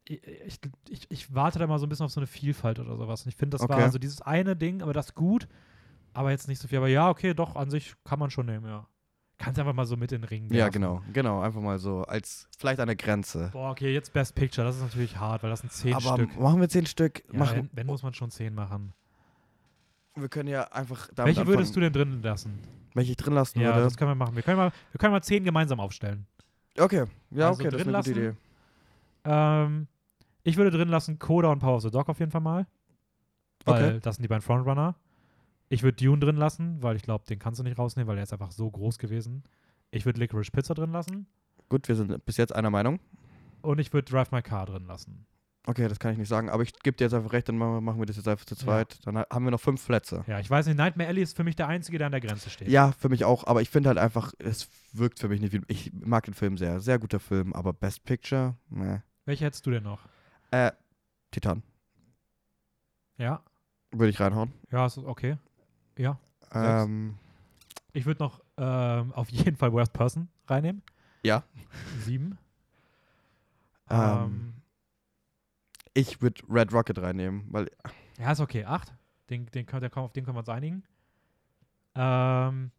Ich, 0.05 0.23
ich, 0.47 0.59
ich, 0.89 1.11
ich 1.11 1.35
warte 1.35 1.59
da 1.59 1.67
mal 1.67 1.77
so 1.79 1.85
ein 1.85 1.89
bisschen 1.89 2.05
auf 2.05 2.11
so 2.11 2.19
eine 2.19 2.27
Vielfalt 2.27 2.79
oder 2.79 2.95
sowas. 2.95 3.23
Und 3.23 3.29
ich 3.29 3.35
finde, 3.35 3.55
das 3.57 3.63
Okay. 3.63 3.81
war 3.81 3.89
so 3.89 3.99
dieses 3.99 4.21
eine 4.21 4.55
Ding, 4.55 4.81
aber 4.81 4.93
das 4.93 5.13
gut, 5.15 5.47
aber 6.13 6.31
jetzt 6.31 6.47
nicht 6.47 6.59
so 6.59 6.67
viel. 6.67 6.77
Aber 6.79 6.87
ja, 6.87 7.09
okay, 7.09 7.33
doch, 7.33 7.55
an 7.55 7.69
sich 7.69 7.93
kann 8.03 8.19
man 8.19 8.29
schon 8.31 8.47
nehmen, 8.47 8.65
ja. 8.65 8.87
Kannst 9.39 9.57
einfach 9.59 9.73
mal 9.73 9.85
so 9.85 9.95
mit 9.97 10.11
in 10.11 10.21
den 10.21 10.27
Ring 10.27 10.43
ja, 10.51 10.65
werfen. 10.65 10.73
genau, 10.73 11.01
genau. 11.13 11.41
Einfach 11.41 11.61
mal 11.61 11.79
so 11.79 12.03
als 12.03 12.47
vielleicht 12.57 12.79
eine 12.81 12.95
Grenze. 12.95 13.49
Boah, 13.53 13.71
okay, 13.71 13.91
jetzt 13.93 14.13
Best 14.13 14.35
Picture, 14.35 14.67
das 14.67 14.75
ist 14.75 14.81
natürlich 14.83 15.17
hart, 15.17 15.41
weil 15.41 15.49
das 15.49 15.61
sind 15.61 15.71
zehn 15.71 15.93
Aber 15.95 16.13
Stück. 16.13 16.37
machen 16.39 16.59
wir 16.59 16.69
zehn 16.69 16.85
Stück. 16.85 17.23
Ja, 17.31 17.39
machen, 17.39 17.55
wenn, 17.57 17.69
wenn 17.71 17.87
muss 17.87 18.03
man 18.03 18.13
schon 18.13 18.29
zehn 18.31 18.53
machen. 18.53 18.93
wir 20.15 20.27
können 20.29 20.49
ja 20.49 20.63
einfach 20.71 21.07
damit 21.15 21.35
Welche 21.37 21.47
würdest 21.47 21.75
du 21.75 21.79
anfangen, 21.79 21.93
denn 21.93 22.11
drin 22.11 22.21
lassen? 22.21 22.59
welche 22.93 23.11
ich 23.11 23.17
drin 23.17 23.33
lassen 23.33 23.59
Ja, 23.61 23.69
würde. 23.69 23.81
das 23.83 23.95
können 23.97 24.11
wir 24.11 24.15
machen. 24.15 24.35
Wir 24.35 24.43
können 24.43 24.57
mal, 24.57 24.71
wir 24.91 24.97
können 24.99 25.13
mal 25.13 25.23
zehn 25.23 25.43
gemeinsam 25.43 25.79
aufstellen. 25.79 26.27
Okay, 26.77 27.05
ja, 27.31 27.47
Also 27.47 27.61
okay, 27.61 27.71
das 27.71 27.79
ist 27.81 27.85
drin 27.87 27.95
eine 27.95 28.03
gute 28.03 28.19
lassen? 28.21 28.29
Idee. 28.29 28.37
Ähm, 29.25 29.87
ich 30.43 30.57
würde 30.57 30.71
drin 30.71 30.89
lassen 30.89 31.17
Coda 31.19 31.49
und 31.49 31.59
Power 31.59 31.75
of 31.77 31.83
the 31.83 31.91
Dog 31.91 32.09
auf 32.09 32.19
jeden 32.19 32.31
Fall 32.31 32.41
mal. 32.41 32.67
Weil 33.65 33.83
Okay. 33.91 33.99
das 34.01 34.15
sind 34.15 34.23
die 34.23 34.27
beiden 34.27 34.41
Frontrunner. 34.41 34.95
Ich 35.69 35.83
würde 35.83 36.03
Dune 36.03 36.19
drin 36.19 36.35
lassen, 36.35 36.81
weil 36.81 36.95
ich 36.95 37.03
glaube, 37.03 37.25
den 37.25 37.37
kannst 37.39 37.59
du 37.59 37.63
nicht 37.63 37.77
rausnehmen, 37.77 38.07
weil 38.07 38.15
der 38.15 38.23
ist 38.23 38.33
einfach 38.33 38.51
so 38.51 38.69
groß 38.69 38.97
gewesen. 38.97 39.43
Ich 39.91 40.05
würde 40.05 40.19
Licorice 40.19 40.51
Pizza 40.51 40.73
drin 40.73 40.91
lassen. 40.91 41.27
Gut, 41.69 41.87
wir 41.87 41.95
sind 41.95 42.25
bis 42.25 42.37
jetzt 42.37 42.53
einer 42.55 42.69
Meinung. 42.71 42.99
Und 43.61 43.79
ich 43.79 43.93
würde 43.93 44.11
Drive 44.11 44.31
My 44.31 44.41
Car 44.41 44.65
drin 44.65 44.85
lassen. 44.85 45.25
Okay, 45.67 45.87
das 45.87 45.99
kann 45.99 46.13
ich 46.13 46.17
nicht 46.17 46.29
sagen, 46.29 46.49
aber 46.49 46.63
ich 46.63 46.73
gebe 46.73 46.97
dir 46.97 47.03
jetzt 47.03 47.13
einfach 47.13 47.33
recht, 47.33 47.47
dann 47.49 47.57
machen 47.57 47.99
wir, 47.99 48.05
das 48.07 48.15
jetzt 48.15 48.27
einfach 48.27 48.45
zu 48.45 48.55
zweit. 48.55 49.05
Dann 49.05 49.17
ha- 49.17 49.27
haben 49.31 49.43
wir 49.43 49.51
noch 49.51 49.59
fünf 49.59 49.85
Plätze. 49.85 50.23
Ja, 50.25 50.39
ich 50.39 50.49
weiß 50.49 50.65
nicht, 50.65 50.77
Nightmare 50.77 51.09
Alley 51.09 51.21
ist 51.21 51.35
für 51.35 51.43
mich 51.43 51.55
der 51.55 51.67
Einzige, 51.67 51.97
der 51.99 52.07
an 52.07 52.11
der 52.13 52.21
Grenze 52.21 52.49
steht. 52.49 52.69
Ja, 52.69 52.91
für 52.93 53.09
mich 53.09 53.25
auch, 53.25 53.45
aber 53.45 53.61
ich 53.61 53.69
finde 53.69 53.89
halt 53.89 53.99
einfach, 53.99 54.33
es 54.39 54.69
wirkt 54.93 55.19
für 55.19 55.27
mich 55.27 55.41
nicht 55.41 55.53
wie. 55.53 55.61
Ich 55.67 55.91
mag 55.93 56.23
den 56.25 56.33
Film 56.33 56.57
sehr, 56.57 56.79
sehr 56.79 56.97
guter 56.97 57.19
Film, 57.19 57.53
aber 57.53 57.73
Best 57.73 58.03
Picture, 58.05 58.55
ne. 58.69 59.03
Welche 59.25 59.45
hättest 59.45 59.65
du 59.67 59.71
denn 59.71 59.83
noch? 59.83 59.99
Äh, 60.49 60.71
Titan, 61.29 61.61
Ja? 63.17 63.43
würde 63.91 64.09
ich 64.09 64.19
reinhauen. 64.19 64.53
Ja, 64.71 64.85
ist 64.87 64.97
okay. 64.97 65.37
Ja. 65.99 66.17
Ähm, 66.53 67.15
Ich 67.93 68.05
würde 68.05 68.23
noch 68.23 68.41
ähm, 68.57 69.11
auf 69.15 69.29
jeden 69.29 69.57
Fall 69.57 69.71
Worst 69.73 69.93
Person 69.93 70.29
reinnehmen. 70.47 70.81
Ja. 71.23 71.43
Sieben. 71.99 72.37
Ähm, 73.89 73.99
Ähm, 73.99 74.53
ich 75.93 76.21
würde 76.21 76.41
Red 76.49 76.71
Rocket 76.73 76.99
reinnehmen, 77.01 77.45
weil 77.49 77.69
ja, 78.17 78.31
ist 78.31 78.39
okay. 78.39 78.63
Acht. 78.65 78.93
Den, 79.29 79.45
den, 79.47 79.65
können- 79.65 79.81
der, 79.81 79.95
auf 79.97 80.13
den 80.13 80.23
können 80.23 80.35
wir 80.35 80.39
uns 80.39 80.49
einigen. 80.49 80.83
Ähm, 81.95 82.71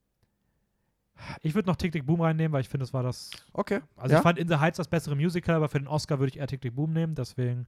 ich 1.42 1.54
würde 1.54 1.68
noch 1.68 1.76
Tick 1.76 1.92
Tick 1.92 2.06
Boom 2.06 2.22
reinnehmen, 2.22 2.52
weil 2.52 2.62
ich 2.62 2.68
finde, 2.68 2.84
es 2.84 2.94
war 2.94 3.02
das. 3.02 3.30
okay, 3.52 3.80
Also 3.96 4.12
ja, 4.14 4.18
ich 4.18 4.22
fand 4.22 4.38
In 4.38 4.48
the 4.48 4.56
Heights 4.56 4.78
das 4.78 4.88
bessere 4.88 5.14
Musical, 5.14 5.54
aber 5.56 5.68
für 5.68 5.78
den 5.78 5.86
Oscar 5.88 6.18
würde 6.18 6.30
ich 6.30 6.38
eher 6.38 6.46
Tick 6.46 6.60
Tick 6.62 6.74
Boom 6.74 6.92
nehmen. 6.92 7.14
Deswegen 7.14 7.66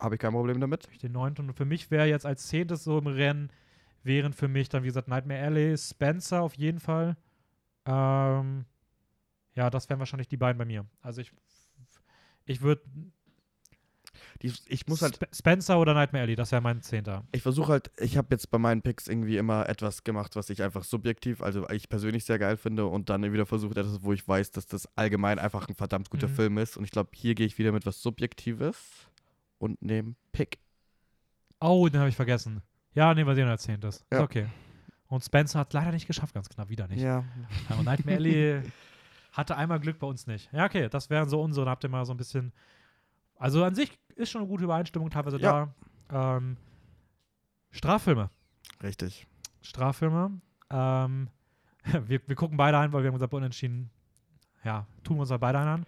habe 0.00 0.14
ich 0.14 0.20
kein 0.20 0.32
Problem 0.32 0.58
damit. 0.60 0.88
ich 0.90 0.98
den 0.98 1.12
neunten. 1.12 1.48
Und 1.48 1.54
für 1.54 1.64
mich 1.66 1.90
wäre 1.90 2.06
jetzt 2.06 2.24
als 2.24 2.46
zehntes 2.46 2.82
so 2.84 2.98
im 2.98 3.06
Rennen, 3.06 3.50
wären 4.04 4.32
für 4.32 4.48
mich 4.48 4.68
dann, 4.68 4.82
wie 4.82 4.88
gesagt, 4.88 5.08
Nightmare 5.08 5.42
Alley, 5.42 5.76
Spencer 5.76 6.42
auf 6.42 6.54
jeden 6.54 6.80
Fall. 6.80 7.16
Ähm, 7.86 8.64
ja, 9.54 9.70
das 9.70 9.88
wären 9.88 9.98
wahrscheinlich 9.98 10.28
die 10.28 10.36
beiden 10.36 10.58
bei 10.58 10.64
mir. 10.64 10.86
Also 11.00 11.20
ich, 11.20 11.32
ich 12.44 12.60
würde 12.62 12.82
ich 14.40 14.86
muss 14.86 15.00
halt, 15.02 15.14
Sp 15.16 15.26
Spencer 15.32 15.78
oder 15.78 15.94
Nightmare 15.94 16.22
Alley, 16.24 16.36
das 16.36 16.52
wäre 16.52 16.60
mein 16.60 16.82
Zehnter. 16.82 17.24
ich 17.32 17.42
versuche 17.42 17.72
halt, 17.72 17.90
ich 17.98 18.16
habe 18.16 18.28
jetzt 18.30 18.50
bei 18.50 18.58
meinen 18.58 18.82
Picks 18.82 19.08
irgendwie 19.08 19.36
immer 19.36 19.68
etwas 19.68 20.04
gemacht, 20.04 20.36
was 20.36 20.50
ich 20.50 20.62
einfach 20.62 20.84
subjektiv, 20.84 21.40
also 21.42 21.68
ich 21.70 21.88
persönlich 21.88 22.24
sehr 22.24 22.38
geil 22.38 22.56
finde 22.56 22.86
und 22.86 23.08
dann 23.08 23.32
wieder 23.32 23.46
versucht 23.46 23.76
etwas, 23.76 24.02
wo 24.02 24.12
ich 24.12 24.26
weiß, 24.26 24.50
dass 24.50 24.66
das 24.66 24.88
allgemein 24.96 25.38
einfach 25.38 25.68
ein 25.68 25.74
verdammt 25.74 26.10
guter 26.10 26.28
Mhm. 26.28 26.34
Film 26.34 26.58
ist 26.58 26.76
und 26.76 26.84
ich 26.84 26.90
glaube, 26.90 27.10
hier 27.14 27.34
gehe 27.34 27.46
ich 27.46 27.58
wieder 27.58 27.72
mit 27.72 27.86
was 27.86 28.02
Subjektives 28.02 29.08
und 29.58 29.80
nehme 29.82 30.14
Pick. 30.32 30.58
Oh, 31.60 31.88
den 31.88 32.00
habe 32.00 32.10
ich 32.10 32.16
vergessen. 32.16 32.62
Ja, 32.94 33.12
nehmen 33.14 33.28
wir 33.28 33.34
den 33.34 33.48
als 33.48 33.62
Zehntes. 33.62 33.96
Ist 33.96 34.06
Ja. 34.12 34.22
okay. 34.22 34.46
Und 35.08 35.22
Spencer 35.22 35.58
hat 35.60 35.72
leider 35.72 35.92
nicht 35.92 36.06
geschafft, 36.06 36.34
ganz 36.34 36.48
knapp, 36.48 36.68
wieder 36.68 36.88
nicht. 36.88 37.02
Ja, 37.02 37.24
und 37.78 37.84
Nightmare 37.84 38.16
Alley 38.16 38.62
hatte 39.32 39.56
einmal 39.56 39.78
Glück 39.80 39.98
bei 39.98 40.06
uns 40.06 40.26
nicht. 40.26 40.50
Ja, 40.52 40.64
okay, 40.64 40.88
das 40.88 41.10
wären 41.10 41.28
so 41.28 41.40
unsere. 41.42 41.66
Dann 41.66 41.72
habt 41.72 41.84
ihr 41.84 41.90
mal 41.90 42.04
so 42.04 42.12
ein 42.14 42.16
bisschen. 42.16 42.52
Also 43.36 43.62
an 43.64 43.74
sich 43.74 43.96
ist 44.16 44.30
schon 44.30 44.40
eine 44.42 44.48
gute 44.48 44.64
Übereinstimmung 44.64 45.10
teilweise 45.10 45.38
Ja. 45.38 45.68
da. 46.08 46.36
Ähm, 46.36 46.56
Straffilme. 47.70 48.30
richtig. 48.82 49.26
Straffilme. 49.62 50.40
Ähm, 50.70 51.28
wir, 52.06 52.20
wir 52.26 52.36
gucken 52.36 52.56
beide 52.56 52.78
ein, 52.78 52.92
weil 52.92 53.02
wir 53.02 53.08
haben 53.08 53.14
unser 53.20 53.32
Unentschieden. 53.32 53.90
Ja, 54.64 54.86
tun 55.02 55.16
wir 55.16 55.22
uns 55.22 55.30
halt 55.30 55.40
beide 55.40 55.58
an. 55.58 55.84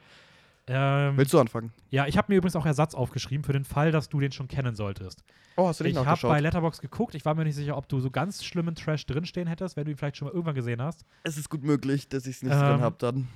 Ähm, 0.68 1.16
Willst 1.16 1.32
du 1.32 1.38
anfangen? 1.38 1.72
ja, 1.90 2.06
ich 2.06 2.18
habe 2.18 2.32
mir 2.32 2.38
übrigens 2.38 2.56
auch 2.56 2.66
Ersatz 2.66 2.94
aufgeschrieben 2.94 3.44
für 3.44 3.52
den 3.52 3.64
Fall, 3.64 3.93
dass 3.93 4.09
du 4.09 4.18
den 4.18 4.32
schon 4.32 4.48
kennen 4.48 4.74
solltest. 4.74 5.22
Oh, 5.56 5.68
hast 5.68 5.80
du 5.80 5.84
nicht 5.84 5.97
Ich 5.97 6.05
habe 6.06 6.26
bei 6.26 6.40
Letterbox 6.40 6.80
geguckt. 6.80 7.14
Ich 7.14 7.24
war 7.24 7.34
mir 7.34 7.44
nicht 7.44 7.55
sicher, 7.55 7.76
ob 7.76 7.88
du 7.88 8.01
so 8.01 8.10
ganz 8.10 8.44
schlimmen 8.44 8.74
Trash 8.74 9.06
drinstehen 9.06 9.47
hättest, 9.47 9.76
wenn 9.76 9.84
du 9.84 9.93
ihn 9.93 9.97
vielleicht 9.97 10.16
schon 10.16 10.26
mal 10.26 10.32
irgendwann 10.32 10.55
gesehen 10.55 10.82
hast. 10.82 11.05
es 11.22 11.38
ist 11.38 11.48
gut 11.48 11.62
möglich, 11.62 12.09
dass 12.09 12.26
ich 12.26 12.36
es 12.36 12.43
nicht 12.43 12.52
Ähm, 12.52 12.60
drin 12.60 12.80
habe 12.80 12.97
dann. 12.98 13.28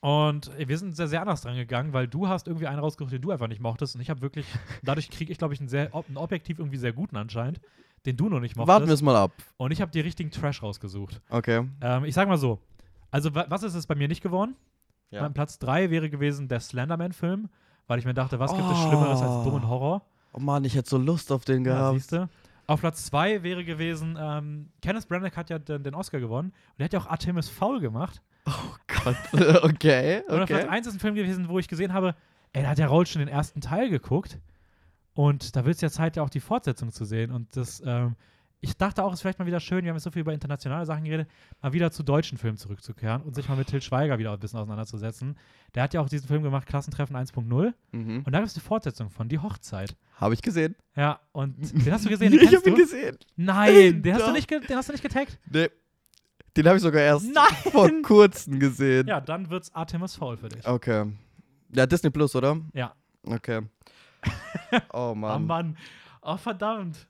Und 0.00 0.50
wir 0.56 0.78
sind 0.78 0.94
sehr, 0.96 1.08
sehr 1.08 1.20
anders 1.20 1.42
dran 1.42 1.56
gegangen, 1.56 1.92
weil 1.92 2.06
du 2.06 2.28
hast 2.28 2.46
irgendwie 2.46 2.66
einen 2.66 2.78
rausgesucht, 2.78 3.12
den 3.12 3.22
du 3.22 3.30
einfach 3.30 3.48
nicht 3.48 3.60
mochtest. 3.60 3.94
Und 3.96 4.00
ich 4.00 4.10
habe 4.10 4.20
wirklich, 4.20 4.46
dadurch 4.82 5.10
kriege 5.10 5.32
ich, 5.32 5.38
glaube 5.38 5.54
ich, 5.54 5.60
einen, 5.60 5.68
sehr, 5.68 5.92
einen 5.94 6.16
objektiv 6.16 6.58
irgendwie 6.58 6.76
sehr 6.76 6.92
guten 6.92 7.16
anscheinend, 7.16 7.60
den 8.06 8.16
du 8.16 8.28
noch 8.28 8.40
nicht 8.40 8.56
mochtest. 8.56 8.68
Warten 8.74 8.86
wir 8.86 8.94
es 8.94 9.02
mal 9.02 9.16
ab. 9.16 9.32
Und 9.56 9.72
ich 9.72 9.80
habe 9.80 9.90
dir 9.90 10.04
richtigen 10.04 10.30
Trash 10.30 10.62
rausgesucht. 10.62 11.20
Okay. 11.30 11.66
Ähm, 11.80 12.04
ich 12.04 12.14
sag 12.14 12.28
mal 12.28 12.38
so, 12.38 12.60
also 13.10 13.34
wa 13.34 13.46
was 13.48 13.62
ist 13.62 13.74
es 13.74 13.86
bei 13.86 13.94
mir 13.94 14.06
nicht 14.06 14.22
geworden? 14.22 14.54
Ja. 15.10 15.22
Mein 15.22 15.32
Platz 15.34 15.58
3 15.58 15.90
wäre 15.90 16.10
gewesen 16.10 16.48
der 16.48 16.60
Slenderman-Film, 16.60 17.48
weil 17.86 17.98
ich 17.98 18.04
mir 18.04 18.14
dachte, 18.14 18.38
was 18.38 18.52
gibt 18.54 18.64
es 18.64 18.70
Oh. 18.78 18.88
Schlimmeres 18.88 19.22
als 19.22 19.44
dummen 19.44 19.66
Horror? 19.68 20.02
Oh 20.32 20.40
Mann, 20.40 20.64
ich 20.64 20.74
hätte 20.74 20.90
so 20.90 20.98
Lust 20.98 21.32
auf 21.32 21.44
den 21.44 21.64
Ja, 21.64 21.72
gehabt. 21.74 21.94
siehst 21.94 22.12
du? 22.12 22.28
Auf 22.66 22.80
Platz 22.80 23.06
2 23.06 23.42
wäre 23.42 23.64
gewesen, 23.64 24.18
ähm, 24.20 24.68
Kenneth 24.82 25.08
Branagh 25.08 25.34
hat 25.34 25.48
ja 25.48 25.58
den, 25.58 25.82
den 25.82 25.94
Oscar 25.94 26.20
gewonnen 26.20 26.48
und 26.50 26.80
er 26.80 26.84
hat 26.84 26.92
ja 26.92 27.00
auch 27.00 27.06
Artemis 27.06 27.48
Fowl 27.48 27.80
gemacht. 27.80 28.20
oh 28.46 28.52
Gott. 29.04 29.16
okay, 29.64 30.22
Und 30.28 30.40
auf 30.42 30.46
Platz 30.48 30.64
okay. 30.64 30.68
1 30.68 30.86
ist 30.86 30.94
ein 30.94 31.00
Film 31.00 31.14
gewesen, 31.14 31.48
wo 31.48 31.58
ich 31.58 31.68
gesehen 31.68 31.94
habe, 31.94 32.14
ey, 32.52 32.62
da 32.62 32.68
hat 32.70 32.78
der 32.78 32.88
Raul 32.88 33.06
schon 33.06 33.20
den 33.20 33.28
ersten 33.28 33.62
Teil 33.62 33.88
geguckt. 33.88 34.38
Und 35.14 35.56
da 35.56 35.64
wird 35.64 35.76
es 35.76 35.80
ja 35.80 35.90
Zeit, 35.90 36.16
ja 36.16 36.22
auch 36.22 36.30
die 36.30 36.40
Fortsetzung 36.40 36.92
zu 36.92 37.04
sehen. 37.06 37.32
Und 37.32 37.56
das, 37.56 37.82
ähm, 37.84 38.14
ich 38.60 38.76
dachte 38.76 39.04
auch, 39.04 39.12
es 39.12 39.18
ist 39.18 39.22
vielleicht 39.22 39.38
mal 39.38 39.46
wieder 39.46 39.60
schön, 39.60 39.84
wir 39.84 39.90
haben 39.90 39.96
jetzt 39.96 40.04
so 40.04 40.10
viel 40.10 40.22
über 40.22 40.32
internationale 40.32 40.84
Sachen 40.84 41.04
geredet, 41.04 41.28
mal 41.62 41.72
wieder 41.72 41.90
zu 41.92 42.02
deutschen 42.02 42.38
Filmen 42.38 42.56
zurückzukehren 42.56 43.22
und 43.22 43.34
sich 43.34 43.48
mal 43.48 43.56
mit 43.56 43.68
Til 43.68 43.80
Schweiger 43.80 44.18
wieder 44.18 44.32
ein 44.32 44.38
bisschen 44.38 44.58
auseinanderzusetzen. 44.58 45.36
Der 45.74 45.84
hat 45.84 45.94
ja 45.94 46.00
auch 46.00 46.08
diesen 46.08 46.26
Film 46.26 46.42
gemacht, 46.42 46.66
Klassentreffen 46.66 47.16
1.0. 47.16 47.72
Mhm. 47.92 48.22
Und 48.24 48.32
da 48.32 48.38
gibt 48.38 48.48
es 48.48 48.54
die 48.54 48.60
Fortsetzung 48.60 49.10
von, 49.10 49.28
die 49.28 49.38
Hochzeit. 49.38 49.96
Habe 50.16 50.34
ich 50.34 50.42
gesehen. 50.42 50.74
Ja, 50.96 51.20
und 51.32 51.56
den 51.86 51.92
hast 51.92 52.04
du 52.04 52.08
gesehen, 52.08 52.32
den 52.32 52.40
ich 52.40 52.54
habe 52.54 52.68
ihn 52.68 52.74
gesehen. 52.76 53.16
Nein, 53.36 54.02
den 54.02 54.14
hast, 54.14 54.26
du 54.26 54.32
nicht 54.32 54.50
den 54.50 54.76
hast 54.76 54.88
du 54.88 54.92
nicht 54.92 55.02
getaggt? 55.02 55.38
Nee. 55.50 55.68
Den 56.56 56.66
habe 56.66 56.76
ich 56.76 56.82
sogar 56.82 57.02
erst 57.02 57.32
Nein! 57.32 57.70
vor 57.70 57.88
kurzem 58.02 58.58
gesehen. 58.58 59.06
Ja, 59.06 59.20
dann 59.20 59.48
wird's 59.48 59.72
Artemis 59.72 60.16
Fowl 60.16 60.36
für 60.36 60.48
dich. 60.48 60.66
Okay. 60.66 61.06
Ja, 61.72 61.86
Disney 61.86 62.10
Plus, 62.10 62.34
oder? 62.34 62.60
Ja. 62.72 62.94
Okay. 63.22 63.60
Oh 64.92 65.10
Oh 65.10 65.14
Mann. 65.14 65.46
Mann. 65.46 65.76
Oh 66.22 66.36
verdammt. 66.36 67.06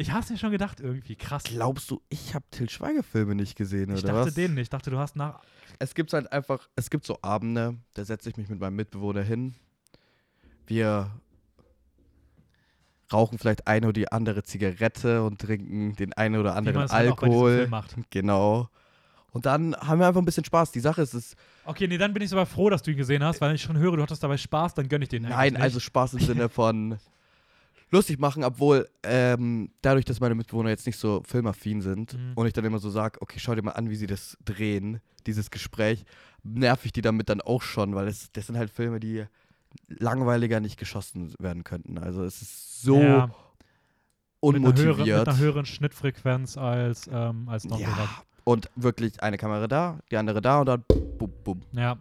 Ich 0.00 0.12
hab's 0.12 0.30
mir 0.30 0.38
schon 0.38 0.50
gedacht 0.50 0.80
irgendwie. 0.80 1.14
Krass. 1.14 1.44
Glaubst 1.44 1.90
du, 1.90 2.00
ich 2.08 2.34
habe 2.34 2.44
Till 2.50 2.70
Schweiger 2.70 3.02
Filme 3.02 3.34
nicht 3.34 3.54
gesehen, 3.54 3.90
Ich 3.94 4.02
oder 4.02 4.14
dachte 4.14 4.28
was? 4.28 4.34
den 4.34 4.54
nicht. 4.54 4.62
Ich 4.62 4.70
dachte, 4.70 4.90
du 4.90 4.96
hast 4.98 5.14
nach. 5.14 5.42
Es 5.78 5.94
gibt 5.94 6.10
halt 6.14 6.32
einfach, 6.32 6.70
es 6.74 6.88
gibt 6.88 7.04
so 7.04 7.18
Abende, 7.20 7.76
da 7.92 8.04
setze 8.06 8.30
ich 8.30 8.38
mich 8.38 8.48
mit 8.48 8.58
meinem 8.60 8.76
Mitbewohner 8.76 9.20
hin. 9.22 9.54
Wir 10.66 11.10
rauchen 13.12 13.36
vielleicht 13.38 13.66
eine 13.66 13.88
oder 13.88 13.92
die 13.92 14.10
andere 14.10 14.42
Zigarette 14.42 15.22
und 15.22 15.38
trinken 15.38 15.94
den 15.96 16.14
einen 16.14 16.36
oder 16.36 16.56
anderen 16.56 16.80
halt 16.80 16.92
Alkohol. 16.92 17.66
Macht. 17.68 17.94
Genau. 18.08 18.70
Und 19.32 19.44
dann 19.44 19.76
haben 19.76 20.00
wir 20.00 20.06
einfach 20.06 20.22
ein 20.22 20.24
bisschen 20.24 20.46
Spaß. 20.46 20.72
Die 20.72 20.80
Sache 20.80 21.02
ist, 21.02 21.12
es 21.12 21.36
Okay, 21.66 21.86
nee, 21.86 21.98
dann 21.98 22.14
bin 22.14 22.22
ich 22.22 22.30
sogar 22.30 22.46
froh, 22.46 22.70
dass 22.70 22.82
du 22.82 22.90
ihn 22.90 22.96
gesehen 22.96 23.22
hast, 23.22 23.42
weil 23.42 23.54
ich 23.54 23.60
schon 23.60 23.76
höre, 23.76 23.96
du 23.96 24.02
hattest 24.02 24.22
dabei 24.22 24.38
Spaß, 24.38 24.72
dann 24.72 24.88
gönn 24.88 25.02
ich 25.02 25.10
den 25.10 25.24
Nein, 25.24 25.58
also 25.58 25.78
Spaß 25.78 26.14
im 26.14 26.20
Sinne 26.20 26.48
von 26.48 26.98
lustig 27.90 28.18
machen, 28.18 28.44
obwohl 28.44 28.88
ähm, 29.02 29.70
dadurch, 29.82 30.04
dass 30.04 30.20
meine 30.20 30.34
Mitbewohner 30.34 30.70
jetzt 30.70 30.86
nicht 30.86 30.98
so 30.98 31.22
filmaffin 31.26 31.80
sind 31.80 32.14
Mhm. 32.14 32.32
und 32.34 32.46
ich 32.46 32.52
dann 32.52 32.64
immer 32.64 32.78
so 32.78 32.90
sage, 32.90 33.20
okay, 33.20 33.38
schau 33.40 33.54
dir 33.54 33.62
mal 33.62 33.72
an, 33.72 33.90
wie 33.90 33.96
sie 33.96 34.06
das 34.06 34.36
drehen, 34.44 35.00
dieses 35.26 35.50
Gespräch, 35.50 36.04
nerv 36.42 36.84
ich 36.84 36.92
die 36.92 37.02
damit 37.02 37.28
dann 37.28 37.40
auch 37.40 37.62
schon, 37.62 37.94
weil 37.94 38.08
es, 38.08 38.30
das 38.32 38.46
sind 38.46 38.56
halt 38.56 38.70
Filme, 38.70 39.00
die 39.00 39.24
langweiliger 39.88 40.60
nicht 40.60 40.78
geschossen 40.78 41.34
werden 41.38 41.64
könnten. 41.64 41.98
Also 41.98 42.24
es 42.24 42.42
ist 42.42 42.82
so 42.82 43.00
Ja, 43.00 43.26
mit, 43.26 43.34
einer 43.34 43.34
unmotiviert. 44.40 44.96
höheren, 44.98 45.18
mit 45.18 45.28
einer 45.28 45.38
höheren 45.38 45.66
Schnittfrequenz 45.66 46.56
als, 46.56 47.08
ähm, 47.12 47.48
als 47.48 47.64
Don 47.64 47.78
ja, 47.80 48.08
und 48.44 48.70
wirklich 48.76 49.22
eine 49.22 49.36
Kamera 49.36 49.68
da, 49.68 50.00
die 50.10 50.16
andere 50.16 50.40
da 50.40 50.60
und 50.60 50.66
dann 50.66 50.84
bum, 51.18 51.32
bum. 51.44 51.62
Ja. 51.72 51.98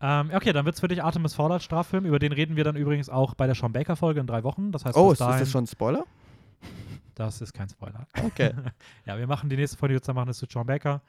Ähm, 0.00 0.30
okay, 0.34 0.52
dann 0.52 0.64
wird's 0.66 0.80
für 0.80 0.88
dich 0.88 1.02
Artemis 1.02 1.38
als 1.38 1.64
Straffilm. 1.64 2.04
Über 2.04 2.18
den 2.18 2.32
reden 2.32 2.56
wir 2.56 2.64
dann 2.64 2.76
übrigens 2.76 3.08
auch 3.08 3.34
bei 3.34 3.46
der 3.46 3.54
Sean 3.54 3.72
Baker 3.72 3.96
Folge 3.96 4.20
in 4.20 4.26
drei 4.26 4.42
Wochen. 4.44 4.72
Das 4.72 4.84
heißt, 4.84 4.96
Oh, 4.96 5.12
ist, 5.12 5.20
ist 5.20 5.26
das 5.26 5.50
schon 5.50 5.64
ein 5.64 5.66
Spoiler? 5.66 6.04
das 7.14 7.40
ist 7.40 7.54
kein 7.54 7.68
Spoiler. 7.68 8.06
Okay. 8.24 8.52
ja, 9.06 9.16
wir 9.18 9.26
machen 9.26 9.48
die 9.48 9.56
nächste 9.56 9.78
Folge, 9.78 9.94
die 9.94 9.96
wir 9.96 10.02
zusammen 10.02 10.16
machen, 10.16 10.30
ist 10.30 10.38
zu 10.38 10.46
John 10.46 10.66
Baker. 10.66 11.00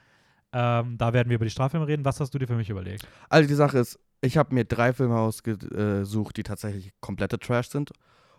Ähm, 0.53 0.97
da 0.97 1.11
werden 1.11 1.27
wir 1.29 1.35
über 1.35 1.45
die 1.45 1.51
Straffilme 1.51 1.85
reden. 1.85 2.05
Was 2.05 2.19
hast 2.21 2.33
du 2.33 2.39
dir 2.39 2.47
für 2.47 2.55
mich 2.55 2.69
überlegt? 2.69 3.05
Also 3.27 3.47
die 3.49 3.55
Sache 3.55 3.77
ist, 3.79 3.99
ich 4.21 4.37
habe 4.37 4.55
mir 4.55 4.63
drei 4.63 4.93
Filme 4.93 5.17
ausgesucht, 5.19 6.37
die 6.37 6.43
tatsächlich 6.43 6.93
komplette 7.01 7.37
Trash 7.39 7.67
sind. 7.69 7.91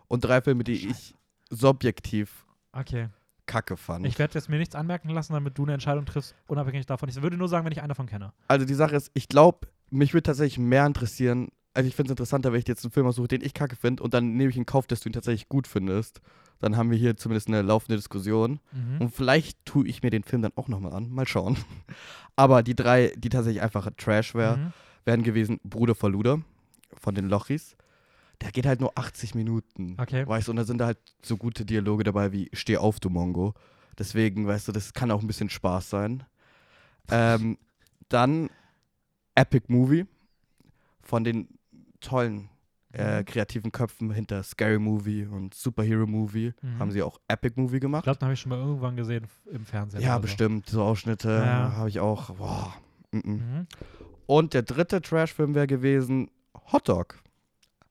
Und 0.07 0.21
drei 0.25 0.41
Filme, 0.41 0.63
die 0.63 0.87
ich 0.89 1.13
subjektiv 1.51 2.45
Okay. 2.71 3.09
kacke 3.45 3.77
fand. 3.77 4.05
Ich 4.07 4.17
werde 4.17 4.33
jetzt 4.33 4.49
mir 4.49 4.57
nichts 4.57 4.73
anmerken 4.75 5.09
lassen, 5.09 5.33
damit 5.33 5.55
du 5.57 5.63
eine 5.63 5.73
Entscheidung 5.73 6.05
triffst, 6.05 6.33
unabhängig 6.47 6.85
davon. 6.87 7.09
Ich 7.09 7.21
würde 7.21 7.37
nur 7.37 7.47
sagen, 7.47 7.65
wenn 7.65 7.71
ich 7.71 7.79
einen 7.81 7.89
davon 7.89 8.07
kenne. 8.07 8.33
also 8.47 8.65
die 8.65 8.73
Sache 8.73 8.95
ist, 8.95 9.11
ich 9.13 9.27
glaube, 9.27 9.67
mich 9.91 10.13
würde 10.13 10.23
tatsächlich 10.23 10.59
mehr 10.59 10.85
interessieren, 10.85 11.49
also 11.73 11.87
ich 11.87 11.95
finde 11.95 12.09
es 12.09 12.11
interessanter, 12.13 12.51
wenn 12.51 12.59
ich 12.59 12.67
jetzt 12.67 12.83
einen 12.83 12.91
Film 12.91 13.05
aussuche, 13.07 13.27
den 13.27 13.41
ich 13.41 13.53
kacke 13.53 13.75
finde 13.75 14.03
und 14.03 14.13
dann 14.13 14.35
nehme 14.35 14.49
ich 14.49 14.57
in 14.57 14.65
Kauf, 14.65 14.87
dass 14.87 14.99
du 15.01 15.09
ihn 15.09 15.13
tatsächlich 15.13 15.49
gut 15.49 15.67
findest. 15.67 16.21
Dann 16.59 16.75
haben 16.75 16.91
wir 16.91 16.97
hier 16.97 17.15
zumindest 17.15 17.47
eine 17.47 17.61
laufende 17.61 17.95
Diskussion. 17.95 18.59
Mhm. 18.73 19.01
Und 19.01 19.15
vielleicht 19.15 19.63
tue 19.65 19.87
ich 19.87 20.03
mir 20.03 20.09
den 20.09 20.23
Film 20.23 20.41
dann 20.41 20.51
auch 20.55 20.67
nochmal 20.67 20.93
an. 20.93 21.09
Mal 21.09 21.27
schauen. 21.27 21.57
Aber 22.35 22.63
die 22.63 22.75
drei, 22.75 23.13
die 23.15 23.29
tatsächlich 23.29 23.61
einfach 23.61 23.89
Trash 23.97 24.35
wär, 24.35 24.57
Mhm. 24.57 24.73
wären 25.05 25.23
gewesen 25.23 25.59
Bruder 25.63 25.95
Verluder 25.95 26.41
von 26.97 27.15
den 27.15 27.29
Lochis. 27.29 27.77
Der 28.41 28.51
geht 28.51 28.65
halt 28.65 28.81
nur 28.81 28.97
80 28.97 29.35
Minuten. 29.35 29.95
Okay. 29.99 30.27
Weißt 30.27 30.47
du, 30.47 30.51
und 30.51 30.57
da 30.57 30.63
sind 30.65 30.79
da 30.79 30.87
halt 30.87 30.97
so 31.21 31.37
gute 31.37 31.65
Dialoge 31.65 32.03
dabei 32.03 32.31
wie 32.33 32.49
Steh 32.53 32.77
auf, 32.77 32.99
du 32.99 33.09
Mongo. 33.09 33.53
Deswegen, 33.97 34.47
weißt 34.47 34.67
du, 34.67 34.71
das 34.71 34.93
kann 34.93 35.11
auch 35.11 35.21
ein 35.21 35.27
bisschen 35.27 35.49
Spaß 35.49 35.89
sein. 35.89 36.23
Ähm, 37.11 37.57
dann 38.09 38.49
Epic 39.35 39.65
Movie 39.67 40.05
von 41.01 41.23
den 41.23 41.47
tollen 41.99 42.49
äh, 42.91 43.19
Mhm. 43.19 43.25
kreativen 43.25 43.71
Köpfen 43.71 44.09
hinter 44.11 44.41
Scary 44.41 44.79
Movie 44.79 45.25
und 45.25 45.53
Superhero 45.53 46.07
Movie 46.07 46.53
Mhm. 46.61 46.79
haben 46.79 46.91
sie 46.91 47.03
auch 47.03 47.19
Epic 47.27 47.53
Movie 47.55 47.75
Ich 47.75 47.81
gemacht. 47.81 48.03
glaube, 48.03 48.17
den 48.17 48.25
habe 48.25 48.33
ich 48.33 48.39
schon 48.39 48.49
mal 48.49 48.57
irgendwann 48.57 48.95
gesehen 48.95 49.27
im 49.51 49.63
Fernsehen. 49.63 50.01
Ja, 50.01 50.17
bestimmt. 50.17 50.67
So 50.67 50.81
Ausschnitte 50.83 51.29
Ja. 51.29 51.73
habe 51.75 51.87
ich 51.89 51.99
auch. 51.99 52.31
Boah. 52.35 52.73
Mm 53.11 53.17
-mm. 53.19 53.27
Mhm. 53.37 53.67
Und 54.25 54.53
der 54.55 54.63
dritte 54.63 55.01
Trashfilm 55.03 55.53
wäre 55.53 55.67
gewesen 55.67 56.31
Hot 56.71 56.89
Dog. 56.89 57.19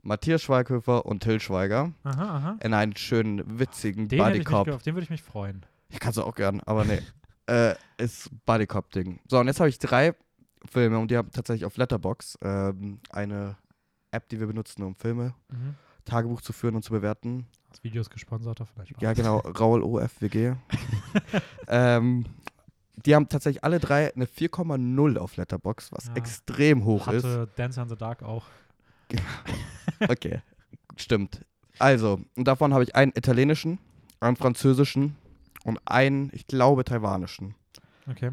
Matthias 0.03 0.43
Schweighöfer 0.43 1.07
und 1.07 1.23
Till 1.23 1.39
Schweiger 1.41 1.93
Aha, 2.03 2.37
aha. 2.37 2.57
in 2.63 2.73
einen 2.75 2.97
schönen, 2.97 3.59
witzigen 3.59 4.09
Den, 4.09 4.19
ich 4.21 4.25
Buddy-Cop. 4.25 4.65
ge- 4.67 4.75
auf 4.75 4.83
den 4.83 4.95
würde 4.95 5.05
ich 5.05 5.11
mich 5.11 5.23
freuen. 5.23 5.65
Ja, 5.91 5.99
kannst 6.01 6.19
du 6.19 6.23
auch 6.25 6.35
gern, 6.35 6.61
aber 6.67 6.85
nee. 6.85 7.01
äh, 7.47 7.75
ist 7.99 8.31
Buddy-Cop-Ding. 8.47 9.21
So, 9.29 9.39
und 9.39 9.47
jetzt 9.49 9.61
habe 9.61 9.69
ich 9.69 9.79
drei 9.79 10.15
Filme 10.71 10.99
und 10.99 11.11
die 11.11 11.17
haben 11.17 11.31
tatsächlich 11.31 11.65
auf 11.65 11.77
Letterbox 11.77 12.39
ähm, 12.43 13.01
eine 13.11 13.57
App, 14.11 14.29
die 14.29 14.41
wir 14.41 14.47
benutzen, 14.47 14.83
um 14.83 14.95
Filme, 14.97 15.35
Mhm. 15.51 15.75
Tagebuch 16.05 16.41
zu 16.41 16.53
führen 16.55 16.75
und 16.75 16.83
zu 16.83 16.93
bewerten. 16.93 17.47
Das 17.71 17.85
Video 17.85 18.01
ist 18.01 18.09
gesponsert, 18.09 18.63
vielleicht. 18.73 19.01
Ja, 19.03 19.13
genau, 19.13 19.39
Raul 19.61 19.83
OFWG. 19.83 20.55
ähm, 21.69 22.25
die 23.05 23.15
haben 23.15 23.29
tatsächlich 23.29 23.63
alle 23.63 23.79
drei 23.79 24.13
eine 24.15 24.25
4,0 24.25 25.19
auf 25.19 25.37
Letterbox, 25.37 25.93
was 25.93 26.07
Ja. 26.07 26.15
extrem 26.15 26.85
hoch 26.85 27.09
ist. 27.09 27.25
Hatte 27.25 27.49
Dance 27.57 27.81
in 27.81 27.89
the 27.91 27.97
Dark 27.97 28.23
auch. 28.23 28.47
Okay, 30.09 30.41
stimmt. 30.97 31.45
Also, 31.79 32.21
und 32.37 32.45
davon 32.49 32.73
habe 32.75 32.85
ich 32.85 32.95
einen 32.97 33.13
italienischen, 33.15 33.79
einen 34.21 34.37
französischen 34.37 35.17
und 35.65 35.79
einen, 35.85 36.31
ich 36.33 36.47
glaube, 36.47 36.85
taiwanischen. 36.85 37.55
Okay, 38.11 38.33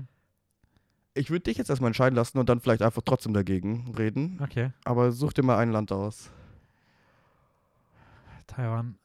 Ich 1.18 1.30
würde 1.30 1.44
dich 1.44 1.58
jetzt 1.58 1.70
erstmal 1.70 1.88
entscheiden 1.90 2.16
lassen 2.16 2.38
und 2.38 2.50
dann 2.50 2.60
vielleicht 2.60 2.82
einfach 2.82 3.02
trotzdem 3.04 3.34
dagegen 3.34 3.94
reden. 3.98 4.38
okay. 4.44 4.72
Aber 4.84 5.12
such 5.12 5.34
dir 5.34 5.44
mal 5.44 5.58
ein 5.58 5.72
Land 5.72 5.92
aus. 5.92 6.30
Taiwan. 8.48 8.98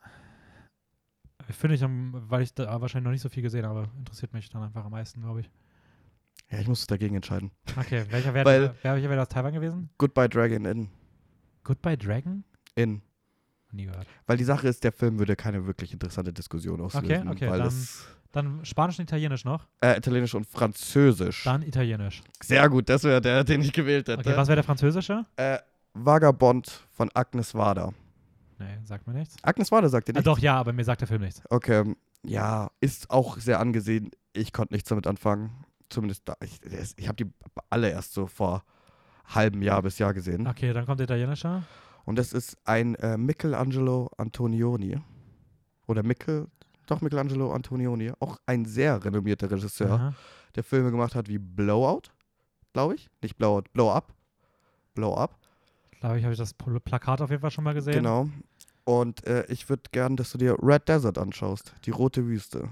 Finde 1.51 1.75
ich, 1.75 1.83
weil 1.83 2.43
ich 2.43 2.55
da 2.55 2.81
wahrscheinlich 2.81 3.05
noch 3.05 3.11
nicht 3.13 3.23
so 3.23 3.29
viel 3.29 3.43
gesehen 3.43 3.67
habe, 3.67 3.89
interessiert 3.99 4.33
mich 4.33 4.49
dann 4.51 4.63
einfach 4.63 4.85
am 4.85 4.93
meisten, 4.93 5.21
glaube 5.21 5.41
ich. 5.41 5.51
Ja, 6.51 6.59
ich 6.59 6.69
muss 6.69 6.87
dagegen 6.87 7.15
entscheiden. 7.17 7.51
Okay, 7.77 8.05
welcher 8.11 8.35
wäre 8.35 8.75
wer, 8.83 8.93
welcher 8.95 9.11
wäre 9.11 9.23
aus 9.23 9.29
Taiwan 9.29 9.53
gewesen? 9.53 9.91
Goodbye 9.99 10.29
Dragon 10.29 10.65
Inn. 10.65 10.91
Goodbye 11.65 11.97
Dragon? 11.97 12.45
In. 12.77 13.03
Nie 13.73 13.87
gehört. 13.87 14.07
Weil 14.27 14.37
die 14.37 14.45
Sache 14.45 14.67
ist, 14.69 14.83
der 14.85 14.93
Film 14.93 15.19
würde 15.19 15.37
keine 15.37 15.67
wirklich 15.67 15.93
interessante 15.93 16.33
Diskussion 16.33 16.81
auslösen. 16.81 17.29
okay, 17.29 17.49
weil 17.49 17.59
dann- 17.61 17.69
Dann 18.33 18.65
Spanisch 18.65 18.99
und 18.99 19.05
Italienisch 19.05 19.45
noch. 19.45 19.67
äh, 19.81 19.97
Italienisch 19.99 20.35
und 20.35 20.47
Französisch. 20.47 21.43
Dann 21.45 21.63
Italienisch. 21.63 22.23
Sehr 22.43 22.69
gut, 22.69 22.89
das 22.89 23.03
wäre 23.05 23.21
der, 23.21 23.43
den 23.45 23.61
ich 23.63 23.73
gewählt 23.73 24.09
hätte. 24.09 24.21
Okay, 24.21 24.37
was 24.37 24.47
wäre 24.49 24.57
der 24.57 24.65
französische? 24.65 25.27
äh, 25.37 25.59
Vagabond 25.95 26.69
von 26.93 27.11
Agnes 27.15 27.55
Varda. 27.55 27.91
Nee, 28.59 28.79
sagt 28.85 29.07
mir 29.07 29.15
nichts. 29.15 29.37
Agnes 29.43 29.73
Varda 29.73 29.89
sagt 29.89 30.07
dir 30.09 30.13
Ah, 30.15 30.19
nicht? 30.19 30.27
doch, 30.27 30.39
ja, 30.39 30.57
aber 30.57 30.73
mir 30.73 30.85
sagt 30.85 31.01
der 31.01 31.09
Film 31.09 31.23
nichts. 31.23 31.43
Okay, 31.51 31.95
ja, 32.23 32.71
ist 32.81 33.11
auch 33.11 33.39
sehr 33.39 33.59
angesehen. 33.59 34.11
Ich 34.33 34.53
konnte 34.53 34.75
nichts 34.75 34.89
damit 34.89 35.07
anfangen. 35.09 35.51
Zumindest 35.89 36.29
da. 36.29 36.35
Ich, 36.45 36.61
ich 36.97 37.09
habe 37.09 37.17
die 37.25 37.31
alle 37.71 37.91
erst 37.91 38.13
so 38.13 38.27
vor 38.29 38.63
halbem 39.27 39.63
Jahr 39.63 39.83
bis 39.83 39.99
Jahr 39.99 40.15
gesehen. 40.15 40.47
Okay, 40.47 40.73
dann 40.73 40.87
kommt 40.87 41.01
der 41.01 41.05
italienische. 41.07 41.65
Und 42.05 42.17
das 42.17 42.33
ist 42.33 42.57
ein 42.65 42.95
äh, 42.97 43.17
Michelangelo 43.17 44.09
Antonioni. 44.17 44.99
Oder 45.89 46.05
Michel, 46.05 46.47
doch 46.91 47.01
Michelangelo 47.01 47.53
Antonioni. 47.53 48.13
Auch 48.21 48.39
ein 48.47 48.65
sehr 48.65 49.03
renommierter 49.05 49.51
Regisseur, 49.51 49.93
Aha. 49.93 50.15
der 50.55 50.65
Filme 50.65 50.91
gemacht 50.91 51.15
hat 51.15 51.29
wie 51.29 51.39
Blowout, 51.39 52.03
glaube 52.73 52.95
ich. 52.95 53.09
Nicht 53.23 53.37
Blowout, 53.37 53.65
Blow 53.73 53.91
Up. 53.93 54.13
Blow 54.95 55.15
Up, 55.17 55.39
Glaube 56.01 56.19
ich, 56.19 56.25
habe 56.25 56.33
ich 56.33 56.39
das 56.39 56.55
Pl- 56.59 56.81
Plakat 56.81 57.21
auf 57.21 57.31
jeden 57.31 57.43
Fall 57.43 57.51
schon 57.51 57.65
mal 57.65 57.75
gesehen. 57.75 57.93
genau. 57.95 58.29
Und 58.85 59.25
äh, 59.27 59.45
ich 59.49 59.69
würde 59.69 59.83
gern, 59.93 60.17
dass 60.17 60.33
du 60.33 60.39
dir 60.39 60.57
Red 60.63 60.89
Desert 60.89 61.19
anschaust. 61.19 61.75
Die 61.85 61.91
rote 61.91 62.27
Wüste. 62.27 62.71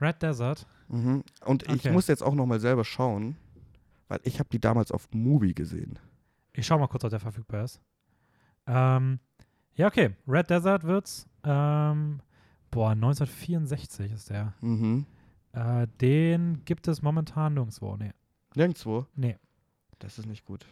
Red 0.00 0.22
Desert. 0.22 0.66
Mhm. 0.88 1.22
Und 1.44 1.62
ich 1.64 1.70
Okay. 1.70 1.92
muss 1.92 2.08
jetzt 2.08 2.22
auch 2.22 2.34
nochmal 2.34 2.58
selber 2.58 2.84
schauen, 2.84 3.36
weil 4.08 4.18
ich 4.24 4.38
habe 4.40 4.48
die 4.50 4.58
damals 4.58 4.90
auf 4.90 5.06
Movie 5.12 5.54
gesehen. 5.54 5.98
Ich 6.54 6.66
schau 6.66 6.78
mal 6.78 6.86
kurz, 6.88 7.04
ob 7.04 7.10
der 7.10 7.20
verfügbar 7.20 7.64
ist. 7.64 7.80
Ähm, 8.66 9.20
ja, 9.74 9.86
okay. 9.86 10.16
Red 10.26 10.48
Desert 10.50 10.82
wird's. 10.84 11.28
Ähm, 11.44 12.20
boah, 12.76 12.90
1964 12.90 14.12
ist 14.12 14.30
der. 14.30 14.52
Mhm. 14.60 15.06
Äh, 15.52 15.86
den 16.00 16.62
gibt 16.66 16.88
es 16.88 17.00
momentan 17.00 17.54
nirgendwo. 17.54 17.96
Nee. 17.96 18.12
Nirgendwo. 18.54 19.06
Nee. 19.14 19.38
Das 19.98 20.18
ist 20.18 20.26
nicht 20.26 20.44
gut. 20.44 20.66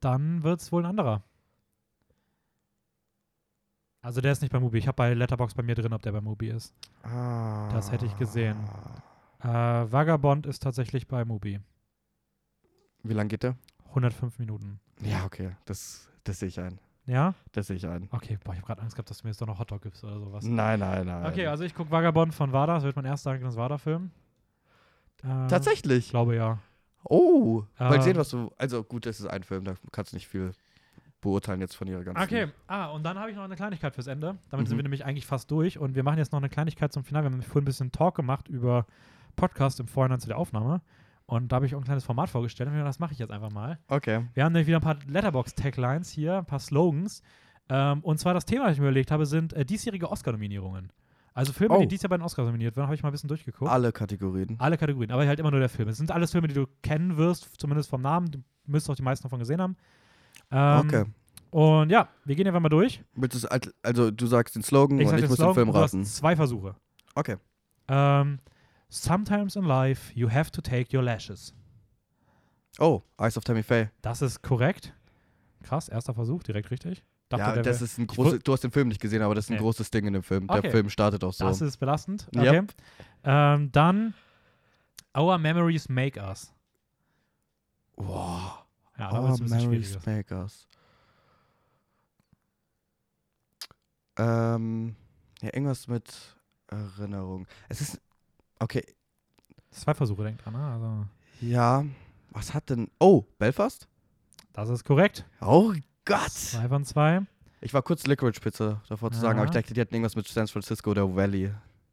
Dann 0.00 0.42
wird's 0.42 0.70
wohl 0.70 0.84
ein 0.84 0.90
anderer. 0.90 1.22
Also 4.02 4.20
der 4.20 4.32
ist 4.32 4.42
nicht 4.42 4.52
bei 4.52 4.60
Mubi. 4.60 4.76
Ich 4.76 4.86
habe 4.86 4.96
bei 4.96 5.14
Letterbox 5.14 5.54
bei 5.54 5.62
mir 5.62 5.74
drin, 5.74 5.94
ob 5.94 6.02
der 6.02 6.12
bei 6.12 6.20
Mubi 6.20 6.50
ist. 6.50 6.74
Ah. 7.02 7.70
Das 7.72 7.90
hätte 7.90 8.04
ich 8.04 8.14
gesehen. 8.18 8.58
Äh, 9.40 9.48
Vagabond 9.48 10.44
ist 10.44 10.62
tatsächlich 10.62 11.08
bei 11.08 11.24
Mubi. 11.24 11.58
Wie 13.02 13.14
lang 13.14 13.28
geht 13.28 13.44
der? 13.44 13.56
105 13.88 14.38
Minuten. 14.38 14.78
Ja, 15.00 15.24
okay. 15.24 15.56
Das, 15.64 16.10
das 16.24 16.40
sehe 16.40 16.48
ich 16.48 16.60
ein. 16.60 16.78
Ja? 17.06 17.34
Das 17.52 17.66
sehe 17.66 17.76
ich 17.76 17.86
ein. 17.86 18.08
Okay, 18.12 18.38
boah, 18.42 18.52
ich 18.52 18.58
habe 18.58 18.66
gerade 18.66 18.82
Angst 18.82 18.96
gehabt, 18.96 19.10
dass 19.10 19.18
du 19.18 19.26
mir 19.26 19.30
jetzt 19.30 19.40
doch 19.42 19.46
noch 19.46 19.58
Hotdog 19.58 19.82
gibst 19.82 20.02
oder 20.04 20.18
sowas. 20.18 20.44
Nein, 20.44 20.80
nein, 20.80 21.06
nein. 21.06 21.26
Okay, 21.26 21.46
also 21.46 21.64
ich 21.64 21.74
gucke 21.74 21.90
Vagabond 21.90 22.34
von 22.34 22.52
Wada. 22.52 22.74
Das 22.74 22.84
wird 22.84 22.96
mein 22.96 23.04
erster 23.04 23.32
eigenes 23.32 23.56
Wada-Film. 23.56 24.10
Äh, 25.22 25.48
Tatsächlich. 25.48 26.06
Ich 26.06 26.10
glaube 26.10 26.36
ja. 26.36 26.58
Oh. 27.04 27.64
Mal 27.78 27.96
Ähm. 27.96 28.02
sehen, 28.02 28.16
was 28.16 28.30
du. 28.30 28.50
Also 28.58 28.82
gut, 28.82 29.04
das 29.06 29.20
ist 29.20 29.26
ein 29.26 29.42
Film, 29.42 29.64
da 29.64 29.74
kannst 29.92 30.12
du 30.12 30.16
nicht 30.16 30.26
viel 30.28 30.52
beurteilen 31.20 31.60
jetzt 31.60 31.76
von 31.76 31.86
ihrer 31.88 32.04
ganzen. 32.04 32.22
Okay, 32.22 32.48
ah, 32.66 32.86
und 32.86 33.02
dann 33.02 33.18
habe 33.18 33.30
ich 33.30 33.36
noch 33.36 33.44
eine 33.44 33.56
Kleinigkeit 33.56 33.94
fürs 33.94 34.06
Ende. 34.06 34.36
Damit 34.50 34.68
sind 34.68 34.76
Mhm. 34.76 34.78
wir 34.80 34.82
nämlich 34.84 35.04
eigentlich 35.04 35.26
fast 35.26 35.50
durch. 35.50 35.78
Und 35.78 35.94
wir 35.94 36.02
machen 36.02 36.18
jetzt 36.18 36.32
noch 36.32 36.38
eine 36.40 36.48
Kleinigkeit 36.50 36.92
zum 36.92 37.04
Finale. 37.04 37.24
Wir 37.28 37.32
haben 37.32 37.42
vorhin 37.42 37.62
ein 37.62 37.64
bisschen 37.66 37.92
Talk 37.92 38.14
gemacht 38.14 38.48
über 38.48 38.86
Podcast 39.36 39.80
im 39.80 39.88
Vorhinein 39.88 40.20
zu 40.20 40.28
der 40.28 40.36
Aufnahme. 40.38 40.80
Und 41.26 41.50
da 41.52 41.56
habe 41.56 41.66
ich 41.66 41.74
auch 41.74 41.78
ein 41.80 41.84
kleines 41.84 42.04
Format 42.04 42.28
vorgestellt. 42.28 42.68
Und 42.70 42.78
das 42.78 42.98
mache 42.98 43.12
ich 43.12 43.18
jetzt 43.18 43.30
einfach 43.30 43.50
mal. 43.50 43.78
Okay. 43.88 44.26
Wir 44.34 44.44
haben 44.44 44.52
nämlich 44.52 44.66
wieder 44.66 44.78
ein 44.78 44.82
paar 44.82 44.98
Letterbox-Taglines 45.06 46.10
hier, 46.10 46.38
ein 46.38 46.46
paar 46.46 46.58
Slogans. 46.58 47.22
Ähm, 47.70 48.00
und 48.00 48.18
zwar 48.18 48.34
das 48.34 48.44
Thema, 48.44 48.64
das 48.66 48.74
ich 48.74 48.80
mir 48.80 48.86
überlegt 48.88 49.10
habe, 49.10 49.24
sind 49.24 49.52
äh, 49.54 49.64
diesjährige 49.64 50.10
Oscar-Nominierungen. 50.10 50.92
Also 51.32 51.52
Filme, 51.52 51.74
Oh. 51.76 51.80
die 51.80 51.88
dieses 51.88 52.02
Jahr 52.02 52.10
bei 52.10 52.18
den 52.18 52.22
Oscars 52.22 52.46
nominiert 52.46 52.76
werden, 52.76 52.86
habe 52.86 52.94
ich 52.94 53.02
mal 53.02 53.08
ein 53.08 53.12
bisschen 53.12 53.28
durchgeguckt. 53.28 53.70
Alle 53.70 53.90
Kategorien. 53.90 54.54
Alle 54.58 54.76
Kategorien, 54.76 55.10
aber 55.10 55.26
halt 55.26 55.40
immer 55.40 55.50
nur 55.50 55.58
der 55.60 55.68
Film. 55.70 55.88
Es 55.88 55.96
sind 55.96 56.10
alles 56.12 56.30
Filme, 56.30 56.46
die 56.46 56.54
du 56.54 56.66
kennen 56.82 57.16
wirst, 57.16 57.58
zumindest 57.58 57.88
vom 57.90 58.02
Namen. 58.02 58.30
Du 58.30 58.38
müsstest 58.66 58.90
auch 58.90 58.96
die 58.96 59.02
meisten 59.02 59.24
davon 59.24 59.40
gesehen 59.40 59.60
haben. 59.60 59.76
Ähm, 60.52 60.78
okay. 60.86 61.04
Und 61.50 61.90
ja, 61.90 62.08
wir 62.24 62.36
gehen 62.36 62.46
einfach 62.46 62.60
mal 62.60 62.68
durch. 62.68 63.02
Also 63.82 64.10
du 64.10 64.26
sagst 64.26 64.54
den 64.56 64.62
Slogan 64.62 64.98
Ich 65.00 65.08
und 65.08 65.14
ich 65.14 65.20
den 65.22 65.28
muss 65.30 65.36
Slogan, 65.38 65.52
den 65.52 65.54
Film 65.54 65.68
und 65.70 65.74
du 65.74 65.80
hast 65.80 65.94
raten. 65.94 66.04
zwei 66.04 66.36
Versuche. 66.36 66.76
Okay. 67.16 67.36
Ähm, 67.88 68.38
Sometimes 68.96 69.56
in 69.56 69.64
life 69.64 70.12
you 70.14 70.30
have 70.30 70.52
to 70.52 70.60
take 70.62 70.96
your 70.96 71.02
lashes. 71.02 71.52
Oh, 72.78 73.02
Eyes 73.20 73.36
of 73.36 73.42
Tammy 73.44 73.62
Faye. 73.64 73.90
Das 74.02 74.22
ist 74.22 74.40
korrekt. 74.42 74.94
Krass, 75.64 75.88
erster 75.88 76.14
Versuch, 76.14 76.42
direkt 76.44 76.70
richtig. 76.70 77.02
Dachte, 77.28 77.56
ja, 77.56 77.62
das 77.62 77.80
wär- 77.80 77.84
ist 77.86 77.98
ein 77.98 78.06
großes. 78.06 78.42
Du 78.44 78.52
hast 78.52 78.62
den 78.62 78.70
Film 78.70 78.88
nicht 78.88 79.00
gesehen, 79.00 79.22
aber 79.22 79.34
das 79.34 79.46
ist 79.46 79.50
ein 79.50 79.54
Nee. 79.54 79.60
großes 79.60 79.90
Ding 79.90 80.06
in 80.06 80.12
dem 80.12 80.22
Film. 80.22 80.44
Okay. 80.48 80.60
Der 80.62 80.70
Film 80.70 80.90
startet 80.90 81.24
auch 81.24 81.32
so. 81.32 81.44
Das 81.44 81.60
ist 81.60 81.76
belastend. 81.78 82.28
Yep. 82.36 82.46
Okay. 82.46 82.66
Ähm, 83.24 83.72
dann 83.72 84.14
Our 85.16 85.38
Memories 85.38 85.88
Make 85.88 86.20
Us. 86.20 86.52
wow. 87.96 88.64
Ja, 88.96 89.10
bisschen 89.30 89.48
Memories 89.48 89.98
make 90.06 90.32
us. 90.32 90.68
Ähm, 94.16 94.94
ja, 95.42 95.48
irgendwas 95.52 95.88
mit 95.88 96.12
Erinnerung. 96.68 97.46
Es 97.68 97.80
ist, 97.80 98.00
okay, 98.60 98.82
Zwei 99.70 99.92
Versuche, 99.94 100.22
denkt 100.22 100.44
dran. 100.44 100.52
Ne? 100.54 100.64
Also, 100.64 101.06
Ja, 101.40 101.84
was 102.30 102.54
hat 102.54 102.70
denn. 102.70 102.88
Oh, 103.00 103.24
Belfast? 103.38 103.88
Das 104.52 104.68
ist 104.68 104.84
korrekt. 104.84 105.24
Oh 105.40 105.72
Gott. 106.04 106.30
Zwei 106.30 106.68
von 106.68 106.84
zwei. 106.84 107.22
Ich 107.60 107.74
war 107.74 107.82
kurz 107.82 108.06
Licorice 108.06 108.40
Pizza 108.40 108.80
davor 108.88 109.10
zu 109.10 109.18
sagen, 109.18 109.38
aber 109.40 109.48
ich 109.48 109.54
Ja. 109.54 109.60
dachte, 109.62 109.74
die 109.74 109.80
hatten 109.80 109.94
irgendwas 109.94 110.14
mit 110.14 110.28
San 110.28 110.46
Francisco 110.46 110.90
oder 110.92 111.12
Valley. 111.16 111.50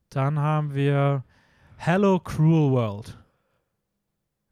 Dann 0.09 0.38
haben 0.38 0.75
wir 0.75 1.23
Hello 1.77 2.19
Cruel 2.19 2.71
World. 2.71 3.17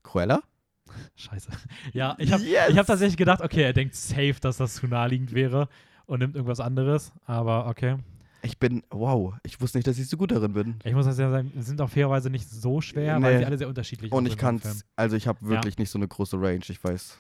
Cruella? 0.02 0.41
Scheiße. 1.15 1.52
Ja, 1.94 2.15
ich 2.18 2.31
habe 2.31 2.44
Yes! 2.44 2.69
ich 2.69 2.77
hab 2.80 2.88
tatsächlich 2.88 3.18
gedacht, 3.18 3.41
okay, 3.41 3.61
er 3.64 3.73
denkt 3.73 3.94
safe, 3.95 4.38
dass 4.41 4.57
das 4.57 4.76
zu 4.76 4.88
naheliegend 4.88 5.34
wäre 5.34 5.69
und 6.07 6.19
nimmt 6.19 6.36
irgendwas 6.36 6.60
anderes. 6.60 7.11
Aber 7.27 7.68
okay. 7.68 7.98
Ich 8.41 8.57
bin, 8.57 8.84
wow, 8.90 9.34
ich 9.44 9.60
wusste 9.60 9.78
nicht, 9.78 9.88
dass 9.88 9.98
ich 9.99 10.07
so 10.07 10.16
gut 10.16 10.32
darin 10.32 10.53
bin. 10.53 10.76
Ich 10.86 10.94
muss 10.94 11.06
das 11.06 11.18
ja 11.18 11.30
sagen, 11.30 11.52
sind 11.57 11.82
auch 11.82 11.90
fairerweise 11.90 12.30
nicht 12.30 12.49
so 12.49 12.80
schwer, 12.80 13.22
weil 13.22 13.34
Nee. 13.34 13.40
sie 13.40 13.45
alle 13.45 13.57
sehr 13.57 13.68
unterschiedlich 13.68 14.11
Und 14.14 14.24
sind 14.24 14.28
ich 14.28 14.34
in 14.34 14.38
dem 14.38 14.41
kann's, 14.41 14.61
Film. 14.64 14.82
also 14.95 15.16
ich 15.18 15.28
habe 15.28 15.41
wirklich 15.41 15.78
nicht 15.78 15.90
so 15.90 15.99
eine 15.99 16.07
große 16.07 16.40
Range, 16.40 16.61
ich 16.68 16.82
weiß. 16.84 17.18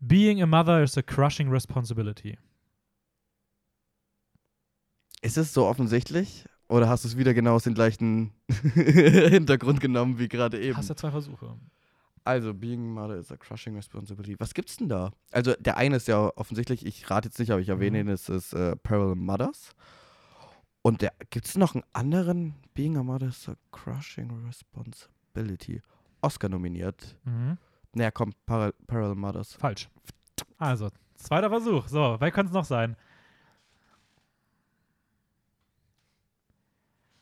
Being 0.00 0.42
a 0.42 0.46
mother 0.46 0.82
is 0.82 0.98
a 0.98 1.02
crushing 1.02 1.48
responsibility. 1.50 2.36
Ist 5.22 5.36
es 5.38 5.52
so 5.54 5.66
offensichtlich? 5.66 6.44
Oder 6.68 6.88
hast 6.88 7.04
du 7.04 7.08
es 7.08 7.16
wieder 7.16 7.32
genau 7.32 7.54
aus 7.54 7.62
dem 7.64 7.74
gleichen 7.74 8.32
Hintergrund 8.74 9.80
genommen 9.80 10.18
wie 10.18 10.28
gerade 10.28 10.60
eben? 10.60 10.76
Hast 10.76 10.90
du 10.90 10.94
zwei 10.96 11.10
Versuche? 11.10 11.54
Also, 12.24 12.52
Being 12.52 12.92
Mother 12.92 13.16
is 13.18 13.30
a 13.30 13.36
crushing 13.36 13.76
responsibility. 13.76 14.34
Was 14.40 14.52
gibt's 14.52 14.76
denn 14.76 14.88
da? 14.88 15.12
Also, 15.30 15.54
der 15.60 15.76
eine 15.76 15.96
ist 15.96 16.08
ja 16.08 16.32
offensichtlich, 16.34 16.84
ich 16.84 17.08
rate 17.08 17.28
jetzt 17.28 17.38
nicht, 17.38 17.52
aber 17.52 17.60
ich 17.60 17.68
erwähne 17.68 18.02
Mhm. 18.02 18.08
ihn, 18.08 18.14
es 18.14 18.28
ist 18.28 18.52
äh, 18.52 18.74
Parallel 18.74 19.14
Mothers. 19.14 19.70
Und 20.86 21.02
der, 21.02 21.12
gibt's 21.30 21.56
noch 21.56 21.74
einen 21.74 21.82
anderen? 21.94 22.54
Being 22.72 22.96
a 22.96 23.02
Mother 23.02 23.26
is 23.26 23.48
a 23.48 23.56
crushing 23.72 24.30
responsibility. 24.46 25.82
Oscar 26.20 26.48
nominiert. 26.48 27.16
Mhm. 27.24 27.58
Naja, 27.92 28.12
komm, 28.12 28.32
Paral 28.46 28.72
Parallel 28.86 29.16
Mothers. 29.16 29.54
Falsch. 29.54 29.88
Also, 30.58 30.90
zweiter 31.16 31.50
Versuch. 31.50 31.88
So, 31.88 32.14
wer 32.20 32.30
könnte 32.30 32.50
es 32.50 32.54
noch 32.54 32.64
sein? 32.64 32.94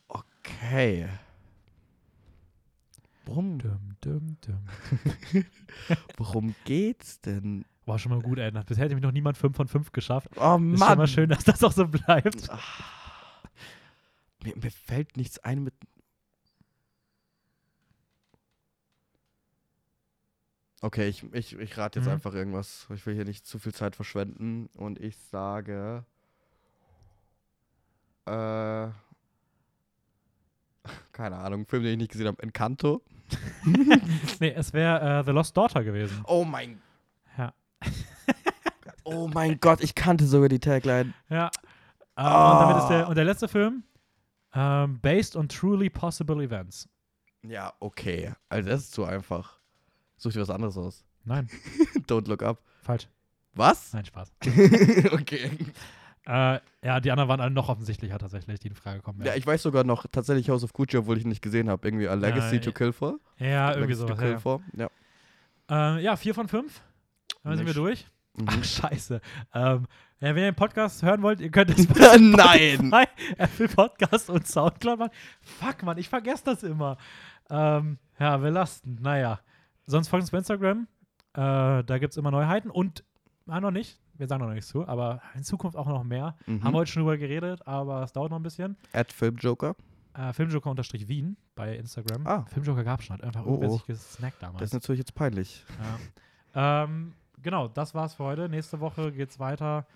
Okay. 0.08 1.08
Worum, 3.24 3.58
Dum, 3.60 3.96
dum, 4.02 4.36
dum. 4.42 4.68
worum 6.18 6.54
geht's 6.66 7.18
denn? 7.22 7.64
War 7.86 7.98
schon 7.98 8.12
mal 8.12 8.20
gut, 8.20 8.38
ey. 8.38 8.50
Bisher 8.50 8.84
hätte 8.84 8.94
mich 8.94 9.02
noch 9.02 9.12
niemand 9.12 9.38
5 9.38 9.56
von 9.56 9.68
5 9.68 9.92
geschafft. 9.92 10.28
Oh 10.36 10.36
Ist 10.36 10.40
schon 10.42 10.72
Mann! 10.72 10.98
mal 10.98 11.06
schön, 11.08 11.30
dass 11.30 11.44
das 11.44 11.64
auch 11.64 11.72
so 11.72 11.88
bleibt. 11.88 12.50
Mir, 14.44 14.54
mir 14.56 14.70
fällt 14.70 15.16
nichts 15.16 15.38
ein 15.38 15.62
mit. 15.64 15.74
Okay, 20.80 21.08
ich, 21.08 21.22
ich, 21.32 21.58
ich 21.58 21.78
rate 21.78 21.98
jetzt 21.98 22.06
Mhm. 22.06 22.12
einfach 22.12 22.34
irgendwas. 22.34 22.86
Ich 22.94 23.06
will 23.06 23.14
hier 23.14 23.24
nicht 23.24 23.46
zu 23.46 23.58
viel 23.58 23.72
Zeit 23.72 23.96
verschwenden. 23.96 24.68
Und 24.76 25.00
ich 25.00 25.16
sage. 25.16 26.04
Äh. 28.26 28.88
Keine 31.12 31.36
Ahnung, 31.38 31.66
Film, 31.66 31.82
den 31.84 31.92
ich 31.92 31.98
nicht 31.98 32.12
gesehen 32.12 32.26
habe. 32.28 32.42
Encanto. 32.42 33.02
Nee, 34.40 34.52
es 34.52 34.72
wäre 34.74 35.20
äh, 35.20 35.24
The 35.24 35.30
Lost 35.30 35.56
Daughter 35.56 35.82
gewesen. 35.82 36.22
Oh 36.26 36.44
mein. 36.44 36.82
Ja. 37.38 37.54
Oh 39.04 39.28
mein 39.32 39.58
Gott, 39.60 39.80
ich 39.82 39.94
kannte 39.94 40.26
sogar 40.26 40.48
die 40.50 40.58
Tagline. 40.58 41.14
Ja. 41.30 41.46
Äh, 41.46 41.50
Ah. 42.16 42.52
und, 42.52 42.60
damit 42.68 42.82
ist 42.82 42.88
der, 42.90 43.08
und 43.08 43.14
der 43.16 43.24
letzte 43.24 43.48
Film, 43.48 43.82
ähm, 44.55 44.98
Based 45.01 45.36
on 45.36 45.48
Truly 45.48 45.90
Possible 45.90 46.43
Events. 46.43 46.89
Ja, 47.43 47.72
okay. 47.81 48.32
Also, 48.48 48.68
das 48.68 48.81
ist 48.82 48.93
zu 48.94 49.05
einfach. 49.05 49.59
Such 50.16 50.32
dir 50.32 50.40
was 50.40 50.51
anderes 50.51 50.76
aus. 50.78 51.05
Nein, 51.24 51.48
Don't 52.09 52.28
look 52.28 52.43
up. 52.43 52.62
falsch. 52.82 53.09
Was? 53.55 53.93
Nein, 53.93 54.05
Spaß. 54.05 54.32
okay. 55.12 55.51
Äh, 56.26 56.59
ja, 56.82 57.01
die 57.01 57.10
anderen 57.10 57.28
waren 57.28 57.40
alle 57.40 57.51
noch 57.52 57.68
offensichtlicher 57.68 58.18
tatsächlich, 58.18 58.59
die 58.60 58.68
in 58.68 58.74
Frage 58.74 59.01
kommen. 59.01 59.22
Ja, 59.24 59.35
ich 59.35 59.47
weiß 59.47 59.62
sogar 59.62 59.85
noch 59.85 60.06
tatsächlich 60.10 60.48
House 60.51 60.64
of 60.64 60.72
Gucci, 60.72 60.97
obwohl 60.97 61.18
ich 61.18 61.24
ihn 61.24 61.28
nicht 61.28 61.43
gesehen 61.43 61.68
habe. 61.68 61.86
Irgendwie 61.86 62.09
A 62.09 62.14
Legacy 62.14 62.56
Ja, 62.56 62.60
to 62.62 62.70
ja. 62.70 62.76
Kill 62.76 62.93
For. 62.93 63.18
ja 63.39 63.68
irgendwie 63.70 63.93
Legacy 63.93 64.01
sowas. 64.01 64.16
to 64.16 64.22
Kill 64.22 64.32
Ja, 64.32 64.39
For. 64.39 64.62
Ja. 64.76 64.89
ja. 65.70 65.97
Äh, 65.98 66.02
ja, 66.02 66.16
vier 66.16 66.35
von 66.35 66.48
fünf. 66.48 66.81
Dann 67.43 67.56
sind 67.59 67.66
wir 67.66 67.74
durch. 67.74 68.06
Mhm. 68.36 68.47
Ach, 68.48 68.64
scheiße. 68.64 69.20
Ähm, 69.55 69.86
ja, 70.24 70.34
wenn 70.34 70.44
ihr 70.44 70.52
den 70.52 70.55
Podcast 70.55 71.02
hören 71.02 71.22
wollt, 71.22 71.40
ihr 71.40 71.51
könnt 71.51 71.70
es 71.78 71.88
Nein! 71.88 72.90
bei 72.90 73.06
Apple 73.36 73.68
Podcast 73.68 74.30
und 74.30 74.46
Soundcloud 74.46 74.98
machen. 74.98 75.10
Fuck, 75.42 75.82
Mann, 75.82 75.98
ich 75.98 76.09
vergesse 76.09 76.44
das 76.44 76.62
immer. 76.62 76.96
Ähm, 77.51 77.98
ja, 78.18 78.36
belastend. 78.36 79.02
Naja. 79.02 79.40
Sonst 79.86 80.09
folgt 80.09 80.22
uns 80.22 80.30
bei 80.30 80.38
Instagram. 80.38 80.86
Äh, 81.34 81.84
da 81.84 81.98
gibt 81.98 82.12
es 82.12 82.16
immer 82.16 82.30
Neuheiten 82.30 82.70
und, 82.70 83.05
ah, 83.48 83.60
noch 83.60 83.70
nicht. 83.70 84.01
Wir 84.16 84.28
sagen 84.28 84.44
noch 84.44 84.52
nichts 84.52 84.68
zu, 84.68 84.86
aber 84.86 85.20
in 85.34 85.42
Zukunft 85.42 85.76
auch 85.76 85.88
noch 85.88 86.05
mehr. 86.05 86.36
Mhm. 86.46 86.62
Haben 86.62 86.72
wir 86.72 86.78
heute 86.78 86.90
schon 86.92 87.02
drüber 87.02 87.18
geredet, 87.18 87.66
aber 87.66 88.02
es 88.02 88.12
dauert 88.12 88.30
noch 88.30 88.38
ein 88.38 88.42
bisschen. 88.44 88.76
At 88.92 89.12
Filmjoker. 89.12 89.74
Äh, 90.16 90.32
Filmjoker-Wien 90.32 91.36
bei 91.56 91.76
Instagram. 91.76 92.26
Ah. 92.26 92.44
Filmjoker 92.46 92.84
gab 92.84 93.01
es 93.01 93.06
schon, 93.06 93.16
hat 93.16 93.24
einfach 93.24 93.44
Oh, 93.44 93.60
oh. 93.62 93.72
sich 93.76 93.86
gesnackt 93.86 94.40
damals. 94.42 94.60
Das 94.60 94.68
ist 94.68 94.74
natürlich 94.74 95.01
jetzt 95.01 95.14
peinlich. 95.16 95.64
Ja. 96.55 96.84
ähm, 96.84 97.12
genau, 97.42 97.66
das 97.68 97.94
war's 97.94 98.14
für 98.14 98.22
heute. 98.24 98.48
Nächste 98.48 98.78
Woche 98.80 99.10
geht's 99.12 99.38
weiter. 99.40 99.86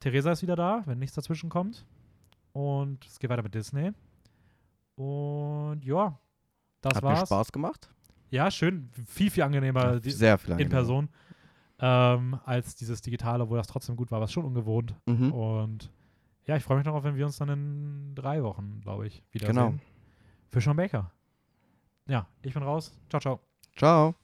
Theresa 0.00 0.32
ist 0.32 0.42
wieder 0.42 0.56
da, 0.56 0.82
wenn 0.86 0.98
nichts 0.98 1.14
dazwischen 1.14 1.50
kommt. 1.50 1.86
Und 2.52 3.04
es 3.06 3.18
geht 3.18 3.30
weiter 3.30 3.42
mit 3.42 3.54
Disney. 3.54 3.92
Und 4.96 5.84
ja, 5.84 6.18
das 6.80 6.96
Hat 6.96 7.02
mir 7.02 7.10
war's. 7.10 7.28
Spaß 7.28 7.52
gemacht. 7.52 7.90
Ja, 8.30 8.50
schön. 8.50 8.90
Viel, 9.06 9.30
viel 9.30 9.42
angenehmer 9.42 10.00
die, 10.00 10.10
Sehr 10.10 10.38
viel 10.38 10.48
in 10.48 10.52
angenehmer. 10.54 10.70
Person 10.70 11.08
ähm, 11.80 12.38
als 12.44 12.74
dieses 12.74 13.00
Digitale, 13.02 13.48
wo 13.48 13.56
das 13.56 13.66
trotzdem 13.66 13.96
gut 13.96 14.10
war, 14.10 14.20
was 14.20 14.32
schon 14.32 14.44
ungewohnt. 14.44 14.94
Mhm. 15.06 15.32
Und 15.32 15.92
ja, 16.44 16.56
ich 16.56 16.64
freue 16.64 16.76
mich 16.78 16.84
darauf, 16.84 17.04
wenn 17.04 17.16
wir 17.16 17.26
uns 17.26 17.36
dann 17.38 17.48
in 17.48 18.14
drei 18.14 18.42
Wochen, 18.42 18.80
glaube 18.80 19.06
ich, 19.06 19.22
wiedersehen. 19.30 19.54
Genau. 19.54 19.74
Für 20.50 20.60
Sean 20.60 20.76
Baker. 20.76 21.12
Ja, 22.08 22.26
ich 22.42 22.54
bin 22.54 22.62
raus. 22.62 22.98
Ciao, 23.10 23.20
ciao. 23.20 23.40
Ciao. 23.76 24.14